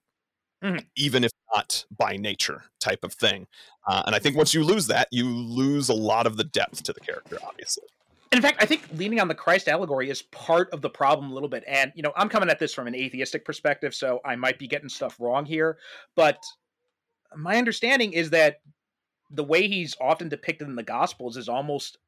mm-hmm. 0.62 0.78
even 0.96 1.24
if 1.24 1.32
not 1.54 1.84
by 1.96 2.16
nature, 2.16 2.64
type 2.80 3.04
of 3.04 3.12
thing. 3.12 3.46
Uh, 3.86 4.02
and 4.06 4.14
I 4.14 4.18
think 4.18 4.36
once 4.36 4.52
you 4.52 4.64
lose 4.64 4.86
that, 4.88 5.08
you 5.10 5.28
lose 5.28 5.88
a 5.88 5.94
lot 5.94 6.26
of 6.26 6.36
the 6.36 6.44
depth 6.44 6.82
to 6.84 6.92
the 6.92 7.00
character, 7.00 7.38
obviously. 7.46 7.84
in 8.32 8.42
fact, 8.42 8.62
I 8.62 8.66
think 8.66 8.86
leaning 8.94 9.20
on 9.20 9.28
the 9.28 9.34
Christ 9.34 9.68
allegory 9.68 10.10
is 10.10 10.22
part 10.22 10.70
of 10.72 10.82
the 10.82 10.90
problem 10.90 11.30
a 11.30 11.34
little 11.34 11.48
bit. 11.48 11.64
And, 11.66 11.92
you 11.94 12.02
know, 12.02 12.12
I'm 12.16 12.28
coming 12.28 12.50
at 12.50 12.58
this 12.58 12.74
from 12.74 12.86
an 12.86 12.94
atheistic 12.94 13.44
perspective, 13.44 13.94
so 13.94 14.20
I 14.24 14.36
might 14.36 14.58
be 14.58 14.66
getting 14.66 14.88
stuff 14.88 15.16
wrong 15.20 15.44
here. 15.44 15.78
But 16.16 16.38
my 17.36 17.56
understanding 17.56 18.12
is 18.12 18.30
that 18.30 18.60
the 19.30 19.44
way 19.44 19.68
he's 19.68 19.96
often 20.00 20.28
depicted 20.28 20.68
in 20.68 20.76
the 20.76 20.82
Gospels 20.82 21.36
is 21.36 21.48
almost 21.48 21.98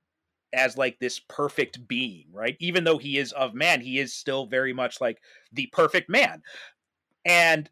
as 0.53 0.76
like 0.76 0.99
this 0.99 1.20
perfect 1.28 1.86
being, 1.86 2.24
right? 2.32 2.57
Even 2.59 2.84
though 2.84 2.99
he 2.99 3.18
is 3.18 3.32
of 3.32 3.55
man, 3.55 3.80
he 3.80 3.99
is 3.99 4.14
still 4.14 4.46
very 4.46 4.72
much 4.72 5.01
like 5.01 5.18
the 5.53 5.66
perfect 5.72 6.09
man. 6.09 6.42
And 7.24 7.68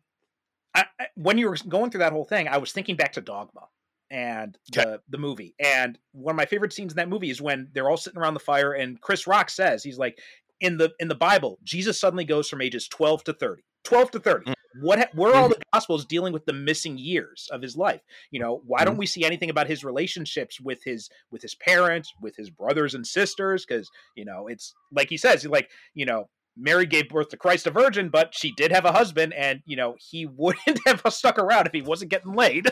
I, 0.77 0.85
I, 1.01 1.07
when 1.14 1.39
you 1.39 1.49
were 1.49 1.57
going 1.68 1.91
through 1.91 2.01
that 2.01 2.12
whole 2.12 2.24
thing, 2.24 2.49
I 2.49 2.59
was 2.59 2.70
thinking 2.70 2.97
back 2.97 3.14
to 3.14 3.20
Dogma 3.20 3.62
and 4.11 4.57
the 4.72 5.01
the 5.09 5.18
movie. 5.18 5.55
And 5.59 5.99
one 6.12 6.35
of 6.35 6.37
my 6.37 6.47
favorite 6.47 6.72
scenes 6.72 6.93
in 6.93 6.97
that 6.97 7.09
movie 7.09 7.31
is 7.31 7.41
when 7.41 7.68
they're 7.72 7.89
all 7.89 7.97
sitting 7.97 8.20
around 8.20 8.35
the 8.35 8.41
fire 8.41 8.72
and 8.72 9.01
Chris 9.01 9.27
Rock 9.27 9.51
says 9.51 9.83
he's 9.83 9.99
like 9.99 10.18
in 10.61 10.77
the 10.77 10.93
in 11.01 11.09
the 11.09 11.14
Bible, 11.14 11.59
Jesus 11.64 11.99
suddenly 11.99 12.24
goes 12.24 12.49
from 12.49 12.62
ages 12.62 12.89
12 12.89 13.24
to 13.24 13.33
30. 13.33 13.62
12 13.85 14.11
to 14.12 14.20
30. 14.20 14.45
Mm. 14.45 14.55
What 14.83 15.09
where 15.14 15.33
are 15.33 15.37
all 15.37 15.45
mm-hmm. 15.45 15.53
the 15.53 15.64
gospels 15.72 16.05
dealing 16.05 16.35
with 16.35 16.45
the 16.45 16.53
missing 16.53 16.99
years 16.99 17.49
of 17.51 17.62
his 17.62 17.77
life? 17.77 18.03
You 18.31 18.41
know, 18.41 18.61
why 18.66 18.85
don't 18.85 18.95
mm-hmm. 18.95 19.01
we 19.01 19.07
see 19.07 19.24
anything 19.24 19.49
about 19.49 19.68
his 19.68 19.83
relationships 19.83 20.61
with 20.61 20.85
his 20.85 21.09
with 21.31 21.41
his 21.41 21.55
parents, 21.55 22.12
with 22.20 22.37
his 22.37 22.51
brothers 22.51 22.95
and 22.95 23.07
sisters? 23.07 23.64
Because 23.64 23.91
you 24.14 24.27
know, 24.27 24.49
it's 24.49 24.74
like 24.93 25.09
he 25.09 25.16
says, 25.16 25.47
like 25.47 25.70
you 25.95 26.05
know, 26.05 26.29
Mary 26.57 26.87
gave 26.87 27.09
birth 27.09 27.29
to 27.31 27.37
Christ 27.37 27.67
a 27.67 27.71
virgin, 27.71 28.09
but 28.09 28.35
she 28.35 28.53
did 28.53 28.73
have 28.73 28.85
a 28.85 28.93
husband, 28.93 29.35
and 29.35 29.63
you 29.67 29.77
know, 29.77 29.97
he 29.99 30.27
wouldn't 30.37 30.81
have 30.87 31.03
stuck 31.09 31.39
around 31.39 31.67
if 31.67 31.73
he 31.73 31.83
wasn't 31.83 32.11
getting 32.11 32.35
laid. 32.35 32.69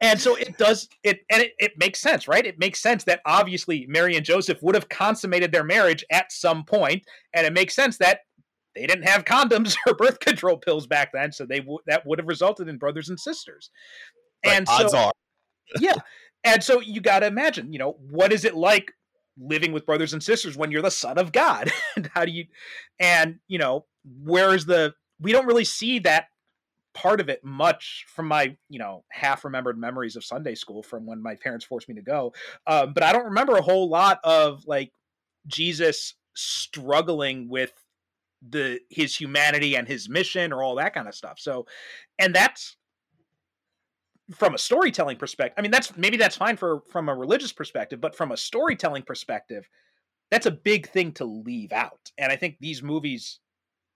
and 0.00 0.20
so 0.20 0.34
it 0.34 0.58
does 0.58 0.88
it 1.04 1.20
and 1.30 1.40
it, 1.40 1.52
it 1.60 1.72
makes 1.78 2.00
sense 2.00 2.26
right 2.26 2.46
it 2.46 2.58
makes 2.58 2.80
sense 2.82 3.04
that 3.04 3.20
obviously 3.26 3.86
mary 3.88 4.16
and 4.16 4.26
joseph 4.26 4.60
would 4.60 4.74
have 4.74 4.88
consummated 4.88 5.52
their 5.52 5.62
marriage 5.62 6.04
at 6.10 6.32
some 6.32 6.64
point 6.64 7.00
and 7.32 7.46
it 7.46 7.52
makes 7.52 7.76
sense 7.76 7.96
that 7.96 8.18
they 8.74 8.86
didn't 8.86 9.04
have 9.04 9.24
condoms 9.24 9.76
or 9.86 9.94
birth 9.94 10.20
control 10.20 10.56
pills 10.56 10.86
back 10.86 11.10
then, 11.12 11.32
so 11.32 11.46
they 11.46 11.60
w- 11.60 11.78
that 11.86 12.06
would 12.06 12.18
have 12.18 12.28
resulted 12.28 12.68
in 12.68 12.78
brothers 12.78 13.08
and 13.08 13.18
sisters. 13.18 13.70
And 14.44 14.66
odds 14.68 14.92
so, 14.92 14.98
are, 14.98 15.12
yeah. 15.80 15.94
And 16.44 16.62
so 16.62 16.80
you 16.80 17.00
got 17.00 17.20
to 17.20 17.26
imagine, 17.26 17.72
you 17.72 17.78
know, 17.78 17.96
what 18.10 18.32
is 18.32 18.44
it 18.44 18.54
like 18.54 18.92
living 19.38 19.72
with 19.72 19.86
brothers 19.86 20.12
and 20.12 20.22
sisters 20.22 20.56
when 20.56 20.70
you're 20.70 20.82
the 20.82 20.90
son 20.90 21.18
of 21.18 21.32
God? 21.32 21.72
and 21.96 22.10
how 22.14 22.24
do 22.24 22.32
you, 22.32 22.46
and 22.98 23.38
you 23.48 23.58
know, 23.58 23.86
where 24.22 24.54
is 24.54 24.66
the? 24.66 24.94
We 25.20 25.32
don't 25.32 25.46
really 25.46 25.64
see 25.64 26.00
that 26.00 26.26
part 26.94 27.20
of 27.20 27.28
it 27.28 27.42
much 27.42 28.04
from 28.06 28.28
my 28.28 28.56
you 28.68 28.78
know 28.78 29.02
half 29.10 29.44
remembered 29.44 29.76
memories 29.76 30.14
of 30.14 30.24
sunday 30.24 30.54
school 30.54 30.80
from 30.80 31.04
when 31.04 31.20
my 31.20 31.34
parents 31.34 31.64
forced 31.64 31.88
me 31.88 31.94
to 31.96 32.00
go 32.00 32.32
um, 32.68 32.92
but 32.92 33.02
i 33.02 33.12
don't 33.12 33.24
remember 33.24 33.56
a 33.56 33.62
whole 33.62 33.88
lot 33.88 34.20
of 34.22 34.64
like 34.68 34.92
jesus 35.48 36.14
struggling 36.36 37.48
with 37.48 37.72
the 38.48 38.80
his 38.90 39.16
humanity 39.16 39.76
and 39.76 39.88
his 39.88 40.08
mission 40.08 40.52
or 40.52 40.62
all 40.62 40.76
that 40.76 40.94
kind 40.94 41.08
of 41.08 41.14
stuff. 41.14 41.38
So, 41.38 41.66
and 42.18 42.34
that's 42.34 42.76
from 44.34 44.54
a 44.54 44.58
storytelling 44.58 45.16
perspective. 45.16 45.54
I 45.56 45.62
mean, 45.62 45.70
that's 45.70 45.96
maybe 45.96 46.16
that's 46.16 46.36
fine 46.36 46.56
for 46.56 46.82
from 46.90 47.08
a 47.08 47.14
religious 47.14 47.52
perspective, 47.52 48.00
but 48.00 48.14
from 48.14 48.32
a 48.32 48.36
storytelling 48.36 49.02
perspective, 49.02 49.68
that's 50.30 50.46
a 50.46 50.50
big 50.50 50.88
thing 50.88 51.12
to 51.12 51.24
leave 51.24 51.72
out. 51.72 52.10
And 52.18 52.30
I 52.32 52.36
think 52.36 52.56
these 52.60 52.82
movies 52.82 53.40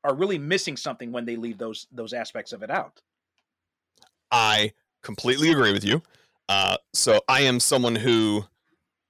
are 0.04 0.14
really 0.14 0.38
missing 0.38 0.76
something 0.76 1.12
when 1.12 1.24
they 1.24 1.36
leave 1.36 1.58
those 1.58 1.86
those 1.92 2.12
aspects 2.12 2.52
of 2.52 2.62
it 2.62 2.70
out. 2.70 3.00
I 4.30 4.72
completely 5.02 5.50
agree 5.50 5.72
with 5.72 5.84
you. 5.84 6.02
Uh, 6.48 6.76
so 6.94 7.20
I 7.28 7.42
am 7.42 7.60
someone 7.60 7.96
who 7.96 8.44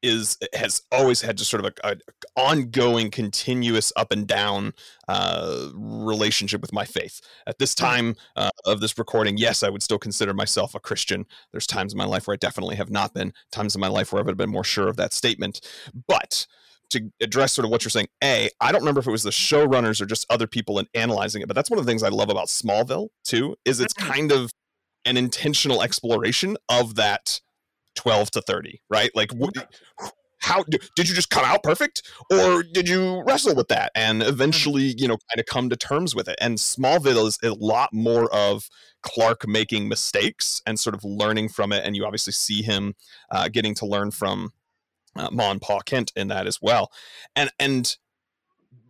is 0.02 0.38
has 0.54 0.82
always 0.92 1.20
had 1.20 1.36
just 1.36 1.50
sort 1.50 1.64
of 1.64 1.72
a, 1.84 1.96
ongoing, 2.36 3.10
continuous 3.10 3.92
up 3.96 4.12
and 4.12 4.26
down 4.26 4.72
uh, 5.08 5.68
relationship 5.74 6.60
with 6.60 6.72
my 6.72 6.84
faith. 6.84 7.20
At 7.46 7.58
this 7.58 7.74
time 7.74 8.16
uh, 8.36 8.50
of 8.64 8.80
this 8.80 8.96
recording, 8.98 9.36
yes, 9.36 9.62
I 9.62 9.70
would 9.70 9.82
still 9.82 9.98
consider 9.98 10.34
myself 10.34 10.74
a 10.74 10.80
Christian. 10.80 11.26
There's 11.52 11.66
times 11.66 11.92
in 11.92 11.98
my 11.98 12.04
life 12.04 12.26
where 12.26 12.34
I 12.34 12.38
definitely 12.38 12.76
have 12.76 12.90
not 12.90 13.14
been. 13.14 13.32
Times 13.50 13.74
in 13.74 13.80
my 13.80 13.88
life 13.88 14.12
where 14.12 14.20
I 14.20 14.22
would 14.22 14.32
have 14.32 14.38
been 14.38 14.50
more 14.50 14.64
sure 14.64 14.88
of 14.88 14.96
that 14.96 15.12
statement. 15.12 15.60
But 16.06 16.46
to 16.90 17.10
address 17.20 17.52
sort 17.52 17.64
of 17.64 17.70
what 17.70 17.84
you're 17.84 17.90
saying, 17.90 18.08
a, 18.22 18.48
I 18.60 18.72
don't 18.72 18.80
remember 18.80 19.00
if 19.00 19.06
it 19.06 19.12
was 19.12 19.22
the 19.22 19.30
showrunners 19.30 20.00
or 20.00 20.06
just 20.06 20.26
other 20.30 20.46
people 20.46 20.78
in 20.78 20.86
analyzing 20.94 21.42
it, 21.42 21.48
but 21.48 21.54
that's 21.54 21.70
one 21.70 21.78
of 21.78 21.84
the 21.84 21.90
things 21.90 22.02
I 22.02 22.08
love 22.08 22.30
about 22.30 22.46
Smallville 22.46 23.08
too. 23.24 23.56
Is 23.64 23.80
it's 23.80 23.94
mm-hmm. 23.94 24.12
kind 24.12 24.32
of 24.32 24.50
an 25.04 25.16
intentional 25.16 25.82
exploration 25.82 26.56
of 26.68 26.94
that 26.96 27.40
12 27.98 28.30
to 28.30 28.40
30, 28.40 28.80
right? 28.88 29.10
Like, 29.14 29.32
how 30.38 30.62
did 30.62 31.08
you 31.08 31.14
just 31.14 31.30
come 31.30 31.44
out 31.44 31.64
perfect 31.64 32.02
or 32.30 32.62
did 32.62 32.88
you 32.88 33.22
wrestle 33.26 33.56
with 33.56 33.68
that 33.68 33.90
and 33.96 34.22
mm-hmm. 34.22 34.30
eventually, 34.30 34.94
you 34.96 35.08
know, 35.08 35.18
kind 35.30 35.40
of 35.40 35.46
come 35.46 35.68
to 35.68 35.76
terms 35.76 36.14
with 36.14 36.28
it? 36.28 36.36
And 36.40 36.58
Smallville 36.58 37.26
is 37.26 37.38
a 37.42 37.50
lot 37.50 37.92
more 37.92 38.32
of 38.32 38.70
Clark 39.02 39.48
making 39.48 39.88
mistakes 39.88 40.62
and 40.64 40.78
sort 40.78 40.94
of 40.94 41.04
learning 41.04 41.48
from 41.48 41.72
it. 41.72 41.84
And 41.84 41.96
you 41.96 42.04
obviously 42.04 42.32
see 42.32 42.62
him 42.62 42.94
uh, 43.30 43.48
getting 43.48 43.74
to 43.74 43.86
learn 43.86 44.12
from 44.12 44.52
uh, 45.16 45.28
Ma 45.32 45.50
and 45.50 45.60
Pa 45.60 45.80
Kent 45.80 46.12
in 46.14 46.28
that 46.28 46.46
as 46.46 46.62
well. 46.62 46.92
And, 47.34 47.50
and, 47.58 47.96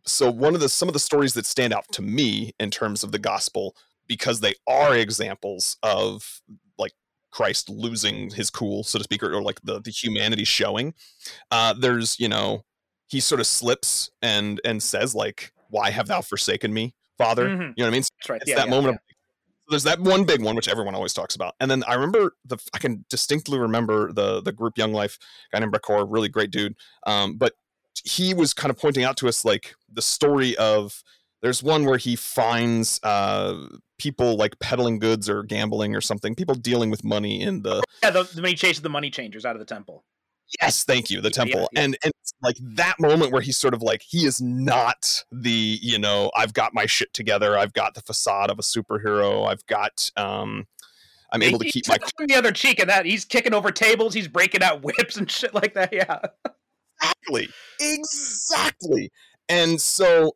so 0.06 0.30
one 0.30 0.54
of 0.54 0.62
the 0.62 0.70
some 0.70 0.88
of 0.88 0.94
the 0.94 0.98
stories 0.98 1.34
that 1.34 1.44
stand 1.44 1.74
out 1.74 1.84
to 1.92 2.00
me 2.00 2.52
in 2.58 2.70
terms 2.70 3.04
of 3.04 3.12
the 3.12 3.18
gospel 3.18 3.76
because 4.06 4.40
they 4.40 4.54
are 4.66 4.96
examples 4.96 5.76
of 5.82 6.40
Christ 7.38 7.70
losing 7.70 8.30
his 8.30 8.50
cool, 8.50 8.82
so 8.82 8.98
to 8.98 9.04
speak, 9.04 9.22
or, 9.22 9.32
or 9.32 9.40
like 9.40 9.60
the 9.62 9.80
the 9.80 9.92
humanity 9.92 10.42
showing. 10.42 10.92
Uh, 11.52 11.72
there's 11.72 12.18
you 12.18 12.28
know 12.28 12.64
he 13.06 13.20
sort 13.20 13.40
of 13.40 13.46
slips 13.46 14.10
and 14.20 14.60
and 14.64 14.82
says 14.82 15.14
like, 15.14 15.52
"Why 15.70 15.90
have 15.90 16.08
thou 16.08 16.20
forsaken 16.20 16.74
me, 16.74 16.96
Father?" 17.16 17.46
Mm-hmm. 17.46 17.62
You 17.62 17.66
know 17.68 17.72
what 17.76 17.86
I 17.86 17.90
mean? 17.90 18.02
That's 18.02 18.28
right. 18.28 18.40
It's 18.42 18.50
yeah, 18.50 18.56
that 18.56 18.66
yeah, 18.66 18.70
moment. 18.70 18.94
Yeah. 19.08 19.14
Of, 19.14 19.70
there's 19.70 19.84
that 19.84 20.00
one 20.00 20.24
big 20.24 20.42
one 20.42 20.56
which 20.56 20.66
everyone 20.66 20.96
always 20.96 21.14
talks 21.14 21.36
about, 21.36 21.54
and 21.60 21.70
then 21.70 21.84
I 21.86 21.94
remember 21.94 22.32
the 22.44 22.58
I 22.74 22.78
can 22.78 23.04
distinctly 23.08 23.60
remember 23.60 24.12
the 24.12 24.42
the 24.42 24.50
group 24.50 24.76
Young 24.76 24.92
Life 24.92 25.16
guy 25.52 25.60
named 25.60 25.72
Brecor, 25.72 26.08
really 26.10 26.28
great 26.28 26.50
dude. 26.50 26.74
Um, 27.06 27.36
but 27.36 27.52
he 28.02 28.34
was 28.34 28.52
kind 28.52 28.70
of 28.70 28.78
pointing 28.78 29.04
out 29.04 29.16
to 29.18 29.28
us 29.28 29.44
like 29.44 29.76
the 29.92 30.02
story 30.02 30.56
of 30.56 31.04
there's 31.42 31.62
one 31.62 31.84
where 31.84 31.98
he 31.98 32.16
finds 32.16 33.00
uh, 33.02 33.68
people 33.98 34.36
like 34.36 34.58
peddling 34.58 34.98
goods 34.98 35.28
or 35.28 35.42
gambling 35.42 35.94
or 35.94 36.00
something. 36.00 36.34
People 36.34 36.54
dealing 36.54 36.90
with 36.90 37.04
money 37.04 37.42
in 37.42 37.62
the 37.62 37.82
yeah. 38.02 38.10
The, 38.10 38.24
the 38.24 38.46
he 38.48 38.54
chases 38.54 38.82
the 38.82 38.88
money 38.88 39.10
changers 39.10 39.44
out 39.44 39.54
of 39.54 39.60
the 39.60 39.66
temple. 39.66 40.04
Yes, 40.62 40.84
thank 40.84 41.10
you. 41.10 41.20
The 41.20 41.30
temple, 41.30 41.60
yeah, 41.60 41.66
yeah. 41.72 41.84
and 41.84 41.98
and 42.02 42.12
like 42.42 42.56
that 42.60 42.98
moment 42.98 43.32
where 43.32 43.42
he's 43.42 43.58
sort 43.58 43.74
of 43.74 43.82
like 43.82 44.02
he 44.02 44.24
is 44.24 44.40
not 44.40 45.22
the 45.30 45.78
you 45.82 45.98
know 45.98 46.30
I've 46.34 46.54
got 46.54 46.72
my 46.74 46.86
shit 46.86 47.12
together. 47.12 47.58
I've 47.58 47.74
got 47.74 47.94
the 47.94 48.00
facade 48.00 48.50
of 48.50 48.58
a 48.58 48.62
superhero. 48.62 49.48
I've 49.48 49.64
got 49.66 50.10
um. 50.16 50.66
I'm 51.30 51.42
able 51.42 51.58
to 51.58 51.66
keep 51.66 51.86
my 51.86 51.98
the 52.26 52.36
other 52.36 52.52
cheek, 52.52 52.78
and 52.78 52.88
that 52.88 53.04
he's 53.04 53.26
kicking 53.26 53.52
over 53.52 53.70
tables, 53.70 54.14
he's 54.14 54.28
breaking 54.28 54.62
out 54.62 54.82
whips 54.82 55.18
and 55.18 55.30
shit 55.30 55.52
like 55.52 55.74
that. 55.74 55.92
Yeah, 55.92 56.20
exactly, 57.02 57.50
exactly. 57.78 59.12
And 59.50 59.78
so 59.78 60.32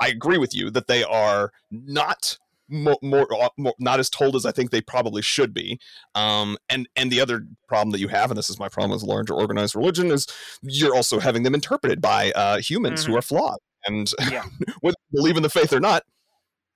I 0.00 0.08
agree 0.08 0.38
with 0.38 0.54
you 0.54 0.70
that 0.70 0.86
they 0.86 1.04
are 1.04 1.52
not 1.70 2.38
more, 2.68 2.98
more, 3.02 3.26
uh, 3.34 3.48
more, 3.56 3.74
not 3.78 4.00
as 4.00 4.08
told 4.08 4.34
as 4.34 4.46
I 4.46 4.52
think 4.52 4.70
they 4.70 4.80
probably 4.80 5.22
should 5.22 5.52
be. 5.52 5.78
Um, 6.14 6.56
and 6.68 6.88
and 6.96 7.10
the 7.10 7.20
other 7.20 7.46
problem 7.68 7.90
that 7.92 8.00
you 8.00 8.08
have, 8.08 8.30
and 8.30 8.38
this 8.38 8.50
is 8.50 8.58
my 8.58 8.68
problem 8.68 8.96
as 8.96 9.02
a 9.02 9.06
larger 9.06 9.34
organized 9.34 9.74
religion, 9.74 10.10
is 10.10 10.26
you're 10.62 10.94
also 10.94 11.20
having 11.20 11.42
them 11.42 11.54
interpreted 11.54 12.00
by 12.00 12.32
uh, 12.32 12.58
humans 12.58 13.02
mm-hmm. 13.02 13.12
who 13.12 13.18
are 13.18 13.22
flawed. 13.22 13.58
And 13.86 14.10
yeah. 14.30 14.44
whether 14.80 14.96
you 15.10 15.18
believe 15.18 15.36
in 15.36 15.42
the 15.42 15.50
faith 15.50 15.72
or 15.72 15.80
not, 15.80 16.04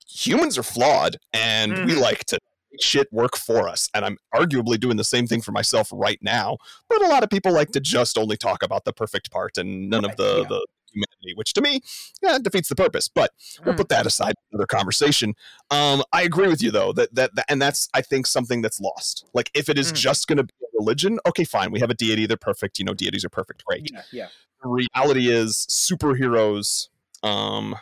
humans 0.07 0.57
are 0.57 0.63
flawed, 0.63 1.17
and 1.33 1.73
mm-hmm. 1.73 1.85
we 1.87 1.95
like 1.95 2.25
to 2.25 2.39
shit 2.79 3.07
work 3.11 3.35
for 3.35 3.67
us. 3.67 3.89
And 3.93 4.05
I'm 4.05 4.17
arguably 4.35 4.79
doing 4.79 4.97
the 4.97 5.03
same 5.03 5.25
thing 5.25 5.41
for 5.41 5.51
myself 5.51 5.89
right 5.91 6.19
now. 6.21 6.57
But 6.89 7.01
a 7.01 7.07
lot 7.07 7.23
of 7.23 7.29
people 7.29 7.51
like 7.51 7.71
to 7.71 7.79
just 7.79 8.17
only 8.17 8.37
talk 8.37 8.61
about 8.61 8.85
the 8.85 8.93
perfect 8.93 9.31
part 9.31 9.57
and 9.57 9.89
none 9.89 10.03
right. 10.03 10.11
of 10.11 10.17
the, 10.17 10.41
yeah. 10.41 10.47
the 10.47 10.67
humanity, 10.91 11.33
which 11.35 11.53
to 11.53 11.61
me 11.61 11.81
yeah, 12.21 12.37
defeats 12.41 12.69
the 12.69 12.75
purpose. 12.75 13.07
But 13.07 13.31
we'll 13.63 13.73
hmm. 13.73 13.77
put 13.77 13.89
that 13.89 14.05
aside 14.05 14.35
for 14.35 14.55
another 14.55 14.67
conversation. 14.67 15.35
Um, 15.71 16.03
I 16.11 16.23
agree 16.23 16.47
with 16.47 16.61
you 16.61 16.71
though 16.71 16.93
that, 16.93 17.13
that, 17.15 17.35
that 17.35 17.45
and 17.49 17.61
that's 17.61 17.89
I 17.93 18.01
think 18.01 18.27
something 18.27 18.61
that's 18.61 18.79
lost. 18.79 19.25
Like 19.33 19.51
if 19.53 19.69
it 19.69 19.77
is 19.77 19.91
mm. 19.91 19.95
just 19.95 20.27
going 20.27 20.37
to 20.37 20.43
be 20.43 20.53
a 20.63 20.79
religion, 20.79 21.19
okay, 21.27 21.43
fine, 21.43 21.71
we 21.71 21.79
have 21.79 21.89
a 21.89 21.95
deity, 21.95 22.25
they're 22.25 22.37
perfect. 22.37 22.79
You 22.79 22.85
know, 22.85 22.93
deities 22.93 23.25
are 23.25 23.29
perfect, 23.29 23.65
great. 23.65 23.89
Yeah, 23.91 24.01
yeah. 24.11 24.27
The 24.63 24.69
reality 24.69 25.29
is 25.29 25.67
superheroes. 25.69 26.89
Um, 27.23 27.75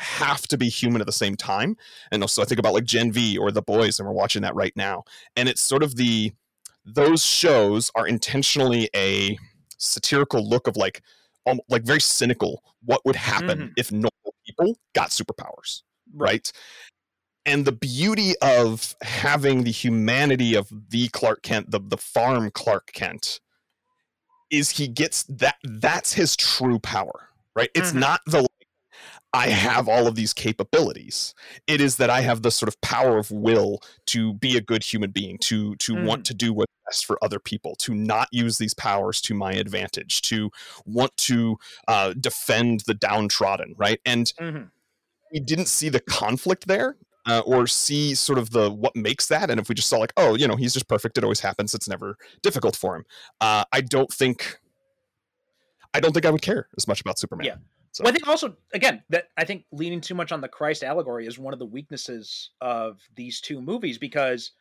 have 0.00 0.48
to 0.48 0.56
be 0.56 0.70
human 0.70 1.02
at 1.02 1.06
the 1.06 1.12
same 1.12 1.36
time. 1.36 1.76
And 2.10 2.22
also 2.22 2.40
I 2.40 2.46
think 2.46 2.58
about 2.58 2.72
like 2.72 2.84
Gen 2.84 3.12
V 3.12 3.36
or 3.36 3.50
The 3.50 3.60
Boys, 3.60 3.98
and 3.98 4.08
we're 4.08 4.14
watching 4.14 4.40
that 4.42 4.54
right 4.54 4.72
now. 4.74 5.04
And 5.36 5.46
it's 5.46 5.60
sort 5.60 5.82
of 5.82 5.96
the 5.96 6.32
those 6.86 7.22
shows 7.22 7.90
are 7.94 8.06
intentionally 8.06 8.88
a 8.96 9.38
satirical 9.76 10.48
look 10.48 10.66
of 10.66 10.76
like 10.76 11.02
um, 11.50 11.60
like 11.68 11.82
very 11.82 12.00
cynical 12.00 12.62
what 12.84 13.04
would 13.04 13.16
happen 13.16 13.58
mm-hmm. 13.58 13.72
if 13.76 13.92
normal 13.92 14.34
people 14.46 14.76
got 14.94 15.10
superpowers 15.10 15.82
right. 16.14 16.30
right 16.30 16.52
and 17.46 17.64
the 17.64 17.72
beauty 17.72 18.34
of 18.42 18.94
having 19.02 19.64
the 19.64 19.70
humanity 19.70 20.54
of 20.54 20.68
the 20.90 21.08
clark 21.08 21.42
kent 21.42 21.70
the, 21.70 21.80
the 21.80 21.96
farm 21.96 22.50
clark 22.50 22.90
kent 22.92 23.40
is 24.50 24.70
he 24.70 24.88
gets 24.88 25.24
that 25.24 25.56
that's 25.64 26.12
his 26.12 26.36
true 26.36 26.78
power 26.78 27.28
right 27.54 27.70
it's 27.74 27.90
mm-hmm. 27.90 28.00
not 28.00 28.20
the 28.26 28.46
I 29.32 29.48
have 29.48 29.88
all 29.88 30.06
of 30.06 30.16
these 30.16 30.32
capabilities. 30.32 31.34
It 31.66 31.80
is 31.80 31.96
that 31.96 32.10
I 32.10 32.22
have 32.22 32.42
the 32.42 32.50
sort 32.50 32.68
of 32.68 32.80
power 32.80 33.18
of 33.18 33.30
will 33.30 33.80
to 34.06 34.34
be 34.34 34.56
a 34.56 34.60
good 34.60 34.82
human 34.82 35.10
being, 35.10 35.38
to 35.38 35.76
to 35.76 35.94
mm. 35.94 36.04
want 36.04 36.24
to 36.26 36.34
do 36.34 36.52
what's 36.52 36.72
best 36.86 37.06
for 37.06 37.18
other 37.22 37.38
people, 37.38 37.76
to 37.76 37.94
not 37.94 38.28
use 38.32 38.58
these 38.58 38.74
powers 38.74 39.20
to 39.22 39.34
my 39.34 39.52
advantage, 39.52 40.22
to 40.22 40.50
want 40.84 41.16
to 41.16 41.58
uh, 41.86 42.14
defend 42.18 42.80
the 42.86 42.94
downtrodden, 42.94 43.74
right? 43.78 44.00
And 44.04 44.32
mm-hmm. 44.40 44.64
we 45.32 45.40
didn't 45.40 45.66
see 45.66 45.88
the 45.88 46.00
conflict 46.00 46.66
there. 46.66 46.96
Uh, 47.26 47.42
or 47.44 47.66
see 47.66 48.14
sort 48.14 48.38
of 48.38 48.50
the 48.50 48.70
what 48.70 48.96
makes 48.96 49.26
that 49.26 49.50
and 49.50 49.60
if 49.60 49.68
we 49.68 49.74
just 49.74 49.90
saw 49.90 49.98
like 49.98 50.12
oh 50.16 50.34
you 50.34 50.48
know 50.48 50.56
he's 50.56 50.72
just 50.72 50.88
perfect 50.88 51.18
it 51.18 51.22
always 51.22 51.40
happens 51.40 51.74
it's 51.74 51.86
never 51.86 52.16
difficult 52.42 52.74
for 52.74 52.96
him 52.96 53.04
uh, 53.42 53.62
i 53.74 53.82
don't 53.82 54.10
think 54.10 54.58
i 55.92 56.00
don't 56.00 56.12
think 56.12 56.24
i 56.24 56.30
would 56.30 56.40
care 56.40 56.66
as 56.78 56.88
much 56.88 57.02
about 57.02 57.18
superman 57.18 57.46
yeah 57.46 57.56
so. 57.92 58.04
Well, 58.04 58.10
I 58.10 58.12
think 58.12 58.28
also, 58.28 58.56
again, 58.72 59.02
that 59.10 59.28
I 59.36 59.44
think 59.44 59.64
leaning 59.72 60.00
too 60.00 60.14
much 60.14 60.32
on 60.32 60.40
the 60.40 60.48
Christ 60.48 60.84
allegory 60.84 61.26
is 61.26 61.38
one 61.38 61.52
of 61.52 61.58
the 61.58 61.66
weaknesses 61.66 62.50
of 62.60 63.00
these 63.16 63.40
two 63.40 63.60
movies 63.60 63.98
because 63.98 64.52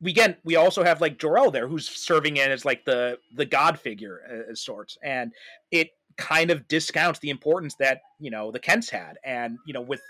we 0.00 0.10
again 0.10 0.36
we 0.44 0.56
also 0.56 0.84
have 0.84 1.00
like 1.00 1.18
Jor-El 1.18 1.50
there 1.50 1.68
who's 1.68 1.88
serving 1.88 2.36
in 2.36 2.50
as 2.50 2.64
like 2.64 2.84
the 2.84 3.18
the 3.34 3.44
god 3.44 3.78
figure 3.78 4.20
uh, 4.30 4.52
as 4.52 4.60
sorts, 4.60 4.96
and 5.02 5.32
it 5.70 5.90
kind 6.16 6.50
of 6.50 6.66
discounts 6.68 7.18
the 7.20 7.30
importance 7.30 7.74
that 7.78 8.00
you 8.18 8.30
know 8.30 8.50
the 8.50 8.60
Kents 8.60 8.88
had, 8.88 9.18
and 9.24 9.58
you 9.66 9.74
know 9.74 9.82
with 9.82 10.00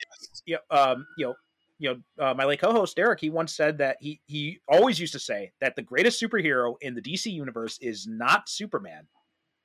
yes. 0.00 0.42
you 0.46 0.58
know, 0.70 0.76
um, 0.76 1.06
you 1.16 1.26
know 1.26 1.34
you 1.78 1.90
know, 2.18 2.24
uh, 2.24 2.34
my 2.34 2.44
late 2.44 2.60
co-host 2.60 2.96
Derek, 2.96 3.20
he 3.20 3.30
once 3.30 3.54
said 3.54 3.78
that 3.78 3.96
he 4.00 4.20
he 4.26 4.58
always 4.68 4.98
used 4.98 5.12
to 5.12 5.18
say 5.18 5.52
that 5.60 5.76
the 5.76 5.82
greatest 5.82 6.22
superhero 6.22 6.74
in 6.80 6.94
the 6.94 7.02
DC 7.02 7.26
universe 7.26 7.78
is 7.80 8.06
not 8.06 8.48
Superman, 8.48 9.06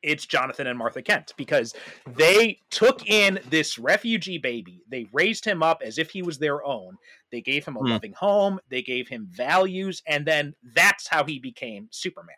it's 0.02 0.26
Jonathan 0.26 0.68
and 0.68 0.78
Martha 0.78 1.02
Kent 1.02 1.34
because 1.38 1.74
they 2.16 2.60
took 2.70 3.08
in 3.08 3.40
this 3.50 3.78
refugee 3.78 4.38
baby. 4.38 4.82
They 4.90 5.08
raised 5.12 5.46
him 5.46 5.62
up 5.62 5.82
as 5.84 5.98
if 5.98 6.10
he 6.12 6.22
was 6.22 6.38
their 6.38 6.64
own. 6.64 6.98
They 7.32 7.42
gave 7.42 7.66
him 7.66 7.76
a 7.76 7.80
mm. 7.80 7.90
loving 7.90 8.14
home, 8.14 8.60
they 8.70 8.82
gave 8.82 9.08
him 9.08 9.28
values, 9.30 10.02
and 10.08 10.26
then 10.26 10.56
that's 10.76 11.08
how 11.08 11.24
he 11.24 11.40
became 11.40 11.88
Superman. 11.92 12.36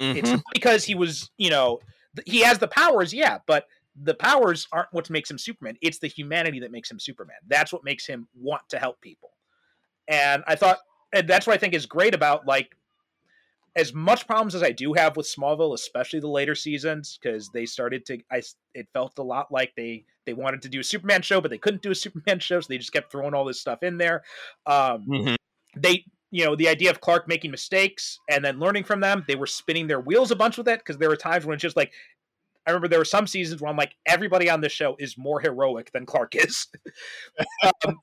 Mm-hmm. 0.00 0.18
It's 0.18 0.42
because 0.52 0.84
he 0.84 0.94
was, 0.94 1.30
you 1.38 1.50
know, 1.50 1.80
he 2.26 2.40
has 2.40 2.58
the 2.58 2.68
powers, 2.68 3.12
yeah, 3.12 3.38
but 3.46 3.66
the 4.02 4.14
powers 4.14 4.68
aren't 4.72 4.92
what 4.92 5.08
makes 5.08 5.30
him 5.30 5.38
Superman. 5.38 5.76
It's 5.80 5.98
the 5.98 6.08
humanity 6.08 6.60
that 6.60 6.70
makes 6.70 6.90
him 6.90 7.00
Superman. 7.00 7.36
That's 7.48 7.72
what 7.72 7.84
makes 7.84 8.06
him 8.06 8.28
want 8.34 8.62
to 8.70 8.78
help 8.78 9.00
people. 9.00 9.30
And 10.08 10.44
I 10.46 10.54
thought, 10.54 10.78
and 11.14 11.28
that's 11.28 11.46
what 11.46 11.54
I 11.54 11.58
think 11.58 11.74
is 11.74 11.86
great 11.86 12.14
about 12.14 12.46
like 12.46 12.76
as 13.76 13.92
much 13.92 14.26
problems 14.26 14.54
as 14.54 14.62
I 14.62 14.72
do 14.72 14.94
have 14.94 15.16
with 15.16 15.26
Smallville, 15.26 15.74
especially 15.74 16.18
the 16.18 16.28
later 16.28 16.54
seasons, 16.54 17.18
because 17.20 17.50
they 17.50 17.66
started 17.66 18.06
to, 18.06 18.18
I 18.32 18.42
it 18.74 18.88
felt 18.94 19.18
a 19.18 19.22
lot 19.22 19.52
like 19.52 19.74
they 19.76 20.06
they 20.24 20.32
wanted 20.32 20.62
to 20.62 20.70
do 20.70 20.80
a 20.80 20.84
Superman 20.84 21.22
show, 21.22 21.40
but 21.42 21.50
they 21.50 21.58
couldn't 21.58 21.82
do 21.82 21.90
a 21.90 21.94
Superman 22.06 22.40
show, 22.40 22.60
so 22.60 22.66
they 22.68 22.78
just 22.78 22.92
kept 22.92 23.12
throwing 23.12 23.34
all 23.34 23.44
this 23.44 23.60
stuff 23.60 23.82
in 23.82 23.98
there. 23.98 24.24
Um, 24.64 25.06
mm-hmm. 25.06 25.34
They, 25.76 26.04
you 26.30 26.44
know, 26.44 26.56
the 26.56 26.68
idea 26.68 26.90
of 26.90 27.02
Clark 27.02 27.28
making 27.28 27.50
mistakes 27.50 28.18
and 28.30 28.42
then 28.42 28.58
learning 28.58 28.84
from 28.84 29.00
them, 29.00 29.24
they 29.28 29.36
were 29.36 29.46
spinning 29.46 29.86
their 29.86 30.00
wheels 30.00 30.30
a 30.30 30.36
bunch 30.36 30.56
with 30.56 30.68
it 30.68 30.80
because 30.80 30.96
there 30.96 31.10
were 31.10 31.16
times 31.16 31.44
when 31.44 31.54
it's 31.54 31.62
just 31.62 31.76
like. 31.76 31.92
I 32.68 32.72
remember 32.72 32.88
there 32.88 32.98
were 32.98 33.04
some 33.04 33.28
seasons 33.28 33.62
where 33.62 33.70
I'm 33.70 33.76
like, 33.76 33.94
everybody 34.06 34.50
on 34.50 34.60
this 34.60 34.72
show 34.72 34.96
is 34.98 35.16
more 35.16 35.38
heroic 35.38 35.92
than 35.92 36.04
Clark 36.04 36.34
is. 36.34 36.66
um, 37.86 38.00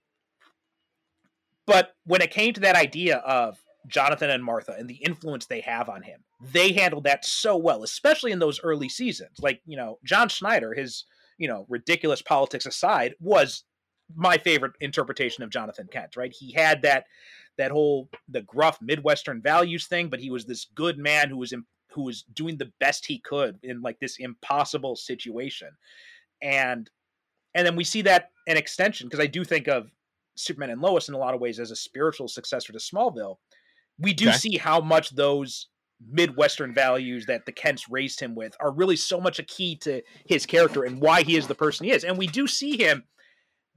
but 1.67 1.95
when 2.05 2.21
it 2.21 2.31
came 2.31 2.53
to 2.53 2.61
that 2.61 2.77
idea 2.77 3.17
of 3.17 3.57
Jonathan 3.88 4.30
and 4.30 4.43
Martha 4.43 4.76
and 4.77 4.89
the 4.89 4.95
influence 5.05 5.45
they 5.45 5.61
have 5.61 5.89
on 5.89 6.03
him. 6.03 6.23
They 6.41 6.72
handled 6.72 7.03
that 7.05 7.26
so 7.26 7.57
well, 7.57 7.84
especially 7.84 8.31
in 8.31 8.39
those 8.39 8.61
early 8.64 8.89
seasons. 8.89 9.39
Like, 9.41 9.61
you 9.65 9.77
know, 9.77 9.99
John 10.03 10.30
Schneider, 10.30 10.73
his, 10.73 11.05
you 11.38 11.47
know, 11.47 11.65
ridiculous 11.69 12.22
politics 12.22 12.65
aside, 12.65 13.15
was 13.19 13.64
my 14.15 14.38
favorite 14.38 14.73
interpretation 14.80 15.43
of 15.43 15.49
Jonathan 15.49 15.88
Kent, 15.91 16.15
right? 16.15 16.34
He 16.38 16.53
had 16.53 16.81
that 16.84 17.05
that 17.57 17.72
whole 17.72 18.10
the 18.27 18.41
gruff 18.41 18.80
Midwestern 18.81 19.41
values 19.41 19.88
thing, 19.88 20.10
but 20.10 20.19
he 20.19 20.30
was 20.30 20.45
this 20.45 20.65
good 20.73 20.97
man 20.97 21.30
who 21.30 21.38
was 21.38 21.51
in, 21.51 21.65
who 21.91 22.03
was 22.03 22.23
doing 22.34 22.57
the 22.57 22.72
best 22.80 23.05
he 23.05 23.19
could 23.19 23.60
in 23.64 23.81
like 23.81 23.99
this 23.99 24.18
impossible 24.18 24.95
situation. 24.95 25.69
And 26.41 26.89
and 27.53 27.65
then 27.65 27.76
we 27.76 27.84
see 27.84 28.01
that 28.03 28.30
an 28.47 28.57
extension 28.57 29.07
because 29.07 29.23
I 29.23 29.27
do 29.27 29.43
think 29.43 29.68
of 29.68 29.91
Superman 30.35 30.72
and 30.72 30.81
Lois 30.81 31.07
in 31.07 31.15
a 31.15 31.19
lot 31.19 31.35
of 31.35 31.41
ways 31.41 31.60
as 31.60 31.72
a 31.72 31.76
spiritual 31.76 32.27
successor 32.27 32.73
to 32.73 32.80
Smallville. 32.80 33.38
We 33.99 34.14
do 34.14 34.30
okay. 34.30 34.38
see 34.38 34.57
how 34.57 34.82
much 34.82 35.11
those 35.11 35.68
Midwestern 36.10 36.74
values 36.74 37.26
that 37.28 37.45
the 37.45 37.52
Kents 37.52 37.90
raised 37.90 38.20
him 38.20 38.36
with 38.36 38.56
are 38.60 38.72
really 38.72 38.95
so 38.95 39.20
much 39.20 39.40
a 39.40 39.44
key 39.44 39.76
to 39.78 40.02
his 40.26 40.45
character 40.45 40.84
and 40.84 41.02
why 41.02 41.24
he 41.24 41.36
is 41.36 41.48
the 41.48 41.56
person 41.56 41.86
he 41.86 41.91
is. 41.91 42.03
And 42.03 42.18
we 42.18 42.28
do 42.28 42.48
see 42.48 42.78
him 42.78 43.03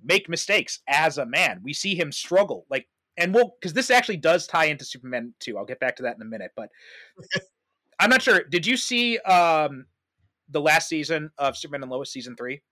make 0.02 0.28
mistakes 0.28 0.80
as 0.88 1.18
a 1.18 1.26
man. 1.26 1.60
We 1.62 1.72
see 1.72 1.94
him 1.94 2.12
struggle. 2.12 2.66
Like, 2.70 2.86
and 3.16 3.34
we'll, 3.34 3.54
because 3.60 3.72
this 3.72 3.90
actually 3.90 4.18
does 4.18 4.46
tie 4.46 4.66
into 4.66 4.84
Superman 4.84 5.34
2. 5.40 5.56
I'll 5.56 5.64
get 5.64 5.80
back 5.80 5.96
to 5.96 6.02
that 6.04 6.16
in 6.16 6.22
a 6.22 6.26
minute. 6.26 6.50
But 6.56 6.68
I'm 7.98 8.10
not 8.10 8.22
sure. 8.22 8.42
Did 8.44 8.66
you 8.66 8.76
see 8.76 9.18
um 9.18 9.86
the 10.48 10.60
last 10.60 10.88
season 10.88 11.30
of 11.38 11.56
Superman 11.56 11.82
and 11.82 11.90
Lois 11.90 12.12
season 12.12 12.36
three? 12.36 12.62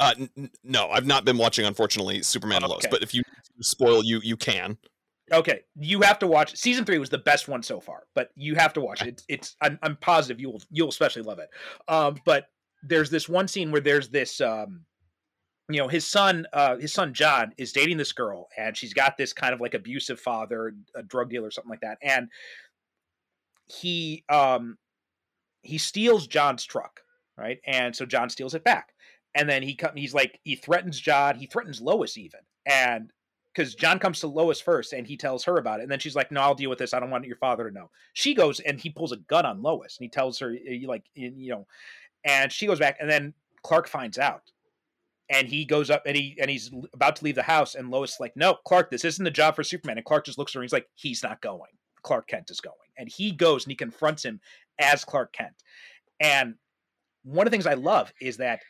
Uh, 0.00 0.14
n- 0.36 0.50
no, 0.64 0.88
I've 0.88 1.06
not 1.06 1.24
been 1.24 1.38
watching, 1.38 1.66
unfortunately, 1.66 2.22
Superman 2.22 2.58
okay. 2.58 2.64
and 2.64 2.70
Lois. 2.72 2.86
But 2.90 3.02
if 3.02 3.14
you 3.14 3.22
spoil, 3.60 4.04
you 4.04 4.20
you 4.22 4.36
can. 4.36 4.78
Okay, 5.30 5.60
you 5.78 6.00
have 6.02 6.18
to 6.18 6.26
watch. 6.26 6.56
Season 6.56 6.84
three 6.84 6.98
was 6.98 7.10
the 7.10 7.18
best 7.18 7.48
one 7.48 7.62
so 7.62 7.80
far, 7.80 8.04
but 8.14 8.30
you 8.34 8.54
have 8.56 8.72
to 8.74 8.80
watch 8.80 9.02
it. 9.02 9.22
It's, 9.28 9.56
I'm, 9.60 9.78
I'm 9.82 9.96
positive 9.96 10.40
you 10.40 10.50
will 10.50 10.62
you'll 10.70 10.88
especially 10.88 11.22
love 11.22 11.38
it. 11.38 11.48
Um, 11.88 12.16
but 12.24 12.46
there's 12.82 13.10
this 13.10 13.28
one 13.28 13.48
scene 13.48 13.70
where 13.70 13.80
there's 13.80 14.08
this 14.08 14.40
um, 14.40 14.84
you 15.68 15.78
know, 15.78 15.88
his 15.88 16.06
son, 16.06 16.46
uh, 16.52 16.76
his 16.76 16.92
son 16.92 17.14
John 17.14 17.52
is 17.56 17.72
dating 17.72 17.96
this 17.96 18.12
girl, 18.12 18.48
and 18.58 18.76
she's 18.76 18.92
got 18.92 19.16
this 19.16 19.32
kind 19.32 19.54
of 19.54 19.60
like 19.60 19.74
abusive 19.74 20.20
father, 20.20 20.74
a 20.94 21.02
drug 21.02 21.30
dealer, 21.30 21.48
or 21.48 21.50
something 21.50 21.70
like 21.70 21.80
that, 21.80 21.98
and 22.02 22.28
he 23.66 24.24
um 24.28 24.76
he 25.62 25.78
steals 25.78 26.26
John's 26.26 26.64
truck, 26.64 27.00
right? 27.38 27.58
And 27.64 27.94
so 27.94 28.04
John 28.04 28.28
steals 28.28 28.54
it 28.54 28.64
back. 28.64 28.92
And 29.34 29.48
then 29.48 29.62
he 29.62 29.78
he's 29.94 30.14
like 30.14 30.38
he 30.42 30.56
threatens 30.56 31.00
John, 31.00 31.36
he 31.36 31.46
threatens 31.46 31.80
Lois 31.80 32.18
even. 32.18 32.40
And 32.66 33.12
because 33.54 33.74
John 33.74 33.98
comes 33.98 34.20
to 34.20 34.26
Lois 34.26 34.60
first 34.60 34.92
and 34.92 35.06
he 35.06 35.16
tells 35.16 35.44
her 35.44 35.58
about 35.58 35.80
it. 35.80 35.82
And 35.82 35.92
then 35.92 35.98
she's 35.98 36.16
like, 36.16 36.30
No, 36.30 36.40
I'll 36.40 36.54
deal 36.54 36.70
with 36.70 36.78
this. 36.78 36.94
I 36.94 37.00
don't 37.00 37.10
want 37.10 37.24
your 37.24 37.36
father 37.36 37.68
to 37.68 37.74
know. 37.74 37.90
She 38.14 38.34
goes 38.34 38.60
and 38.60 38.80
he 38.80 38.90
pulls 38.90 39.12
a 39.12 39.16
gun 39.16 39.46
on 39.46 39.62
Lois 39.62 39.96
and 39.98 40.04
he 40.04 40.08
tells 40.08 40.38
her, 40.38 40.54
eh, 40.66 40.80
like, 40.86 41.04
you 41.14 41.50
know, 41.50 41.66
and 42.24 42.52
she 42.52 42.66
goes 42.66 42.78
back. 42.78 42.96
And 43.00 43.10
then 43.10 43.34
Clark 43.62 43.88
finds 43.88 44.18
out. 44.18 44.42
And 45.28 45.48
he 45.48 45.64
goes 45.64 45.88
up 45.88 46.02
and 46.04 46.14
he 46.14 46.36
and 46.40 46.50
he's 46.50 46.70
about 46.92 47.16
to 47.16 47.24
leave 47.24 47.36
the 47.36 47.42
house. 47.42 47.74
And 47.74 47.90
Lois 47.90 48.14
is 48.14 48.20
like, 48.20 48.36
No, 48.36 48.54
Clark, 48.66 48.90
this 48.90 49.04
isn't 49.04 49.24
the 49.24 49.30
job 49.30 49.56
for 49.56 49.62
Superman. 49.62 49.96
And 49.96 50.04
Clark 50.04 50.26
just 50.26 50.38
looks 50.38 50.52
at 50.52 50.54
her 50.54 50.60
and 50.60 50.64
he's 50.64 50.72
like, 50.72 50.88
He's 50.94 51.22
not 51.22 51.40
going. 51.40 51.70
Clark 52.02 52.28
Kent 52.28 52.50
is 52.50 52.60
going. 52.60 52.76
And 52.98 53.08
he 53.08 53.30
goes 53.30 53.64
and 53.64 53.70
he 53.70 53.76
confronts 53.76 54.24
him 54.24 54.40
as 54.78 55.04
Clark 55.04 55.32
Kent. 55.32 55.54
And 56.20 56.56
one 57.22 57.46
of 57.46 57.50
the 57.50 57.54
things 57.54 57.66
I 57.66 57.74
love 57.74 58.12
is 58.20 58.38
that 58.38 58.60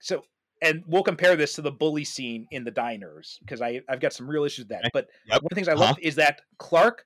so 0.00 0.22
and 0.62 0.82
we'll 0.86 1.02
compare 1.02 1.36
this 1.36 1.54
to 1.54 1.62
the 1.62 1.70
bully 1.70 2.04
scene 2.04 2.46
in 2.50 2.64
the 2.64 2.70
diners 2.70 3.38
because 3.40 3.62
I 3.62 3.80
I've 3.88 4.00
got 4.00 4.12
some 4.12 4.28
real 4.28 4.44
issues 4.44 4.66
with 4.66 4.68
that. 4.68 4.90
But 4.92 5.08
yep. 5.26 5.42
one 5.42 5.46
of 5.46 5.48
the 5.50 5.54
things 5.54 5.68
I 5.68 5.74
love 5.74 5.90
uh-huh. 5.90 6.00
is 6.02 6.16
that 6.16 6.40
Clark 6.58 7.04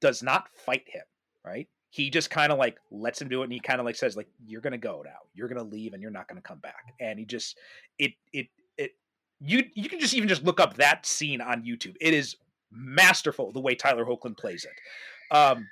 does 0.00 0.22
not 0.22 0.48
fight 0.54 0.84
him, 0.86 1.04
right? 1.44 1.68
He 1.90 2.10
just 2.10 2.30
kind 2.30 2.52
of 2.52 2.58
like 2.58 2.78
lets 2.90 3.20
him 3.20 3.28
do 3.28 3.42
it 3.42 3.44
and 3.44 3.52
he 3.52 3.60
kind 3.60 3.80
of 3.80 3.86
like 3.86 3.96
says 3.96 4.16
like 4.16 4.28
you're 4.44 4.60
going 4.60 4.72
to 4.72 4.78
go 4.78 5.02
now. 5.04 5.18
You're 5.34 5.48
going 5.48 5.58
to 5.58 5.64
leave 5.64 5.92
and 5.92 6.02
you're 6.02 6.10
not 6.10 6.28
going 6.28 6.40
to 6.40 6.46
come 6.46 6.58
back. 6.58 6.94
And 7.00 7.18
he 7.18 7.24
just 7.24 7.58
it 7.98 8.12
it 8.32 8.46
it 8.76 8.92
you 9.40 9.64
you 9.74 9.88
can 9.88 10.00
just 10.00 10.14
even 10.14 10.28
just 10.28 10.44
look 10.44 10.60
up 10.60 10.76
that 10.76 11.06
scene 11.06 11.40
on 11.40 11.64
YouTube. 11.64 11.96
It 12.00 12.14
is 12.14 12.36
masterful 12.70 13.52
the 13.52 13.60
way 13.60 13.74
Tyler 13.74 14.04
Hoechlin 14.04 14.36
plays 14.36 14.64
it. 14.64 15.36
Um, 15.36 15.68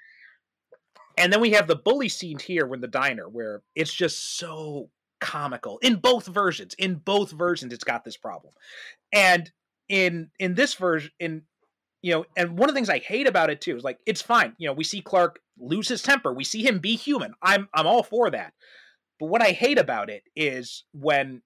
and 1.17 1.33
then 1.33 1.41
we 1.41 1.51
have 1.51 1.67
the 1.67 1.77
bully 1.77 2.09
scene 2.09 2.39
here 2.39 2.73
in 2.73 2.81
the 2.81 2.89
diner 2.89 3.29
where 3.29 3.63
it's 3.75 3.93
just 3.93 4.39
so 4.39 4.89
comical 5.21 5.79
in 5.79 5.97
both 5.97 6.27
versions. 6.27 6.75
In 6.79 6.97
both 6.97 7.31
versions, 7.31 7.73
it's 7.73 7.85
got 7.85 8.05
this 8.05 8.17
problem. 8.17 8.53
And 9.13 9.51
in 9.89 10.31
in 10.39 10.55
this 10.55 10.75
version, 10.75 11.11
in 11.21 11.43
you 12.03 12.13
know, 12.13 12.25
and 12.37 12.59
one 12.59 12.69
of 12.69 12.75
the 12.75 12.79
things 12.79 12.89
I 12.89 12.99
hate 12.99 13.27
about 13.27 13.51
it 13.51 13.61
too 13.61 13.77
is 13.77 13.85
like 13.85 13.99
it's 14.07 14.23
fine. 14.23 14.55
You 14.59 14.69
know, 14.69 14.73
we 14.73 14.85
see 14.85 15.01
Clark 15.01 15.41
lose 15.59 15.89
his 15.89 16.03
temper. 16.03 16.33
We 16.33 16.45
see 16.45 16.63
him 16.67 16.79
be 16.79 16.97
human. 16.97 17.35
I'm 17.43 17.69
I'm 17.75 17.87
all 17.87 18.03
for 18.03 18.31
that. 18.31 18.55
But 19.19 19.27
what 19.27 19.43
I 19.43 19.51
hate 19.51 19.79
about 19.79 20.09
it 20.09 20.23
is 20.35 20.85
when 20.93 21.43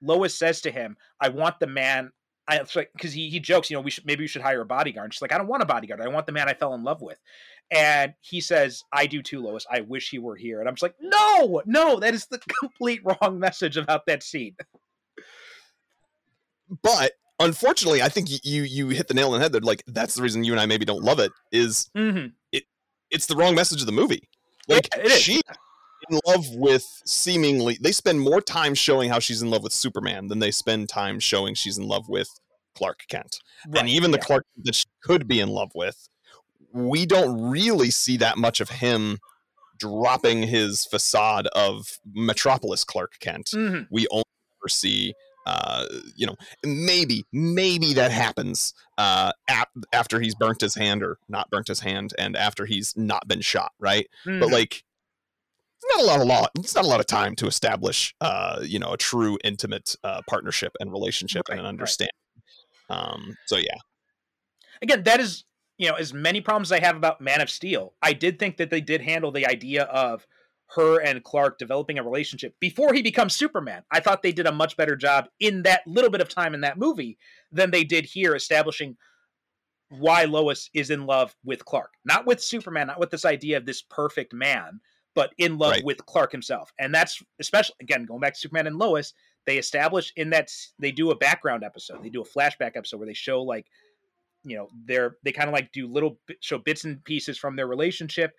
Lois 0.00 0.34
says 0.34 0.62
to 0.62 0.70
him, 0.70 0.96
"I 1.20 1.28
want 1.28 1.60
the 1.60 1.66
man 1.66 2.12
I 2.50 2.60
like 2.74 2.90
because 2.92 3.12
he 3.12 3.30
he 3.30 3.38
jokes, 3.38 3.70
you 3.70 3.76
know, 3.76 3.80
we 3.80 3.92
should 3.92 4.04
maybe 4.04 4.24
we 4.24 4.26
should 4.26 4.42
hire 4.42 4.60
a 4.60 4.66
bodyguard. 4.66 5.04
And 5.04 5.14
she's 5.14 5.22
like, 5.22 5.32
I 5.32 5.38
don't 5.38 5.46
want 5.46 5.62
a 5.62 5.66
bodyguard. 5.66 6.00
I 6.00 6.08
want 6.08 6.26
the 6.26 6.32
man 6.32 6.48
I 6.48 6.54
fell 6.54 6.74
in 6.74 6.82
love 6.82 7.00
with. 7.00 7.18
And 7.70 8.14
he 8.20 8.40
says, 8.40 8.82
I 8.92 9.06
do 9.06 9.22
too, 9.22 9.40
Lois. 9.40 9.64
I 9.70 9.82
wish 9.82 10.10
he 10.10 10.18
were 10.18 10.34
here. 10.34 10.58
And 10.58 10.68
I'm 10.68 10.74
just 10.74 10.82
like, 10.82 10.96
no, 11.00 11.62
no, 11.64 12.00
that 12.00 12.12
is 12.12 12.26
the 12.26 12.38
complete 12.60 13.02
wrong 13.04 13.38
message 13.38 13.76
about 13.76 14.06
that 14.06 14.24
scene. 14.24 14.56
But 16.82 17.12
unfortunately, 17.38 18.02
I 18.02 18.08
think 18.08 18.28
you 18.44 18.62
you 18.62 18.88
hit 18.88 19.06
the 19.06 19.14
nail 19.14 19.28
on 19.28 19.34
the 19.34 19.40
head. 19.40 19.52
That 19.52 19.64
like 19.64 19.84
that's 19.86 20.16
the 20.16 20.22
reason 20.22 20.42
you 20.42 20.52
and 20.52 20.60
I 20.60 20.66
maybe 20.66 20.84
don't 20.84 21.04
love 21.04 21.20
it. 21.20 21.30
Is 21.52 21.88
mm-hmm. 21.96 22.28
it? 22.50 22.64
It's 23.12 23.26
the 23.26 23.36
wrong 23.36 23.54
message 23.54 23.80
of 23.80 23.86
the 23.86 23.92
movie. 23.92 24.28
Like 24.66 24.88
she 25.08 25.40
in 26.08 26.18
love 26.26 26.46
with 26.54 26.86
seemingly 27.04 27.78
they 27.80 27.92
spend 27.92 28.20
more 28.20 28.40
time 28.40 28.74
showing 28.74 29.10
how 29.10 29.18
she's 29.18 29.42
in 29.42 29.50
love 29.50 29.62
with 29.62 29.72
Superman 29.72 30.28
than 30.28 30.38
they 30.38 30.50
spend 30.50 30.88
time 30.88 31.20
showing 31.20 31.54
she's 31.54 31.78
in 31.78 31.86
love 31.86 32.08
with 32.08 32.28
Clark 32.74 33.00
Kent. 33.08 33.38
Right, 33.68 33.80
and 33.80 33.88
even 33.88 34.10
yeah. 34.10 34.16
the 34.16 34.22
Clark 34.22 34.46
that 34.64 34.74
she 34.74 34.86
could 35.02 35.28
be 35.28 35.40
in 35.40 35.48
love 35.48 35.72
with, 35.74 36.08
we 36.72 37.06
don't 37.06 37.50
really 37.50 37.90
see 37.90 38.16
that 38.18 38.38
much 38.38 38.60
of 38.60 38.70
him 38.70 39.18
dropping 39.78 40.42
his 40.42 40.84
facade 40.86 41.46
of 41.48 41.98
Metropolis 42.12 42.84
Clark 42.84 43.14
Kent. 43.20 43.50
Mm-hmm. 43.54 43.82
We 43.90 44.06
only 44.10 44.24
ever 44.62 44.68
see 44.68 45.14
uh, 45.46 45.86
you 46.14 46.26
know, 46.26 46.36
maybe, 46.64 47.24
maybe 47.32 47.94
that 47.94 48.12
happens 48.12 48.74
uh, 48.98 49.32
ap- 49.48 49.70
after 49.92 50.20
he's 50.20 50.34
burnt 50.34 50.60
his 50.60 50.74
hand 50.74 51.02
or 51.02 51.18
not 51.28 51.50
burnt 51.50 51.68
his 51.68 51.80
hand, 51.80 52.12
and 52.18 52.36
after 52.36 52.66
he's 52.66 52.94
not 52.96 53.26
been 53.26 53.40
shot, 53.40 53.72
right? 53.78 54.08
Mm-hmm. 54.26 54.40
But 54.40 54.50
like, 54.50 54.84
not 55.96 56.04
a 56.04 56.06
lot 56.06 56.20
of 56.20 56.26
law. 56.26 56.46
It's 56.58 56.74
not 56.74 56.84
a 56.84 56.88
lot 56.88 57.00
of 57.00 57.06
time 57.06 57.34
to 57.36 57.46
establish, 57.46 58.14
uh, 58.20 58.60
you 58.62 58.78
know, 58.78 58.92
a 58.92 58.96
true 58.96 59.38
intimate 59.44 59.96
uh, 60.04 60.20
partnership 60.28 60.72
and 60.80 60.90
relationship 60.90 61.48
right, 61.48 61.58
and 61.58 61.66
an 61.66 61.68
understanding. 61.68 62.10
Right. 62.88 62.96
Um, 62.96 63.36
so 63.46 63.56
yeah. 63.56 63.76
Again, 64.82 65.02
that 65.04 65.20
is 65.20 65.44
you 65.78 65.88
know 65.88 65.94
as 65.94 66.12
many 66.12 66.40
problems 66.40 66.72
I 66.72 66.80
have 66.80 66.96
about 66.96 67.20
Man 67.20 67.40
of 67.40 67.50
Steel. 67.50 67.94
I 68.02 68.12
did 68.12 68.38
think 68.38 68.56
that 68.58 68.70
they 68.70 68.80
did 68.80 69.00
handle 69.00 69.32
the 69.32 69.46
idea 69.46 69.84
of 69.84 70.26
her 70.74 71.00
and 71.00 71.24
Clark 71.24 71.58
developing 71.58 71.98
a 71.98 72.02
relationship 72.02 72.54
before 72.60 72.94
he 72.94 73.02
becomes 73.02 73.34
Superman. 73.34 73.82
I 73.90 74.00
thought 74.00 74.22
they 74.22 74.32
did 74.32 74.46
a 74.46 74.52
much 74.52 74.76
better 74.76 74.94
job 74.94 75.26
in 75.40 75.62
that 75.62 75.82
little 75.86 76.10
bit 76.10 76.20
of 76.20 76.28
time 76.28 76.54
in 76.54 76.60
that 76.60 76.78
movie 76.78 77.18
than 77.50 77.70
they 77.70 77.82
did 77.82 78.04
here, 78.04 78.36
establishing 78.36 78.96
why 79.88 80.24
Lois 80.24 80.70
is 80.72 80.90
in 80.90 81.06
love 81.06 81.34
with 81.44 81.64
Clark, 81.64 81.94
not 82.04 82.24
with 82.24 82.42
Superman, 82.42 82.86
not 82.86 83.00
with 83.00 83.10
this 83.10 83.24
idea 83.24 83.56
of 83.56 83.66
this 83.66 83.82
perfect 83.82 84.32
man, 84.32 84.80
but 85.14 85.32
in 85.38 85.58
love 85.58 85.72
right. 85.72 85.84
with 85.84 86.04
Clark 86.06 86.32
himself. 86.32 86.72
And 86.78 86.94
that's 86.94 87.22
especially 87.40 87.76
again 87.80 88.04
going 88.04 88.20
back 88.20 88.34
to 88.34 88.40
Superman 88.40 88.66
and 88.66 88.78
Lois. 88.78 89.14
They 89.46 89.58
establish 89.58 90.12
in 90.16 90.30
that 90.30 90.50
they 90.78 90.92
do 90.92 91.10
a 91.10 91.16
background 91.16 91.64
episode. 91.64 92.02
They 92.02 92.10
do 92.10 92.22
a 92.22 92.24
flashback 92.24 92.76
episode 92.76 92.98
where 92.98 93.06
they 93.06 93.14
show 93.14 93.42
like, 93.42 93.66
you 94.44 94.56
know, 94.56 94.68
they're 94.84 95.16
they 95.24 95.32
kind 95.32 95.48
of 95.48 95.54
like 95.54 95.72
do 95.72 95.86
little 95.86 96.18
show 96.40 96.58
bits 96.58 96.84
and 96.84 97.02
pieces 97.04 97.38
from 97.38 97.56
their 97.56 97.66
relationship, 97.66 98.32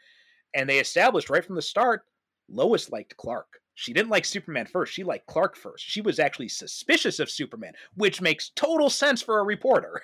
and 0.55 0.69
they 0.69 0.79
established 0.79 1.29
right 1.29 1.43
from 1.43 1.55
the 1.55 1.61
start. 1.61 2.03
Lois 2.49 2.91
liked 2.91 3.17
Clark. 3.17 3.47
She 3.75 3.93
didn't 3.93 4.11
like 4.11 4.25
Superman 4.25 4.65
first. 4.65 4.93
She 4.93 5.03
liked 5.03 5.25
Clark 5.27 5.55
first. 5.55 5.83
She 5.85 6.01
was 6.01 6.19
actually 6.19 6.49
suspicious 6.49 7.19
of 7.19 7.31
Superman, 7.31 7.73
which 7.95 8.21
makes 8.21 8.49
total 8.49 8.89
sense 8.89 9.21
for 9.21 9.39
a 9.39 9.43
reporter. 9.43 10.01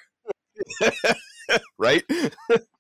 right? 1.77 2.03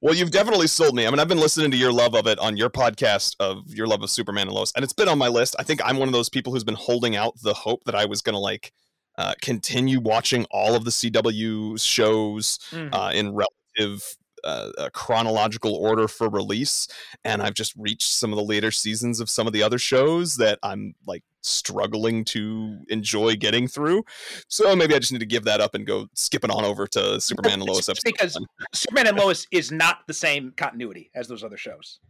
Well, 0.00 0.14
you've 0.14 0.30
definitely 0.30 0.66
sold 0.66 0.94
me. 0.94 1.06
I 1.06 1.10
mean, 1.10 1.18
I've 1.18 1.28
been 1.28 1.40
listening 1.40 1.70
to 1.70 1.76
your 1.76 1.92
love 1.92 2.14
of 2.14 2.26
it 2.26 2.38
on 2.38 2.56
your 2.56 2.70
podcast 2.70 3.36
of 3.40 3.72
your 3.72 3.86
love 3.86 4.02
of 4.02 4.10
Superman 4.10 4.48
and 4.48 4.54
Lois, 4.54 4.72
and 4.74 4.84
it's 4.84 4.92
been 4.92 5.08
on 5.08 5.18
my 5.18 5.28
list. 5.28 5.56
I 5.58 5.62
think 5.62 5.80
I'm 5.84 5.98
one 5.98 6.08
of 6.08 6.12
those 6.12 6.28
people 6.28 6.52
who's 6.52 6.64
been 6.64 6.74
holding 6.74 7.16
out 7.16 7.34
the 7.42 7.54
hope 7.54 7.84
that 7.84 7.94
I 7.94 8.04
was 8.04 8.22
going 8.22 8.34
to 8.34 8.40
like 8.40 8.72
uh, 9.18 9.34
continue 9.40 10.00
watching 10.00 10.46
all 10.50 10.74
of 10.74 10.84
the 10.84 10.90
CW 10.90 11.80
shows 11.80 12.58
mm-hmm. 12.70 12.92
uh, 12.94 13.10
in 13.12 13.34
relative 13.34 14.16
uh, 14.44 14.90
chronological 14.92 15.74
order 15.74 16.06
for 16.06 16.28
release, 16.28 16.88
and 17.24 17.42
I've 17.42 17.54
just 17.54 17.74
reached 17.76 18.12
some 18.12 18.32
of 18.32 18.36
the 18.36 18.44
later 18.44 18.70
seasons 18.70 19.20
of 19.20 19.28
some 19.28 19.46
of 19.46 19.52
the 19.52 19.62
other 19.62 19.78
shows 19.78 20.36
that 20.36 20.58
I'm 20.62 20.94
like 21.06 21.22
struggling 21.46 22.24
to 22.24 22.78
enjoy 22.88 23.36
getting 23.36 23.68
through. 23.68 24.02
So 24.48 24.74
maybe 24.76 24.94
I 24.94 24.98
just 24.98 25.12
need 25.12 25.20
to 25.20 25.26
give 25.26 25.44
that 25.44 25.60
up 25.60 25.74
and 25.74 25.86
go 25.86 26.08
skipping 26.14 26.50
on 26.50 26.64
over 26.64 26.86
to 26.88 27.20
Superman 27.20 27.54
and 27.54 27.62
Lois 27.62 27.88
episode. 27.88 28.02
Because. 28.04 28.36
Superman 28.74 29.06
and 29.08 29.18
Lois 29.18 29.46
is 29.52 29.70
not 29.72 29.98
the 30.06 30.14
same 30.14 30.52
continuity 30.56 31.10
as 31.14 31.28
those 31.28 31.44
other 31.44 31.56
shows. 31.56 32.00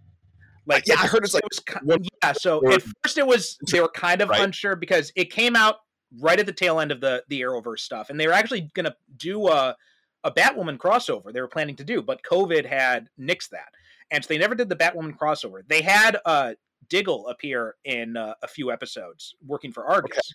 Like 0.67 0.85
yeah, 0.87 0.97
I 0.99 1.07
heard 1.07 1.23
it's 1.25 1.35
like 1.35 1.45
it 1.45 1.51
was 1.77 1.83
one- 1.85 2.05
yeah. 2.25 2.33
So 2.33 2.59
or- 2.65 2.73
at 2.73 2.83
first 3.05 3.19
it 3.19 3.27
was 3.27 3.57
they 3.71 3.81
were 3.81 3.89
kind 3.89 4.21
of 4.21 4.29
Right. 4.31 4.41
unsure 4.41 4.75
because 4.75 5.13
it 5.15 5.31
came 5.31 5.55
out 5.55 5.77
right 6.21 6.39
at 6.41 6.47
the 6.47 6.53
tail 6.53 6.81
end 6.81 6.91
of 6.91 7.01
the 7.01 7.23
the 7.29 7.41
Arrowverse 7.43 7.81
stuff, 7.81 8.11
and 8.11 8.19
they 8.19 8.27
were 8.27 8.33
actually 8.33 8.63
going 8.75 8.87
to 8.87 8.97
do 9.17 9.47
a 9.49 9.77
a 10.25 10.31
Batwoman 10.33 10.77
crossover. 10.77 11.33
They 11.33 11.41
were 11.41 11.47
planning 11.47 11.77
to 11.77 11.85
do, 11.85 12.03
but 12.03 12.21
COVID 12.25 12.67
had 12.67 13.09
nixed 13.21 13.51
that, 13.51 13.69
and 14.11 14.25
so 14.25 14.29
they 14.29 14.39
never 14.39 14.57
did 14.57 14.69
the 14.69 14.75
Batwoman 14.75 15.17
crossover. 15.17 15.61
They 15.69 15.83
had 15.83 16.17
uh 16.25 16.55
Diggle 16.89 17.29
appear 17.29 17.77
in 17.85 18.17
uh, 18.17 18.35
a 18.43 18.49
few 18.49 18.71
episodes 18.71 19.35
working 19.47 19.73
for 19.73 19.87
Argus. 19.87 20.35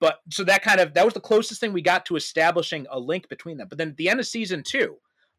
But 0.00 0.18
so 0.30 0.42
that 0.44 0.62
kind 0.62 0.80
of 0.80 0.94
that 0.94 1.04
was 1.04 1.14
the 1.14 1.20
closest 1.20 1.60
thing 1.60 1.72
we 1.72 1.82
got 1.82 2.04
to 2.06 2.16
establishing 2.16 2.86
a 2.90 2.98
link 2.98 3.28
between 3.28 3.56
them. 3.56 3.68
But 3.68 3.78
then 3.78 3.90
at 3.90 3.96
the 3.96 4.08
end 4.08 4.18
of 4.18 4.26
season 4.26 4.64
two, 4.64 4.96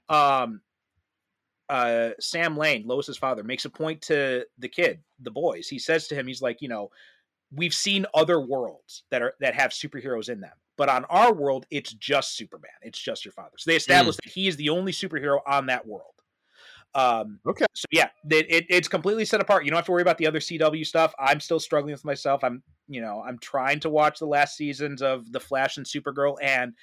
um, 0.07 0.61
uh, 1.69 2.11
Sam 2.19 2.55
Lane, 2.55 2.85
Lois's 2.85 3.17
father, 3.17 3.43
makes 3.43 3.65
a 3.65 3.69
point 3.69 4.01
to 4.03 4.45
the 4.57 4.69
kid, 4.69 4.99
the 5.19 5.31
boys. 5.31 5.67
He 5.67 5.79
says 5.79 6.07
to 6.07 6.15
him, 6.15 6.27
he's 6.27 6.41
like, 6.41 6.61
you 6.61 6.69
know, 6.69 6.91
we've 7.53 7.73
seen 7.73 8.05
other 8.13 8.39
worlds 8.39 9.03
that 9.11 9.21
are 9.21 9.33
that 9.39 9.53
have 9.55 9.71
superheroes 9.71 10.29
in 10.29 10.39
them, 10.39 10.53
but 10.77 10.89
on 10.89 11.05
our 11.05 11.33
world, 11.33 11.65
it's 11.69 11.93
just 11.93 12.37
Superman. 12.37 12.71
It's 12.81 12.99
just 12.99 13.25
your 13.25 13.31
father. 13.33 13.57
So 13.57 13.69
they 13.69 13.75
established 13.75 14.19
that 14.23 14.31
he 14.31 14.47
is 14.47 14.55
the 14.55 14.69
only 14.69 14.91
superhero 14.91 15.39
on 15.45 15.65
that 15.67 15.85
world. 15.85 16.13
Um, 16.95 17.39
Okay. 17.45 17.65
So 17.73 17.85
yeah, 17.91 18.09
it, 18.29 18.45
it, 18.49 18.65
it's 18.69 18.87
completely 18.87 19.25
set 19.25 19.41
apart. 19.41 19.65
You 19.65 19.71
don't 19.71 19.77
have 19.77 19.85
to 19.85 19.91
worry 19.91 20.01
about 20.03 20.17
the 20.17 20.27
other 20.27 20.39
CW 20.39 20.85
stuff. 20.85 21.13
I'm 21.19 21.39
still 21.39 21.59
struggling 21.59 21.93
with 21.93 22.05
myself. 22.05 22.43
I'm, 22.43 22.61
you 22.87 23.01
know, 23.01 23.23
I'm 23.25 23.39
trying 23.39 23.79
to 23.81 23.89
watch 23.89 24.19
the 24.19 24.27
last 24.27 24.55
seasons 24.57 25.01
of 25.01 25.31
The 25.31 25.39
Flash 25.39 25.77
and 25.77 25.85
Supergirl, 25.85 26.35
and 26.41 26.73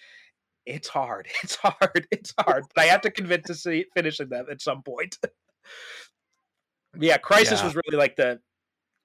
it's 0.67 0.89
hard. 0.89 1.29
It's 1.45 1.57
hard. 1.57 2.07
It's 2.11 2.35
hard. 2.39 2.65
But 2.75 2.83
I 2.83 2.87
have 2.87 3.01
to 3.03 3.11
convince 3.11 3.47
to 3.47 3.55
see 3.55 3.87
finishing 3.95 4.29
them 4.29 4.47
at 4.51 4.61
some 4.61 4.83
point. 4.83 5.19
yeah, 6.99 7.17
Crisis 7.19 7.61
Yeah. 7.61 7.67
was 7.67 7.77
really 7.77 7.97
like 7.99 8.17
the. 8.17 8.41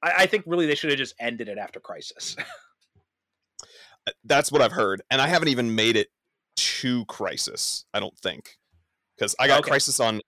I, 0.01 0.13
I 0.19 0.25
think 0.25 0.43
really 0.47 0.65
they 0.65 0.75
should 0.75 0.89
have 0.89 0.97
just 0.99 1.15
ended 1.19 1.49
it 1.49 1.57
after 1.57 1.79
Crisis. 1.79 2.35
That's 4.23 4.51
what 4.51 4.61
I've 4.61 4.71
heard, 4.71 5.01
and 5.09 5.19
I 5.21 5.27
haven't 5.27 5.47
even 5.47 5.73
made 5.75 5.95
it 5.95 6.09
to 6.57 7.05
Crisis. 7.05 7.85
I 7.93 7.99
don't 7.99 8.17
think 8.19 8.57
because 9.17 9.35
I 9.39 9.47
got 9.47 9.59
Okay. 9.61 9.69
Crisis 9.69 9.99
on 9.99 10.21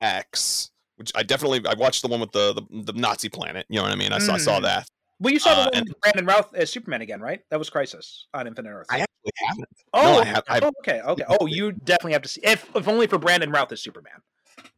X, 0.00 0.70
which 0.96 1.12
I 1.14 1.22
definitely 1.22 1.62
I 1.68 1.74
watched 1.74 2.02
the 2.02 2.08
one 2.08 2.20
with 2.20 2.32
the 2.32 2.54
the, 2.54 2.92
the 2.92 2.98
Nazi 2.98 3.28
planet. 3.28 3.66
You 3.68 3.76
know 3.76 3.82
what 3.84 3.92
I 3.92 3.96
mean? 3.96 4.12
I 4.12 4.18
saw, 4.18 4.34
I 4.34 4.38
saw 4.38 4.58
Mm. 4.58 4.62
that. 4.62 4.88
well, 5.20 5.32
you 5.32 5.38
saw 5.40 5.54
the 5.54 5.60
Uh, 5.62 5.70
one 5.74 5.84
with 5.88 6.00
Brandon 6.00 6.26
Routh 6.26 6.54
as 6.54 6.70
Superman 6.70 7.00
again, 7.02 7.20
right? 7.20 7.40
That 7.50 7.58
was 7.58 7.70
Crisis 7.70 8.26
on 8.34 8.46
Infinite 8.46 8.70
Earth. 8.70 8.86
I 8.90 9.00
actually 9.00 9.32
haven't. 9.48 9.68
oh, 9.94 10.20
I 10.20 10.24
have- 10.24 10.44
oh, 10.48 10.72
okay, 10.80 11.00
okay. 11.00 11.24
Oh, 11.28 11.46
you 11.46 11.72
definitely 11.72 12.12
have 12.12 12.22
to 12.22 12.28
see 12.28 12.40
if 12.44 12.68
if 12.74 12.86
only 12.88 13.06
for 13.06 13.18
Brandon 13.18 13.50
Routh 13.50 13.72
as 13.72 13.82
Superman. 13.82 14.20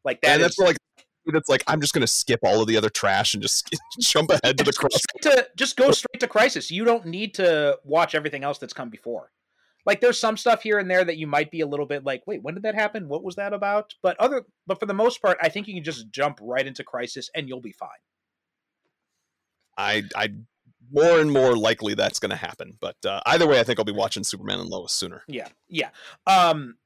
Like 0.04 0.20
that 0.22 0.32
and 0.32 0.40
is 0.40 0.46
that's 0.56 0.58
like 0.58 0.76
that's 1.26 1.48
like 1.48 1.62
I'm 1.66 1.80
just 1.80 1.92
gonna 1.92 2.06
skip 2.06 2.40
all 2.42 2.60
of 2.62 2.66
the 2.66 2.76
other 2.76 2.88
trash 2.90 3.34
and 3.34 3.42
just 3.42 3.68
jump 4.00 4.30
ahead 4.30 4.56
to 4.58 4.64
the 4.64 4.72
cross. 4.72 4.98
to, 5.22 5.46
just 5.56 5.76
go 5.76 5.90
straight 5.92 6.18
to 6.20 6.26
Crisis. 6.26 6.70
You 6.70 6.84
don't 6.84 7.04
need 7.06 7.34
to 7.34 7.78
watch 7.84 8.14
everything 8.14 8.42
else 8.42 8.58
that's 8.58 8.72
come 8.72 8.88
before. 8.90 9.30
Like 9.86 10.00
there's 10.00 10.20
some 10.20 10.36
stuff 10.36 10.62
here 10.62 10.78
and 10.78 10.90
there 10.90 11.04
that 11.04 11.16
you 11.16 11.26
might 11.26 11.50
be 11.50 11.60
a 11.60 11.66
little 11.66 11.86
bit 11.86 12.04
like, 12.04 12.22
wait, 12.26 12.42
when 12.42 12.54
did 12.54 12.64
that 12.64 12.74
happen? 12.74 13.08
What 13.08 13.24
was 13.24 13.36
that 13.36 13.52
about? 13.52 13.94
But 14.02 14.18
other, 14.18 14.44
but 14.66 14.78
for 14.78 14.86
the 14.86 14.94
most 14.94 15.22
part, 15.22 15.38
I 15.40 15.48
think 15.48 15.68
you 15.68 15.74
can 15.74 15.84
just 15.84 16.10
jump 16.10 16.38
right 16.42 16.66
into 16.66 16.84
Crisis 16.84 17.30
and 17.34 17.48
you'll 17.48 17.60
be 17.60 17.72
fine. 17.72 17.88
I 19.76 20.02
I 20.14 20.28
more 20.92 21.20
and 21.20 21.30
more 21.30 21.56
likely 21.56 21.94
that's 21.94 22.18
gonna 22.18 22.36
happen. 22.36 22.76
But 22.80 22.96
uh, 23.04 23.20
either 23.26 23.46
way, 23.46 23.60
I 23.60 23.62
think 23.62 23.78
I'll 23.78 23.84
be 23.84 23.92
watching 23.92 24.24
Superman 24.24 24.60
and 24.60 24.68
Lois 24.68 24.92
sooner. 24.92 25.22
Yeah, 25.26 25.48
yeah. 25.68 25.90
Um, 26.26 26.76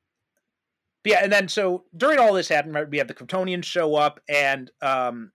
yeah, 1.05 1.21
and 1.23 1.33
then 1.33 1.49
so 1.49 1.85
during 1.97 2.19
all 2.19 2.33
this 2.33 2.49
happened, 2.49 2.75
right, 2.75 2.89
we 2.89 2.99
have 2.99 3.09
the 3.09 3.15
Kryptonians 3.15 3.65
show 3.65 3.95
up, 3.95 4.21
and 4.29 4.71
um, 4.81 5.33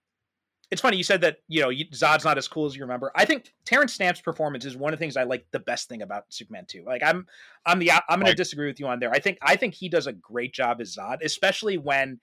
it's 0.70 0.80
funny 0.80 0.96
you 0.96 1.02
said 1.02 1.20
that 1.22 1.38
you 1.48 1.60
know 1.60 1.68
you- 1.68 1.86
Zod's 1.88 2.24
not 2.24 2.38
as 2.38 2.46
cool 2.48 2.66
as 2.66 2.76
you 2.76 2.82
remember. 2.82 3.10
I 3.14 3.24
think 3.24 3.52
Terence 3.64 3.92
Stamp's 3.92 4.20
performance 4.20 4.64
is 4.64 4.76
one 4.76 4.92
of 4.92 4.98
the 4.98 5.02
things 5.02 5.16
I 5.16 5.24
like 5.24 5.46
the 5.50 5.58
best 5.58 5.88
thing 5.88 6.02
about 6.02 6.24
Superman 6.28 6.64
two. 6.68 6.84
Like 6.86 7.02
I'm, 7.02 7.26
I'm 7.66 7.78
the 7.78 7.90
I'm 7.92 8.20
going 8.20 8.30
to 8.30 8.34
disagree 8.34 8.66
with 8.66 8.78
you 8.80 8.86
on 8.86 9.00
there. 9.00 9.10
I 9.10 9.18
think 9.18 9.38
I 9.42 9.56
think 9.56 9.74
he 9.74 9.88
does 9.88 10.06
a 10.06 10.12
great 10.12 10.54
job 10.54 10.80
as 10.80 10.94
Zod, 10.94 11.22
especially 11.24 11.78
when 11.78 12.20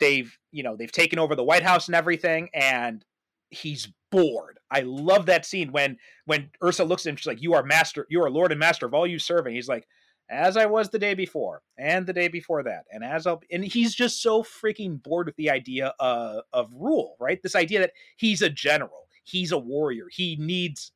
they've 0.00 0.36
you 0.52 0.62
know 0.62 0.76
they've 0.76 0.92
taken 0.92 1.18
over 1.18 1.34
the 1.34 1.44
White 1.44 1.62
House 1.62 1.88
and 1.88 1.94
everything, 1.94 2.50
and 2.52 3.04
he's 3.50 3.88
bored. 4.10 4.58
I 4.70 4.80
love 4.80 5.26
that 5.26 5.46
scene 5.46 5.72
when 5.72 5.98
when 6.26 6.50
Ursa 6.62 6.84
looks 6.84 7.06
at 7.06 7.10
him, 7.10 7.16
she's 7.16 7.26
like, 7.26 7.42
"You 7.42 7.54
are 7.54 7.62
master, 7.62 8.06
you 8.10 8.22
are 8.22 8.30
Lord 8.30 8.52
and 8.52 8.58
Master 8.58 8.86
of 8.86 8.94
all 8.94 9.06
you 9.06 9.18
serve," 9.18 9.46
and 9.46 9.54
he's 9.54 9.68
like 9.68 9.86
as 10.28 10.56
I 10.56 10.66
was 10.66 10.88
the 10.88 10.98
day 10.98 11.14
before, 11.14 11.62
and 11.78 12.06
the 12.06 12.12
day 12.12 12.28
before 12.28 12.62
that, 12.64 12.84
and 12.90 13.04
as 13.04 13.26
I'll, 13.26 13.42
and 13.50 13.64
he's 13.64 13.94
just 13.94 14.22
so 14.22 14.42
freaking 14.42 15.02
bored 15.02 15.26
with 15.26 15.36
the 15.36 15.50
idea 15.50 15.94
of, 16.00 16.42
of 16.52 16.70
rule, 16.72 17.16
right? 17.20 17.42
This 17.42 17.54
idea 17.54 17.80
that 17.80 17.92
he's 18.16 18.42
a 18.42 18.50
general, 18.50 19.08
he's 19.24 19.52
a 19.52 19.58
warrior, 19.58 20.06
he 20.10 20.36
needs 20.36 20.92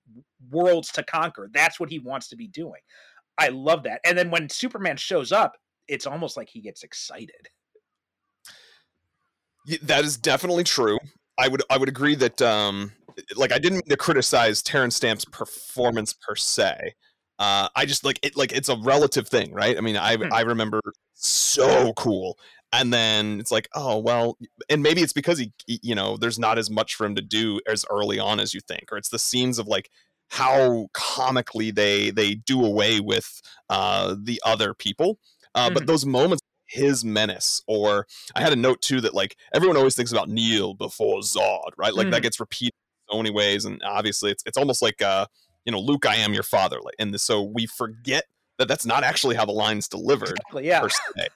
worlds 0.50 0.90
to 0.92 1.02
conquer. 1.02 1.48
That's 1.52 1.78
what 1.78 1.90
he 1.90 1.98
wants 1.98 2.28
to 2.28 2.36
be 2.36 2.48
doing. 2.48 2.80
I 3.38 3.48
love 3.48 3.84
that. 3.84 4.00
And 4.04 4.18
then 4.18 4.30
when 4.30 4.48
Superman 4.48 4.96
shows 4.96 5.32
up, 5.32 5.56
it's 5.88 6.06
almost 6.06 6.36
like 6.36 6.48
he 6.48 6.60
gets 6.60 6.82
excited. 6.82 7.48
That 9.82 10.04
is 10.04 10.16
definitely 10.16 10.64
true. 10.64 10.98
I 11.38 11.48
would 11.48 11.62
I 11.70 11.78
would 11.78 11.88
agree 11.88 12.14
that 12.16 12.40
um 12.42 12.92
like 13.36 13.52
I 13.52 13.58
didn't 13.58 13.78
mean 13.78 13.88
to 13.88 13.96
criticize 13.96 14.62
Terence 14.62 14.96
Stamp's 14.96 15.24
performance 15.24 16.12
per 16.12 16.34
se. 16.34 16.94
Uh 17.40 17.68
I 17.74 17.86
just 17.86 18.04
like 18.04 18.20
it 18.22 18.36
like 18.36 18.52
it's 18.52 18.68
a 18.68 18.76
relative 18.76 19.26
thing, 19.28 19.52
right? 19.52 19.76
I 19.76 19.80
mean, 19.80 19.96
I 19.96 20.16
Hmm. 20.16 20.32
I 20.32 20.42
remember 20.42 20.80
so 21.14 21.92
cool. 21.94 22.38
And 22.72 22.92
then 22.92 23.40
it's 23.40 23.50
like, 23.50 23.68
oh 23.74 23.98
well, 23.98 24.38
and 24.68 24.82
maybe 24.82 25.00
it's 25.02 25.12
because 25.12 25.38
he, 25.38 25.52
he- 25.66 25.80
you 25.82 25.94
know, 25.96 26.16
there's 26.16 26.38
not 26.38 26.58
as 26.58 26.70
much 26.70 26.94
for 26.94 27.04
him 27.06 27.16
to 27.16 27.22
do 27.22 27.60
as 27.66 27.84
early 27.90 28.18
on 28.20 28.38
as 28.38 28.54
you 28.54 28.60
think, 28.60 28.92
or 28.92 28.96
it's 28.98 29.08
the 29.08 29.18
scenes 29.18 29.58
of 29.58 29.66
like 29.66 29.90
how 30.28 30.88
comically 30.92 31.72
they 31.72 32.10
they 32.10 32.34
do 32.36 32.64
away 32.64 33.00
with 33.00 33.40
uh 33.70 34.14
the 34.22 34.40
other 34.44 34.74
people. 34.74 35.18
Uh, 35.54 35.68
Mhm. 35.70 35.74
But 35.74 35.86
those 35.86 36.06
moments, 36.06 36.42
his 36.66 37.04
menace, 37.04 37.60
or 37.66 38.06
I 38.36 38.40
had 38.42 38.52
a 38.52 38.56
note 38.56 38.80
too 38.82 39.00
that 39.00 39.14
like 39.14 39.36
everyone 39.52 39.76
always 39.76 39.96
thinks 39.96 40.12
about 40.12 40.28
kneel 40.28 40.74
before 40.74 41.20
Zod, 41.20 41.70
right? 41.76 41.92
Like 41.94 42.10
that 42.10 42.20
Mhm. 42.20 42.22
gets 42.22 42.38
repeated 42.38 42.74
in 43.08 43.14
so 43.14 43.18
many 43.18 43.30
ways, 43.30 43.64
and 43.64 43.82
obviously 43.82 44.30
it's 44.30 44.44
it's 44.46 44.56
almost 44.58 44.80
like 44.82 45.02
uh, 45.02 45.26
you 45.64 45.72
know, 45.72 45.80
Luke, 45.80 46.06
I 46.06 46.16
am 46.16 46.32
your 46.34 46.42
father, 46.42 46.78
and 46.98 47.20
so 47.20 47.42
we 47.42 47.66
forget 47.66 48.24
that 48.58 48.68
that's 48.68 48.84
not 48.86 49.04
actually 49.04 49.36
how 49.36 49.44
the 49.44 49.52
line's 49.52 49.88
delivered 49.88 50.38
Exactly, 50.48 50.66
yeah. 50.66 50.80
per 50.80 50.88
se. 50.88 51.28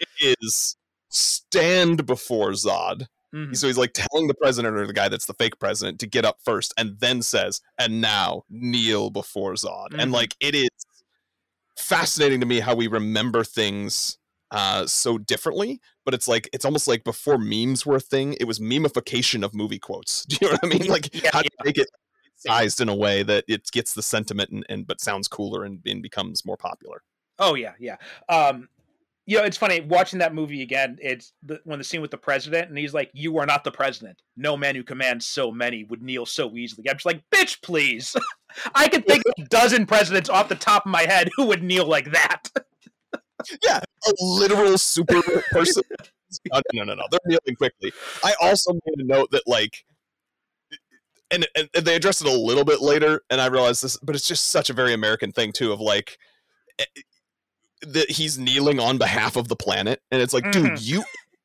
it 0.00 0.08
is 0.40 0.76
stand 1.08 2.06
before 2.06 2.50
Zod. 2.50 3.06
Mhm. 3.34 3.56
So 3.56 3.66
he's 3.66 3.78
like 3.78 3.92
telling 3.94 4.28
the 4.28 4.34
president 4.34 4.76
or 4.76 4.86
the 4.86 4.92
guy 4.92 5.08
that's 5.08 5.26
the 5.26 5.34
fake 5.34 5.58
president 5.58 5.98
to 6.00 6.06
get 6.06 6.24
up 6.24 6.38
first, 6.44 6.72
and 6.76 6.98
then 7.00 7.22
says, 7.22 7.60
"And 7.78 8.00
now 8.00 8.44
kneel 8.48 9.10
before 9.10 9.54
Zod." 9.54 9.88
Mhm. 9.90 10.02
And 10.02 10.12
like 10.12 10.36
it 10.40 10.54
is 10.54 10.68
fascinating 11.76 12.40
to 12.40 12.46
me 12.46 12.60
how 12.60 12.74
we 12.74 12.86
remember 12.86 13.44
things 13.44 14.18
uh, 14.50 14.86
so 14.86 15.18
differently. 15.18 15.80
But 16.04 16.14
it's 16.14 16.28
like 16.28 16.48
it's 16.52 16.64
almost 16.64 16.86
like 16.86 17.02
before 17.02 17.38
memes 17.38 17.84
were 17.84 17.96
a 17.96 18.00
thing, 18.00 18.34
it 18.34 18.44
was 18.44 18.60
memification 18.60 19.44
of 19.44 19.54
movie 19.54 19.78
quotes. 19.80 20.24
Do 20.28 20.36
you 20.40 20.46
know 20.48 20.58
what 20.60 20.64
I 20.64 20.78
mean? 20.78 20.88
Like 20.88 21.12
Yeah, 21.14 21.30
how 21.32 21.40
do 21.42 21.48
you 21.50 21.64
make 21.64 21.78
it 21.78 21.88
sized 22.46 22.80
in 22.80 22.88
a 22.88 22.94
way 22.94 23.22
that 23.22 23.44
it 23.48 23.70
gets 23.72 23.94
the 23.94 24.02
sentiment 24.02 24.50
and, 24.50 24.64
and 24.68 24.86
but 24.86 25.00
sounds 25.00 25.28
cooler 25.28 25.64
and, 25.64 25.80
and 25.86 26.02
becomes 26.02 26.44
more 26.44 26.56
popular. 26.56 27.02
Oh 27.38 27.54
yeah, 27.54 27.72
yeah. 27.78 27.96
Um, 28.28 28.68
you 29.26 29.38
know, 29.38 29.44
it's 29.44 29.56
funny 29.56 29.80
watching 29.80 30.18
that 30.18 30.34
movie 30.34 30.62
again. 30.62 30.98
It's 31.00 31.32
the, 31.42 31.60
when 31.64 31.78
the 31.78 31.84
scene 31.84 32.02
with 32.02 32.10
the 32.10 32.18
president, 32.18 32.68
and 32.68 32.76
he's 32.76 32.92
like, 32.92 33.10
"You 33.14 33.38
are 33.38 33.46
not 33.46 33.64
the 33.64 33.70
president. 33.70 34.20
No 34.36 34.56
man 34.56 34.74
who 34.74 34.82
commands 34.82 35.26
so 35.26 35.50
many 35.50 35.84
would 35.84 36.02
kneel 36.02 36.26
so 36.26 36.54
easily." 36.56 36.88
I'm 36.88 36.96
just 36.96 37.06
like, 37.06 37.22
"Bitch, 37.34 37.62
please." 37.62 38.14
I 38.74 38.88
could 38.88 39.06
think 39.06 39.22
of 39.26 39.44
a 39.44 39.48
dozen 39.48 39.86
presidents 39.86 40.28
off 40.28 40.48
the 40.48 40.54
top 40.54 40.86
of 40.86 40.92
my 40.92 41.02
head 41.02 41.30
who 41.36 41.46
would 41.46 41.62
kneel 41.62 41.86
like 41.86 42.12
that. 42.12 42.48
yeah, 43.64 43.80
a 44.06 44.12
literal 44.20 44.78
super 44.78 45.20
person. 45.50 45.82
No, 46.52 46.60
no, 46.74 46.84
no, 46.84 46.94
no. 46.94 47.04
They're 47.10 47.20
kneeling 47.26 47.56
quickly. 47.56 47.92
I 48.22 48.34
also 48.40 48.72
made 48.72 49.00
a 49.00 49.04
note 49.04 49.30
that 49.32 49.42
like, 49.46 49.84
and, 51.34 51.68
and 51.74 51.84
they 51.84 51.96
address 51.96 52.20
it 52.20 52.26
a 52.26 52.32
little 52.32 52.64
bit 52.64 52.80
later, 52.80 53.22
and 53.30 53.40
I 53.40 53.46
realize 53.46 53.80
this, 53.80 53.96
but 53.98 54.14
it's 54.14 54.28
just 54.28 54.50
such 54.50 54.70
a 54.70 54.72
very 54.72 54.92
American 54.94 55.32
thing 55.32 55.52
too. 55.52 55.72
Of 55.72 55.80
like, 55.80 56.18
eh, 56.78 56.84
that 57.82 58.10
he's 58.10 58.38
kneeling 58.38 58.78
on 58.80 58.98
behalf 58.98 59.36
of 59.36 59.48
the 59.48 59.56
planet, 59.56 60.00
and 60.10 60.22
it's 60.22 60.32
like, 60.32 60.50
dude, 60.50 60.80
you 60.80 61.04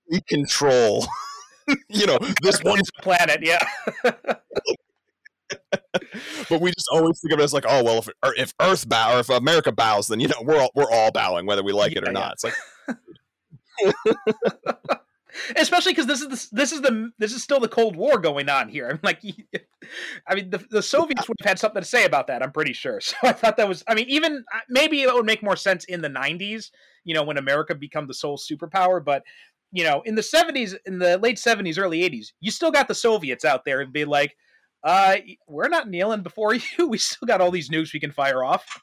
we 0.10 0.22
control. 0.22 1.06
you 1.90 2.06
know 2.06 2.18
this 2.42 2.64
one 2.64 2.82
planet, 3.02 3.40
yeah. 3.42 3.66
but 6.50 6.62
we 6.62 6.72
just 6.72 6.88
always 6.92 7.20
think 7.20 7.34
of 7.34 7.40
it 7.40 7.44
as 7.44 7.54
like, 7.54 7.66
oh 7.68 7.84
well, 7.84 8.00
if 8.00 8.10
if 8.38 8.54
Earth 8.62 8.88
bow 8.88 9.16
or 9.16 9.20
if 9.20 9.30
America 9.30 9.72
bows, 9.72 10.08
then 10.08 10.20
you 10.20 10.28
know 10.28 10.42
we're 10.42 10.60
all 10.60 10.72
we're 10.76 10.92
all 10.92 11.12
bowing 11.12 11.46
whether 11.46 11.64
we 11.64 11.72
like 11.72 11.94
it 11.94 12.04
or 12.04 12.08
yeah. 12.08 12.12
not. 12.12 12.34
It's 12.34 12.44
like 12.44 12.56
Especially 15.56 15.92
because 15.92 16.08
this 16.08 16.22
is 16.22 16.28
the, 16.28 16.56
this 16.56 16.72
is 16.72 16.82
the 16.82 17.12
this 17.18 17.34
is 17.34 17.44
still 17.44 17.60
the 17.60 17.68
Cold 17.68 17.96
War 17.96 18.18
going 18.18 18.50
on 18.50 18.70
here. 18.70 18.90
I'm 18.90 19.00
like, 19.04 19.22
I 20.28 20.36
mean, 20.36 20.50
the, 20.50 20.64
the 20.70 20.82
Soviets 20.82 21.28
would 21.28 21.38
have 21.42 21.50
had 21.50 21.60
something 21.60 21.82
to 21.82 21.88
say 21.88 22.06
about 22.06 22.28
that. 22.28 22.44
I'm 22.44 22.52
pretty 22.52 22.74
sure. 22.74 23.00
So 23.10 23.16
I 23.24 23.32
thought 23.32 23.58
that 23.58 23.68
was. 23.68 23.84
I 23.88 23.96
mean, 23.96 24.08
even 24.10 24.44
uh, 24.54 24.60
maybe 24.70 25.02
it 25.02 25.14
would 25.14 25.26
make 25.26 25.42
more 25.42 25.56
sense 25.56 25.86
in 25.86 26.02
the 26.02 26.10
'90s. 26.10 26.72
You 27.04 27.14
know, 27.14 27.24
when 27.24 27.38
America 27.38 27.74
become 27.74 28.08
the 28.08 28.14
sole 28.14 28.38
superpower, 28.38 29.04
but 29.04 29.24
you 29.72 29.84
know, 29.84 30.02
in 30.06 30.16
the 30.16 30.22
'70s, 30.22 30.76
in 30.86 31.00
the 31.00 31.18
late 31.18 31.38
'70s, 31.38 31.80
early 31.80 32.02
'80s, 32.02 32.34
you 32.40 32.52
still 32.52 32.72
got 32.72 32.88
the 32.88 32.96
Soviets 32.96 33.46
out 33.46 33.66
there 33.66 33.82
and 33.82 33.92
be 33.92 34.06
like, 34.06 34.36
uh, 34.84 35.18
"We're 35.48 35.70
not 35.70 35.90
kneeling 35.90 36.24
before 36.24 36.54
you. 36.78 36.88
We 36.88 36.98
still 36.98 37.26
got 37.26 37.42
all 37.42 37.52
these 37.52 37.70
nukes 37.70 37.94
we 37.94 38.00
can 38.00 38.12
fire 38.12 38.44
off." 38.44 38.82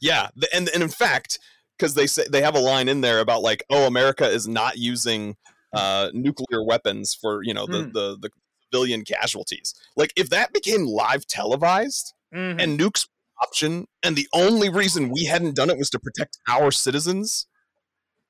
Yeah, 0.00 0.28
and 0.52 0.68
and 0.74 0.82
in 0.82 0.88
fact, 0.88 1.38
because 1.82 1.94
they 1.94 2.06
say 2.06 2.24
they 2.30 2.42
have 2.42 2.54
a 2.54 2.60
line 2.60 2.88
in 2.88 3.00
there 3.00 3.18
about 3.18 3.42
like, 3.42 3.64
"Oh, 3.68 3.86
America 3.86 4.28
is 4.28 4.46
not 4.46 4.78
using." 4.78 5.36
Uh, 5.74 6.10
nuclear 6.12 6.62
weapons 6.62 7.14
for 7.18 7.42
you 7.42 7.54
know 7.54 7.64
the, 7.66 7.84
Mm. 7.84 7.92
the 7.94 8.18
the 8.20 8.30
civilian 8.70 9.04
casualties. 9.06 9.72
Like 9.96 10.12
if 10.16 10.28
that 10.28 10.52
became 10.52 10.84
live 10.84 11.26
televised, 11.26 12.12
Mhm. 12.34 12.62
and 12.62 12.78
nukes 12.78 13.08
option, 13.40 13.86
and 14.02 14.14
the 14.14 14.28
only 14.34 14.68
reason 14.68 15.08
we 15.08 15.24
hadn't 15.24 15.56
done 15.56 15.70
it 15.70 15.78
was 15.78 15.88
to 15.88 15.98
protect 15.98 16.36
our 16.46 16.70
citizens. 16.72 17.46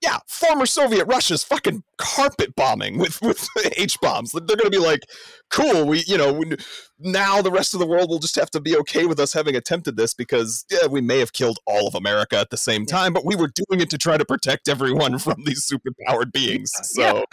Yeah, 0.02 0.18
former 0.26 0.66
Soviet 0.66 1.04
Russia's 1.04 1.44
fucking 1.44 1.84
carpet 1.96 2.56
bombing 2.56 2.98
with 2.98 3.22
with 3.22 3.48
H 3.76 4.00
bombs. 4.00 4.32
They're 4.32 4.40
going 4.40 4.58
to 4.58 4.70
be 4.70 4.78
like, 4.78 5.02
cool. 5.48 5.86
We, 5.86 6.02
you 6.08 6.18
know, 6.18 6.32
we, 6.32 6.56
now 6.98 7.40
the 7.40 7.52
rest 7.52 7.72
of 7.72 7.78
the 7.78 7.86
world 7.86 8.10
will 8.10 8.18
just 8.18 8.34
have 8.34 8.50
to 8.50 8.60
be 8.60 8.76
okay 8.78 9.06
with 9.06 9.20
us 9.20 9.32
having 9.32 9.54
attempted 9.54 9.96
this 9.96 10.12
because 10.12 10.64
yeah, 10.70 10.88
we 10.88 11.00
may 11.00 11.20
have 11.20 11.32
killed 11.32 11.60
all 11.66 11.86
of 11.86 11.94
America 11.94 12.36
at 12.36 12.50
the 12.50 12.56
same 12.56 12.84
time, 12.84 13.12
but 13.12 13.24
we 13.24 13.36
were 13.36 13.48
doing 13.54 13.80
it 13.80 13.90
to 13.90 13.98
try 13.98 14.16
to 14.16 14.24
protect 14.24 14.68
everyone 14.68 15.18
from 15.18 15.44
these 15.44 15.70
superpowered 15.70 16.32
beings. 16.32 16.72
So 16.82 17.24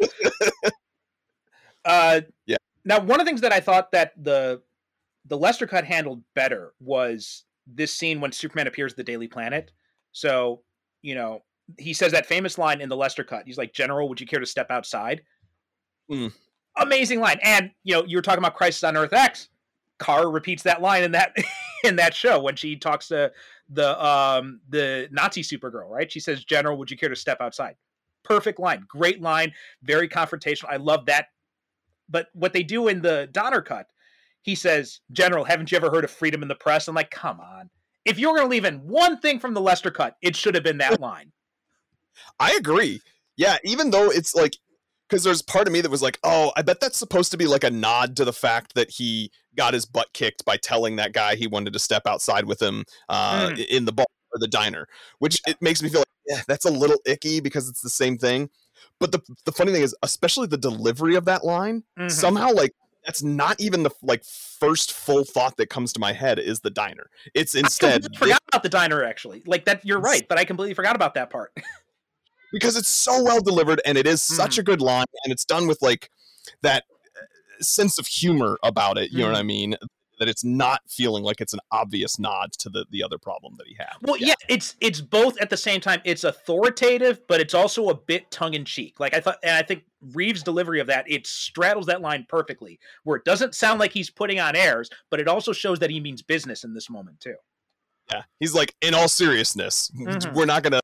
Yeah. 0.00 0.08
Uh, 1.84 2.20
Yeah. 2.46 2.58
Now, 2.84 3.00
one 3.00 3.20
of 3.20 3.26
the 3.26 3.30
things 3.30 3.40
that 3.40 3.52
I 3.52 3.58
thought 3.60 3.90
that 3.92 4.12
the 4.22 4.62
the 5.24 5.36
Lester 5.36 5.66
cut 5.66 5.84
handled 5.84 6.22
better 6.34 6.74
was 6.80 7.44
this 7.66 7.94
scene 7.94 8.20
when 8.20 8.32
Superman 8.32 8.66
appears 8.66 8.92
at 8.92 8.96
the 8.96 9.04
Daily 9.04 9.28
Planet. 9.28 9.70
So, 10.12 10.62
you 11.00 11.14
know, 11.14 11.42
he 11.78 11.92
says 11.92 12.12
that 12.12 12.26
famous 12.26 12.58
line 12.58 12.80
in 12.80 12.88
the 12.88 12.96
Lester 12.96 13.24
cut. 13.24 13.44
He's 13.46 13.58
like, 13.58 13.72
"General, 13.72 14.08
would 14.08 14.20
you 14.20 14.26
care 14.26 14.40
to 14.40 14.46
step 14.46 14.70
outside?" 14.70 15.22
Hmm. 16.08 16.28
Amazing 16.76 17.20
line. 17.20 17.38
And 17.42 17.70
you 17.84 17.94
know, 17.94 18.04
you 18.04 18.16
were 18.16 18.22
talking 18.22 18.38
about 18.38 18.54
Crisis 18.54 18.84
on 18.84 18.96
Earth 18.96 19.12
X. 19.12 19.48
Kara 20.00 20.26
repeats 20.26 20.62
that 20.64 20.82
line 20.82 21.02
in 21.02 21.12
that 21.12 21.36
in 21.84 21.96
that 21.96 22.14
show 22.14 22.40
when 22.40 22.56
she 22.56 22.76
talks 22.76 23.08
to 23.08 23.32
the 23.68 24.04
um 24.04 24.60
the 24.68 25.08
Nazi 25.10 25.42
Supergirl, 25.42 25.88
right? 25.88 26.10
She 26.10 26.20
says, 26.20 26.44
"General, 26.44 26.76
would 26.78 26.90
you 26.90 26.96
care 26.96 27.08
to 27.08 27.16
step 27.16 27.40
outside?" 27.40 27.76
Perfect 28.24 28.60
line, 28.60 28.84
great 28.86 29.20
line, 29.20 29.52
very 29.82 30.08
confrontational. 30.08 30.70
I 30.70 30.76
love 30.76 31.06
that. 31.06 31.26
But 32.08 32.28
what 32.34 32.52
they 32.52 32.62
do 32.62 32.88
in 32.88 33.02
the 33.02 33.28
Donner 33.32 33.62
cut, 33.62 33.86
he 34.42 34.54
says, 34.54 35.00
"General, 35.12 35.44
haven't 35.44 35.72
you 35.72 35.76
ever 35.76 35.90
heard 35.90 36.04
of 36.04 36.10
freedom 36.10 36.42
in 36.42 36.48
the 36.48 36.54
press?" 36.54 36.88
I'm 36.88 36.94
like, 36.94 37.10
"Come 37.10 37.40
on." 37.40 37.70
If 38.04 38.18
you're 38.18 38.34
going 38.34 38.46
to 38.46 38.50
leave 38.50 38.64
in 38.64 38.78
one 38.78 39.18
thing 39.20 39.38
from 39.38 39.54
the 39.54 39.60
Lester 39.60 39.90
cut, 39.90 40.16
it 40.22 40.34
should 40.34 40.54
have 40.54 40.64
been 40.64 40.78
that 40.78 41.00
line. 41.00 41.32
I 42.40 42.52
agree. 42.52 43.00
Yeah, 43.36 43.56
even 43.64 43.90
though 43.90 44.10
it's 44.10 44.34
like 44.34 44.56
because 45.08 45.24
there's 45.24 45.42
part 45.42 45.66
of 45.66 45.72
me 45.72 45.80
that 45.82 45.90
was 45.90 46.00
like, 46.02 46.18
oh, 46.24 46.52
I 46.56 46.62
bet 46.62 46.80
that's 46.80 46.96
supposed 46.96 47.30
to 47.32 47.36
be 47.36 47.46
like 47.46 47.64
a 47.64 47.70
nod 47.70 48.16
to 48.16 48.24
the 48.24 48.32
fact 48.32 48.74
that 48.74 48.90
he 48.90 49.30
got 49.56 49.74
his 49.74 49.84
butt 49.84 50.10
kicked 50.14 50.42
by 50.46 50.56
telling 50.56 50.96
that 50.96 51.12
guy 51.12 51.34
he 51.34 51.46
wanted 51.46 51.74
to 51.74 51.78
step 51.78 52.06
outside 52.06 52.46
with 52.46 52.60
him 52.62 52.84
uh, 53.10 53.48
Mm. 53.50 53.66
in 53.66 53.84
the 53.84 53.92
bar 53.92 54.06
or 54.32 54.38
the 54.38 54.48
diner, 54.48 54.86
which 55.18 55.38
it 55.46 55.60
makes 55.60 55.82
me 55.82 55.90
feel 55.90 56.00
like 56.00 56.06
yeah, 56.28 56.40
that's 56.48 56.64
a 56.64 56.70
little 56.70 56.98
icky 57.04 57.40
because 57.40 57.68
it's 57.68 57.82
the 57.82 57.90
same 57.90 58.16
thing. 58.16 58.48
But 58.98 59.12
the 59.12 59.20
the 59.44 59.52
funny 59.52 59.72
thing 59.72 59.82
is, 59.82 59.94
especially 60.02 60.46
the 60.46 60.56
delivery 60.56 61.14
of 61.16 61.24
that 61.26 61.44
line, 61.44 61.84
Mhm. 61.98 62.10
somehow 62.10 62.50
like 62.52 62.72
that's 63.04 63.22
not 63.22 63.60
even 63.60 63.82
the 63.82 63.90
like 64.02 64.24
first 64.24 64.92
full 64.92 65.24
thought 65.24 65.56
that 65.56 65.68
comes 65.68 65.92
to 65.92 66.00
my 66.00 66.12
head 66.12 66.38
is 66.38 66.60
the 66.60 66.70
diner. 66.70 67.10
It's 67.34 67.54
instead 67.54 68.02
completely 68.04 68.18
forgot 68.18 68.42
about 68.52 68.62
the 68.62 68.68
diner 68.68 69.02
actually. 69.04 69.42
Like 69.44 69.64
that, 69.66 69.84
you're 69.84 69.98
right, 70.00 70.26
but 70.28 70.38
I 70.38 70.44
completely 70.44 70.74
forgot 70.74 70.94
about 70.96 71.14
that 71.14 71.28
part. 71.30 71.52
because 72.52 72.76
it's 72.76 72.88
so 72.88 73.22
well 73.22 73.40
delivered 73.40 73.80
and 73.84 73.98
it 73.98 74.06
is 74.06 74.22
such 74.22 74.58
a 74.58 74.62
good 74.62 74.80
line 74.80 75.06
and 75.24 75.32
it's 75.32 75.44
done 75.44 75.66
with 75.66 75.80
like 75.82 76.10
that 76.62 76.84
uh, 77.16 77.62
sense 77.62 77.98
of 77.98 78.06
humor 78.06 78.58
about 78.62 78.98
it 78.98 79.10
you 79.10 79.18
know 79.18 79.28
what 79.28 79.36
i 79.36 79.42
mean 79.42 79.76
that 80.22 80.28
it's 80.28 80.44
not 80.44 80.82
feeling 80.88 81.24
like 81.24 81.40
it's 81.40 81.52
an 81.52 81.58
obvious 81.72 82.16
nod 82.16 82.52
to 82.52 82.68
the 82.68 82.86
the 82.90 83.02
other 83.02 83.18
problem 83.18 83.56
that 83.58 83.66
he 83.66 83.74
had 83.74 83.94
Well, 84.02 84.16
yeah. 84.18 84.34
it's 84.48 84.76
it's 84.80 85.00
both 85.00 85.36
at 85.40 85.50
the 85.50 85.56
same 85.56 85.80
time. 85.80 86.00
It's 86.04 86.22
authoritative, 86.22 87.26
but 87.26 87.40
it's 87.40 87.54
also 87.54 87.88
a 87.88 87.94
bit 87.94 88.30
tongue 88.30 88.54
in 88.54 88.64
cheek. 88.64 89.00
Like 89.00 89.14
I 89.14 89.20
thought, 89.20 89.38
and 89.42 89.56
I 89.56 89.62
think 89.62 89.82
Reeves' 90.14 90.44
delivery 90.44 90.78
of 90.78 90.86
that 90.86 91.10
it 91.10 91.26
straddles 91.26 91.86
that 91.86 92.02
line 92.02 92.24
perfectly, 92.28 92.78
where 93.02 93.16
it 93.16 93.24
doesn't 93.24 93.56
sound 93.56 93.80
like 93.80 93.92
he's 93.92 94.10
putting 94.10 94.38
on 94.38 94.54
airs, 94.54 94.90
but 95.10 95.18
it 95.18 95.26
also 95.26 95.52
shows 95.52 95.80
that 95.80 95.90
he 95.90 95.98
means 95.98 96.22
business 96.22 96.62
in 96.62 96.72
this 96.72 96.88
moment 96.88 97.18
too. 97.18 97.34
Yeah. 98.12 98.22
He's 98.40 98.54
like 98.54 98.74
in 98.80 98.94
all 98.94 99.08
seriousness 99.08 99.90
Mhm. 99.94 100.32
we're 100.34 100.46
not 100.46 100.62
gonna 100.62 100.80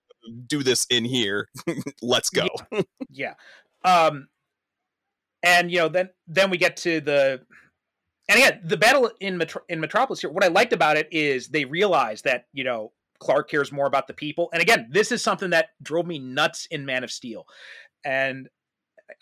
do 0.47 0.63
this 0.63 0.87
in 0.91 1.05
here. 1.05 1.49
Let's 2.03 2.31
go. 2.31 2.47
Yeah. 3.11 3.35
Um 3.85 4.29
and 5.43 5.71
you 5.71 5.79
know 5.79 5.89
then 5.89 6.11
then 6.27 6.51
we 6.51 6.59
get 6.59 6.77
to 6.79 7.01
the 7.01 7.41
and 8.29 8.39
again 8.39 8.61
the 8.65 8.77
battle 8.77 9.11
in 9.21 9.39
Metro- 9.39 9.63
in 9.69 9.81
Metropolis 9.81 10.21
here 10.21 10.31
what 10.31 10.45
I 10.45 10.49
liked 10.49 10.73
about 10.73 10.97
it 10.97 11.09
is 11.13 11.49
they 11.49 11.65
realized 11.65 12.25
that 12.25 12.47
you 12.53 12.65
know 12.65 12.93
Clark 13.21 13.51
cares 13.51 13.73
more 13.73 13.87
about 13.87 14.07
the 14.07 14.15
people. 14.15 14.49
And 14.53 14.61
again 14.63 14.89
this 14.91 15.11
is 15.13 15.23
something 15.23 15.51
that 15.51 15.71
drove 15.83 16.07
me 16.07 16.19
nuts 16.19 16.67
in 16.71 16.85
Man 16.87 17.05
of 17.05 17.11
Steel. 17.11 17.47
And 18.05 18.49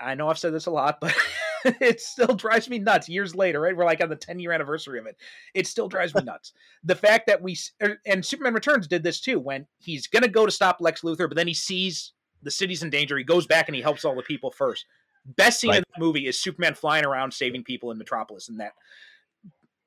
I 0.01 0.15
know 0.17 0.29
I've 0.29 0.39
said 0.39 0.53
this 0.53 0.67
a 0.67 0.71
lot 0.71 0.99
but 1.01 1.15
it 1.81 2.01
still 2.01 2.35
drives 2.35 2.69
me 2.69 2.79
nuts 2.79 3.09
years 3.09 3.35
later 3.35 3.61
right 3.61 3.77
we're 3.77 3.85
like 3.85 4.03
on 4.03 4.09
the 4.09 4.17
10 4.17 4.39
year 4.39 4.53
anniversary 4.53 4.99
of 4.99 5.07
it 5.07 5.17
it 5.55 5.67
still 5.67 5.89
drives 5.89 6.15
me 6.15 6.23
nuts 6.23 6.53
the 6.85 6.95
fact 6.95 7.27
that 7.27 7.41
we 7.43 7.57
er, 7.83 7.99
and 8.07 8.25
Superman 8.25 8.55
Returns 8.55 8.87
did 8.87 9.03
this 9.03 9.21
too 9.21 9.39
when 9.39 9.67
he's 9.79 10.07
going 10.07 10.23
to 10.23 10.29
go 10.29 10.47
to 10.47 10.53
stop 10.53 10.79
Lex 10.81 11.03
Luthor 11.03 11.29
but 11.29 11.37
then 11.37 11.49
he 11.49 11.55
sees 11.55 12.13
the 12.43 12.51
city's 12.51 12.83
in 12.83 12.91
danger 12.91 13.17
he 13.19 13.25
goes 13.25 13.47
back 13.47 13.69
and 13.69 13.77
he 13.77 13.83
helps 13.83 14.05
all 14.05 14.15
the 14.15 14.23
people 14.23 14.51
first 14.51 14.85
best 15.27 15.61
scene 15.61 15.71
in 15.71 15.77
Right. 15.77 15.85
the 15.95 16.05
movie 16.05 16.27
is 16.27 16.41
Superman 16.41 16.75
flying 16.75 17.05
around 17.05 17.33
saving 17.33 17.65
people 17.65 17.91
in 17.91 17.99
Metropolis 17.99 18.49
and 18.49 18.61
that. 18.61 18.73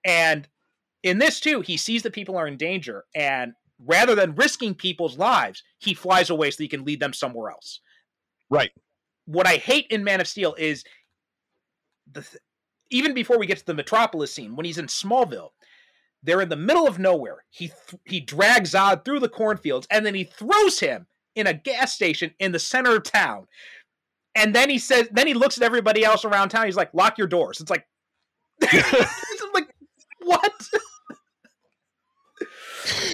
And 0.06 0.48
in 1.04 1.18
this 1.18 1.40
too, 1.40 1.62
he 1.62 1.78
sees 1.78 2.04
that 2.04 2.14
people 2.14 2.38
are 2.38 2.48
in 2.48 2.58
danger, 2.58 3.06
and 3.16 3.54
rather 3.80 4.16
than 4.16 4.36
risking 4.36 4.76
people's 4.76 5.18
lives, 5.18 5.64
he 5.78 5.94
flies 5.94 6.30
away 6.30 6.52
so 6.52 6.64
he 6.64 6.68
can 6.68 6.84
lead 6.84 7.00
them 7.00 7.14
somewhere 7.14 7.52
else. 7.52 7.80
right 8.50 8.72
What 9.26 9.48
I 9.48 9.56
hate 9.56 9.88
in 9.90 10.04
Man 10.04 10.20
of 10.20 10.28
Steel 10.28 10.56
is 10.58 10.84
the 12.12 12.22
th- 12.22 12.42
even 12.90 13.14
before 13.14 13.38
we 13.38 13.46
get 13.46 13.58
to 13.60 13.66
the 13.66 13.74
Metropolis 13.74 14.34
scene, 14.34 14.56
when 14.56 14.66
he's 14.66 14.78
in 14.78 14.88
Smallville, 14.88 15.50
they're 16.24 16.42
in 16.42 16.50
the 16.50 16.56
middle 16.56 16.88
of 16.88 17.00
nowhere. 17.00 17.44
He 17.50 17.68
th- 17.68 18.02
he 18.06 18.20
drags 18.20 18.74
Zod 18.74 19.06
through 19.06 19.20
the 19.20 19.30
cornfields, 19.30 19.88
and 19.92 20.06
then 20.06 20.16
he 20.16 20.24
throws 20.24 20.80
him 20.80 21.08
in 21.36 21.48
a 21.48 21.54
gas 21.54 21.94
station 21.94 22.34
in 22.40 22.52
the 22.52 22.60
center 22.60 22.96
of 22.96 23.04
town. 23.04 23.48
And 24.36 24.54
then 24.54 24.70
he 24.70 24.80
says, 24.80 25.08
then 25.12 25.28
he 25.28 25.34
looks 25.34 25.58
at 25.58 25.64
everybody 25.64 26.04
else 26.04 26.26
around 26.26 26.50
town. 26.50 26.66
He's 26.66 26.76
like, 26.76 26.94
"Lock 26.94 27.18
your 27.18 27.28
doors." 27.28 27.62
It's 27.62 27.70
like, 27.70 27.86
it's 28.62 29.54
like, 29.54 29.68
what? 30.22 30.54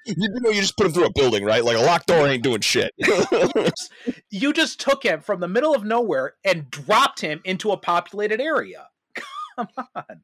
You 0.06 0.30
know 0.42 0.50
you 0.50 0.62
just 0.62 0.78
put 0.78 0.86
him 0.86 0.94
through 0.94 1.06
a 1.06 1.12
building 1.14 1.44
right 1.44 1.64
like 1.66 1.78
a 1.78 1.82
locked 1.82 2.08
door 2.08 2.28
ain't 2.28 2.44
doing 2.44 2.62
shit 2.62 2.92
you 4.30 4.54
just 4.54 4.80
took 4.80 5.04
him 5.04 5.22
from 5.22 5.40
the 5.40 5.48
middle 5.48 5.74
of 5.74 5.84
nowhere 5.84 6.36
and 6.44 6.70
dropped 6.70 7.22
him 7.22 7.42
into 7.46 7.72
a 7.72 7.78
populated 7.78 8.40
area. 8.42 8.88
Come 9.56 9.68
on. 9.96 10.22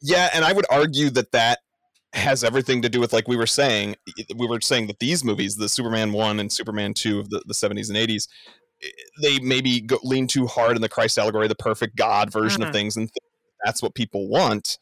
Yeah, 0.00 0.28
and 0.34 0.44
I 0.44 0.52
would 0.52 0.66
argue 0.70 1.10
that 1.10 1.32
that 1.32 1.60
has 2.12 2.44
everything 2.44 2.82
to 2.82 2.88
do 2.88 3.00
with 3.00 3.12
like 3.12 3.26
we 3.26 3.36
were 3.36 3.46
saying 3.46 3.96
we 4.36 4.46
were 4.46 4.60
saying 4.60 4.86
that 4.88 4.98
these 4.98 5.24
movies 5.24 5.56
the 5.56 5.68
superman 5.68 6.12
1 6.12 6.40
and 6.40 6.52
superman 6.52 6.92
2 6.92 7.18
of 7.20 7.30
the, 7.30 7.42
the 7.46 7.54
70s 7.54 7.88
and 7.88 7.96
80s 7.96 8.28
eh, 8.82 8.88
they 9.22 9.38
maybe 9.40 9.80
go, 9.80 9.98
lean 10.02 10.26
too 10.26 10.46
hard 10.46 10.76
in 10.76 10.82
the 10.82 10.90
christ 10.90 11.16
allegory 11.16 11.48
the 11.48 11.54
perfect 11.54 11.96
god 11.96 12.30
version 12.30 12.60
Mhm. 12.60 12.66
of 12.66 12.72
things 12.74 12.98
and 12.98 13.08
th- 13.08 13.30
that's 13.64 13.82
what 13.82 13.94
people 13.94 14.28
want 14.28 14.76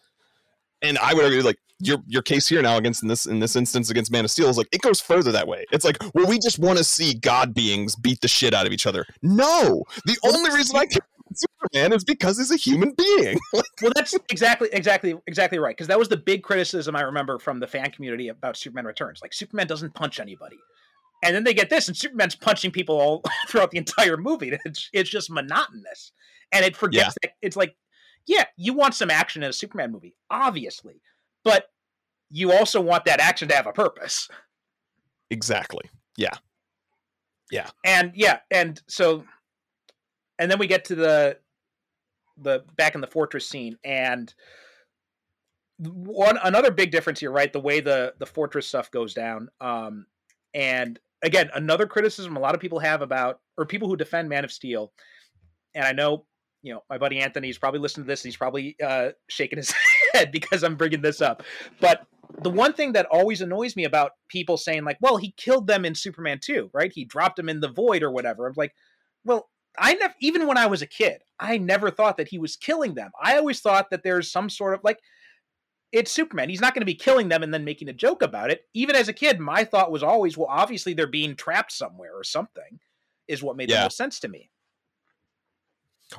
and 0.83 0.99
i 0.99 1.15
would 1.15 1.25
argue 1.25 1.43
like 1.43 1.59
your 1.81 1.99
your 2.07 2.23
case 2.23 2.49
here 2.49 2.63
now 2.63 2.77
against 2.77 3.03
in 3.03 3.09
this 3.09 3.27
in 3.27 3.39
this 3.39 3.57
instance 3.57 3.91
against 3.91 4.11
man 4.11 4.25
of 4.25 4.31
steel 4.31 4.49
is 4.49 4.57
like 4.59 4.69
it 4.73 4.81
goes 4.81 5.01
further 5.01 5.33
that 5.33 5.49
way. 5.49 5.65
It's 5.73 5.85
like 5.85 5.99
well 6.15 6.27
we 6.27 6.39
just 6.39 6.59
want 6.59 6.79
to 6.79 6.85
see 6.85 7.15
god 7.15 7.55
beings 7.55 7.97
beat 7.97 8.21
the 8.21 8.29
shit 8.29 8.55
out 8.55 8.67
of 8.67 8.73
each 8.73 8.87
other. 8.87 9.07
No! 9.23 9.85
The 10.05 10.17
only 10.25 10.51
reason 10.51 10.77
i 10.77 10.83
about 11.31 11.39
superman 11.39 11.93
is 11.93 12.05
because 12.05 12.39
he's 12.39 12.51
a 12.51 12.57
human 12.57 12.93
being. 12.97 13.39
Well, 13.83 13.93
that's 13.95 14.15
exactly, 14.31 14.69
exactly, 14.73 15.15
exactly 15.27 15.59
right. 15.59 15.75
Because 15.75 15.87
that 15.87 15.99
was 15.99 16.11
the 16.11 16.17
big 16.19 16.43
criticism 16.43 16.95
I 16.95 17.01
remember 17.01 17.39
from 17.39 17.61
the 17.61 17.67
fan 17.67 17.91
community 17.91 18.29
about 18.29 18.59
Superman 18.59 18.85
Returns. 18.85 19.23
Like 19.23 19.33
Superman 19.33 19.67
doesn't 19.67 19.95
punch 19.95 20.21
anybody, 20.21 20.59
and 21.25 21.35
then 21.35 21.45
they 21.45 21.55
get 21.55 21.71
this, 21.71 21.89
and 21.89 21.97
Superman's 21.97 22.35
punching 22.35 22.73
people 22.73 23.01
all 23.01 23.23
throughout 23.49 23.71
the 23.71 23.79
entire 23.79 24.19
movie. 24.19 24.53
It's 24.67 24.91
it's 24.93 25.09
just 25.09 25.31
monotonous, 25.31 26.13
and 26.53 26.63
it 26.63 26.77
forgets 26.77 27.15
that 27.23 27.33
it's 27.41 27.57
like, 27.57 27.75
yeah, 28.27 28.45
you 28.59 28.75
want 28.75 28.95
some 28.95 29.11
action 29.11 29.43
in 29.43 29.49
a 29.49 29.55
Superman 29.55 29.93
movie, 29.93 30.15
obviously, 30.31 31.01
but 31.45 31.71
you 32.31 32.53
also 32.53 32.81
want 32.81 33.05
that 33.05 33.21
action 33.21 33.49
to 33.49 33.55
have 33.55 33.67
a 33.67 33.73
purpose. 33.73 34.29
exactly 35.31 35.89
Yeah. 36.17 36.35
Yeah. 37.51 37.69
and 37.85 38.13
yeah 38.15 38.39
and 38.51 38.81
so 38.89 39.25
and 40.39 40.51
then 40.51 40.59
we 40.59 40.67
get 40.67 40.85
to 40.87 40.95
the 40.95 41.39
the 42.39 42.65
back 42.77 42.95
in 42.95 43.01
the 43.01 43.07
fortress 43.07 43.47
scene 43.49 43.77
and 43.85 44.33
one 45.79 46.39
another 46.43 46.71
big 46.71 46.91
difference 46.91 47.21
here, 47.21 47.31
right? 47.31 47.53
The 47.53 47.61
way 47.61 47.81
the 47.81 48.15
the 48.19 48.27
fortress 48.27 48.67
stuff 48.67 48.91
goes 48.91 49.15
down. 49.15 49.49
Um, 49.61 50.07
and 50.53 50.99
again, 51.23 51.51
another 51.55 51.87
criticism 51.87 52.37
a 52.37 52.41
lot 52.41 52.55
of 52.55 52.61
people 52.61 52.79
have 52.79 53.03
about 53.03 53.41
or 53.57 53.65
people 53.65 53.89
who 53.89 53.97
defend 53.97 54.29
Man 54.29 54.45
of 54.45 54.53
Steel, 54.53 54.93
and 55.75 55.85
I 55.85 55.93
know 55.93 56.27
you 56.63 56.75
know 56.75 56.83
my 56.91 56.99
buddy 56.99 57.21
Anthony's 57.21 57.59
probably 57.59 57.81
listening 57.81 58.05
to 58.05 58.09
this. 58.09 58.23
he's 58.23 58.37
probably 58.37 58.77
uh, 58.85 59.11
shaking 59.29 59.57
his 59.57 59.73
head 60.13 60.33
because 60.33 60.63
I'm 60.63 60.77
bringing 60.77 61.03
this 61.03 61.21
up. 61.21 61.43
But 61.81 62.07
the 62.43 62.51
one 62.51 62.73
thing 62.73 62.93
that 62.93 63.07
always 63.11 63.41
annoys 63.41 63.77
me 63.77 63.85
about 63.85 64.13
people 64.29 64.57
saying 64.57 64.85
like, 64.85 64.99
"Well, 65.01 65.17
he 65.17 65.35
killed 65.37 65.67
them 65.67 65.85
in 65.85 65.95
Superman 65.95 66.39
2, 66.43 66.71
right? 66.73 66.93
He 66.93 67.05
dropped 67.05 67.37
them 67.37 67.49
in 67.49 67.61
the 67.61 67.69
void 67.69 68.03
or 68.03 68.11
whatever." 68.11 68.47
I'm 68.47 68.55
like, 68.57 68.75
well, 69.25 69.49
I 69.79 69.95
never 69.95 70.15
even 70.21 70.47
when 70.47 70.59
I 70.59 70.67
was 70.67 70.83
a 70.83 70.87
kid, 70.87 71.23
I 71.39 71.59
never 71.59 71.91
thought 71.91 72.17
that 72.17 72.29
he 72.29 72.39
was 72.39 72.57
killing 72.57 72.95
them. 72.95 73.11
I 73.21 73.37
always 73.37 73.61
thought 73.61 73.91
that 73.91 74.03
there's 74.03 74.31
some 74.31 74.51
sort 74.51 74.75
of 74.75 74.81
like 74.85 74.99
it's 75.93 76.13
Superman. 76.13 76.49
He's 76.49 76.61
not 76.61 76.75
going 76.75 76.83
to 76.83 76.87
be 76.87 76.95
killing 76.95 77.29
them 77.29 77.43
and 77.43 77.53
then 77.53 77.65
making 77.65 77.89
a 77.89 77.93
joke 77.93 78.23
about 78.23 78.51
it. 78.51 78.63
Even 78.75 78.95
as 78.95 79.09
a 79.09 79.13
kid, 79.13 79.41
my 79.41 79.65
thought 79.65 79.91
was 79.91 80.03
always, 80.03 80.37
well, 80.37 80.47
obviously 80.49 80.95
they're 80.95 81.07
being 81.07 81.35
trapped 81.35 81.73
somewhere 81.73 82.13
or 82.15 82.23
something, 82.23 82.79
is 83.27 83.43
what 83.43 83.57
made 83.57 83.71
yeah. 83.71 83.79
the 83.79 83.85
most 83.87 83.97
sense 83.97 84.21
to 84.21 84.29
me. 84.29 84.51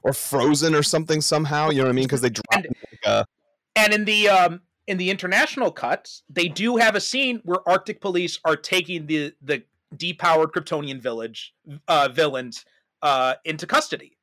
Or 0.04 0.14
frozen 0.14 0.76
or 0.76 0.84
something 0.84 1.22
somehow. 1.22 1.70
You 1.70 1.80
know 1.80 1.84
what 1.86 1.92
I 1.92 1.94
mean? 1.94 2.06
Because 2.06 2.22
they 2.22 2.30
dropped. 2.30 2.66
And, 2.66 2.76
like 2.92 3.06
a... 3.06 3.26
and 3.76 3.94
in 3.94 4.06
the 4.06 4.30
um 4.30 4.62
in 4.88 4.98
the 4.98 5.10
international 5.10 5.72
cuts, 5.72 6.24
they 6.30 6.48
do 6.48 6.78
have 6.78 6.96
a 6.96 7.02
scene 7.02 7.42
where 7.44 7.68
Arctic 7.68 8.02
police 8.02 8.40
are 8.46 8.56
taking 8.56 9.06
the 9.08 9.34
the 9.42 9.64
depowered 9.96 10.52
Kryptonian 10.52 11.00
village 11.00 11.54
uh, 11.88 12.10
villains 12.12 12.66
uh, 13.02 13.36
into 13.46 13.68
custody. 13.68 14.18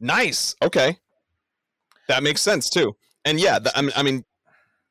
Nice. 0.00 0.54
Okay, 0.62 0.98
that 2.08 2.22
makes 2.22 2.42
sense 2.42 2.68
too. 2.68 2.96
And 3.24 3.40
yeah, 3.40 3.58
the, 3.58 3.76
I, 3.76 3.82
mean, 3.82 3.92
I 3.96 4.02
mean, 4.02 4.24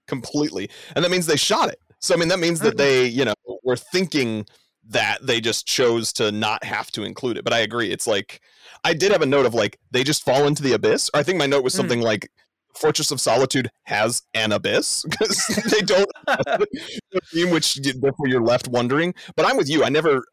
completely. 0.08 0.70
And 0.96 1.06
that 1.06 1.12
means 1.12 1.26
they 1.26 1.36
shot 1.36 1.70
it. 1.70 1.80
So 2.00 2.14
I 2.14 2.18
mean, 2.18 2.30
that 2.30 2.40
means 2.40 2.60
that 2.62 2.70
mm-hmm. 2.70 2.78
they, 2.78 3.06
you 3.06 3.26
know, 3.26 3.34
were 3.64 3.78
thinking 3.78 4.46
that 4.90 5.20
they 5.22 5.40
just 5.40 5.66
chose 5.66 6.12
to 6.14 6.32
not 6.32 6.64
have 6.64 6.92
to 6.92 7.04
include 7.04 7.38
it. 7.38 7.44
But 7.44 7.54
I 7.54 7.60
agree. 7.60 7.92
It's 7.92 8.08
like 8.08 8.42
I 8.84 8.94
did 8.94 9.12
have 9.12 9.22
a 9.22 9.26
note 9.26 9.46
of 9.46 9.54
like 9.54 9.80
they 9.92 10.04
just 10.04 10.24
fall 10.24 10.46
into 10.48 10.64
the 10.64 10.74
abyss. 10.74 11.10
Or 11.14 11.20
I 11.20 11.24
think 11.24 11.38
my 11.38 11.46
note 11.46 11.64
was 11.64 11.74
something 11.74 12.00
mm. 12.00 12.04
like 12.04 12.30
Fortress 12.76 13.12
of 13.12 13.22
Solitude 13.22 13.70
has 13.84 14.24
an 14.34 14.52
abyss 14.52 15.04
because 15.10 15.48
they 15.72 15.82
don't 15.82 16.10
which 17.52 17.76
therefore 17.76 18.28
you're 18.28 18.42
left 18.42 18.68
wondering. 18.68 19.14
But 19.36 19.46
I'm 19.46 19.58
with 19.58 19.70
you. 19.70 19.84
I 19.84 19.90
never 19.90 20.24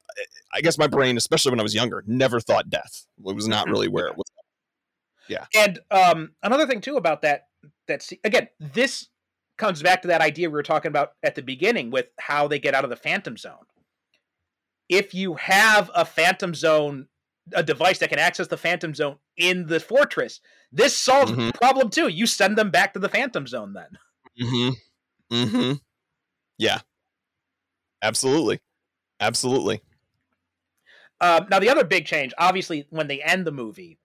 I 0.52 0.60
guess 0.60 0.78
my 0.78 0.86
brain, 0.86 1.16
especially 1.16 1.50
when 1.50 1.60
I 1.60 1.62
was 1.62 1.74
younger, 1.74 2.02
never 2.06 2.40
thought 2.40 2.70
death. 2.70 3.06
It 3.24 3.34
was 3.34 3.48
not 3.48 3.64
mm-hmm. 3.64 3.72
really 3.72 3.88
where 3.88 4.06
it 4.06 4.16
was. 4.16 4.26
Yeah. 5.28 5.46
And 5.54 5.78
um, 5.90 6.32
another 6.42 6.66
thing 6.66 6.80
too 6.80 6.96
about 6.96 7.22
that 7.22 7.44
that 7.86 8.08
again, 8.24 8.48
this 8.58 9.08
comes 9.58 9.82
back 9.82 10.02
to 10.02 10.08
that 10.08 10.22
idea 10.22 10.48
we 10.48 10.54
were 10.54 10.62
talking 10.62 10.88
about 10.88 11.12
at 11.22 11.34
the 11.34 11.42
beginning 11.42 11.90
with 11.90 12.06
how 12.18 12.48
they 12.48 12.58
get 12.58 12.74
out 12.74 12.84
of 12.84 12.90
the 12.90 12.96
phantom 12.96 13.36
zone. 13.36 13.66
If 14.88 15.14
you 15.14 15.34
have 15.34 15.90
a 15.94 16.04
phantom 16.04 16.54
zone, 16.54 17.06
a 17.52 17.62
device 17.62 17.98
that 17.98 18.08
can 18.08 18.18
access 18.18 18.48
the 18.48 18.56
phantom 18.56 18.94
zone 18.94 19.18
in 19.36 19.66
the 19.66 19.78
fortress, 19.78 20.40
this 20.72 20.96
solves 20.96 21.32
mm-hmm. 21.32 21.48
the 21.48 21.52
problem 21.52 21.90
too. 21.90 22.08
You 22.08 22.26
send 22.26 22.56
them 22.56 22.70
back 22.70 22.94
to 22.94 22.98
the 23.00 23.08
phantom 23.08 23.46
zone 23.46 23.72
then. 23.72 23.98
Mm-hmm. 24.40 25.34
Mm-hmm. 25.34 25.72
Yeah. 26.58 26.80
Absolutely. 28.02 28.60
Absolutely. 29.20 29.82
Uh, 31.20 31.44
now 31.50 31.58
the 31.58 31.68
other 31.68 31.84
big 31.84 32.06
change, 32.06 32.32
obviously, 32.38 32.86
when 32.90 33.06
they 33.08 33.20
end 33.20 33.46
the 33.46 33.52
movie, 33.52 33.98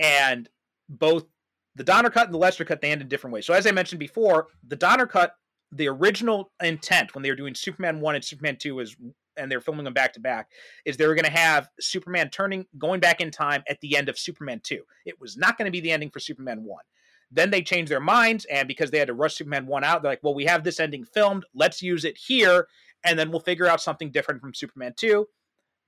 and 0.00 0.48
both 0.88 1.26
the 1.74 1.84
Donner 1.84 2.10
cut 2.10 2.26
and 2.26 2.34
the 2.34 2.38
Lester 2.38 2.64
cut 2.64 2.80
they 2.80 2.90
end 2.90 3.02
in 3.02 3.08
different 3.08 3.34
ways. 3.34 3.46
So 3.46 3.54
as 3.54 3.66
I 3.66 3.72
mentioned 3.72 3.98
before, 3.98 4.48
the 4.66 4.76
Donner 4.76 5.06
cut, 5.06 5.34
the 5.70 5.88
original 5.88 6.50
intent 6.62 7.14
when 7.14 7.22
they 7.22 7.30
were 7.30 7.36
doing 7.36 7.54
Superman 7.54 8.00
one 8.00 8.14
and 8.14 8.24
Superman 8.24 8.56
two 8.56 8.80
is 8.80 8.96
and 9.36 9.50
they're 9.50 9.60
filming 9.60 9.84
them 9.84 9.94
back 9.94 10.12
to 10.14 10.20
back, 10.20 10.50
is 10.84 10.96
they 10.96 11.06
were 11.06 11.14
going 11.14 11.24
to 11.24 11.30
have 11.30 11.68
Superman 11.80 12.30
turning, 12.30 12.66
going 12.78 13.00
back 13.00 13.20
in 13.20 13.30
time 13.30 13.62
at 13.68 13.80
the 13.80 13.96
end 13.96 14.08
of 14.08 14.18
Superman 14.18 14.60
2. 14.62 14.82
It 15.06 15.20
was 15.20 15.36
not 15.36 15.58
going 15.58 15.66
to 15.66 15.72
be 15.72 15.80
the 15.80 15.92
ending 15.92 16.10
for 16.10 16.20
Superman 16.20 16.64
1. 16.64 16.82
Then 17.30 17.50
they 17.50 17.62
changed 17.62 17.90
their 17.90 18.00
minds, 18.00 18.44
and 18.46 18.68
because 18.68 18.90
they 18.90 18.98
had 18.98 19.08
to 19.08 19.14
rush 19.14 19.34
Superman 19.34 19.66
1 19.66 19.84
out, 19.84 20.02
they're 20.02 20.12
like, 20.12 20.22
well, 20.22 20.34
we 20.34 20.44
have 20.44 20.64
this 20.64 20.80
ending 20.80 21.04
filmed. 21.04 21.44
Let's 21.54 21.82
use 21.82 22.04
it 22.04 22.18
here, 22.18 22.66
and 23.04 23.18
then 23.18 23.30
we'll 23.30 23.40
figure 23.40 23.66
out 23.66 23.80
something 23.80 24.10
different 24.10 24.40
from 24.40 24.54
Superman 24.54 24.94
2. 24.96 25.26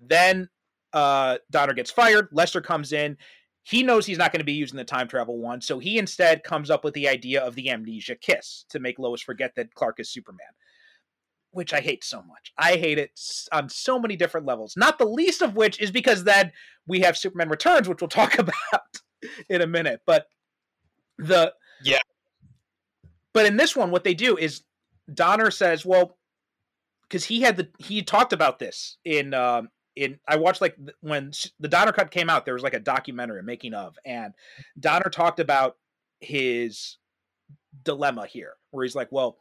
Then 0.00 0.48
uh, 0.92 1.38
Donner 1.50 1.74
gets 1.74 1.90
fired. 1.90 2.28
Lester 2.32 2.60
comes 2.60 2.92
in 2.92 3.18
he 3.64 3.82
knows 3.82 4.04
he's 4.04 4.18
not 4.18 4.30
going 4.30 4.40
to 4.40 4.44
be 4.44 4.52
using 4.52 4.76
the 4.76 4.84
time 4.84 5.08
travel 5.08 5.38
one, 5.38 5.60
so 5.60 5.78
he 5.78 5.98
instead 5.98 6.44
comes 6.44 6.70
up 6.70 6.84
with 6.84 6.92
the 6.92 7.08
idea 7.08 7.42
of 7.42 7.54
the 7.54 7.70
amnesia 7.70 8.14
kiss 8.14 8.66
to 8.68 8.78
make 8.78 8.98
Lois 8.98 9.22
forget 9.22 9.54
that 9.56 9.74
Clark 9.74 10.00
is 10.00 10.10
Superman, 10.10 10.46
which 11.54 11.72
I 11.72 11.80
hate 11.80 12.04
so 12.04 12.22
much. 12.22 12.52
I 12.58 12.76
hate 12.76 12.98
it 12.98 13.18
on 13.52 13.68
so 13.68 13.98
many 13.98 14.16
different 14.16 14.46
levels, 14.46 14.74
not 14.76 14.98
the 14.98 15.06
least 15.06 15.42
of 15.42 15.56
which 15.56 15.80
is 15.80 15.90
because 15.90 16.24
then 16.24 16.52
we 16.86 17.00
have 17.00 17.16
Superman 17.16 17.48
Returns, 17.48 17.88
which 17.88 18.00
we'll 18.00 18.08
talk 18.08 18.38
about 18.38 19.00
in 19.48 19.62
a 19.62 19.66
minute. 19.66 20.00
But 20.06 20.26
the. 21.18 21.52
Yeah. 21.82 21.98
But 23.32 23.46
in 23.46 23.56
this 23.56 23.74
one, 23.74 23.90
what 23.90 24.04
they 24.04 24.14
do 24.14 24.36
is 24.36 24.62
Donner 25.12 25.50
says, 25.50 25.84
well, 25.84 26.18
because 27.02 27.24
he 27.24 27.42
had 27.42 27.56
the 27.56 27.68
he 27.78 28.02
talked 28.02 28.32
about 28.32 28.58
this 28.58 28.96
in 29.04 29.34
um, 29.34 29.68
in 29.96 30.18
I 30.26 30.36
watched 30.36 30.60
like 30.60 30.76
when 31.00 31.32
the 31.60 31.68
Donner 31.68 31.92
cut 31.92 32.10
came 32.10 32.30
out, 32.30 32.44
there 32.44 32.54
was 32.54 32.62
like 32.62 32.74
a 32.74 32.80
documentary 32.80 33.42
making 33.42 33.74
of, 33.74 33.96
and 34.04 34.34
Donner 34.78 35.10
talked 35.10 35.40
about 35.40 35.76
his 36.20 36.98
dilemma 37.82 38.26
here, 38.26 38.54
where 38.70 38.84
he's 38.84 38.94
like, 38.94 39.12
well, 39.12 39.38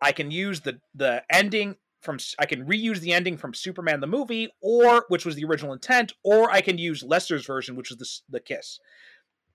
I 0.00 0.12
can 0.12 0.30
use 0.30 0.60
the 0.60 0.80
the 0.94 1.22
ending 1.30 1.76
from 2.00 2.18
I 2.38 2.46
can 2.46 2.66
reuse 2.66 3.00
the 3.00 3.12
ending 3.12 3.36
from 3.36 3.54
Superman 3.54 4.00
the 4.00 4.06
movie, 4.06 4.50
or 4.60 5.04
which 5.08 5.24
was 5.24 5.36
the 5.36 5.44
original 5.44 5.72
intent, 5.72 6.12
or 6.22 6.50
I 6.50 6.60
can 6.60 6.78
use 6.78 7.02
Lester's 7.02 7.46
version, 7.46 7.76
which 7.76 7.90
was 7.90 7.98
the 7.98 8.38
the 8.38 8.40
kiss. 8.40 8.78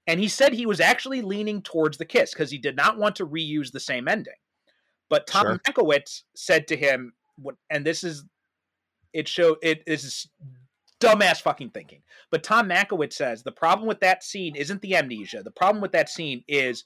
And 0.07 0.19
he 0.19 0.27
said 0.27 0.53
he 0.53 0.65
was 0.65 0.79
actually 0.79 1.21
leaning 1.21 1.61
towards 1.61 1.97
the 1.97 2.05
kiss 2.05 2.33
because 2.33 2.51
he 2.51 2.57
did 2.57 2.75
not 2.75 2.97
want 2.97 3.15
to 3.17 3.27
reuse 3.27 3.71
the 3.71 3.79
same 3.79 4.07
ending. 4.07 4.33
But 5.09 5.27
Tom 5.27 5.45
sure. 5.45 5.59
Mankiewicz 5.59 6.23
said 6.35 6.67
to 6.67 6.75
him, 6.75 7.13
and 7.69 7.85
this 7.85 8.03
is 8.03 8.25
it 9.13 9.27
show 9.27 9.57
it 9.61 9.83
is 9.85 10.27
dumbass 10.99 11.41
fucking 11.41 11.69
thinking. 11.71 12.01
But 12.31 12.43
Tom 12.43 12.69
Mankiewicz 12.69 13.13
says 13.13 13.43
the 13.43 13.51
problem 13.51 13.87
with 13.87 13.99
that 13.99 14.23
scene 14.23 14.55
isn't 14.55 14.81
the 14.81 14.95
amnesia. 14.95 15.43
The 15.43 15.51
problem 15.51 15.81
with 15.81 15.91
that 15.91 16.09
scene 16.09 16.43
is 16.47 16.83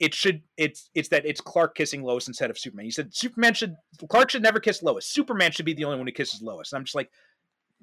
it 0.00 0.14
should 0.14 0.42
it's 0.56 0.88
it's 0.94 1.10
that 1.10 1.26
it's 1.26 1.42
Clark 1.42 1.76
kissing 1.76 2.02
Lois 2.02 2.26
instead 2.26 2.50
of 2.50 2.58
Superman. 2.58 2.86
He 2.86 2.90
said 2.90 3.14
Superman 3.14 3.52
should 3.52 3.76
Clark 4.08 4.30
should 4.30 4.42
never 4.42 4.58
kiss 4.58 4.82
Lois. 4.82 5.06
Superman 5.06 5.52
should 5.52 5.66
be 5.66 5.74
the 5.74 5.84
only 5.84 5.98
one 5.98 6.06
who 6.06 6.12
kisses 6.12 6.42
Lois. 6.42 6.72
And 6.72 6.78
I'm 6.78 6.84
just 6.84 6.94
like, 6.94 7.10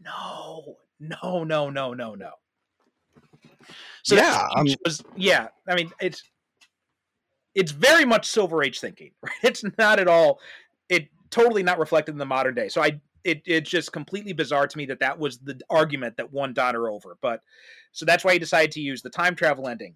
no, 0.04 0.78
no, 1.00 1.44
no, 1.44 1.70
no, 1.70 1.94
no, 1.94 2.16
no. 2.16 2.32
So 4.04 4.16
yeah, 4.16 4.48
um, 4.56 4.66
was, 4.84 5.04
yeah. 5.16 5.50
I 5.70 5.76
mean, 5.76 5.92
it's 6.02 6.24
it's 7.54 7.72
very 7.72 8.04
much 8.04 8.28
Silver 8.28 8.64
Age 8.64 8.80
thinking. 8.80 9.12
Right? 9.22 9.32
It's 9.44 9.64
not 9.78 10.00
at 10.00 10.08
all. 10.08 10.40
It 10.90 11.10
totally 11.30 11.64
not 11.64 11.80
reflected 11.80 12.14
in 12.14 12.18
the 12.18 12.26
modern 12.26 12.56
day. 12.56 12.68
So 12.68 12.82
I 12.82 13.00
it 13.24 13.44
it's 13.46 13.70
just 13.70 13.92
completely 13.92 14.34
bizarre 14.34 14.66
to 14.66 14.78
me 14.78 14.88
that 14.88 15.02
that 15.02 15.20
was 15.20 15.38
the 15.38 15.60
argument 15.70 16.18
that 16.18 16.34
won 16.34 16.54
Donner 16.54 16.90
over. 16.90 17.18
But 17.22 17.42
so 17.92 18.06
that's 18.06 18.24
why 18.24 18.34
he 18.34 18.40
decided 18.40 18.72
to 18.72 18.82
use 18.82 19.04
the 19.04 19.10
time 19.12 19.36
travel 19.36 19.68
ending. 19.68 19.96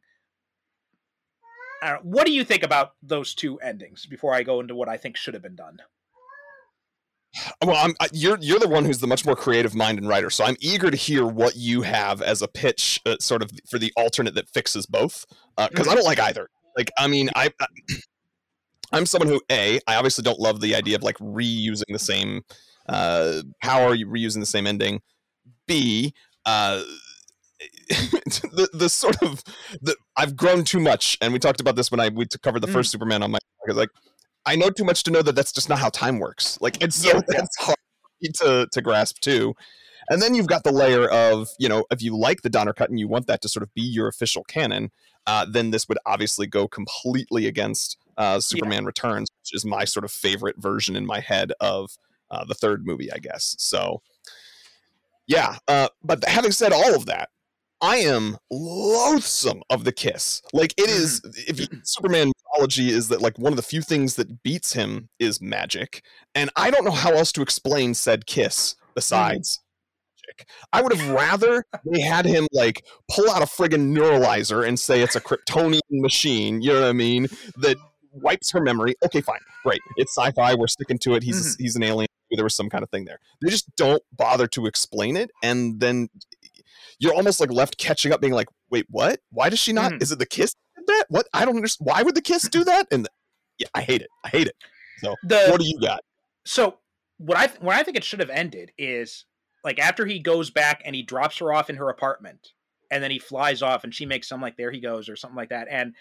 What 2.03 2.25
do 2.25 2.31
you 2.31 2.43
think 2.43 2.63
about 2.63 2.93
those 3.01 3.33
two 3.33 3.59
endings 3.59 4.05
before 4.05 4.33
I 4.33 4.43
go 4.43 4.59
into 4.59 4.75
what 4.75 4.89
I 4.89 4.97
think 4.97 5.17
should 5.17 5.33
have 5.33 5.43
been 5.43 5.55
done? 5.55 5.79
Well, 7.63 7.77
I'm, 7.77 7.95
you're 8.11 8.37
you're 8.41 8.59
the 8.59 8.67
one 8.67 8.83
who's 8.83 8.99
the 8.99 9.07
much 9.07 9.25
more 9.25 9.35
creative 9.35 9.73
mind 9.73 9.97
and 9.97 10.07
writer, 10.07 10.29
so 10.29 10.43
I'm 10.43 10.57
eager 10.59 10.91
to 10.91 10.97
hear 10.97 11.25
what 11.25 11.55
you 11.55 11.81
have 11.81 12.21
as 12.21 12.41
a 12.41 12.47
pitch, 12.47 12.99
uh, 13.05 13.15
sort 13.21 13.41
of 13.41 13.49
for 13.69 13.79
the 13.79 13.93
alternate 13.95 14.35
that 14.35 14.49
fixes 14.49 14.85
both. 14.85 15.25
Because 15.57 15.87
uh, 15.87 15.91
I 15.91 15.95
don't 15.95 16.03
like 16.03 16.19
either. 16.19 16.49
Like, 16.77 16.91
I 16.97 17.07
mean, 17.07 17.29
I, 17.35 17.51
I 17.59 17.67
I'm 18.91 19.05
someone 19.05 19.29
who 19.29 19.41
a 19.49 19.79
I 19.87 19.95
obviously 19.95 20.23
don't 20.23 20.39
love 20.39 20.59
the 20.59 20.75
idea 20.75 20.97
of 20.97 21.03
like 21.03 21.17
reusing 21.19 21.83
the 21.89 21.99
same 21.99 22.43
uh, 22.87 23.41
how 23.59 23.81
are 23.81 23.95
you 23.95 24.07
reusing 24.07 24.39
the 24.39 24.45
same 24.45 24.67
ending? 24.67 25.01
B, 25.67 26.13
uh, 26.45 26.83
the 28.51 28.69
the 28.73 28.89
sort 28.89 29.21
of 29.21 29.43
the 29.81 29.95
I've 30.15 30.35
grown 30.35 30.63
too 30.63 30.79
much, 30.79 31.17
and 31.21 31.33
we 31.33 31.39
talked 31.39 31.61
about 31.61 31.75
this 31.75 31.91
when 31.91 31.99
I 31.99 32.09
we 32.09 32.25
covered 32.41 32.61
the 32.61 32.67
mm. 32.67 32.73
first 32.73 32.91
Superman 32.91 33.23
on 33.23 33.31
my 33.31 33.39
because 33.63 33.77
like 33.77 33.89
I 34.45 34.55
know 34.55 34.69
too 34.69 34.83
much 34.83 35.03
to 35.03 35.11
know 35.11 35.21
that 35.21 35.35
that's 35.35 35.51
just 35.51 35.69
not 35.69 35.79
how 35.79 35.89
time 35.89 36.19
works. 36.19 36.57
Like 36.61 36.81
it's 36.81 36.95
so 36.95 37.09
yeah. 37.09 37.21
that's 37.27 37.57
hard 37.59 37.77
to 38.35 38.67
to 38.71 38.81
grasp 38.81 39.19
too. 39.19 39.55
And 40.09 40.21
then 40.21 40.33
you've 40.33 40.47
got 40.47 40.63
the 40.63 40.71
layer 40.71 41.07
of 41.07 41.49
you 41.59 41.69
know 41.69 41.85
if 41.91 42.01
you 42.01 42.17
like 42.17 42.41
the 42.41 42.49
Donner 42.49 42.73
cut 42.73 42.89
and 42.89 42.99
you 42.99 43.07
want 43.07 43.27
that 43.27 43.41
to 43.41 43.49
sort 43.49 43.63
of 43.63 43.73
be 43.73 43.81
your 43.81 44.07
official 44.07 44.43
canon, 44.43 44.91
uh, 45.27 45.45
then 45.49 45.71
this 45.71 45.87
would 45.87 45.99
obviously 46.05 46.47
go 46.47 46.67
completely 46.67 47.47
against 47.47 47.97
uh, 48.17 48.39
Superman 48.39 48.83
yeah. 48.83 48.87
Returns, 48.87 49.29
which 49.39 49.55
is 49.55 49.65
my 49.65 49.85
sort 49.85 50.03
of 50.03 50.11
favorite 50.11 50.57
version 50.57 50.95
in 50.95 51.05
my 51.05 51.19
head 51.19 51.53
of 51.59 51.91
uh, 52.29 52.45
the 52.45 52.53
third 52.53 52.85
movie, 52.85 53.11
I 53.11 53.19
guess. 53.19 53.55
So, 53.59 54.01
yeah. 55.27 55.57
Uh, 55.67 55.89
but 56.03 56.23
having 56.27 56.51
said 56.51 56.71
all 56.71 56.95
of 56.95 57.05
that, 57.05 57.29
I 57.81 57.97
am 57.97 58.37
loathsome 58.51 59.63
of 59.69 59.83
the 59.83 59.91
kiss. 59.91 60.41
Like 60.53 60.73
it 60.77 60.89
is 60.89 61.21
if 61.47 61.59
you, 61.59 61.67
Superman 61.83 62.31
mythology 62.53 62.89
is 62.89 63.07
that 63.09 63.21
like 63.21 63.37
one 63.39 63.51
of 63.51 63.57
the 63.57 63.63
few 63.63 63.81
things 63.81 64.15
that 64.15 64.43
beats 64.43 64.73
him 64.73 65.09
is 65.19 65.41
magic. 65.41 66.03
And 66.35 66.51
I 66.55 66.69
don't 66.69 66.85
know 66.85 66.91
how 66.91 67.13
else 67.13 67.31
to 67.33 67.41
explain 67.41 67.95
said 67.95 68.27
kiss 68.27 68.75
besides 68.93 69.59
magic. 70.27 70.47
I 70.71 70.81
would 70.81 70.95
have 70.95 71.09
rather 71.09 71.65
they 71.91 72.01
had 72.01 72.25
him 72.25 72.47
like 72.53 72.85
pull 73.09 73.29
out 73.31 73.41
a 73.41 73.45
friggin' 73.45 73.95
neuralizer 73.95 74.65
and 74.65 74.79
say 74.79 75.01
it's 75.01 75.15
a 75.15 75.21
Kryptonian 75.21 75.79
machine, 75.89 76.61
you 76.61 76.73
know 76.73 76.81
what 76.81 76.89
I 76.89 76.93
mean? 76.93 77.27
That 77.57 77.77
wipes 78.13 78.51
her 78.51 78.61
memory. 78.61 78.95
Okay, 79.03 79.21
fine. 79.21 79.39
Great. 79.63 79.81
It's 79.97 80.15
sci-fi. 80.15 80.53
We're 80.53 80.67
sticking 80.67 80.99
to 80.99 81.15
it. 81.15 81.23
He's 81.23 81.55
mm-hmm. 81.55 81.63
he's 81.63 81.75
an 81.75 81.83
alien. 81.83 82.07
There 82.31 82.45
was 82.45 82.55
some 82.55 82.69
kind 82.69 82.83
of 82.83 82.89
thing 82.89 83.05
there. 83.05 83.19
They 83.41 83.49
just 83.49 83.75
don't 83.75 84.01
bother 84.15 84.47
to 84.47 84.65
explain 84.65 85.17
it 85.17 85.31
and 85.43 85.81
then 85.81 86.09
you're 87.01 87.13
almost 87.13 87.39
like 87.39 87.51
left 87.51 87.77
catching 87.77 88.13
up 88.13 88.21
being 88.21 88.33
like, 88.33 88.47
"Wait, 88.69 88.85
what? 88.89 89.19
Why 89.31 89.49
does 89.49 89.59
she 89.59 89.73
not? 89.73 89.91
Mhm. 89.93 90.01
Is 90.01 90.11
it 90.11 90.19
the 90.19 90.25
kiss 90.25 90.55
that? 90.87 91.05
What? 91.09 91.27
I 91.33 91.43
don't 91.45 91.55
understand. 91.57 91.87
Why 91.87 92.01
would 92.03 92.15
the 92.15 92.21
kiss 92.21 92.43
do 92.47 92.63
that?" 92.63 92.87
And 92.91 93.07
yeah, 93.57 93.67
I 93.73 93.81
hate 93.81 94.01
it. 94.01 94.09
I 94.23 94.29
hate 94.29 94.47
it. 94.47 94.55
So, 94.99 95.15
The 95.23 95.47
what 95.49 95.59
do 95.59 95.67
you 95.67 95.79
got? 95.81 96.01
so 96.45 96.77
what 97.17 97.37
I 97.37 97.47
where 97.59 97.75
I 97.77 97.83
think 97.83 97.97
it 97.97 98.03
should 98.03 98.19
have 98.19 98.29
ended 98.29 98.71
is 98.77 99.25
like 99.63 99.79
after 99.79 100.05
he 100.05 100.19
goes 100.19 100.49
back 100.49 100.81
and 100.85 100.95
he 100.95 101.03
drops 101.03 101.37
her 101.39 101.51
off 101.53 101.69
in 101.69 101.75
her 101.75 101.89
apartment, 101.89 102.49
and 102.91 103.03
then 103.03 103.11
he 103.11 103.19
flies 103.19 103.61
off 103.61 103.83
and 103.83 103.93
she 103.93 104.05
makes 104.05 104.27
some 104.27 104.41
like 104.41 104.57
there 104.57 104.71
he 104.71 104.79
goes 104.79 105.09
or 105.09 105.15
something 105.15 105.35
like 105.37 105.49
that, 105.49 105.67
and 105.69 105.93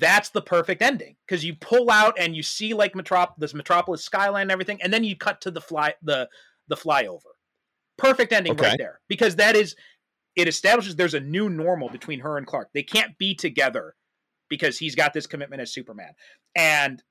that's 0.00 0.30
the 0.30 0.42
perfect 0.42 0.82
ending 0.82 1.16
because 1.26 1.44
you 1.44 1.54
pull 1.54 1.90
out 1.90 2.18
and 2.18 2.34
you 2.34 2.42
see 2.42 2.74
like 2.74 2.94
Metrop 2.94 3.34
this 3.38 3.54
Metropolis 3.54 4.02
skyline 4.04 4.42
and 4.42 4.50
everything, 4.50 4.80
and 4.82 4.92
then 4.92 5.04
you 5.04 5.16
cut 5.16 5.40
to 5.42 5.50
the 5.50 5.60
fly 5.60 5.94
the 6.02 6.28
the 6.68 6.76
flyover. 6.76 7.33
Perfect 7.96 8.32
ending 8.32 8.52
Okay. 8.52 8.68
right 8.68 8.78
there 8.78 9.00
because 9.08 9.36
that 9.36 9.56
is 9.56 9.76
it 10.36 10.48
establishes 10.48 10.96
there's 10.96 11.14
a 11.14 11.20
new 11.20 11.48
normal 11.48 11.88
between 11.88 12.20
her 12.20 12.36
and 12.36 12.46
Clark. 12.46 12.70
They 12.74 12.82
can't 12.82 13.16
be 13.18 13.34
together 13.34 13.94
because 14.48 14.78
he's 14.78 14.94
got 14.94 15.12
this 15.12 15.26
commitment 15.26 15.62
as 15.62 15.72
Superman. 15.72 16.12
And 16.56 17.02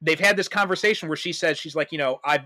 they've 0.00 0.18
had 0.18 0.36
this 0.36 0.48
conversation 0.48 1.08
where 1.08 1.16
she 1.16 1.32
says 1.32 1.58
she's 1.58 1.76
like, 1.76 1.92
you 1.92 1.98
know, 1.98 2.20
I've 2.24 2.44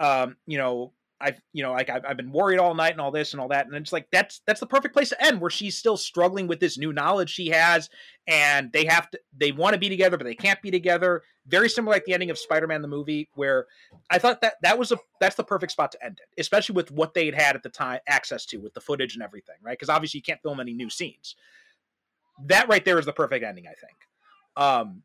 um, 0.00 0.36
you 0.46 0.58
know, 0.58 0.92
I've 1.20 1.40
you 1.52 1.62
know, 1.62 1.72
like 1.72 1.88
I've, 1.88 2.04
I've 2.04 2.16
been 2.16 2.32
worried 2.32 2.58
all 2.58 2.74
night 2.74 2.92
and 2.92 3.00
all 3.00 3.10
this 3.10 3.32
and 3.32 3.40
all 3.40 3.48
that. 3.48 3.66
And 3.66 3.74
it's 3.74 3.92
like 3.92 4.08
that's 4.10 4.40
that's 4.46 4.60
the 4.60 4.66
perfect 4.66 4.94
place 4.94 5.10
to 5.10 5.24
end 5.24 5.40
where 5.40 5.50
she's 5.50 5.76
still 5.76 5.96
struggling 5.96 6.46
with 6.46 6.60
this 6.60 6.78
new 6.78 6.92
knowledge 6.92 7.30
she 7.30 7.48
has 7.48 7.88
and 8.26 8.72
they 8.72 8.84
have 8.86 9.10
to 9.10 9.20
they 9.36 9.52
want 9.52 9.74
to 9.74 9.80
be 9.80 9.88
together, 9.88 10.16
but 10.16 10.24
they 10.24 10.34
can't 10.34 10.60
be 10.62 10.70
together. 10.70 11.22
Very 11.48 11.68
similar 11.68 11.94
like 11.94 12.04
the 12.04 12.12
ending 12.12 12.30
of 12.30 12.38
Spider-Man 12.38 12.82
the 12.82 12.88
movie, 12.88 13.28
where 13.34 13.66
I 14.10 14.18
thought 14.18 14.40
that 14.40 14.54
that 14.62 14.78
was 14.78 14.90
a 14.90 14.98
that's 15.20 15.36
the 15.36 15.44
perfect 15.44 15.72
spot 15.72 15.92
to 15.92 16.04
end 16.04 16.20
it, 16.20 16.40
especially 16.40 16.74
with 16.74 16.90
what 16.90 17.14
they 17.14 17.26
had 17.26 17.34
had 17.34 17.56
at 17.56 17.62
the 17.62 17.68
time 17.68 18.00
access 18.08 18.44
to 18.46 18.58
with 18.58 18.74
the 18.74 18.80
footage 18.80 19.14
and 19.14 19.22
everything, 19.22 19.56
right? 19.62 19.78
Because 19.78 19.88
obviously 19.88 20.18
you 20.18 20.22
can't 20.22 20.42
film 20.42 20.58
any 20.58 20.72
new 20.72 20.90
scenes. 20.90 21.36
That 22.46 22.68
right 22.68 22.84
there 22.84 22.98
is 22.98 23.06
the 23.06 23.12
perfect 23.12 23.44
ending, 23.44 23.66
I 23.66 23.74
think. 23.74 23.96
Um, 24.56 25.02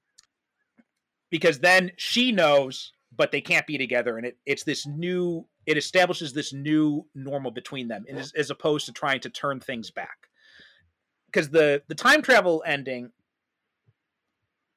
because 1.30 1.60
then 1.60 1.92
she 1.98 2.32
knows, 2.32 2.94
but 3.16 3.32
they 3.32 3.42
can't 3.42 3.68
be 3.68 3.78
together, 3.78 4.18
and 4.18 4.26
it 4.26 4.38
it's 4.46 4.64
this 4.64 4.88
new 4.88 5.46
it 5.66 5.78
establishes 5.78 6.34
this 6.34 6.54
new 6.54 7.06
normal 7.14 7.52
between 7.52 7.88
them, 7.88 8.06
as, 8.10 8.34
as 8.34 8.50
opposed 8.50 8.88
to 8.88 8.92
trying 8.92 9.20
to 9.20 9.30
turn 9.30 9.60
things 9.60 9.92
back. 9.92 10.28
Because 11.28 11.50
the 11.50 11.84
the 11.88 11.96
time 11.96 12.22
travel 12.22 12.64
ending, 12.66 13.12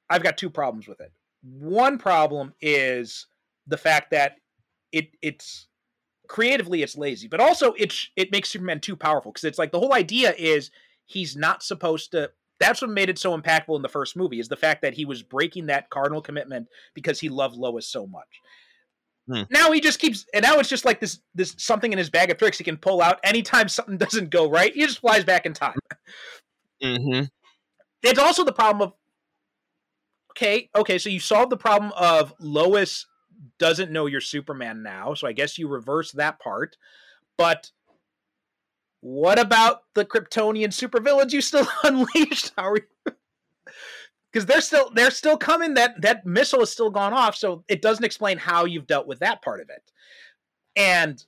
I've 0.09 0.23
got 0.23 0.37
two 0.37 0.49
problems 0.49 0.87
with 0.87 1.01
it. 1.01 1.11
One 1.45 1.97
problem 1.97 2.53
is 2.59 3.27
the 3.67 3.77
fact 3.77 4.11
that 4.11 4.37
it 4.91 5.09
it's 5.21 5.67
creatively 6.27 6.81
it's 6.81 6.97
lazy, 6.97 7.27
but 7.27 7.39
also 7.39 7.73
it 7.73 7.93
it 8.15 8.31
makes 8.31 8.49
Superman 8.49 8.79
too 8.79 8.95
powerful 8.95 9.31
because 9.31 9.43
it's 9.43 9.59
like 9.59 9.71
the 9.71 9.79
whole 9.79 9.93
idea 9.93 10.33
is 10.37 10.71
he's 11.05 11.35
not 11.35 11.63
supposed 11.63 12.11
to. 12.11 12.31
That's 12.59 12.81
what 12.81 12.89
made 12.89 13.09
it 13.09 13.19
so 13.19 13.37
impactful 13.37 13.75
in 13.75 13.81
the 13.81 13.89
first 13.89 14.15
movie 14.15 14.39
is 14.39 14.47
the 14.47 14.55
fact 14.55 14.81
that 14.81 14.93
he 14.93 15.03
was 15.05 15.21
breaking 15.21 15.65
that 15.65 15.89
cardinal 15.89 16.21
commitment 16.21 16.67
because 16.93 17.19
he 17.19 17.27
loved 17.27 17.57
Lois 17.57 17.87
so 17.87 18.07
much. 18.07 18.41
Hmm. 19.27 19.41
Now 19.49 19.71
he 19.71 19.81
just 19.81 19.99
keeps, 19.99 20.25
and 20.33 20.43
now 20.43 20.59
it's 20.59 20.69
just 20.69 20.85
like 20.85 20.99
this 20.99 21.19
this 21.33 21.53
something 21.57 21.91
in 21.91 21.97
his 21.97 22.09
bag 22.09 22.31
of 22.31 22.37
tricks 22.37 22.57
he 22.57 22.63
can 22.63 22.77
pull 22.77 23.01
out 23.01 23.19
anytime 23.23 23.67
something 23.69 23.97
doesn't 23.97 24.29
go 24.29 24.49
right. 24.49 24.73
He 24.73 24.85
just 24.85 24.99
flies 24.99 25.23
back 25.23 25.45
in 25.45 25.53
time. 25.53 25.77
Mm-hmm. 26.83 27.25
It's 28.03 28.19
also 28.19 28.43
the 28.43 28.53
problem 28.53 28.87
of 28.87 28.93
okay, 30.35 30.69
okay, 30.75 30.97
so 30.97 31.09
you 31.09 31.19
solved 31.19 31.51
the 31.51 31.57
problem 31.57 31.91
of 31.95 32.33
Lois 32.39 33.05
doesn't 33.57 33.91
know 33.91 34.05
you're 34.05 34.21
Superman 34.21 34.83
now, 34.83 35.13
so 35.13 35.27
I 35.27 35.31
guess 35.31 35.57
you 35.57 35.67
reverse 35.67 36.11
that 36.13 36.39
part. 36.39 36.77
But 37.37 37.71
what 39.01 39.39
about 39.39 39.83
the 39.93 40.05
Kryptonian 40.05 40.69
supervillains 40.69 41.31
you 41.31 41.41
still 41.41 41.67
unleashed? 41.83 42.51
How 42.57 42.71
are 42.71 42.77
you? 42.77 43.13
Because 44.31 44.45
they're 44.45 44.61
still 44.61 44.91
they're 44.93 45.11
still 45.11 45.37
coming. 45.37 45.75
That 45.75 46.01
that 46.01 46.25
missile 46.25 46.61
is 46.61 46.69
still 46.69 46.89
gone 46.89 47.13
off, 47.13 47.35
so 47.35 47.63
it 47.69 47.81
doesn't 47.81 48.03
explain 48.03 48.37
how 48.37 48.65
you've 48.65 48.87
dealt 48.87 49.07
with 49.07 49.19
that 49.19 49.41
part 49.41 49.61
of 49.61 49.69
it. 49.69 49.91
And 50.75 51.23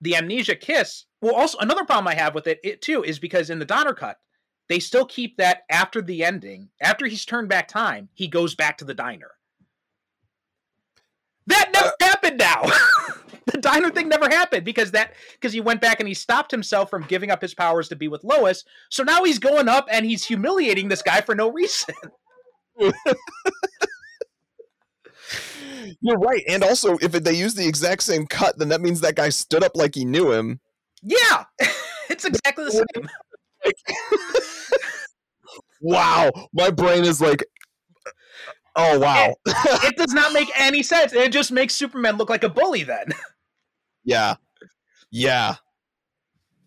the 0.00 0.16
amnesia 0.16 0.56
kiss. 0.56 1.04
Well, 1.20 1.36
also 1.36 1.58
another 1.58 1.84
problem 1.84 2.08
I 2.08 2.14
have 2.14 2.34
with 2.34 2.48
it, 2.48 2.58
it 2.64 2.82
too 2.82 3.04
is 3.04 3.20
because 3.20 3.50
in 3.50 3.60
the 3.60 3.64
Donner 3.64 3.94
cut, 3.94 4.18
they 4.68 4.78
still 4.78 5.04
keep 5.04 5.36
that 5.36 5.62
after 5.70 6.00
the 6.00 6.24
ending, 6.24 6.68
after 6.80 7.06
he's 7.06 7.24
turned 7.24 7.48
back 7.48 7.68
time, 7.68 8.08
he 8.14 8.28
goes 8.28 8.54
back 8.54 8.78
to 8.78 8.84
the 8.84 8.94
diner. 8.94 9.32
That 11.46 11.70
never 11.72 11.88
uh, 11.88 11.92
happened 12.00 12.38
now. 12.38 12.62
the 13.52 13.58
diner 13.58 13.90
thing 13.90 14.08
never 14.08 14.28
happened 14.28 14.64
because 14.64 14.92
that 14.92 15.14
because 15.32 15.52
he 15.52 15.60
went 15.60 15.80
back 15.80 15.98
and 15.98 16.08
he 16.08 16.14
stopped 16.14 16.50
himself 16.50 16.88
from 16.88 17.02
giving 17.02 17.30
up 17.30 17.42
his 17.42 17.54
powers 17.54 17.88
to 17.88 17.96
be 17.96 18.08
with 18.08 18.24
Lois. 18.24 18.64
So 18.90 19.02
now 19.02 19.24
he's 19.24 19.38
going 19.38 19.68
up 19.68 19.88
and 19.90 20.06
he's 20.06 20.24
humiliating 20.24 20.88
this 20.88 21.02
guy 21.02 21.20
for 21.20 21.34
no 21.34 21.50
reason. 21.50 21.94
You're 26.00 26.18
right. 26.18 26.42
And 26.48 26.62
also, 26.62 26.96
if 26.98 27.12
they 27.12 27.34
use 27.34 27.54
the 27.54 27.66
exact 27.66 28.02
same 28.04 28.26
cut, 28.26 28.58
then 28.58 28.68
that 28.68 28.80
means 28.80 29.00
that 29.00 29.16
guy 29.16 29.28
stood 29.30 29.64
up 29.64 29.72
like 29.74 29.94
he 29.94 30.04
knew 30.04 30.32
him. 30.32 30.60
Yeah, 31.02 31.44
it's 32.08 32.24
exactly 32.24 32.64
the 32.64 32.70
same. 32.70 33.08
Wow, 35.82 36.30
my 36.52 36.70
brain 36.70 37.04
is 37.04 37.20
like, 37.20 37.44
oh 38.76 39.00
wow, 39.00 39.34
It 39.46 39.96
does 39.96 40.14
not 40.14 40.32
make 40.32 40.48
any 40.56 40.82
sense. 40.82 41.12
It 41.12 41.32
just 41.32 41.50
makes 41.50 41.74
Superman 41.74 42.16
look 42.16 42.30
like 42.30 42.44
a 42.44 42.48
bully 42.48 42.84
then. 42.84 43.06
yeah, 44.04 44.36
yeah, 45.10 45.56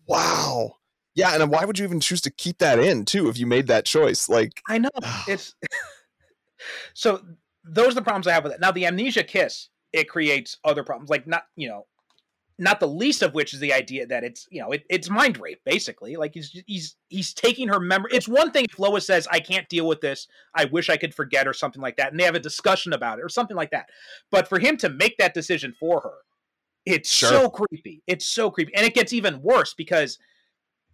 wow, 0.06 0.76
yeah. 1.14 1.34
And 1.34 1.50
why 1.50 1.64
would 1.64 1.78
you 1.78 1.86
even 1.86 1.98
choose 1.98 2.20
to 2.22 2.30
keep 2.30 2.58
that 2.58 2.78
in 2.78 3.06
too 3.06 3.30
if 3.30 3.38
you 3.38 3.46
made 3.46 3.68
that 3.68 3.86
choice? 3.86 4.28
Like, 4.28 4.60
I 4.68 4.78
know. 4.78 4.90
It's 5.26 5.54
so 6.94 7.22
those 7.64 7.92
are 7.92 7.94
the 7.94 8.02
problems 8.02 8.26
I 8.26 8.32
have 8.32 8.44
with 8.44 8.52
it. 8.52 8.60
Now 8.60 8.70
the 8.70 8.84
amnesia 8.84 9.24
kiss, 9.24 9.70
it 9.94 10.10
creates 10.10 10.58
other 10.62 10.84
problems. 10.84 11.08
Like 11.08 11.26
not, 11.26 11.44
you 11.56 11.68
know, 11.68 11.86
not 12.58 12.80
the 12.80 12.88
least 12.88 13.22
of 13.22 13.34
which 13.34 13.52
is 13.52 13.60
the 13.60 13.72
idea 13.72 14.06
that 14.06 14.24
it's, 14.24 14.46
you 14.50 14.60
know, 14.62 14.72
it, 14.72 14.84
it's 14.88 15.10
mind 15.10 15.38
rape, 15.38 15.60
basically. 15.64 16.16
Like 16.16 16.32
he's 16.34 16.62
he's 16.66 16.96
he's 17.08 17.34
taking 17.34 17.68
her 17.68 17.78
memory. 17.78 18.10
It's 18.14 18.26
one 18.28 18.50
thing 18.50 18.64
if 18.70 18.78
Lois 18.78 19.06
says, 19.06 19.28
I 19.30 19.40
can't 19.40 19.68
deal 19.68 19.86
with 19.86 20.00
this, 20.00 20.26
I 20.54 20.64
wish 20.64 20.88
I 20.88 20.96
could 20.96 21.14
forget, 21.14 21.46
or 21.46 21.52
something 21.52 21.82
like 21.82 21.96
that, 21.96 22.12
and 22.12 22.18
they 22.20 22.24
have 22.24 22.34
a 22.34 22.40
discussion 22.40 22.92
about 22.94 23.18
it, 23.18 23.22
or 23.24 23.28
something 23.28 23.56
like 23.56 23.70
that. 23.72 23.88
But 24.30 24.48
for 24.48 24.58
him 24.58 24.76
to 24.78 24.88
make 24.88 25.18
that 25.18 25.34
decision 25.34 25.74
for 25.78 26.00
her, 26.00 26.14
it's 26.86 27.10
Sure. 27.10 27.28
so 27.28 27.50
creepy. 27.50 28.02
It's 28.06 28.26
so 28.26 28.50
creepy. 28.50 28.74
And 28.74 28.86
it 28.86 28.94
gets 28.94 29.12
even 29.12 29.42
worse 29.42 29.74
because 29.74 30.18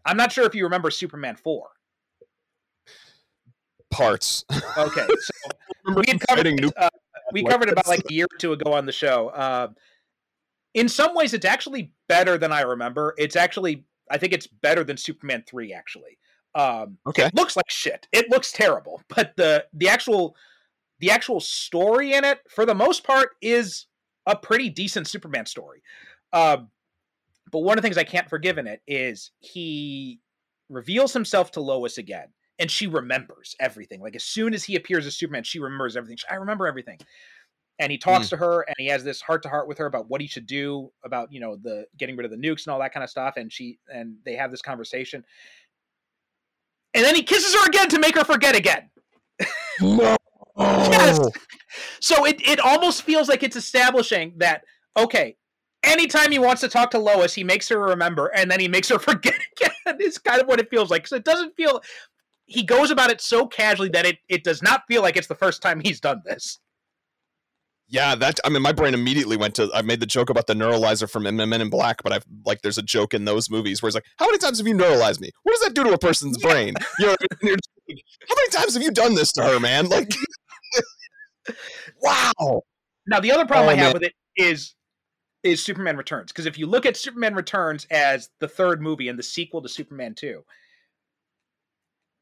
I'm 0.05 0.17
not 0.17 0.33
sure 0.33 0.45
if 0.47 0.55
you 0.55 0.65
remember 0.65 0.91
Superman 0.91 1.37
4. 1.37 1.69
parts. 3.91 4.45
Okay, 4.79 5.07
so 5.07 5.95
we 5.95 6.03
covered 6.05 6.21
fighting 6.29 6.59
it, 6.59 6.63
New- 6.63 6.73
uh, 6.77 6.89
we 7.33 7.45
covered 7.49 7.69
about 7.69 7.87
like 7.87 8.03
a 8.09 8.13
year 8.13 8.25
or 8.25 8.39
two 8.39 8.53
ago 8.53 8.73
on 8.73 8.87
the 8.87 8.93
show. 8.93 9.29
Uh, 9.29 9.69
in 10.75 10.89
some 10.89 11.15
ways, 11.15 11.35
it's 11.35 11.45
actually 11.47 11.93
better 12.09 12.39
than 12.39 12.53
I 12.53 12.63
remember. 12.63 13.15
It's 13.19 13.37
actually, 13.37 13.85
I 14.11 14.19
think 14.19 14.33
it's 14.33 14.47
better 14.47 14.85
than 14.85 14.97
Superman 14.97 15.45
three. 15.47 15.73
Actually, 15.73 16.19
um, 16.55 16.99
Okay. 17.07 17.25
it 17.27 17.35
looks 17.35 17.57
like 17.57 17.71
shit. 17.71 18.07
It 18.13 18.31
looks 18.31 18.53
terrible, 18.53 19.03
but 19.09 19.33
the 19.37 19.65
the 19.73 19.89
actual 19.89 20.37
the 21.01 21.11
actual 21.11 21.41
story 21.41 22.15
in 22.15 22.25
it, 22.25 22.39
for 22.49 22.65
the 22.65 22.75
most 22.75 23.05
part, 23.05 23.31
is 23.43 23.87
a 24.27 24.37
pretty 24.37 24.69
decent 24.71 25.09
Superman 25.09 25.47
story. 25.47 25.83
Um, 26.33 26.69
but 27.51 27.61
one 27.61 27.77
of 27.77 27.83
the 27.83 27.87
things 27.87 27.99
I 27.99 28.05
can't 28.05 28.29
forgive 28.31 28.57
in 28.57 28.67
it 28.67 28.81
is 28.87 29.33
he 29.41 30.21
reveals 30.71 31.13
himself 31.13 31.51
to 31.53 31.61
Lois 31.61 31.99
again, 31.99 32.29
and 32.59 32.71
she 32.71 32.87
remembers 32.87 33.55
everything. 33.61 34.01
Like 34.01 34.15
as 34.17 34.25
soon 34.25 34.55
as 34.55 34.65
he 34.65 34.77
appears 34.77 35.07
as 35.07 35.17
Superman, 35.17 35.43
she 35.43 35.59
remembers 35.59 35.97
everything. 35.97 36.17
She- 36.17 36.29
I 36.31 36.37
remember 36.37 36.67
everything. 36.67 36.99
And 37.83 37.91
he 37.91 37.99
talks 37.99 38.27
mm. 38.27 38.31
to 38.31 38.37
her, 38.37 38.63
and 38.63 38.77
he 38.79 38.87
has 38.87 39.03
this 39.03 39.21
heart 39.21 39.43
to 39.43 39.49
heart 39.49 39.67
with 39.67 39.79
her 39.79 39.87
about 39.87 40.09
what 40.09 40.21
he 40.21 40.29
should 40.29 40.47
do 40.47 40.93
about 41.05 41.33
you 41.33 41.41
know 41.41 41.57
the 41.57 41.87
getting 41.99 42.17
rid 42.17 42.25
of 42.25 42.31
the 42.31 42.37
nukes 42.37 42.65
and 42.65 42.73
all 42.73 42.79
that 42.79 42.95
kind 42.95 43.03
of 43.03 43.11
stuff. 43.11 43.37
And 43.37 43.53
she 43.53 43.79
and 43.93 44.15
they 44.25 44.37
have 44.37 44.53
this 44.53 44.63
conversation, 44.63 45.25
and 46.95 47.05
then 47.05 47.17
he 47.17 47.23
kisses 47.23 47.55
her 47.55 47.67
again 47.67 47.89
to 47.89 47.99
make 47.99 48.17
her 48.17 48.25
forget 48.25 48.55
again. 48.55 48.91
No. 49.81 50.17
Yes. 50.59 51.19
So 52.01 52.27
it, 52.27 52.47
it 52.47 52.61
almost 52.61 53.03
feels 53.03 53.27
like 53.27 53.43
it's 53.43 53.57
establishing 53.57 54.35
that, 54.37 54.65
okay, 54.99 55.37
anytime 55.83 56.31
he 56.31 56.39
wants 56.39 56.61
to 56.61 56.69
talk 56.69 56.91
to 56.91 56.99
Lois, 56.99 57.33
he 57.33 57.43
makes 57.43 57.71
her 57.71 57.79
remember, 57.79 58.27
and 58.37 58.51
then 58.51 58.61
he 58.61 58.69
makes 58.69 58.91
her 58.91 58.99
forget 59.01 59.35
again. 59.35 59.97
It's 59.99 60.19
kind 60.19 60.43
of 60.43 60.47
what 60.47 60.61
it 60.61 60.69
feels 60.69 60.91
like. 60.91 61.07
So 61.07 61.17
it 61.17 61.25
doesn't 61.25 61.57
feel. 61.57 61.81
He 62.45 62.63
goes 62.65 62.91
about 62.91 63.11
it 63.11 63.23
so 63.23 63.47
casually 63.47 63.89
that 63.91 64.05
it 64.05 64.19
it 64.29 64.45
does 64.45 64.63
not 64.63 64.83
feel 64.87 65.01
like 65.01 65.17
it's 65.17 65.27
the 65.27 65.35
first 65.35 65.63
time 65.63 65.81
he's 65.81 66.01
done 66.01 66.21
this. 66.25 66.59
Yeah, 67.93 68.15
that 68.15 68.41
I 68.43 68.49
mean, 68.49 68.63
my 68.63 68.73
brain 68.73 68.95
immediately 68.95 69.37
went 69.37 69.55
to. 69.57 69.71
I 69.75 69.83
made 69.83 70.01
the 70.01 70.07
joke 70.07 70.31
about 70.31 70.47
the 70.47 70.55
neuralizer 70.55 71.09
from 71.09 71.25
Men 71.25 71.53
in 71.53 71.69
Black, 71.69 72.03
but 72.03 72.11
I've 72.11 72.25
like, 72.47 72.63
there's 72.63 72.79
a 72.79 72.83
joke 72.83 73.13
in 73.13 73.27
those 73.27 73.51
movies 73.51 73.83
where 73.83 73.89
it's 73.89 73.95
like, 73.95 74.07
how 74.17 74.25
many 74.25 74.39
times 74.39 74.57
have 74.57 74.67
you 74.67 74.75
neuralized 74.75 75.21
me? 75.21 75.31
What 75.43 75.53
does 75.53 75.61
that 75.61 75.75
do 75.75 75.85
to 75.85 75.93
a 75.93 75.99
person's 75.99 76.39
brain? 76.39 76.75
You 76.99 77.07
know, 77.09 77.17
how 77.43 78.35
many 78.37 78.49
times 78.51 78.75
have 78.75 78.83
you 78.83 78.93
done 78.93 79.15
this 79.15 79.33
to 79.33 79.43
her, 79.43 79.61
man? 79.61 79.89
Like, 79.89 80.11
wow. 82.03 82.63
Now 83.07 83.21
the 83.21 83.31
other 83.31 83.45
problem 83.45 83.69
oh, 83.69 83.73
I 83.73 83.85
have 83.85 83.93
with 83.93 84.05
it 84.05 84.15
is 84.37 84.75
is 85.43 85.63
Superman 85.63 85.99
Returns 85.99 86.33
because 86.33 86.47
if 86.47 86.57
you 86.57 86.67
look 86.67 86.87
at 86.87 86.97
Superman 86.97 87.35
Returns 87.35 87.87
as 87.91 88.31
the 88.41 88.49
third 88.49 88.81
movie 88.81 89.09
and 89.09 89.19
the 89.19 89.23
sequel 89.23 89.61
to 89.61 89.69
Superman 89.69 90.15
Two, 90.15 90.45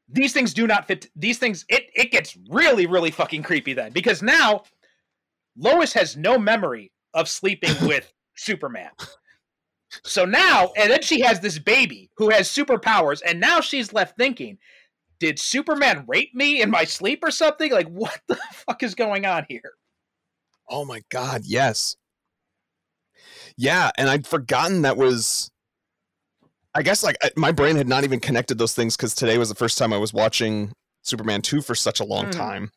these 0.09 0.33
things 0.33 0.53
do 0.53 0.67
not 0.67 0.89
fit. 0.89 1.09
These 1.15 1.39
things 1.39 1.65
it 1.69 1.91
it 1.95 2.11
gets 2.11 2.37
really 2.49 2.87
really 2.87 3.13
fucking 3.13 3.45
creepy 3.45 3.73
then 3.73 3.93
because 3.93 4.21
now 4.21 4.65
Lois 5.61 5.93
has 5.93 6.16
no 6.16 6.39
memory 6.39 6.91
of 7.15 7.28
sleeping 7.28 7.74
with 7.87 8.12
Superman. 8.35 8.91
So 10.05 10.24
now, 10.24 10.70
and 10.77 10.91
then 10.91 11.03
she 11.03 11.20
has 11.20 11.41
this 11.41 11.59
baby 11.59 12.11
who 12.16 12.31
has 12.31 12.49
superpowers, 12.49 13.20
and 13.27 13.41
now 13.41 13.61
she's 13.61 13.93
left 13.93 14.16
thinking, 14.16 14.59
did 15.19 15.39
Superman 15.39 16.05
rape 16.09 16.35
me 16.35 16.62
in 16.62 16.70
my 16.70 16.85
sleep 16.85 17.20
or 17.23 17.31
something? 17.31 17.70
Like, 17.70 17.89
what 17.89 18.19
the 18.28 18.39
fuck 18.53 18.82
is 18.82 18.95
going 18.95 19.27
on 19.27 19.45
here? 19.49 19.73
Oh 20.69 20.85
my 20.85 21.03
god, 21.11 21.43
yes. 21.45 21.97
Yeah, 23.57 23.91
and 23.99 24.09
I'd 24.09 24.27
forgotten 24.27 24.82
that 24.82 24.97
was. 24.97 25.51
I 26.73 26.82
guess 26.82 27.03
like 27.03 27.16
my 27.37 27.51
brain 27.51 27.74
had 27.74 27.89
not 27.89 28.05
even 28.05 28.20
connected 28.20 28.57
those 28.57 28.74
things 28.74 28.97
because 28.97 29.12
today 29.12 29.39
was 29.39 29.49
the 29.49 29.57
first 29.57 29.77
time 29.77 29.93
I 29.93 29.99
was 29.99 30.15
watching 30.15 30.73
Superman 31.03 31.43
2 31.43 31.62
for 31.62 31.74
such 31.74 31.99
a 31.99 32.05
long 32.05 32.27
mm. 32.27 32.31
time 32.31 32.70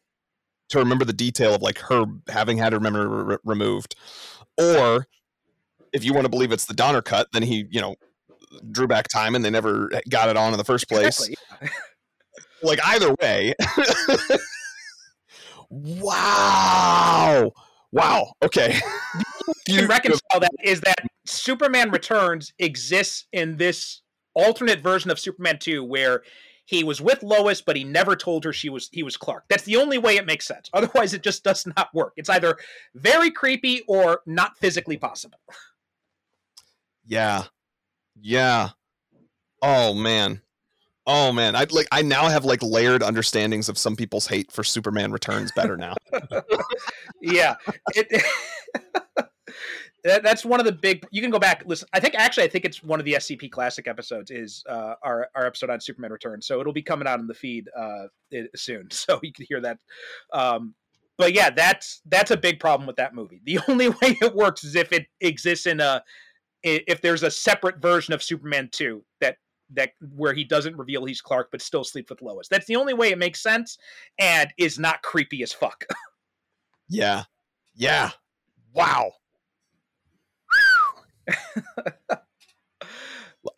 to 0.73 0.79
remember 0.79 1.05
the 1.05 1.13
detail 1.13 1.55
of 1.55 1.61
like 1.61 1.79
her 1.79 2.05
having 2.29 2.57
had 2.57 2.73
her 2.73 2.79
memory 2.79 3.07
re- 3.07 3.37
removed. 3.43 3.95
Or 4.57 5.07
if 5.93 6.03
you 6.03 6.13
want 6.13 6.25
to 6.25 6.29
believe 6.29 6.51
it's 6.51 6.65
the 6.65 6.73
Donner 6.73 7.01
cut, 7.01 7.27
then 7.33 7.43
he, 7.43 7.65
you 7.69 7.81
know, 7.81 7.95
drew 8.71 8.87
back 8.87 9.07
time 9.07 9.35
and 9.35 9.43
they 9.43 9.49
never 9.49 9.89
got 10.09 10.29
it 10.29 10.37
on 10.37 10.53
in 10.53 10.57
the 10.57 10.63
first 10.63 10.87
place. 10.87 11.29
Exactly. 11.29 11.69
like 12.63 12.79
either 12.85 13.15
way. 13.21 13.53
wow. 15.69 17.51
Wow. 17.91 18.33
Okay. 18.41 18.79
you 19.67 19.79
can 19.79 19.87
reconcile 19.87 20.39
that 20.39 20.51
is 20.63 20.81
that 20.81 20.97
Superman 21.25 21.91
Returns 21.91 22.53
exists 22.59 23.27
in 23.31 23.57
this 23.57 24.01
alternate 24.35 24.81
version 24.81 25.11
of 25.11 25.19
Superman 25.19 25.59
2 25.59 25.83
where 25.83 26.23
he 26.65 26.83
was 26.83 27.01
with 27.01 27.21
Lois, 27.23 27.61
but 27.61 27.75
he 27.75 27.83
never 27.83 28.15
told 28.15 28.43
her 28.45 28.53
she 28.53 28.69
was 28.69 28.89
he 28.91 29.03
was 29.03 29.17
Clark. 29.17 29.45
That's 29.49 29.63
the 29.63 29.75
only 29.75 29.97
way 29.97 30.17
it 30.17 30.25
makes 30.25 30.47
sense. 30.47 30.69
Otherwise, 30.73 31.13
it 31.13 31.23
just 31.23 31.43
does 31.43 31.65
not 31.65 31.93
work. 31.93 32.13
It's 32.15 32.29
either 32.29 32.57
very 32.95 33.31
creepy 33.31 33.81
or 33.87 34.21
not 34.25 34.57
physically 34.57 34.97
possible. 34.97 35.39
Yeah, 37.05 37.43
yeah. 38.21 38.69
Oh 39.61 39.93
man, 39.93 40.41
oh 41.05 41.33
man. 41.33 41.53
I 41.53 41.65
like. 41.69 41.85
I 41.91 42.01
now 42.01 42.29
have 42.29 42.45
like 42.45 42.63
layered 42.63 43.03
understandings 43.03 43.67
of 43.67 43.77
some 43.77 43.97
people's 43.97 44.25
hate 44.25 44.49
for 44.53 44.63
Superman 44.63 45.11
Returns 45.11 45.51
better 45.53 45.75
now. 45.75 45.95
yeah. 47.21 47.55
It, 47.93 48.23
that, 50.03 50.23
that's 50.23 50.43
one 50.43 50.59
of 50.59 50.65
the 50.65 50.71
big. 50.71 51.05
You 51.11 51.21
can 51.21 51.31
go 51.31 51.39
back 51.39 51.63
listen. 51.65 51.87
I 51.93 51.99
think 51.99 52.15
actually, 52.15 52.43
I 52.43 52.47
think 52.47 52.65
it's 52.65 52.83
one 52.83 52.99
of 52.99 53.05
the 53.05 53.13
SCP 53.13 53.51
Classic 53.51 53.87
episodes 53.87 54.31
is 54.31 54.63
uh, 54.69 54.95
our 55.01 55.29
our 55.35 55.45
episode 55.45 55.69
on 55.69 55.79
Superman 55.79 56.11
Returns. 56.11 56.45
So 56.45 56.59
it'll 56.59 56.73
be 56.73 56.81
coming 56.81 57.07
out 57.07 57.19
in 57.19 57.27
the 57.27 57.33
feed 57.33 57.69
uh, 57.77 58.05
soon, 58.55 58.87
so 58.91 59.19
you 59.23 59.31
can 59.31 59.45
hear 59.47 59.61
that. 59.61 59.77
Um, 60.31 60.75
but 61.17 61.33
yeah, 61.33 61.49
that's 61.49 62.01
that's 62.05 62.31
a 62.31 62.37
big 62.37 62.59
problem 62.59 62.85
with 62.87 62.97
that 62.97 63.15
movie. 63.15 63.41
The 63.45 63.59
only 63.67 63.89
way 63.89 64.17
it 64.21 64.35
works 64.35 64.63
is 64.63 64.75
if 64.75 64.91
it 64.91 65.07
exists 65.21 65.65
in 65.65 65.79
a 65.79 66.03
if 66.63 67.01
there's 67.01 67.23
a 67.23 67.31
separate 67.31 67.81
version 67.81 68.13
of 68.13 68.23
Superman 68.23 68.69
two 68.71 69.03
that 69.19 69.37
that 69.73 69.91
where 70.15 70.33
he 70.33 70.43
doesn't 70.43 70.77
reveal 70.77 71.05
he's 71.05 71.21
Clark 71.21 71.49
but 71.51 71.61
still 71.61 71.83
sleeps 71.83 72.09
with 72.09 72.21
Lois. 72.21 72.47
That's 72.47 72.65
the 72.65 72.75
only 72.75 72.93
way 72.93 73.11
it 73.11 73.17
makes 73.17 73.41
sense 73.41 73.77
and 74.19 74.53
is 74.57 74.79
not 74.79 75.01
creepy 75.01 75.43
as 75.43 75.51
fuck. 75.51 75.85
yeah. 76.89 77.23
Yeah. 77.75 78.11
Wow. 78.73 79.11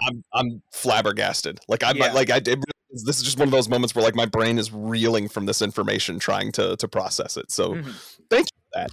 I'm 0.01 0.23
I'm 0.33 0.61
flabbergasted. 0.71 1.59
Like 1.67 1.83
I'm 1.83 1.97
yeah. 1.97 2.11
like 2.11 2.31
I 2.31 2.39
did. 2.39 2.63
This 2.91 3.17
is 3.17 3.23
just 3.23 3.37
one 3.37 3.47
of 3.47 3.51
those 3.51 3.67
moments 3.67 3.93
where 3.93 4.03
like 4.03 4.15
my 4.15 4.25
brain 4.25 4.57
is 4.57 4.71
reeling 4.71 5.27
from 5.27 5.45
this 5.45 5.61
information, 5.61 6.19
trying 6.19 6.51
to 6.53 6.75
to 6.77 6.87
process 6.87 7.37
it. 7.37 7.51
So, 7.51 7.73
mm-hmm. 7.73 7.91
thank 8.29 8.47
you 8.51 8.59
for 8.71 8.87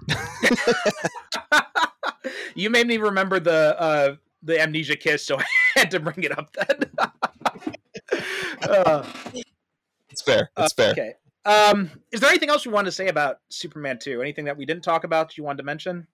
that. 1.51 1.67
you 2.55 2.71
made 2.71 2.87
me 2.87 2.97
remember 2.99 3.41
the 3.41 3.81
uh 3.81 4.17
the 4.43 4.61
amnesia 4.61 4.97
kiss, 4.97 5.25
so 5.25 5.39
I 5.39 5.45
had 5.77 5.91
to 5.93 6.01
bring 6.01 6.25
it 6.25 6.37
up 6.37 6.53
then. 6.55 6.91
uh, 8.69 9.07
it's 10.11 10.23
fair. 10.23 10.51
It's 10.57 10.73
uh, 10.73 10.77
fair. 10.77 10.93
Okay. 10.93 11.15
Um, 11.45 11.91
is 12.13 12.21
there 12.21 12.31
anything 12.31 12.51
else 12.51 12.65
you 12.65 12.71
wanted 12.71 12.87
to 12.87 12.93
say 12.93 13.09
about 13.09 13.39
Superman 13.49 13.99
2? 14.01 14.23
Anything 14.23 14.45
that 14.45 14.57
we 14.57 14.65
didn't 14.65 14.85
talk 14.85 15.05
about 15.05 15.37
you 15.37 15.45
wanted 15.45 15.59
to 15.59 15.65
mention? 15.65 16.07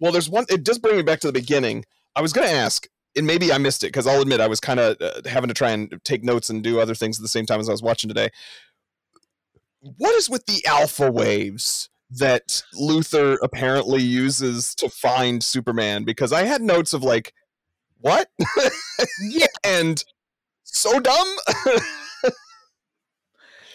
Well, 0.00 0.12
there's 0.12 0.28
one. 0.28 0.46
It 0.48 0.64
does 0.64 0.78
bring 0.78 0.96
me 0.96 1.02
back 1.02 1.20
to 1.20 1.26
the 1.26 1.32
beginning. 1.32 1.84
I 2.14 2.20
was 2.20 2.32
going 2.32 2.48
to 2.48 2.54
ask, 2.54 2.86
and 3.16 3.26
maybe 3.26 3.52
I 3.52 3.58
missed 3.58 3.82
it 3.82 3.88
because 3.88 4.06
I'll 4.06 4.20
admit 4.20 4.40
I 4.40 4.48
was 4.48 4.60
kind 4.60 4.80
of 4.80 5.00
uh, 5.00 5.28
having 5.28 5.48
to 5.48 5.54
try 5.54 5.70
and 5.70 6.00
take 6.04 6.24
notes 6.24 6.50
and 6.50 6.62
do 6.62 6.80
other 6.80 6.94
things 6.94 7.18
at 7.18 7.22
the 7.22 7.28
same 7.28 7.46
time 7.46 7.60
as 7.60 7.68
I 7.68 7.72
was 7.72 7.82
watching 7.82 8.08
today. 8.08 8.30
What 9.80 10.14
is 10.14 10.28
with 10.28 10.46
the 10.46 10.64
alpha 10.66 11.10
waves 11.10 11.88
that 12.10 12.62
Luthor 12.74 13.36
apparently 13.42 14.02
uses 14.02 14.74
to 14.76 14.88
find 14.88 15.42
Superman? 15.42 16.04
Because 16.04 16.32
I 16.32 16.42
had 16.44 16.62
notes 16.62 16.92
of 16.92 17.02
like, 17.02 17.34
what? 18.00 18.28
yeah, 19.22 19.46
and 19.64 20.02
so 20.64 21.00
dumb. 21.00 21.36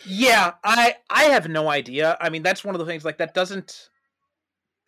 yeah, 0.06 0.54
I 0.64 0.96
I 1.10 1.24
have 1.26 1.48
no 1.48 1.70
idea. 1.70 2.18
I 2.20 2.30
mean, 2.30 2.44
that's 2.44 2.64
one 2.64 2.76
of 2.76 2.80
the 2.80 2.86
things 2.86 3.06
like 3.06 3.18
that 3.18 3.34
doesn't 3.34 3.90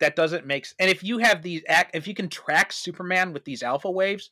that 0.00 0.16
doesn't 0.16 0.46
make 0.46 0.66
and 0.78 0.90
if 0.90 1.02
you 1.02 1.18
have 1.18 1.42
these 1.42 1.62
act 1.68 1.94
if 1.94 2.06
you 2.06 2.14
can 2.14 2.28
track 2.28 2.72
superman 2.72 3.32
with 3.32 3.44
these 3.44 3.62
alpha 3.62 3.90
waves 3.90 4.30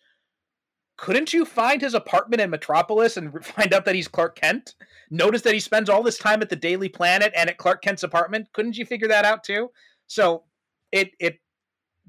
couldn't 0.97 1.33
you 1.33 1.45
find 1.45 1.81
his 1.81 1.95
apartment 1.95 2.41
in 2.41 2.51
metropolis 2.51 3.17
and 3.17 3.45
find 3.45 3.73
out 3.73 3.85
that 3.85 3.95
he's 3.95 4.09
clark 4.09 4.37
kent 4.37 4.75
notice 5.11 5.43
that 5.43 5.55
he 5.55 5.61
spends 5.61 5.89
all 5.89 6.03
this 6.03 6.19
time 6.19 6.43
at 6.43 6.49
the 6.49 6.57
daily 6.57 6.89
planet 6.89 7.33
and 7.37 7.49
at 7.49 7.59
clark 7.59 7.83
kent's 7.83 8.03
apartment 8.03 8.49
couldn't 8.53 8.77
you 8.77 8.85
figure 8.85 9.09
that 9.09 9.25
out 9.25 9.43
too 9.43 9.71
so 10.07 10.45
it 10.93 11.13
it 11.19 11.39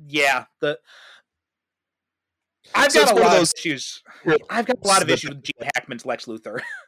yeah 0.08 0.46
the 0.62 0.78
I've 2.74 2.92
so 2.92 3.06
got 3.06 3.12
a 3.12 3.22
lot 3.22 3.34
of, 3.34 3.40
those, 3.40 3.54
issues. 3.54 4.02
I've 4.50 4.66
got 4.66 4.78
a 4.84 4.88
lot 4.88 5.04
of 5.04 5.10
issues 5.12 5.30
with 5.30 5.44
Gene 5.44 5.70
Hackman's 5.76 6.06
Lex 6.06 6.26
Luthor. 6.26 6.62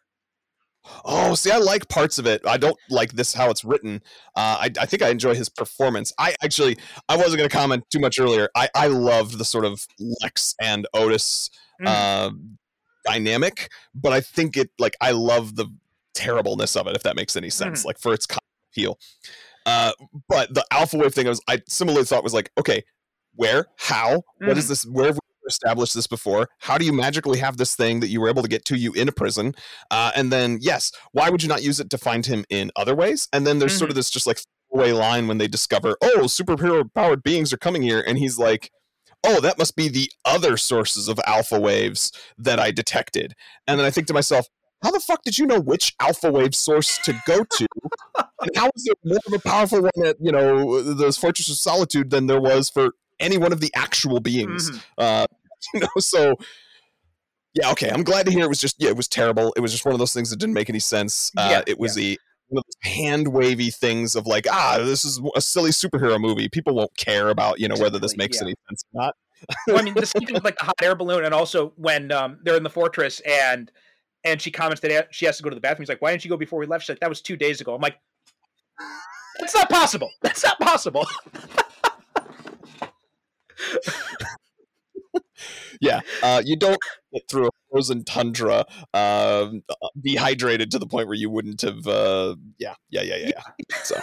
Oh, 1.06 1.36
see, 1.36 1.52
I 1.52 1.58
like 1.58 1.88
parts 1.88 2.20
of 2.20 2.26
it. 2.26 2.42
I 2.46 2.58
don't 2.58 2.78
like 2.90 3.14
this 3.14 3.34
how 3.34 3.50
it's 3.50 3.64
written. 3.64 4.02
Uh, 4.36 4.58
I, 4.62 4.72
I 4.80 4.86
think 4.86 5.02
I 5.02 5.10
enjoy 5.10 5.36
his 5.36 5.50
performance. 5.50 6.14
I 6.20 6.36
actually, 6.44 6.78
I 7.10 7.18
wasn't 7.18 7.38
going 7.38 7.50
to 7.50 7.56
comment 7.56 7.86
too 7.90 8.00
much 8.00 8.20
earlier. 8.20 8.50
I, 8.56 8.70
I 8.76 8.88
loved 8.88 9.38
the 9.38 9.46
sort 9.46 9.66
of 9.66 9.86
Lex 10.22 10.56
and 10.62 10.88
Otis 10.94 11.50
mm. 11.82 11.88
uh, 11.88 12.32
dynamic, 13.06 13.70
but 13.96 14.14
I 14.14 14.22
think 14.22 14.58
it 14.58 14.70
like 14.80 14.96
I 15.02 15.12
love 15.12 15.56
the 15.56 15.68
terribleness 16.14 16.76
of 16.76 16.88
it. 16.88 16.96
If 16.96 17.04
that 17.04 17.16
makes 17.16 17.36
any 17.36 17.50
sense, 17.50 17.84
mm. 17.84 17.86
like 17.86 18.00
for 18.00 18.14
its 18.14 18.26
kind 18.26 18.40
of 18.40 18.72
appeal. 18.74 19.00
Uh, 19.66 19.92
but 20.30 20.54
the 20.54 20.66
alpha 20.72 20.98
wave 20.98 21.14
thing, 21.14 21.28
I 21.28 21.30
was 21.30 21.42
I 21.48 21.62
similarly 21.68 22.06
thought 22.06 22.24
was 22.24 22.34
like, 22.34 22.52
okay, 22.58 22.84
where, 23.36 23.68
how, 23.78 24.24
mm. 24.42 24.48
what 24.48 24.58
is 24.58 24.66
mm. 24.66 24.70
this? 24.70 24.86
Where 24.86 25.08
have 25.08 25.16
we 25.16 25.27
established 25.48 25.94
this 25.94 26.08
before. 26.08 26.50
How 26.60 26.78
do 26.78 26.86
you 26.86 26.94
magically 26.94 27.40
have 27.40 27.58
this 27.58 27.76
thing 27.76 28.00
that 28.02 28.10
you 28.10 28.22
were 28.22 28.30
able 28.30 28.44
to 28.44 28.48
get 28.48 28.66
to 28.66 28.78
you 28.78 28.94
in 28.94 29.08
a 29.08 29.12
prison? 29.12 29.56
Uh, 29.90 30.12
and 30.16 30.32
then, 30.32 30.60
yes, 30.62 30.92
why 31.12 31.30
would 31.30 31.42
you 31.44 31.50
not 31.50 31.64
use 31.64 31.80
it 31.80 31.90
to 31.90 31.98
find 31.98 32.26
him 32.26 32.46
in 32.50 32.72
other 32.76 32.96
ways? 32.96 33.28
And 33.34 33.46
then 33.48 33.60
there's 33.60 33.74
mm-hmm. 33.74 33.80
sort 33.80 33.90
of 33.90 33.94
mm-hmm. 33.94 34.00
this 34.00 34.10
just 34.10 34.28
like 34.28 34.40
way 34.72 34.94
line 34.94 35.28
when 35.28 35.38
they 35.38 35.48
discover, 35.48 35.98
oh, 36.02 36.22
superhero 36.24 36.84
powered 36.94 37.24
beings 37.24 37.54
are 37.54 37.58
coming 37.58 37.82
here, 37.82 38.04
and 38.06 38.18
he's 38.18 38.38
like, 38.38 38.72
oh, 39.24 39.42
that 39.42 39.58
must 39.58 39.76
be 39.76 39.90
the 39.90 40.12
other 40.26 40.58
sources 40.58 41.08
of 41.08 41.20
alpha 41.26 41.60
waves 41.60 42.12
that 42.38 42.60
I 42.60 42.72
detected. 42.72 43.34
And 43.68 43.80
then 43.80 43.86
I 43.86 43.90
think 43.90 44.08
to 44.08 44.14
myself, 44.14 44.48
how 44.84 44.92
the 44.92 45.00
fuck 45.00 45.24
did 45.24 45.40
you 45.40 45.48
know 45.48 45.60
which 45.60 45.96
alpha 46.00 46.32
wave 46.32 46.54
source 46.54 47.00
to 47.00 47.20
go 47.26 47.44
to? 47.44 47.68
and 48.42 48.56
how 48.56 48.70
is 48.76 48.84
there 48.84 48.96
more 49.04 49.20
of 49.26 49.34
a 49.34 49.40
powerful 49.40 49.82
one 49.82 50.06
at, 50.06 50.18
you 50.20 50.32
know, 50.32 50.82
those 50.82 51.18
Fortress 51.18 51.50
of 51.50 51.58
Solitude 51.58 52.12
than 52.12 52.28
there 52.28 52.40
was 52.40 52.70
for 52.70 52.92
any 53.20 53.38
one 53.38 53.52
of 53.52 53.60
the 53.60 53.72
actual 53.76 54.20
beings? 54.20 54.70
Mm-hmm. 54.70 54.80
Uh, 54.98 55.26
you 55.74 55.80
know, 55.82 55.88
so 56.00 56.36
yeah, 57.54 57.72
okay. 57.72 57.90
I'm 57.90 58.04
glad 58.04 58.26
to 58.28 58.32
hear 58.32 58.46
it 58.46 58.50
was 58.50 58.60
just 58.60 58.76
yeah, 58.80 58.90
it 58.90 58.98
was 58.98 59.08
terrible. 59.08 59.54
It 59.58 59.62
was 59.62 59.72
just 59.72 59.86
one 59.86 59.94
of 59.94 60.00
those 60.00 60.14
things 60.14 60.30
that 60.30 60.38
didn't 60.38 60.54
make 60.54 60.70
any 60.70 60.80
sense. 60.80 61.32
Uh, 61.38 61.48
yeah, 61.52 61.62
it 61.66 61.80
was 61.80 61.98
yeah. 61.98 62.02
the 62.02 62.20
one 62.50 62.60
of 62.60 62.64
those 62.66 62.92
hand 62.92 63.28
wavy 63.30 63.70
things 63.70 64.16
of 64.16 64.26
like, 64.26 64.46
ah, 64.50 64.78
this 64.80 65.04
is 65.04 65.20
a 65.36 65.42
silly 65.42 65.72
superhero 65.72 66.20
movie. 66.20 66.48
People 66.50 66.76
won't 66.76 66.96
care 66.98 67.30
about 67.30 67.60
you 67.60 67.68
know 67.68 67.76
whether 67.76 68.00
this 68.00 68.16
makes 68.16 68.38
yeah. 68.38 68.44
any 68.44 68.56
sense 68.70 68.84
or 68.94 69.02
not. 69.02 69.16
well, 69.68 69.80
I 69.80 69.82
mean, 69.82 69.94
the 69.94 70.06
same 70.06 70.26
thing 70.26 70.34
with 70.34 70.44
like 70.44 70.58
the 70.58 70.66
hot 70.66 70.76
air 70.82 70.96
balloon, 70.96 71.26
and 71.26 71.34
also 71.34 71.74
when 71.78 72.12
um, 72.12 72.40
they're 72.44 72.58
in 72.58 72.64
the 72.64 72.70
fortress 72.70 73.22
and 73.22 73.72
and 74.24 74.42
she 74.42 74.52
comments 74.52 74.82
that 74.82 75.08
she 75.12 75.26
has 75.26 75.38
to 75.38 75.44
go 75.44 75.50
to 75.50 75.56
the 75.56 75.62
bathroom. 75.62 75.84
He's 75.84 75.90
like, 75.90 76.02
"Why 76.02 76.12
didn't 76.12 76.26
you 76.26 76.30
go 76.30 76.38
before 76.38 76.60
we 76.60 76.66
left?" 76.66 76.84
She's 76.84 76.90
like, 76.90 77.00
"That 77.00 77.10
was 77.10 77.22
two 77.22 77.38
days 77.38 77.62
ago." 77.62 77.74
I'm 77.74 77.82
like, 77.82 77.98
"That's 79.40 79.56
not 79.56 79.70
possible. 79.70 80.10
That's 80.22 80.44
not 80.44 80.60
possible." 80.60 81.08
yeah, 85.82 86.02
uh, 86.24 86.42
you 86.44 86.56
don't 86.56 86.80
get 87.14 87.28
through 87.30 87.48
a 87.48 87.50
frozen 87.72 88.04
tundra 88.04 88.66
uh, 88.94 89.52
dehydrated 90.00 90.72
to 90.72 90.80
the 90.80 90.88
point 90.88 91.08
where 91.08 91.18
you 91.18 91.30
wouldn't 91.30 91.62
have. 91.62 91.88
Uh, 91.88 92.36
yeah, 92.58 92.76
yeah, 92.90 93.02
yeah, 93.02 93.16
yeah, 93.18 93.32
yeah. 93.70 93.78
So. 93.84 94.00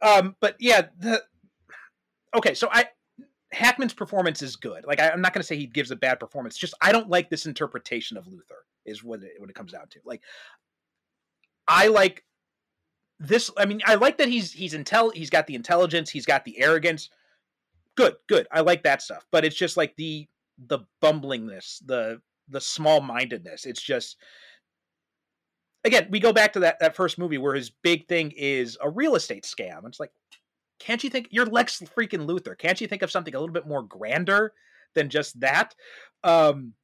um, 0.02 0.36
but 0.40 0.56
yeah, 0.58 0.82
the 0.98 1.22
okay. 2.36 2.54
So 2.54 2.68
I 2.70 2.86
Hackman's 3.52 3.94
performance 3.94 4.42
is 4.42 4.56
good. 4.56 4.84
Like 4.86 5.00
I, 5.00 5.08
am 5.08 5.20
not 5.20 5.32
going 5.32 5.42
to 5.42 5.46
say 5.46 5.56
he 5.56 5.66
gives 5.66 5.90
a 5.90 5.96
bad 5.96 6.18
performance. 6.18 6.56
Just 6.56 6.74
I 6.80 6.92
don't 6.92 7.08
like 7.08 7.30
this 7.30 7.46
interpretation 7.46 8.16
of 8.16 8.26
Luthor. 8.26 8.62
Is 8.84 9.04
what 9.04 9.22
it, 9.22 9.32
what 9.38 9.48
it 9.48 9.54
comes 9.54 9.72
down 9.72 9.86
to. 9.90 10.00
Like 10.04 10.22
I 11.68 11.86
like 11.88 12.24
this. 13.22 13.50
I 13.56 13.64
mean, 13.64 13.80
I 13.86 13.94
like 13.94 14.18
that 14.18 14.28
he's 14.28 14.52
he's 14.52 14.74
intel. 14.74 15.14
He's 15.14 15.30
got 15.30 15.46
the 15.46 15.54
intelligence. 15.54 16.10
He's 16.10 16.26
got 16.26 16.44
the 16.44 16.60
arrogance. 16.60 17.10
Good, 17.94 18.16
good. 18.28 18.46
I 18.50 18.60
like 18.60 18.82
that 18.82 19.02
stuff. 19.02 19.26
But 19.30 19.44
it's 19.44 19.56
just 19.56 19.76
like 19.76 19.94
the 19.96 20.28
the 20.58 20.80
bumblingness, 21.02 21.80
the 21.86 22.20
the 22.48 22.60
small 22.60 23.00
mindedness. 23.00 23.64
It's 23.64 23.82
just 23.82 24.16
again, 25.84 26.08
we 26.10 26.20
go 26.20 26.32
back 26.32 26.52
to 26.54 26.60
that 26.60 26.80
that 26.80 26.96
first 26.96 27.18
movie 27.18 27.38
where 27.38 27.54
his 27.54 27.70
big 27.70 28.08
thing 28.08 28.32
is 28.36 28.76
a 28.80 28.90
real 28.90 29.14
estate 29.14 29.44
scam. 29.44 29.86
It's 29.86 30.00
like, 30.00 30.12
can't 30.78 31.02
you 31.04 31.10
think 31.10 31.28
you're 31.30 31.46
Lex 31.46 31.80
freaking 31.96 32.26
Luthor? 32.26 32.58
Can't 32.58 32.80
you 32.80 32.88
think 32.88 33.02
of 33.02 33.10
something 33.10 33.34
a 33.34 33.38
little 33.40 33.54
bit 33.54 33.68
more 33.68 33.82
grander 33.82 34.52
than 34.94 35.08
just 35.08 35.38
that? 35.40 35.74
Um, 36.24 36.74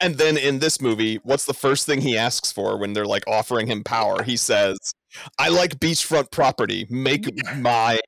and 0.00 0.14
then 0.14 0.36
in 0.36 0.60
this 0.60 0.80
movie, 0.80 1.16
what's 1.24 1.44
the 1.44 1.54
first 1.54 1.84
thing 1.84 2.00
he 2.00 2.16
asks 2.16 2.52
for 2.52 2.78
when 2.78 2.92
they're 2.92 3.04
like 3.04 3.24
offering 3.26 3.66
him 3.66 3.82
power? 3.82 4.22
He 4.22 4.36
says, 4.36 4.78
"I 5.38 5.48
like 5.48 5.78
beachfront 5.78 6.30
property. 6.30 6.86
Make 6.90 7.26
my 7.56 8.00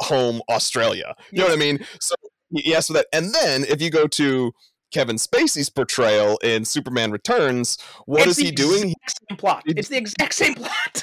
home 0.00 0.42
Australia." 0.48 1.14
You 1.30 1.40
know 1.40 1.44
what 1.46 1.54
I 1.54 1.56
mean? 1.56 1.84
So 2.00 2.14
he 2.54 2.74
asks 2.74 2.88
for 2.88 2.94
that, 2.94 3.06
and 3.12 3.32
then 3.34 3.64
if 3.64 3.80
you 3.80 3.90
go 3.90 4.06
to 4.06 4.52
Kevin 4.92 5.16
Spacey's 5.16 5.68
portrayal 5.68 6.36
in 6.38 6.64
Superman 6.64 7.12
Returns, 7.12 7.78
what 8.06 8.22
it's 8.26 8.38
is 8.38 8.44
he 8.44 8.50
doing? 8.50 8.94
Same 9.28 9.36
plot. 9.36 9.62
It's 9.66 9.88
the 9.88 9.98
exact 9.98 10.34
same 10.34 10.54
plot. 10.54 11.02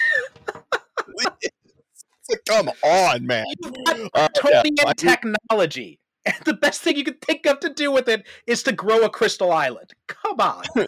Come 2.45 2.69
on, 2.83 3.25
man. 3.25 3.45
Uh, 4.13 4.27
totally 4.35 4.73
yeah, 4.77 4.91
technology. 4.93 5.99
And 6.27 6.35
the 6.45 6.53
best 6.53 6.81
thing 6.81 6.97
you 6.97 7.03
can 7.03 7.15
think 7.15 7.45
of 7.45 7.59
to 7.61 7.69
do 7.73 7.91
with 7.91 8.07
it 8.09 8.25
is 8.45 8.63
to 8.63 8.71
grow 8.71 9.03
a 9.03 9.09
crystal 9.09 9.51
island. 9.51 9.93
Come 10.07 10.39
on. 10.39 10.63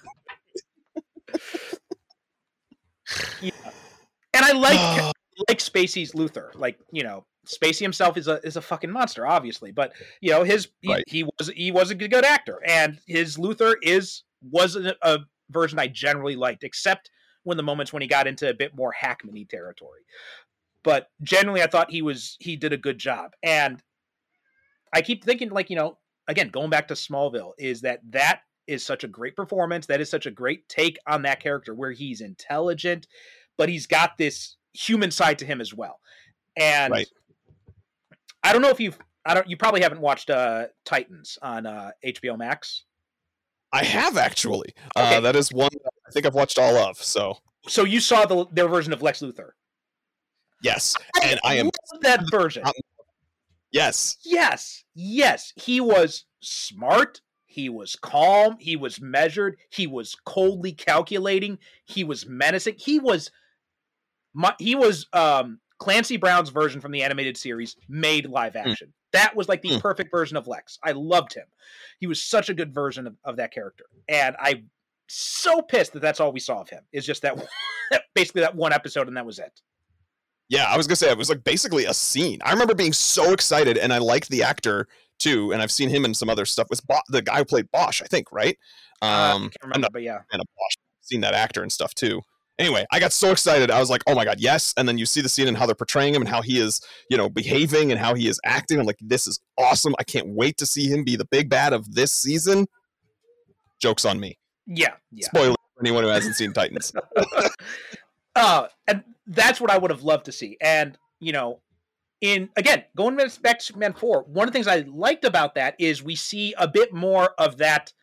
yeah. 3.42 3.52
And 4.34 4.46
I 4.46 4.52
like 4.52 5.14
like 5.48 5.60
Spacey's 5.60 6.14
Luthor. 6.14 6.50
Like, 6.56 6.80
you 6.92 7.04
know, 7.04 7.26
Spacey 7.50 7.82
himself 7.82 8.18
is 8.18 8.28
a 8.28 8.40
is 8.46 8.58
a 8.58 8.62
fucking 8.62 8.92
monster, 8.92 9.26
obviously, 9.26 9.72
but 9.72 9.94
you 10.22 10.32
know 10.32 10.44
his 10.44 10.68
right. 10.88 11.04
he, 11.08 11.20
he, 11.20 11.24
was 11.24 11.50
he 11.50 11.72
was 11.72 11.90
a 11.90 11.96
good 11.96 12.26
actor, 12.26 12.60
and 12.66 13.00
his 13.08 13.38
Luthor 13.38 13.76
is 13.82 14.24
was 14.42 14.76
a, 14.76 14.96
a, 15.02 15.20
version 15.50 15.80
I 15.80 15.88
generally 15.88 16.36
liked, 16.36 16.64
except 16.64 17.10
when 17.44 17.58
the 17.58 17.64
moments 17.64 17.92
when 17.92 18.04
he 18.04 18.08
got 18.08 18.28
into 18.28 18.48
a 18.48 18.54
bit 18.54 18.76
more 18.76 18.94
Hackmany 18.94 19.50
territory. 19.50 20.02
But 20.84 21.10
generally, 21.24 21.64
I 21.64 21.68
thought 21.68 21.90
he 21.90 22.04
was 22.04 22.38
he 22.40 22.56
did 22.56 22.72
a 22.72 22.78
good 22.78 23.00
job, 23.00 23.32
and 23.42 23.82
I 24.94 25.02
keep 25.02 25.24
thinking 25.24 25.50
like 25.50 25.72
you 25.72 25.76
know 25.76 25.98
again 26.28 26.50
going 26.50 26.70
back 26.70 26.90
to 26.90 26.94
Smallville 26.94 27.54
is 27.58 27.82
that 27.82 28.02
that 28.12 28.42
is 28.68 28.86
such 28.86 29.04
a 29.04 29.08
great 29.08 29.36
performance, 29.36 29.88
that 29.88 30.02
is 30.02 30.10
such 30.12 30.28
a 30.28 30.32
great 30.32 30.70
take 30.70 31.00
on 31.08 31.24
that 31.24 31.40
character 31.40 31.74
where 31.74 31.92
he's 31.92 32.22
intelligent, 32.22 33.08
but 33.60 33.70
he's 33.70 33.86
got 33.86 34.18
this 34.18 34.56
human 34.74 35.12
side 35.12 35.38
to 35.38 35.46
him 35.46 35.62
as 35.62 35.72
well, 35.72 36.00
and. 36.58 36.92
Right 36.92 37.08
I 38.44 38.54
don't 38.54 38.62
know 38.62 38.70
if 38.70 38.80
you've 38.80 38.98
I 39.26 39.34
don't 39.34 39.50
you 39.50 39.58
probably 39.58 39.82
haven't 39.82 40.02
watched 40.02 40.30
uh 40.30 40.68
Titans 40.86 41.38
on 41.42 41.66
uh 41.66 41.92
HBO 42.06 42.38
Max. 42.38 42.84
I 43.72 43.84
have 43.84 44.18
actually. 44.18 44.74
Uh, 44.96 45.02
okay. 45.02 45.18
Uh, 45.18 45.22
that 45.22 45.36
is 45.36 45.52
one 45.52 45.70
I 46.08 46.12
think 46.12 46.26
I've 46.26 46.34
watched 46.34 46.58
all 46.58 46.76
of. 46.78 46.98
So 46.98 47.38
So 47.68 47.84
you 47.84 48.00
saw 48.00 48.26
the 48.26 48.46
their 48.52 48.68
version 48.68 48.94
of 48.94 49.02
Lex 49.02 49.20
Luthor. 49.20 49.52
Yes. 50.62 50.96
And 51.24 51.40
I, 51.44 51.54
I 51.54 51.56
am 51.56 51.70
that 52.02 52.24
version. 52.32 52.64
yes. 53.72 54.18
Yes. 54.24 54.84
Yes. 54.94 55.54
He 55.56 55.80
was 55.80 56.26
smart. 56.42 57.22
He 57.46 57.70
was 57.70 57.96
calm. 57.96 58.58
He 58.60 58.76
was 58.76 59.00
measured. 59.00 59.58
He 59.70 59.88
was 59.88 60.16
coldly 60.26 60.74
calculating. 60.74 61.60
He 61.86 62.04
was 62.04 62.26
menacing. 62.28 62.76
He 62.78 63.00
was 63.00 63.32
he 64.60 64.76
was 64.76 65.08
um 65.14 65.60
Clancy 65.80 66.18
Brown's 66.18 66.50
version 66.50 66.82
from 66.82 66.92
the 66.92 67.02
animated 67.02 67.38
series 67.38 67.76
made 67.88 68.28
live 68.28 68.54
hmm. 68.54 68.70
action. 68.70 68.88
Mm. 68.88 68.94
That 69.14 69.36
was 69.36 69.50
like 69.50 69.62
the 69.64 69.70
mm. 69.70 69.82
perfect 69.82 70.12
version 70.12 70.38
of 70.38 70.46
Lex. 70.46 70.78
I 70.84 70.92
loved 70.92 71.34
him. 71.34 71.46
He 72.00 72.06
was 72.06 72.22
such 72.22 72.50
a 72.50 72.54
good 72.54 72.74
version 72.74 73.08
of, 73.08 73.16
of 73.24 73.38
that 73.38 73.52
character. 73.52 73.86
And 74.08 74.36
I'm 74.40 74.70
so 75.08 75.64
pissed 75.64 75.94
that 75.94 76.02
that's 76.02 76.20
all 76.20 76.32
we 76.32 76.40
saw 76.40 76.62
of 76.62 76.70
him. 76.70 76.84
Is 76.92 77.08
just 77.08 77.22
that 77.24 77.40
basically 78.14 78.42
that 78.42 78.56
one 78.56 78.72
episode 78.72 79.08
and 79.08 79.18
that 79.18 79.26
was 79.26 79.40
it. 79.40 79.62
Yeah, 80.50 80.66
I 80.66 80.78
was 80.78 80.86
gonna 80.86 80.96
say 80.96 81.10
it 81.10 81.18
was 81.18 81.30
like 81.30 81.44
basically 81.44 81.86
a 81.86 81.94
scene. 81.94 82.40
I 82.44 82.52
remember 82.52 82.74
being 82.74 82.94
so 82.94 83.34
excited, 83.34 83.78
and 83.78 83.94
I 83.94 84.00
liked 84.00 84.30
the 84.30 84.42
actor 84.44 84.88
too, 85.20 85.52
and 85.52 85.62
I've 85.62 85.72
seen 85.72 85.90
him 85.90 86.06
in 86.06 86.16
some 86.16 86.28
other 86.28 86.46
stuff. 86.46 86.72
Was 86.72 86.82
Bo- 86.82 87.02
the 87.08 87.22
guy 87.22 87.38
who 87.38 87.46
played 87.46 87.70
Bosch, 87.72 88.02
I 88.02 88.06
think, 88.06 88.32
right? 88.32 88.58
Um, 89.04 89.10
uh, 89.10 89.14
I 89.14 89.32
um, 89.32 89.42
can't 89.42 89.56
remember, 89.64 89.88
but 89.94 90.02
yeah, 90.02 90.20
and 90.32 90.40
Bosch. 90.42 90.76
Seen 91.02 91.22
that 91.22 91.34
actor 91.34 91.64
and 91.64 91.72
stuff 91.72 91.96
too 91.96 92.22
anyway, 92.60 92.86
I 92.92 93.00
got 93.00 93.14
so 93.14 93.32
excited. 93.32 93.72
I 93.72 93.80
was 93.80 93.90
like, 93.90 94.04
oh 94.06 94.14
my 94.14 94.26
God, 94.26 94.40
yes. 94.40 94.74
And 94.78 94.88
then 94.88 94.98
you 94.98 95.06
see 95.06 95.22
the 95.22 95.30
scene 95.30 95.48
and 95.48 95.58
how 95.58 95.66
they're 95.66 95.74
portraying 95.74 96.14
him 96.14 96.22
and 96.22 96.30
how 96.30 96.42
he 96.42 96.60
is, 96.60 96.82
you 97.10 97.18
know, 97.18 97.30
behaving 97.30 97.92
and 97.92 98.00
how 98.00 98.14
he 98.14 98.28
is 98.28 98.40
acting. 98.44 98.80
I'm 98.80 98.86
like, 98.86 99.00
this 99.02 99.26
is 99.26 99.40
awesome. 99.58 99.96
I 99.98 100.04
can't 100.04 100.28
wait 100.28 100.58
to 100.58 100.66
see 100.66 100.88
him 100.88 101.04
be 101.04 101.16
the 101.16 101.26
big 101.26 101.50
bad 101.50 101.74
of 101.74 101.96
this 101.96 102.12
season. 102.12 102.68
Joke's 103.82 104.06
on 104.06 104.20
me. 104.20 104.38
Yeah. 104.68 104.94
yeah. 105.12 105.26
Spoiler 105.26 105.56
for 105.76 105.82
anyone 105.82 106.04
who 106.04 106.10
hasn't 106.10 106.36
seen 106.36 106.54
Titans. 106.54 106.92
uh, 108.36 108.68
and 108.88 109.04
that's 109.26 109.62
what 109.62 109.72
I 109.72 109.78
would 109.78 109.90
have 109.90 110.04
loved 110.04 110.26
to 110.26 110.32
see. 110.32 110.58
And, 110.62 110.98
you 111.20 111.32
know, 111.32 111.62
in 112.22 112.50
again, 112.58 112.84
going 112.98 113.16
back 113.16 113.60
to 113.60 113.66
Superman 113.66 113.94
4, 113.94 114.24
one 114.24 114.48
of 114.48 114.54
the 114.54 114.58
things 114.58 114.68
I 114.68 114.82
liked 114.82 115.24
about 115.24 115.56
that 115.56 115.76
is 115.80 116.04
we 116.04 116.16
see 116.16 116.54
a 116.58 116.68
bit 116.68 116.94
more 116.94 117.30
of 117.38 117.58
that 117.58 117.94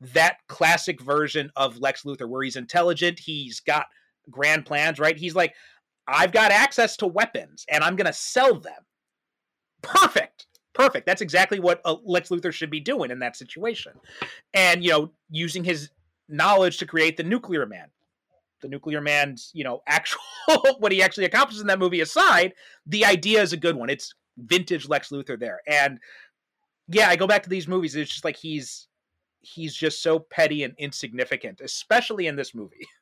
that 0.00 0.38
classic 0.48 1.00
version 1.00 1.50
of 1.56 1.78
Lex 1.78 2.02
Luthor 2.02 2.28
where 2.28 2.42
he's 2.42 2.56
intelligent, 2.56 3.18
he's 3.18 3.60
got 3.60 3.86
grand 4.30 4.64
plans, 4.64 4.98
right? 4.98 5.16
He's 5.16 5.34
like, 5.34 5.54
I've 6.06 6.32
got 6.32 6.52
access 6.52 6.96
to 6.98 7.06
weapons 7.06 7.64
and 7.68 7.82
I'm 7.82 7.96
going 7.96 8.06
to 8.06 8.12
sell 8.12 8.58
them. 8.58 8.82
Perfect. 9.82 10.46
Perfect. 10.74 11.06
That's 11.06 11.22
exactly 11.22 11.58
what 11.58 11.80
uh, 11.84 11.96
Lex 12.04 12.28
Luthor 12.28 12.52
should 12.52 12.70
be 12.70 12.80
doing 12.80 13.10
in 13.10 13.18
that 13.18 13.36
situation. 13.36 13.92
And, 14.54 14.84
you 14.84 14.90
know, 14.90 15.10
using 15.28 15.64
his 15.64 15.90
knowledge 16.28 16.78
to 16.78 16.86
create 16.86 17.16
the 17.16 17.24
nuclear 17.24 17.66
man. 17.66 17.88
The 18.62 18.68
nuclear 18.68 19.00
man's, 19.00 19.50
you 19.54 19.64
know, 19.64 19.82
actual, 19.86 20.20
what 20.78 20.92
he 20.92 21.02
actually 21.02 21.24
accomplishes 21.24 21.60
in 21.60 21.66
that 21.66 21.78
movie 21.78 22.00
aside, 22.00 22.54
the 22.86 23.04
idea 23.04 23.42
is 23.42 23.52
a 23.52 23.56
good 23.56 23.76
one. 23.76 23.90
It's 23.90 24.14
vintage 24.36 24.88
Lex 24.88 25.08
Luthor 25.08 25.38
there. 25.38 25.60
And 25.66 25.98
yeah, 26.88 27.08
I 27.08 27.16
go 27.16 27.26
back 27.26 27.42
to 27.42 27.50
these 27.50 27.68
movies. 27.68 27.96
It's 27.96 28.10
just 28.10 28.24
like 28.24 28.36
he's 28.36 28.86
he's 29.40 29.74
just 29.74 30.02
so 30.02 30.18
petty 30.18 30.64
and 30.64 30.74
insignificant, 30.78 31.60
especially 31.60 32.26
in 32.26 32.36
this 32.36 32.54
movie. 32.54 32.86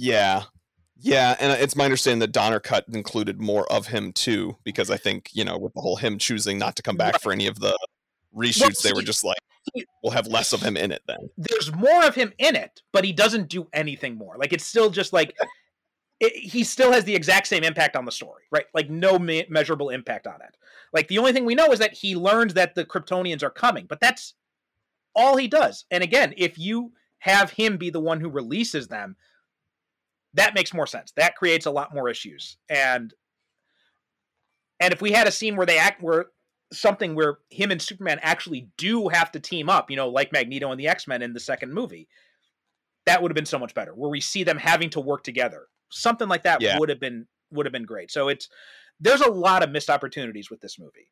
Yeah. 0.00 0.44
Yeah, 1.00 1.36
and 1.40 1.52
uh, 1.52 1.56
it's 1.58 1.76
my 1.76 1.84
understanding 1.84 2.20
that 2.20 2.32
Donner 2.32 2.60
cut 2.60 2.84
included 2.88 3.40
more 3.40 3.70
of 3.72 3.88
him 3.88 4.12
too, 4.12 4.56
because 4.64 4.90
I 4.90 4.96
think 4.96 5.30
you 5.32 5.44
know 5.44 5.56
with 5.56 5.72
the 5.74 5.80
whole 5.80 5.96
him 5.96 6.18
choosing 6.18 6.58
not 6.58 6.76
to 6.76 6.82
come 6.82 6.96
back 6.96 7.14
right. 7.14 7.22
for 7.22 7.32
any 7.32 7.46
of 7.46 7.60
the 7.60 7.76
reshoots, 8.36 8.60
well, 8.60 8.70
they 8.84 8.92
were 8.92 9.02
just 9.02 9.24
like, 9.24 9.38
we'll 10.02 10.12
have 10.12 10.26
less 10.26 10.52
of 10.52 10.60
him 10.60 10.76
in 10.76 10.90
it 10.90 11.02
then. 11.06 11.30
There's 11.36 11.72
more 11.72 12.04
of 12.04 12.16
him 12.16 12.32
in 12.38 12.56
it, 12.56 12.82
but 12.92 13.04
he 13.04 13.12
doesn't 13.12 13.48
do 13.48 13.68
anything 13.72 14.16
more. 14.16 14.36
Like 14.38 14.52
it's 14.52 14.66
still 14.66 14.90
just 14.90 15.12
like 15.12 15.36
it, 16.20 16.32
he 16.34 16.64
still 16.64 16.92
has 16.92 17.04
the 17.04 17.14
exact 17.14 17.46
same 17.46 17.62
impact 17.62 17.94
on 17.94 18.04
the 18.04 18.12
story, 18.12 18.42
right? 18.50 18.66
Like 18.74 18.90
no 18.90 19.18
me- 19.18 19.46
measurable 19.48 19.90
impact 19.90 20.26
on 20.26 20.40
it. 20.42 20.56
Like 20.92 21.06
the 21.08 21.18
only 21.18 21.32
thing 21.32 21.44
we 21.44 21.54
know 21.54 21.70
is 21.70 21.78
that 21.78 21.92
he 21.92 22.16
learns 22.16 22.54
that 22.54 22.74
the 22.74 22.84
Kryptonians 22.84 23.42
are 23.42 23.50
coming, 23.50 23.86
but 23.88 24.00
that's 24.00 24.34
all 25.14 25.36
he 25.36 25.48
does. 25.48 25.84
And 25.90 26.02
again, 26.02 26.34
if 26.36 26.58
you 26.58 26.92
have 27.20 27.50
him 27.50 27.76
be 27.76 27.90
the 27.90 28.00
one 28.00 28.20
who 28.20 28.28
releases 28.28 28.88
them, 28.88 29.16
that 30.34 30.54
makes 30.54 30.74
more 30.74 30.86
sense. 30.86 31.12
That 31.16 31.36
creates 31.36 31.66
a 31.66 31.70
lot 31.70 31.94
more 31.94 32.08
issues. 32.08 32.56
And 32.68 33.12
and 34.80 34.92
if 34.92 35.02
we 35.02 35.12
had 35.12 35.26
a 35.26 35.32
scene 35.32 35.56
where 35.56 35.66
they 35.66 35.78
act 35.78 36.02
where 36.02 36.26
something 36.72 37.14
where 37.14 37.38
him 37.50 37.70
and 37.70 37.80
Superman 37.80 38.20
actually 38.22 38.68
do 38.76 39.08
have 39.08 39.32
to 39.32 39.40
team 39.40 39.68
up, 39.68 39.90
you 39.90 39.96
know, 39.96 40.08
like 40.08 40.32
Magneto 40.32 40.70
and 40.70 40.78
the 40.78 40.88
X-Men 40.88 41.22
in 41.22 41.32
the 41.32 41.40
second 41.40 41.72
movie, 41.72 42.08
that 43.06 43.22
would 43.22 43.30
have 43.30 43.36
been 43.36 43.46
so 43.46 43.58
much 43.58 43.74
better. 43.74 43.94
Where 43.94 44.10
we 44.10 44.20
see 44.20 44.44
them 44.44 44.58
having 44.58 44.90
to 44.90 45.00
work 45.00 45.24
together. 45.24 45.66
Something 45.90 46.28
like 46.28 46.42
that 46.42 46.60
yeah. 46.60 46.78
would 46.78 46.90
have 46.90 47.00
been 47.00 47.26
would 47.50 47.66
have 47.66 47.72
been 47.72 47.86
great. 47.86 48.10
So 48.10 48.28
it's 48.28 48.48
there's 49.00 49.22
a 49.22 49.30
lot 49.30 49.62
of 49.62 49.70
missed 49.70 49.90
opportunities 49.90 50.50
with 50.50 50.60
this 50.60 50.78
movie. 50.78 51.10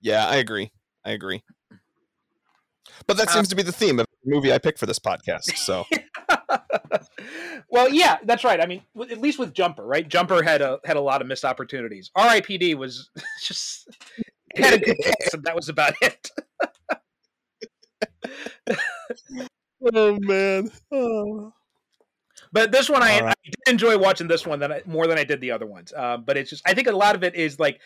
Yeah, 0.00 0.26
I 0.26 0.36
agree. 0.36 0.72
I 1.04 1.12
agree. 1.12 1.42
But 3.06 3.16
that 3.16 3.28
Uh, 3.28 3.32
seems 3.32 3.48
to 3.48 3.56
be 3.56 3.62
the 3.62 3.72
theme 3.72 3.98
of 4.00 4.06
the 4.24 4.30
movie 4.30 4.52
I 4.52 4.58
picked 4.58 4.78
for 4.78 4.86
this 4.86 4.98
podcast. 4.98 5.56
So 5.56 5.84
well, 7.70 7.88
yeah, 7.88 8.18
that's 8.24 8.44
right. 8.44 8.60
I 8.60 8.66
mean, 8.66 8.82
at 9.10 9.20
least 9.20 9.38
with 9.38 9.52
Jumper, 9.54 9.84
right? 9.86 10.06
Jumper 10.06 10.42
had 10.42 10.60
a 10.62 10.80
had 10.84 10.96
a 10.96 11.00
lot 11.00 11.20
of 11.20 11.26
missed 11.26 11.44
opportunities. 11.44 12.10
R.I.P.D. 12.14 12.74
was 12.74 13.10
just 13.42 13.88
had 14.56 14.74
a 14.74 14.78
good 14.78 14.96
cast, 15.02 15.34
and 15.34 15.44
that 15.44 15.54
was 15.56 15.68
about 15.68 15.94
it. 16.02 16.30
Oh 19.94 20.18
man. 20.20 20.70
Oh. 20.90 21.52
But 22.50 22.72
this 22.72 22.88
one, 22.88 23.02
I, 23.02 23.20
right. 23.20 23.24
I 23.24 23.34
did 23.44 23.72
enjoy 23.72 23.98
watching 23.98 24.26
this 24.26 24.46
one 24.46 24.58
than 24.58 24.72
I, 24.72 24.82
more 24.86 25.06
than 25.06 25.18
I 25.18 25.24
did 25.24 25.40
the 25.42 25.50
other 25.50 25.66
ones. 25.66 25.92
Uh, 25.94 26.16
but 26.16 26.38
it's 26.38 26.48
just, 26.48 26.66
I 26.66 26.72
think 26.72 26.86
a 26.86 26.92
lot 26.92 27.14
of 27.14 27.22
it 27.22 27.34
is 27.34 27.60
like, 27.60 27.78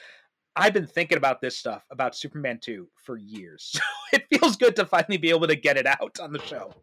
I've 0.54 0.74
been 0.74 0.86
thinking 0.86 1.16
about 1.16 1.40
this 1.40 1.56
stuff 1.56 1.84
about 1.90 2.14
Superman 2.14 2.58
2 2.60 2.88
for 3.04 3.16
years. 3.16 3.78
So 4.12 4.18
it 4.18 4.38
feels 4.38 4.56
good 4.56 4.76
to 4.76 4.84
finally 4.84 5.16
be 5.16 5.30
able 5.30 5.46
to 5.46 5.56
get 5.56 5.78
it 5.78 5.86
out 5.86 6.20
on 6.20 6.34
the 6.34 6.38
show. 6.42 6.74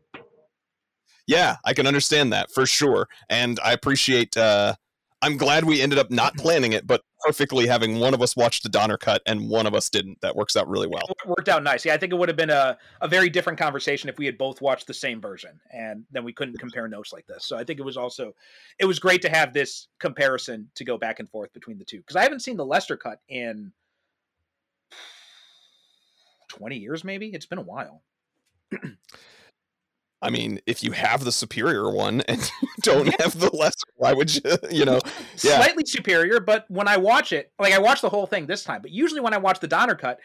Yeah, 1.27 1.57
I 1.63 1.75
can 1.75 1.85
understand 1.85 2.33
that 2.33 2.49
for 2.49 2.65
sure. 2.65 3.07
And 3.29 3.59
I 3.63 3.73
appreciate 3.73 4.35
uh 4.35 4.73
I'm 5.21 5.35
glad 5.35 5.65
we 5.65 5.81
ended 5.81 5.99
up 5.99 6.09
not 6.09 6.37
planning 6.37 6.71
it, 6.71 6.87
but 6.87 7.01
perfectly 7.25 7.67
having 7.67 7.99
one 7.99 8.13
of 8.13 8.21
us 8.21 8.37
watch 8.37 8.61
the 8.61 8.69
Donner 8.69 8.97
cut 8.97 9.21
and 9.25 9.49
one 9.49 9.67
of 9.67 9.75
us 9.75 9.89
didn't. 9.89 10.21
That 10.21 10.35
works 10.35 10.55
out 10.55 10.69
really 10.69 10.87
well. 10.87 11.03
It 11.09 11.27
worked 11.27 11.49
out 11.49 11.61
nice. 11.61 11.83
Yeah, 11.83 11.93
I 11.93 11.97
think 11.97 12.13
it 12.13 12.15
would 12.15 12.29
have 12.29 12.37
been 12.37 12.49
a, 12.49 12.77
a 13.01 13.07
very 13.07 13.29
different 13.29 13.59
conversation 13.59 14.07
if 14.07 14.17
we 14.17 14.25
had 14.25 14.37
both 14.37 14.61
watched 14.61 14.87
the 14.87 14.93
same 14.93 15.19
version 15.19 15.59
and 15.71 16.05
then 16.11 16.23
we 16.23 16.31
couldn't 16.31 16.57
compare 16.57 16.87
notes 16.87 17.11
like 17.11 17.27
this. 17.27 17.45
So 17.45 17.57
I 17.57 17.65
think 17.65 17.79
it 17.79 17.83
was 17.83 17.97
also, 17.97 18.33
it 18.79 18.85
was 18.85 18.99
great 18.99 19.21
to 19.23 19.29
have 19.29 19.53
this 19.53 19.87
comparison 19.99 20.69
to 20.75 20.85
go 20.85 20.97
back 20.97 21.19
and 21.19 21.29
forth 21.29 21.51
between 21.51 21.77
the 21.77 21.85
two. 21.85 21.97
Because 21.97 22.15
I 22.15 22.23
haven't 22.23 22.41
seen 22.41 22.55
the 22.55 22.65
Lester 22.65 22.95
cut 22.95 23.19
in 23.27 23.73
20 26.47 26.77
years, 26.77 27.03
maybe. 27.03 27.27
It's 27.27 27.45
been 27.45 27.59
a 27.59 27.63
while. 27.63 28.03
I 30.21 30.29
mean, 30.29 30.59
if 30.65 30.83
you 30.83 30.91
have 30.91 31.23
the 31.23 31.31
superior 31.31 31.89
one 31.89 32.21
and 32.27 32.39
you 32.61 32.67
don't 32.81 33.21
have 33.21 33.39
the 33.39 33.55
lesser, 33.55 33.75
why 33.95 34.13
would 34.13 34.33
you, 34.33 34.41
you 34.71 34.85
know? 34.85 34.99
Yeah. 35.41 35.57
slightly 35.63 35.85
superior, 35.85 36.41
but 36.41 36.65
when 36.67 36.87
I 36.87 36.97
watch 36.97 37.31
it, 37.31 37.51
like 37.59 37.73
I 37.73 37.79
watch 37.79 38.01
the 38.01 38.09
whole 38.09 38.27
thing 38.27 38.45
this 38.45 38.63
time, 38.63 38.81
but 38.81 38.91
usually 38.91 39.21
when 39.21 39.33
I 39.33 39.37
watch 39.37 39.59
the 39.59 39.67
Donner 39.67 39.95
cut, 39.95 40.19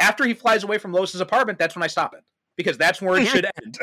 after 0.00 0.24
he 0.24 0.34
flies 0.34 0.64
away 0.64 0.78
from 0.78 0.92
Lois's 0.92 1.20
apartment, 1.20 1.58
that's 1.60 1.76
when 1.76 1.82
I 1.84 1.86
stop 1.86 2.12
it 2.14 2.24
because 2.56 2.76
that's 2.76 3.00
where 3.00 3.20
it 3.20 3.26
should 3.26 3.46
end. 3.62 3.78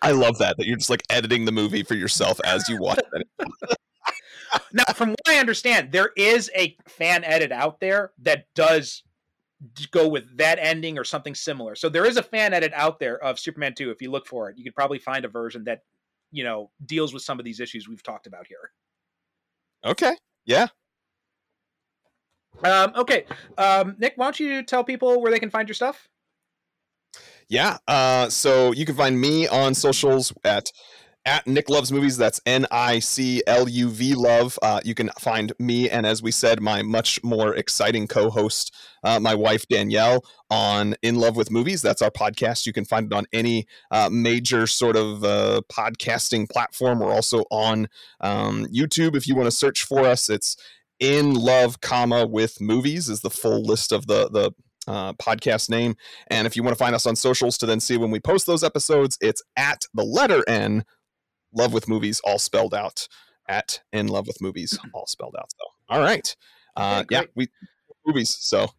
I 0.00 0.12
love 0.12 0.38
that 0.38 0.56
that 0.56 0.66
you're 0.66 0.78
just 0.78 0.88
like 0.88 1.02
editing 1.10 1.44
the 1.44 1.52
movie 1.52 1.82
for 1.82 1.94
yourself 1.94 2.40
as 2.44 2.66
you 2.68 2.80
watch 2.80 2.98
it. 3.12 3.28
now, 4.72 4.84
from 4.94 5.10
what 5.10 5.28
I 5.28 5.38
understand, 5.38 5.92
there 5.92 6.12
is 6.16 6.50
a 6.56 6.76
fan 6.88 7.24
edit 7.24 7.52
out 7.52 7.80
there 7.80 8.12
that 8.22 8.46
does 8.54 9.02
go 9.90 10.08
with 10.08 10.36
that 10.36 10.58
ending 10.60 10.98
or 10.98 11.04
something 11.04 11.34
similar. 11.34 11.74
So 11.74 11.88
there 11.88 12.04
is 12.04 12.16
a 12.16 12.22
fan 12.22 12.52
edit 12.52 12.72
out 12.74 12.98
there 12.98 13.22
of 13.22 13.38
Superman 13.38 13.74
2. 13.74 13.90
If 13.90 14.02
you 14.02 14.10
look 14.10 14.26
for 14.26 14.50
it, 14.50 14.58
you 14.58 14.64
could 14.64 14.74
probably 14.74 14.98
find 14.98 15.24
a 15.24 15.28
version 15.28 15.64
that, 15.64 15.80
you 16.30 16.44
know, 16.44 16.70
deals 16.84 17.14
with 17.14 17.22
some 17.22 17.38
of 17.38 17.44
these 17.44 17.60
issues 17.60 17.88
we've 17.88 18.02
talked 18.02 18.26
about 18.26 18.46
here. 18.46 18.70
Okay. 19.84 20.16
Yeah. 20.44 20.68
Um, 22.64 22.92
okay. 22.96 23.24
Um, 23.58 23.96
Nic, 23.98 24.14
why 24.16 24.26
don't 24.26 24.40
you 24.40 24.62
tell 24.62 24.84
people 24.84 25.20
where 25.20 25.30
they 25.30 25.38
can 25.38 25.50
find 25.50 25.68
your 25.68 25.74
stuff? 25.74 26.08
Yeah. 27.48 27.78
Uh, 27.86 28.28
so 28.28 28.72
you 28.72 28.84
can 28.84 28.94
find 28.94 29.20
me 29.20 29.46
on 29.46 29.74
socials 29.74 30.32
at 30.44 30.70
at 31.26 31.46
Nic 31.46 31.68
Loves 31.68 31.92
Movies. 31.92 32.16
That's 32.16 32.40
N 32.46 32.66
I 32.70 33.00
C 33.00 33.42
L 33.46 33.68
U 33.68 33.90
V 33.90 34.14
Love. 34.14 34.58
Uh, 34.62 34.80
you 34.84 34.94
can 34.94 35.10
find 35.18 35.52
me 35.58 35.90
and, 35.90 36.06
as 36.06 36.22
we 36.22 36.30
said, 36.30 36.62
my 36.62 36.82
much 36.82 37.22
more 37.22 37.54
exciting 37.54 38.06
co-host, 38.06 38.72
uh, 39.02 39.20
my 39.20 39.34
wife 39.34 39.66
Danielle, 39.68 40.24
on 40.48 40.94
In 41.02 41.16
Love 41.16 41.36
with 41.36 41.50
Movies. 41.50 41.82
That's 41.82 42.00
our 42.00 42.10
podcast. 42.10 42.64
You 42.64 42.72
can 42.72 42.84
find 42.84 43.12
it 43.12 43.12
on 43.12 43.26
any 43.32 43.66
uh, 43.90 44.08
major 44.10 44.66
sort 44.66 44.96
of 44.96 45.24
uh, 45.24 45.62
podcasting 45.70 46.48
platform. 46.48 47.00
We're 47.00 47.12
also 47.12 47.44
on 47.50 47.88
um, 48.20 48.66
YouTube. 48.66 49.16
If 49.16 49.26
you 49.26 49.34
want 49.34 49.48
to 49.48 49.50
search 49.50 49.84
for 49.84 50.06
us, 50.06 50.30
it's 50.30 50.56
In 51.00 51.34
Love, 51.34 51.80
comma 51.80 52.24
with 52.26 52.60
Movies 52.60 53.08
is 53.08 53.20
the 53.20 53.30
full 53.30 53.62
list 53.62 53.92
of 53.92 54.06
the 54.06 54.30
the 54.30 54.52
uh, 54.88 55.12
podcast 55.14 55.68
name. 55.68 55.96
And 56.28 56.46
if 56.46 56.56
you 56.56 56.62
want 56.62 56.76
to 56.76 56.78
find 56.78 56.94
us 56.94 57.06
on 57.06 57.16
socials 57.16 57.58
to 57.58 57.66
then 57.66 57.80
see 57.80 57.96
when 57.96 58.12
we 58.12 58.20
post 58.20 58.46
those 58.46 58.62
episodes, 58.62 59.18
it's 59.20 59.42
at 59.56 59.82
the 59.92 60.04
letter 60.04 60.44
N, 60.46 60.84
love 61.56 61.72
with 61.72 61.88
movies, 61.88 62.20
all 62.24 62.38
spelled 62.38 62.74
out. 62.74 63.08
At 63.48 63.80
in 63.92 64.08
love 64.08 64.26
with 64.26 64.40
movies, 64.40 64.76
all 64.92 65.06
spelled 65.06 65.36
out. 65.38 65.52
So, 65.52 65.66
all 65.88 66.00
right, 66.00 66.34
uh, 66.76 67.04
Okay, 67.04 67.14
yeah, 67.14 67.22
we 67.36 67.48
movies. 68.04 68.30
So, 68.30 68.70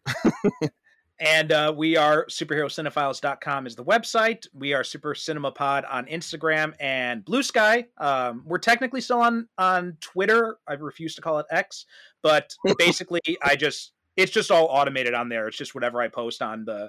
And 1.20 1.50
uh, 1.50 1.74
we 1.76 1.96
are 1.96 2.26
superherocinephiles.com 2.26 3.66
is 3.66 3.74
the 3.74 3.84
website. 3.84 4.46
We 4.54 4.72
are 4.72 4.84
Super 4.84 5.16
Cinema 5.16 5.50
Pod 5.50 5.84
on 5.90 6.06
Instagram 6.06 6.74
and 6.78 7.24
Bluesky. 7.24 7.86
Um, 7.98 8.44
we're 8.46 8.58
technically 8.58 9.00
still 9.00 9.20
on 9.20 9.48
on 9.58 9.96
Twitter. 10.00 10.58
I 10.68 10.74
refuse 10.74 11.16
to 11.16 11.20
call 11.20 11.40
it 11.40 11.46
X, 11.50 11.86
but 12.22 12.54
basically, 12.78 13.20
I 13.42 13.56
just 13.56 13.92
it's 14.16 14.30
just 14.30 14.52
all 14.52 14.66
automated 14.66 15.14
on 15.14 15.28
there. 15.28 15.48
It's 15.48 15.56
just 15.56 15.74
whatever 15.74 16.00
I 16.00 16.06
post 16.06 16.40
on 16.40 16.64
the 16.64 16.88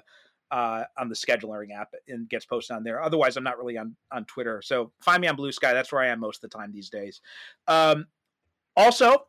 uh, 0.50 0.84
on 0.98 1.08
the 1.08 1.14
scheduling 1.14 1.74
app 1.74 1.94
and 2.08 2.28
gets 2.28 2.44
posted 2.44 2.76
on 2.76 2.84
there. 2.84 3.02
Otherwise, 3.02 3.36
I'm 3.36 3.44
not 3.44 3.58
really 3.58 3.78
on 3.78 3.94
on 4.12 4.24
Twitter. 4.24 4.60
So 4.62 4.92
find 5.00 5.20
me 5.20 5.28
on 5.28 5.36
Bluesky. 5.36 5.72
That's 5.72 5.92
where 5.92 6.02
I 6.02 6.08
am 6.08 6.20
most 6.20 6.42
of 6.42 6.50
the 6.50 6.58
time 6.58 6.72
these 6.72 6.90
days. 6.90 7.20
Um, 7.68 8.06
also, 8.76 9.26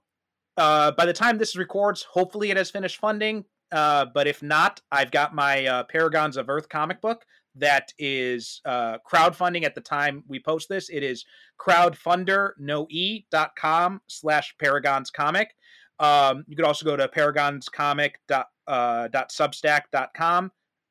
uh, 0.57 0.91
by 0.91 1.05
the 1.05 1.13
time 1.13 1.37
this 1.37 1.55
records, 1.55 2.03
hopefully 2.03 2.51
it 2.51 2.57
has 2.57 2.71
finished 2.71 2.99
funding. 2.99 3.45
Uh, 3.71 4.05
but 4.13 4.27
if 4.27 4.43
not, 4.43 4.81
I've 4.91 5.11
got 5.11 5.33
my 5.33 5.65
uh, 5.65 5.83
Paragons 5.85 6.35
of 6.35 6.49
Earth 6.49 6.67
comic 6.67 6.99
book 6.99 7.25
that 7.55 7.91
is 7.97 8.61
uh, 8.65 8.99
crowdfunding 9.09 9.63
at 9.63 9.73
the 9.75 9.81
time 9.81 10.23
we 10.27 10.39
post 10.39 10.69
this. 10.69 10.89
It 10.89 11.03
is 11.03 11.25
crowdfundernoe.com 11.59 14.01
slash 14.07 14.55
paragons 14.61 15.11
comic. 15.11 15.55
Um, 15.99 16.45
you 16.47 16.55
could 16.55 16.65
also 16.65 16.85
go 16.85 16.95
to 16.95 17.07
paragonscomic 17.07 18.11
dot, 18.27 18.47
uh, 18.67 19.07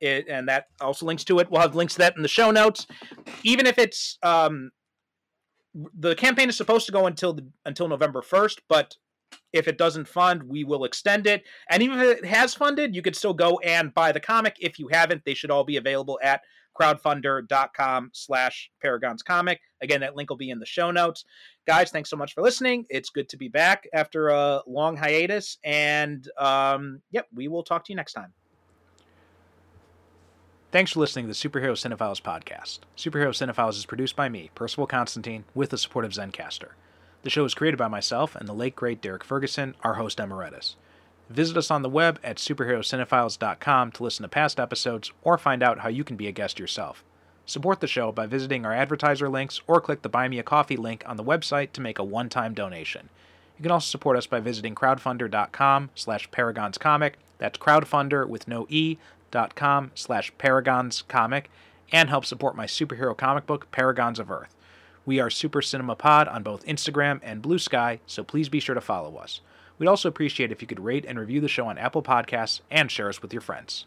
It, 0.01 0.28
and 0.28 0.48
that 0.48 0.66
also 0.81 1.06
links 1.06 1.24
to 1.24 1.39
it. 1.40 1.51
We'll 1.51 1.60
have 1.60 1.74
links 1.74 1.94
to 1.94 1.98
that 1.98 2.16
in 2.16 2.22
the 2.22 2.28
show 2.28 2.51
notes. 2.51 2.86
Even 3.43 3.66
if 3.66 3.78
it's 3.78 4.18
um, 4.22 4.70
the 5.74 6.14
campaign 6.14 6.48
is 6.48 6.56
supposed 6.56 6.86
to 6.86 6.93
go 6.93 7.06
until 7.06 7.35
the, 7.35 7.47
until 7.64 7.89
November 7.89 8.22
first, 8.22 8.62
but 8.68 8.97
if 9.52 9.68
it 9.68 9.78
doesn't 9.78 10.09
fund, 10.09 10.43
we 10.44 10.64
will 10.64 10.85
extend 10.85 11.27
it. 11.27 11.44
And 11.70 11.82
even 11.82 11.98
if 12.01 12.18
it 12.18 12.24
has 12.24 12.55
funded, 12.55 12.94
you 12.94 13.02
could 13.02 13.16
still 13.16 13.35
go 13.35 13.59
and 13.59 13.94
buy 13.94 14.12
the 14.12 14.20
comic. 14.20 14.56
If 14.60 14.78
you 14.78 14.89
haven't, 14.89 15.22
they 15.24 15.35
should 15.35 15.51
all 15.51 15.64
be 15.64 15.77
available 15.77 16.18
at 16.22 16.43
crowdfundr.com 16.81 18.10
slash 18.12 18.70
paragons 18.82 19.22
comic. 19.22 19.60
Again, 19.82 20.01
that 20.01 20.16
link 20.16 20.31
will 20.31 20.36
be 20.36 20.51
in 20.51 20.59
the 20.59 20.66
show 20.66 20.90
notes. 20.90 21.24
Guys, 21.66 21.90
thanks 21.90 22.10
so 22.10 22.16
much 22.16 22.32
for 22.35 22.43
listening. 22.43 22.86
It's 22.89 23.10
good 23.10 23.28
to 23.31 23.36
be 23.36 23.48
back 23.48 23.89
after 23.93 24.28
a 24.28 24.62
long 24.66 24.97
hiatus. 24.97 25.59
And 25.64 26.27
um, 26.39 27.02
yep, 27.10 27.27
we 27.35 27.48
will 27.48 27.62
talk 27.62 27.85
to 27.85 27.93
you 27.93 27.97
next 27.97 28.12
time. 28.12 28.32
Thanks 30.73 30.93
for 30.93 31.01
listening 31.01 31.25
to 31.25 31.29
the 31.29 31.35
Superhero 31.35 31.73
Cinephiles 31.73 32.23
podcast. 32.23 32.79
Superhero 32.97 33.31
Cinephiles 33.31 33.77
is 33.77 33.87
produced 33.87 34.15
by 34.15 34.29
me, 34.29 34.53
Percival 34.55 34.87
Constantine, 34.87 35.43
with 35.53 35.71
the 35.71 35.79
support 35.79 36.05
of 36.05 36.13
Zencastr. 36.13 36.69
The 37.25 37.31
show 37.31 37.45
is 37.45 37.55
created 37.55 37.77
by 37.77 37.89
myself 37.89 38.37
and 38.37 38.49
the 38.49 38.53
late 38.53 38.77
great 38.77 39.03
Derek 39.03 39.25
Ferguson, 39.25 39.75
our 39.83 39.95
host 39.95 40.21
emeritus. 40.21 40.77
Visit 41.29 41.57
us 41.57 41.73
on 41.73 41.83
the 41.83 41.89
web 41.89 42.21
at 42.23 42.37
superherocinephiles.com 42.37 43.91
to 43.91 44.03
listen 44.05 44.23
to 44.23 44.29
past 44.29 44.61
episodes 44.61 45.11
or 45.25 45.37
find 45.39 45.61
out 45.61 45.81
how 45.81 45.89
you 45.89 46.05
can 46.05 46.17
be 46.17 46.29
a 46.29 46.33
guest 46.33 46.61
yourself. 46.61 47.03
Support 47.47 47.81
the 47.81 47.89
show 47.89 48.13
by 48.13 48.27
visiting 48.27 48.65
our 48.65 48.73
advertiser 48.73 49.29
links 49.29 49.61
or 49.67 49.81
click 49.81 50.03
the 50.03 50.09
Buy 50.09 50.29
Me 50.29 50.39
a 50.39 50.45
Coffee 50.45 50.77
link 50.77 51.03
on 51.05 51.17
the 51.17 51.25
website 51.25 51.73
to 51.73 51.81
make 51.81 51.99
a 51.99 52.05
one-time 52.05 52.55
donation. 52.55 53.09
You 53.59 53.65
can 53.65 53.73
also 53.73 53.91
support 53.91 54.17
us 54.17 54.29
by 54.29 54.39
visiting 54.39 54.77
crowdfundr.com 54.77 55.91
slash 55.97 56.31
paragonscomic. 56.31 57.15
That's 57.39 57.59
crowdfunder 57.59 58.29
with 58.29 58.47
no 58.47 58.67
E 58.69 58.99
dot 59.31 59.55
com 59.55 59.90
slash 59.94 60.32
paragonscomic 60.39 61.44
and 61.93 62.09
help 62.09 62.24
support 62.24 62.57
my 62.57 62.66
superhero 62.66 63.16
comic 63.16 63.47
book, 63.47 63.70
Paragons 63.73 64.19
of 64.19 64.31
Earth. 64.31 64.55
We 65.07 65.19
are 65.19 65.31
Super 65.31 65.62
Cinema 65.62 65.97
Pod 65.97 66.28
on 66.28 66.43
both 66.43 66.65
Instagram 66.66 67.20
and 67.23 67.43
Bluesky, 67.43 68.01
so 68.07 68.23
please 68.23 68.48
be 68.48 68.61
sure 68.61 68.74
to 68.74 68.81
follow 68.81 69.16
us. 69.16 69.40
We'd 69.78 69.89
also 69.89 70.09
appreciate 70.09 70.52
if 70.52 70.61
you 70.61 70.69
could 70.69 70.78
rate 70.78 71.05
and 71.09 71.19
review 71.19 71.40
the 71.40 71.48
show 71.48 71.66
on 71.66 71.78
Apple 71.78 72.02
Podcasts 72.02 72.61
and 72.70 72.90
share 72.90 73.09
us 73.09 73.23
with 73.23 73.32
your 73.32 73.40
friends. 73.40 73.86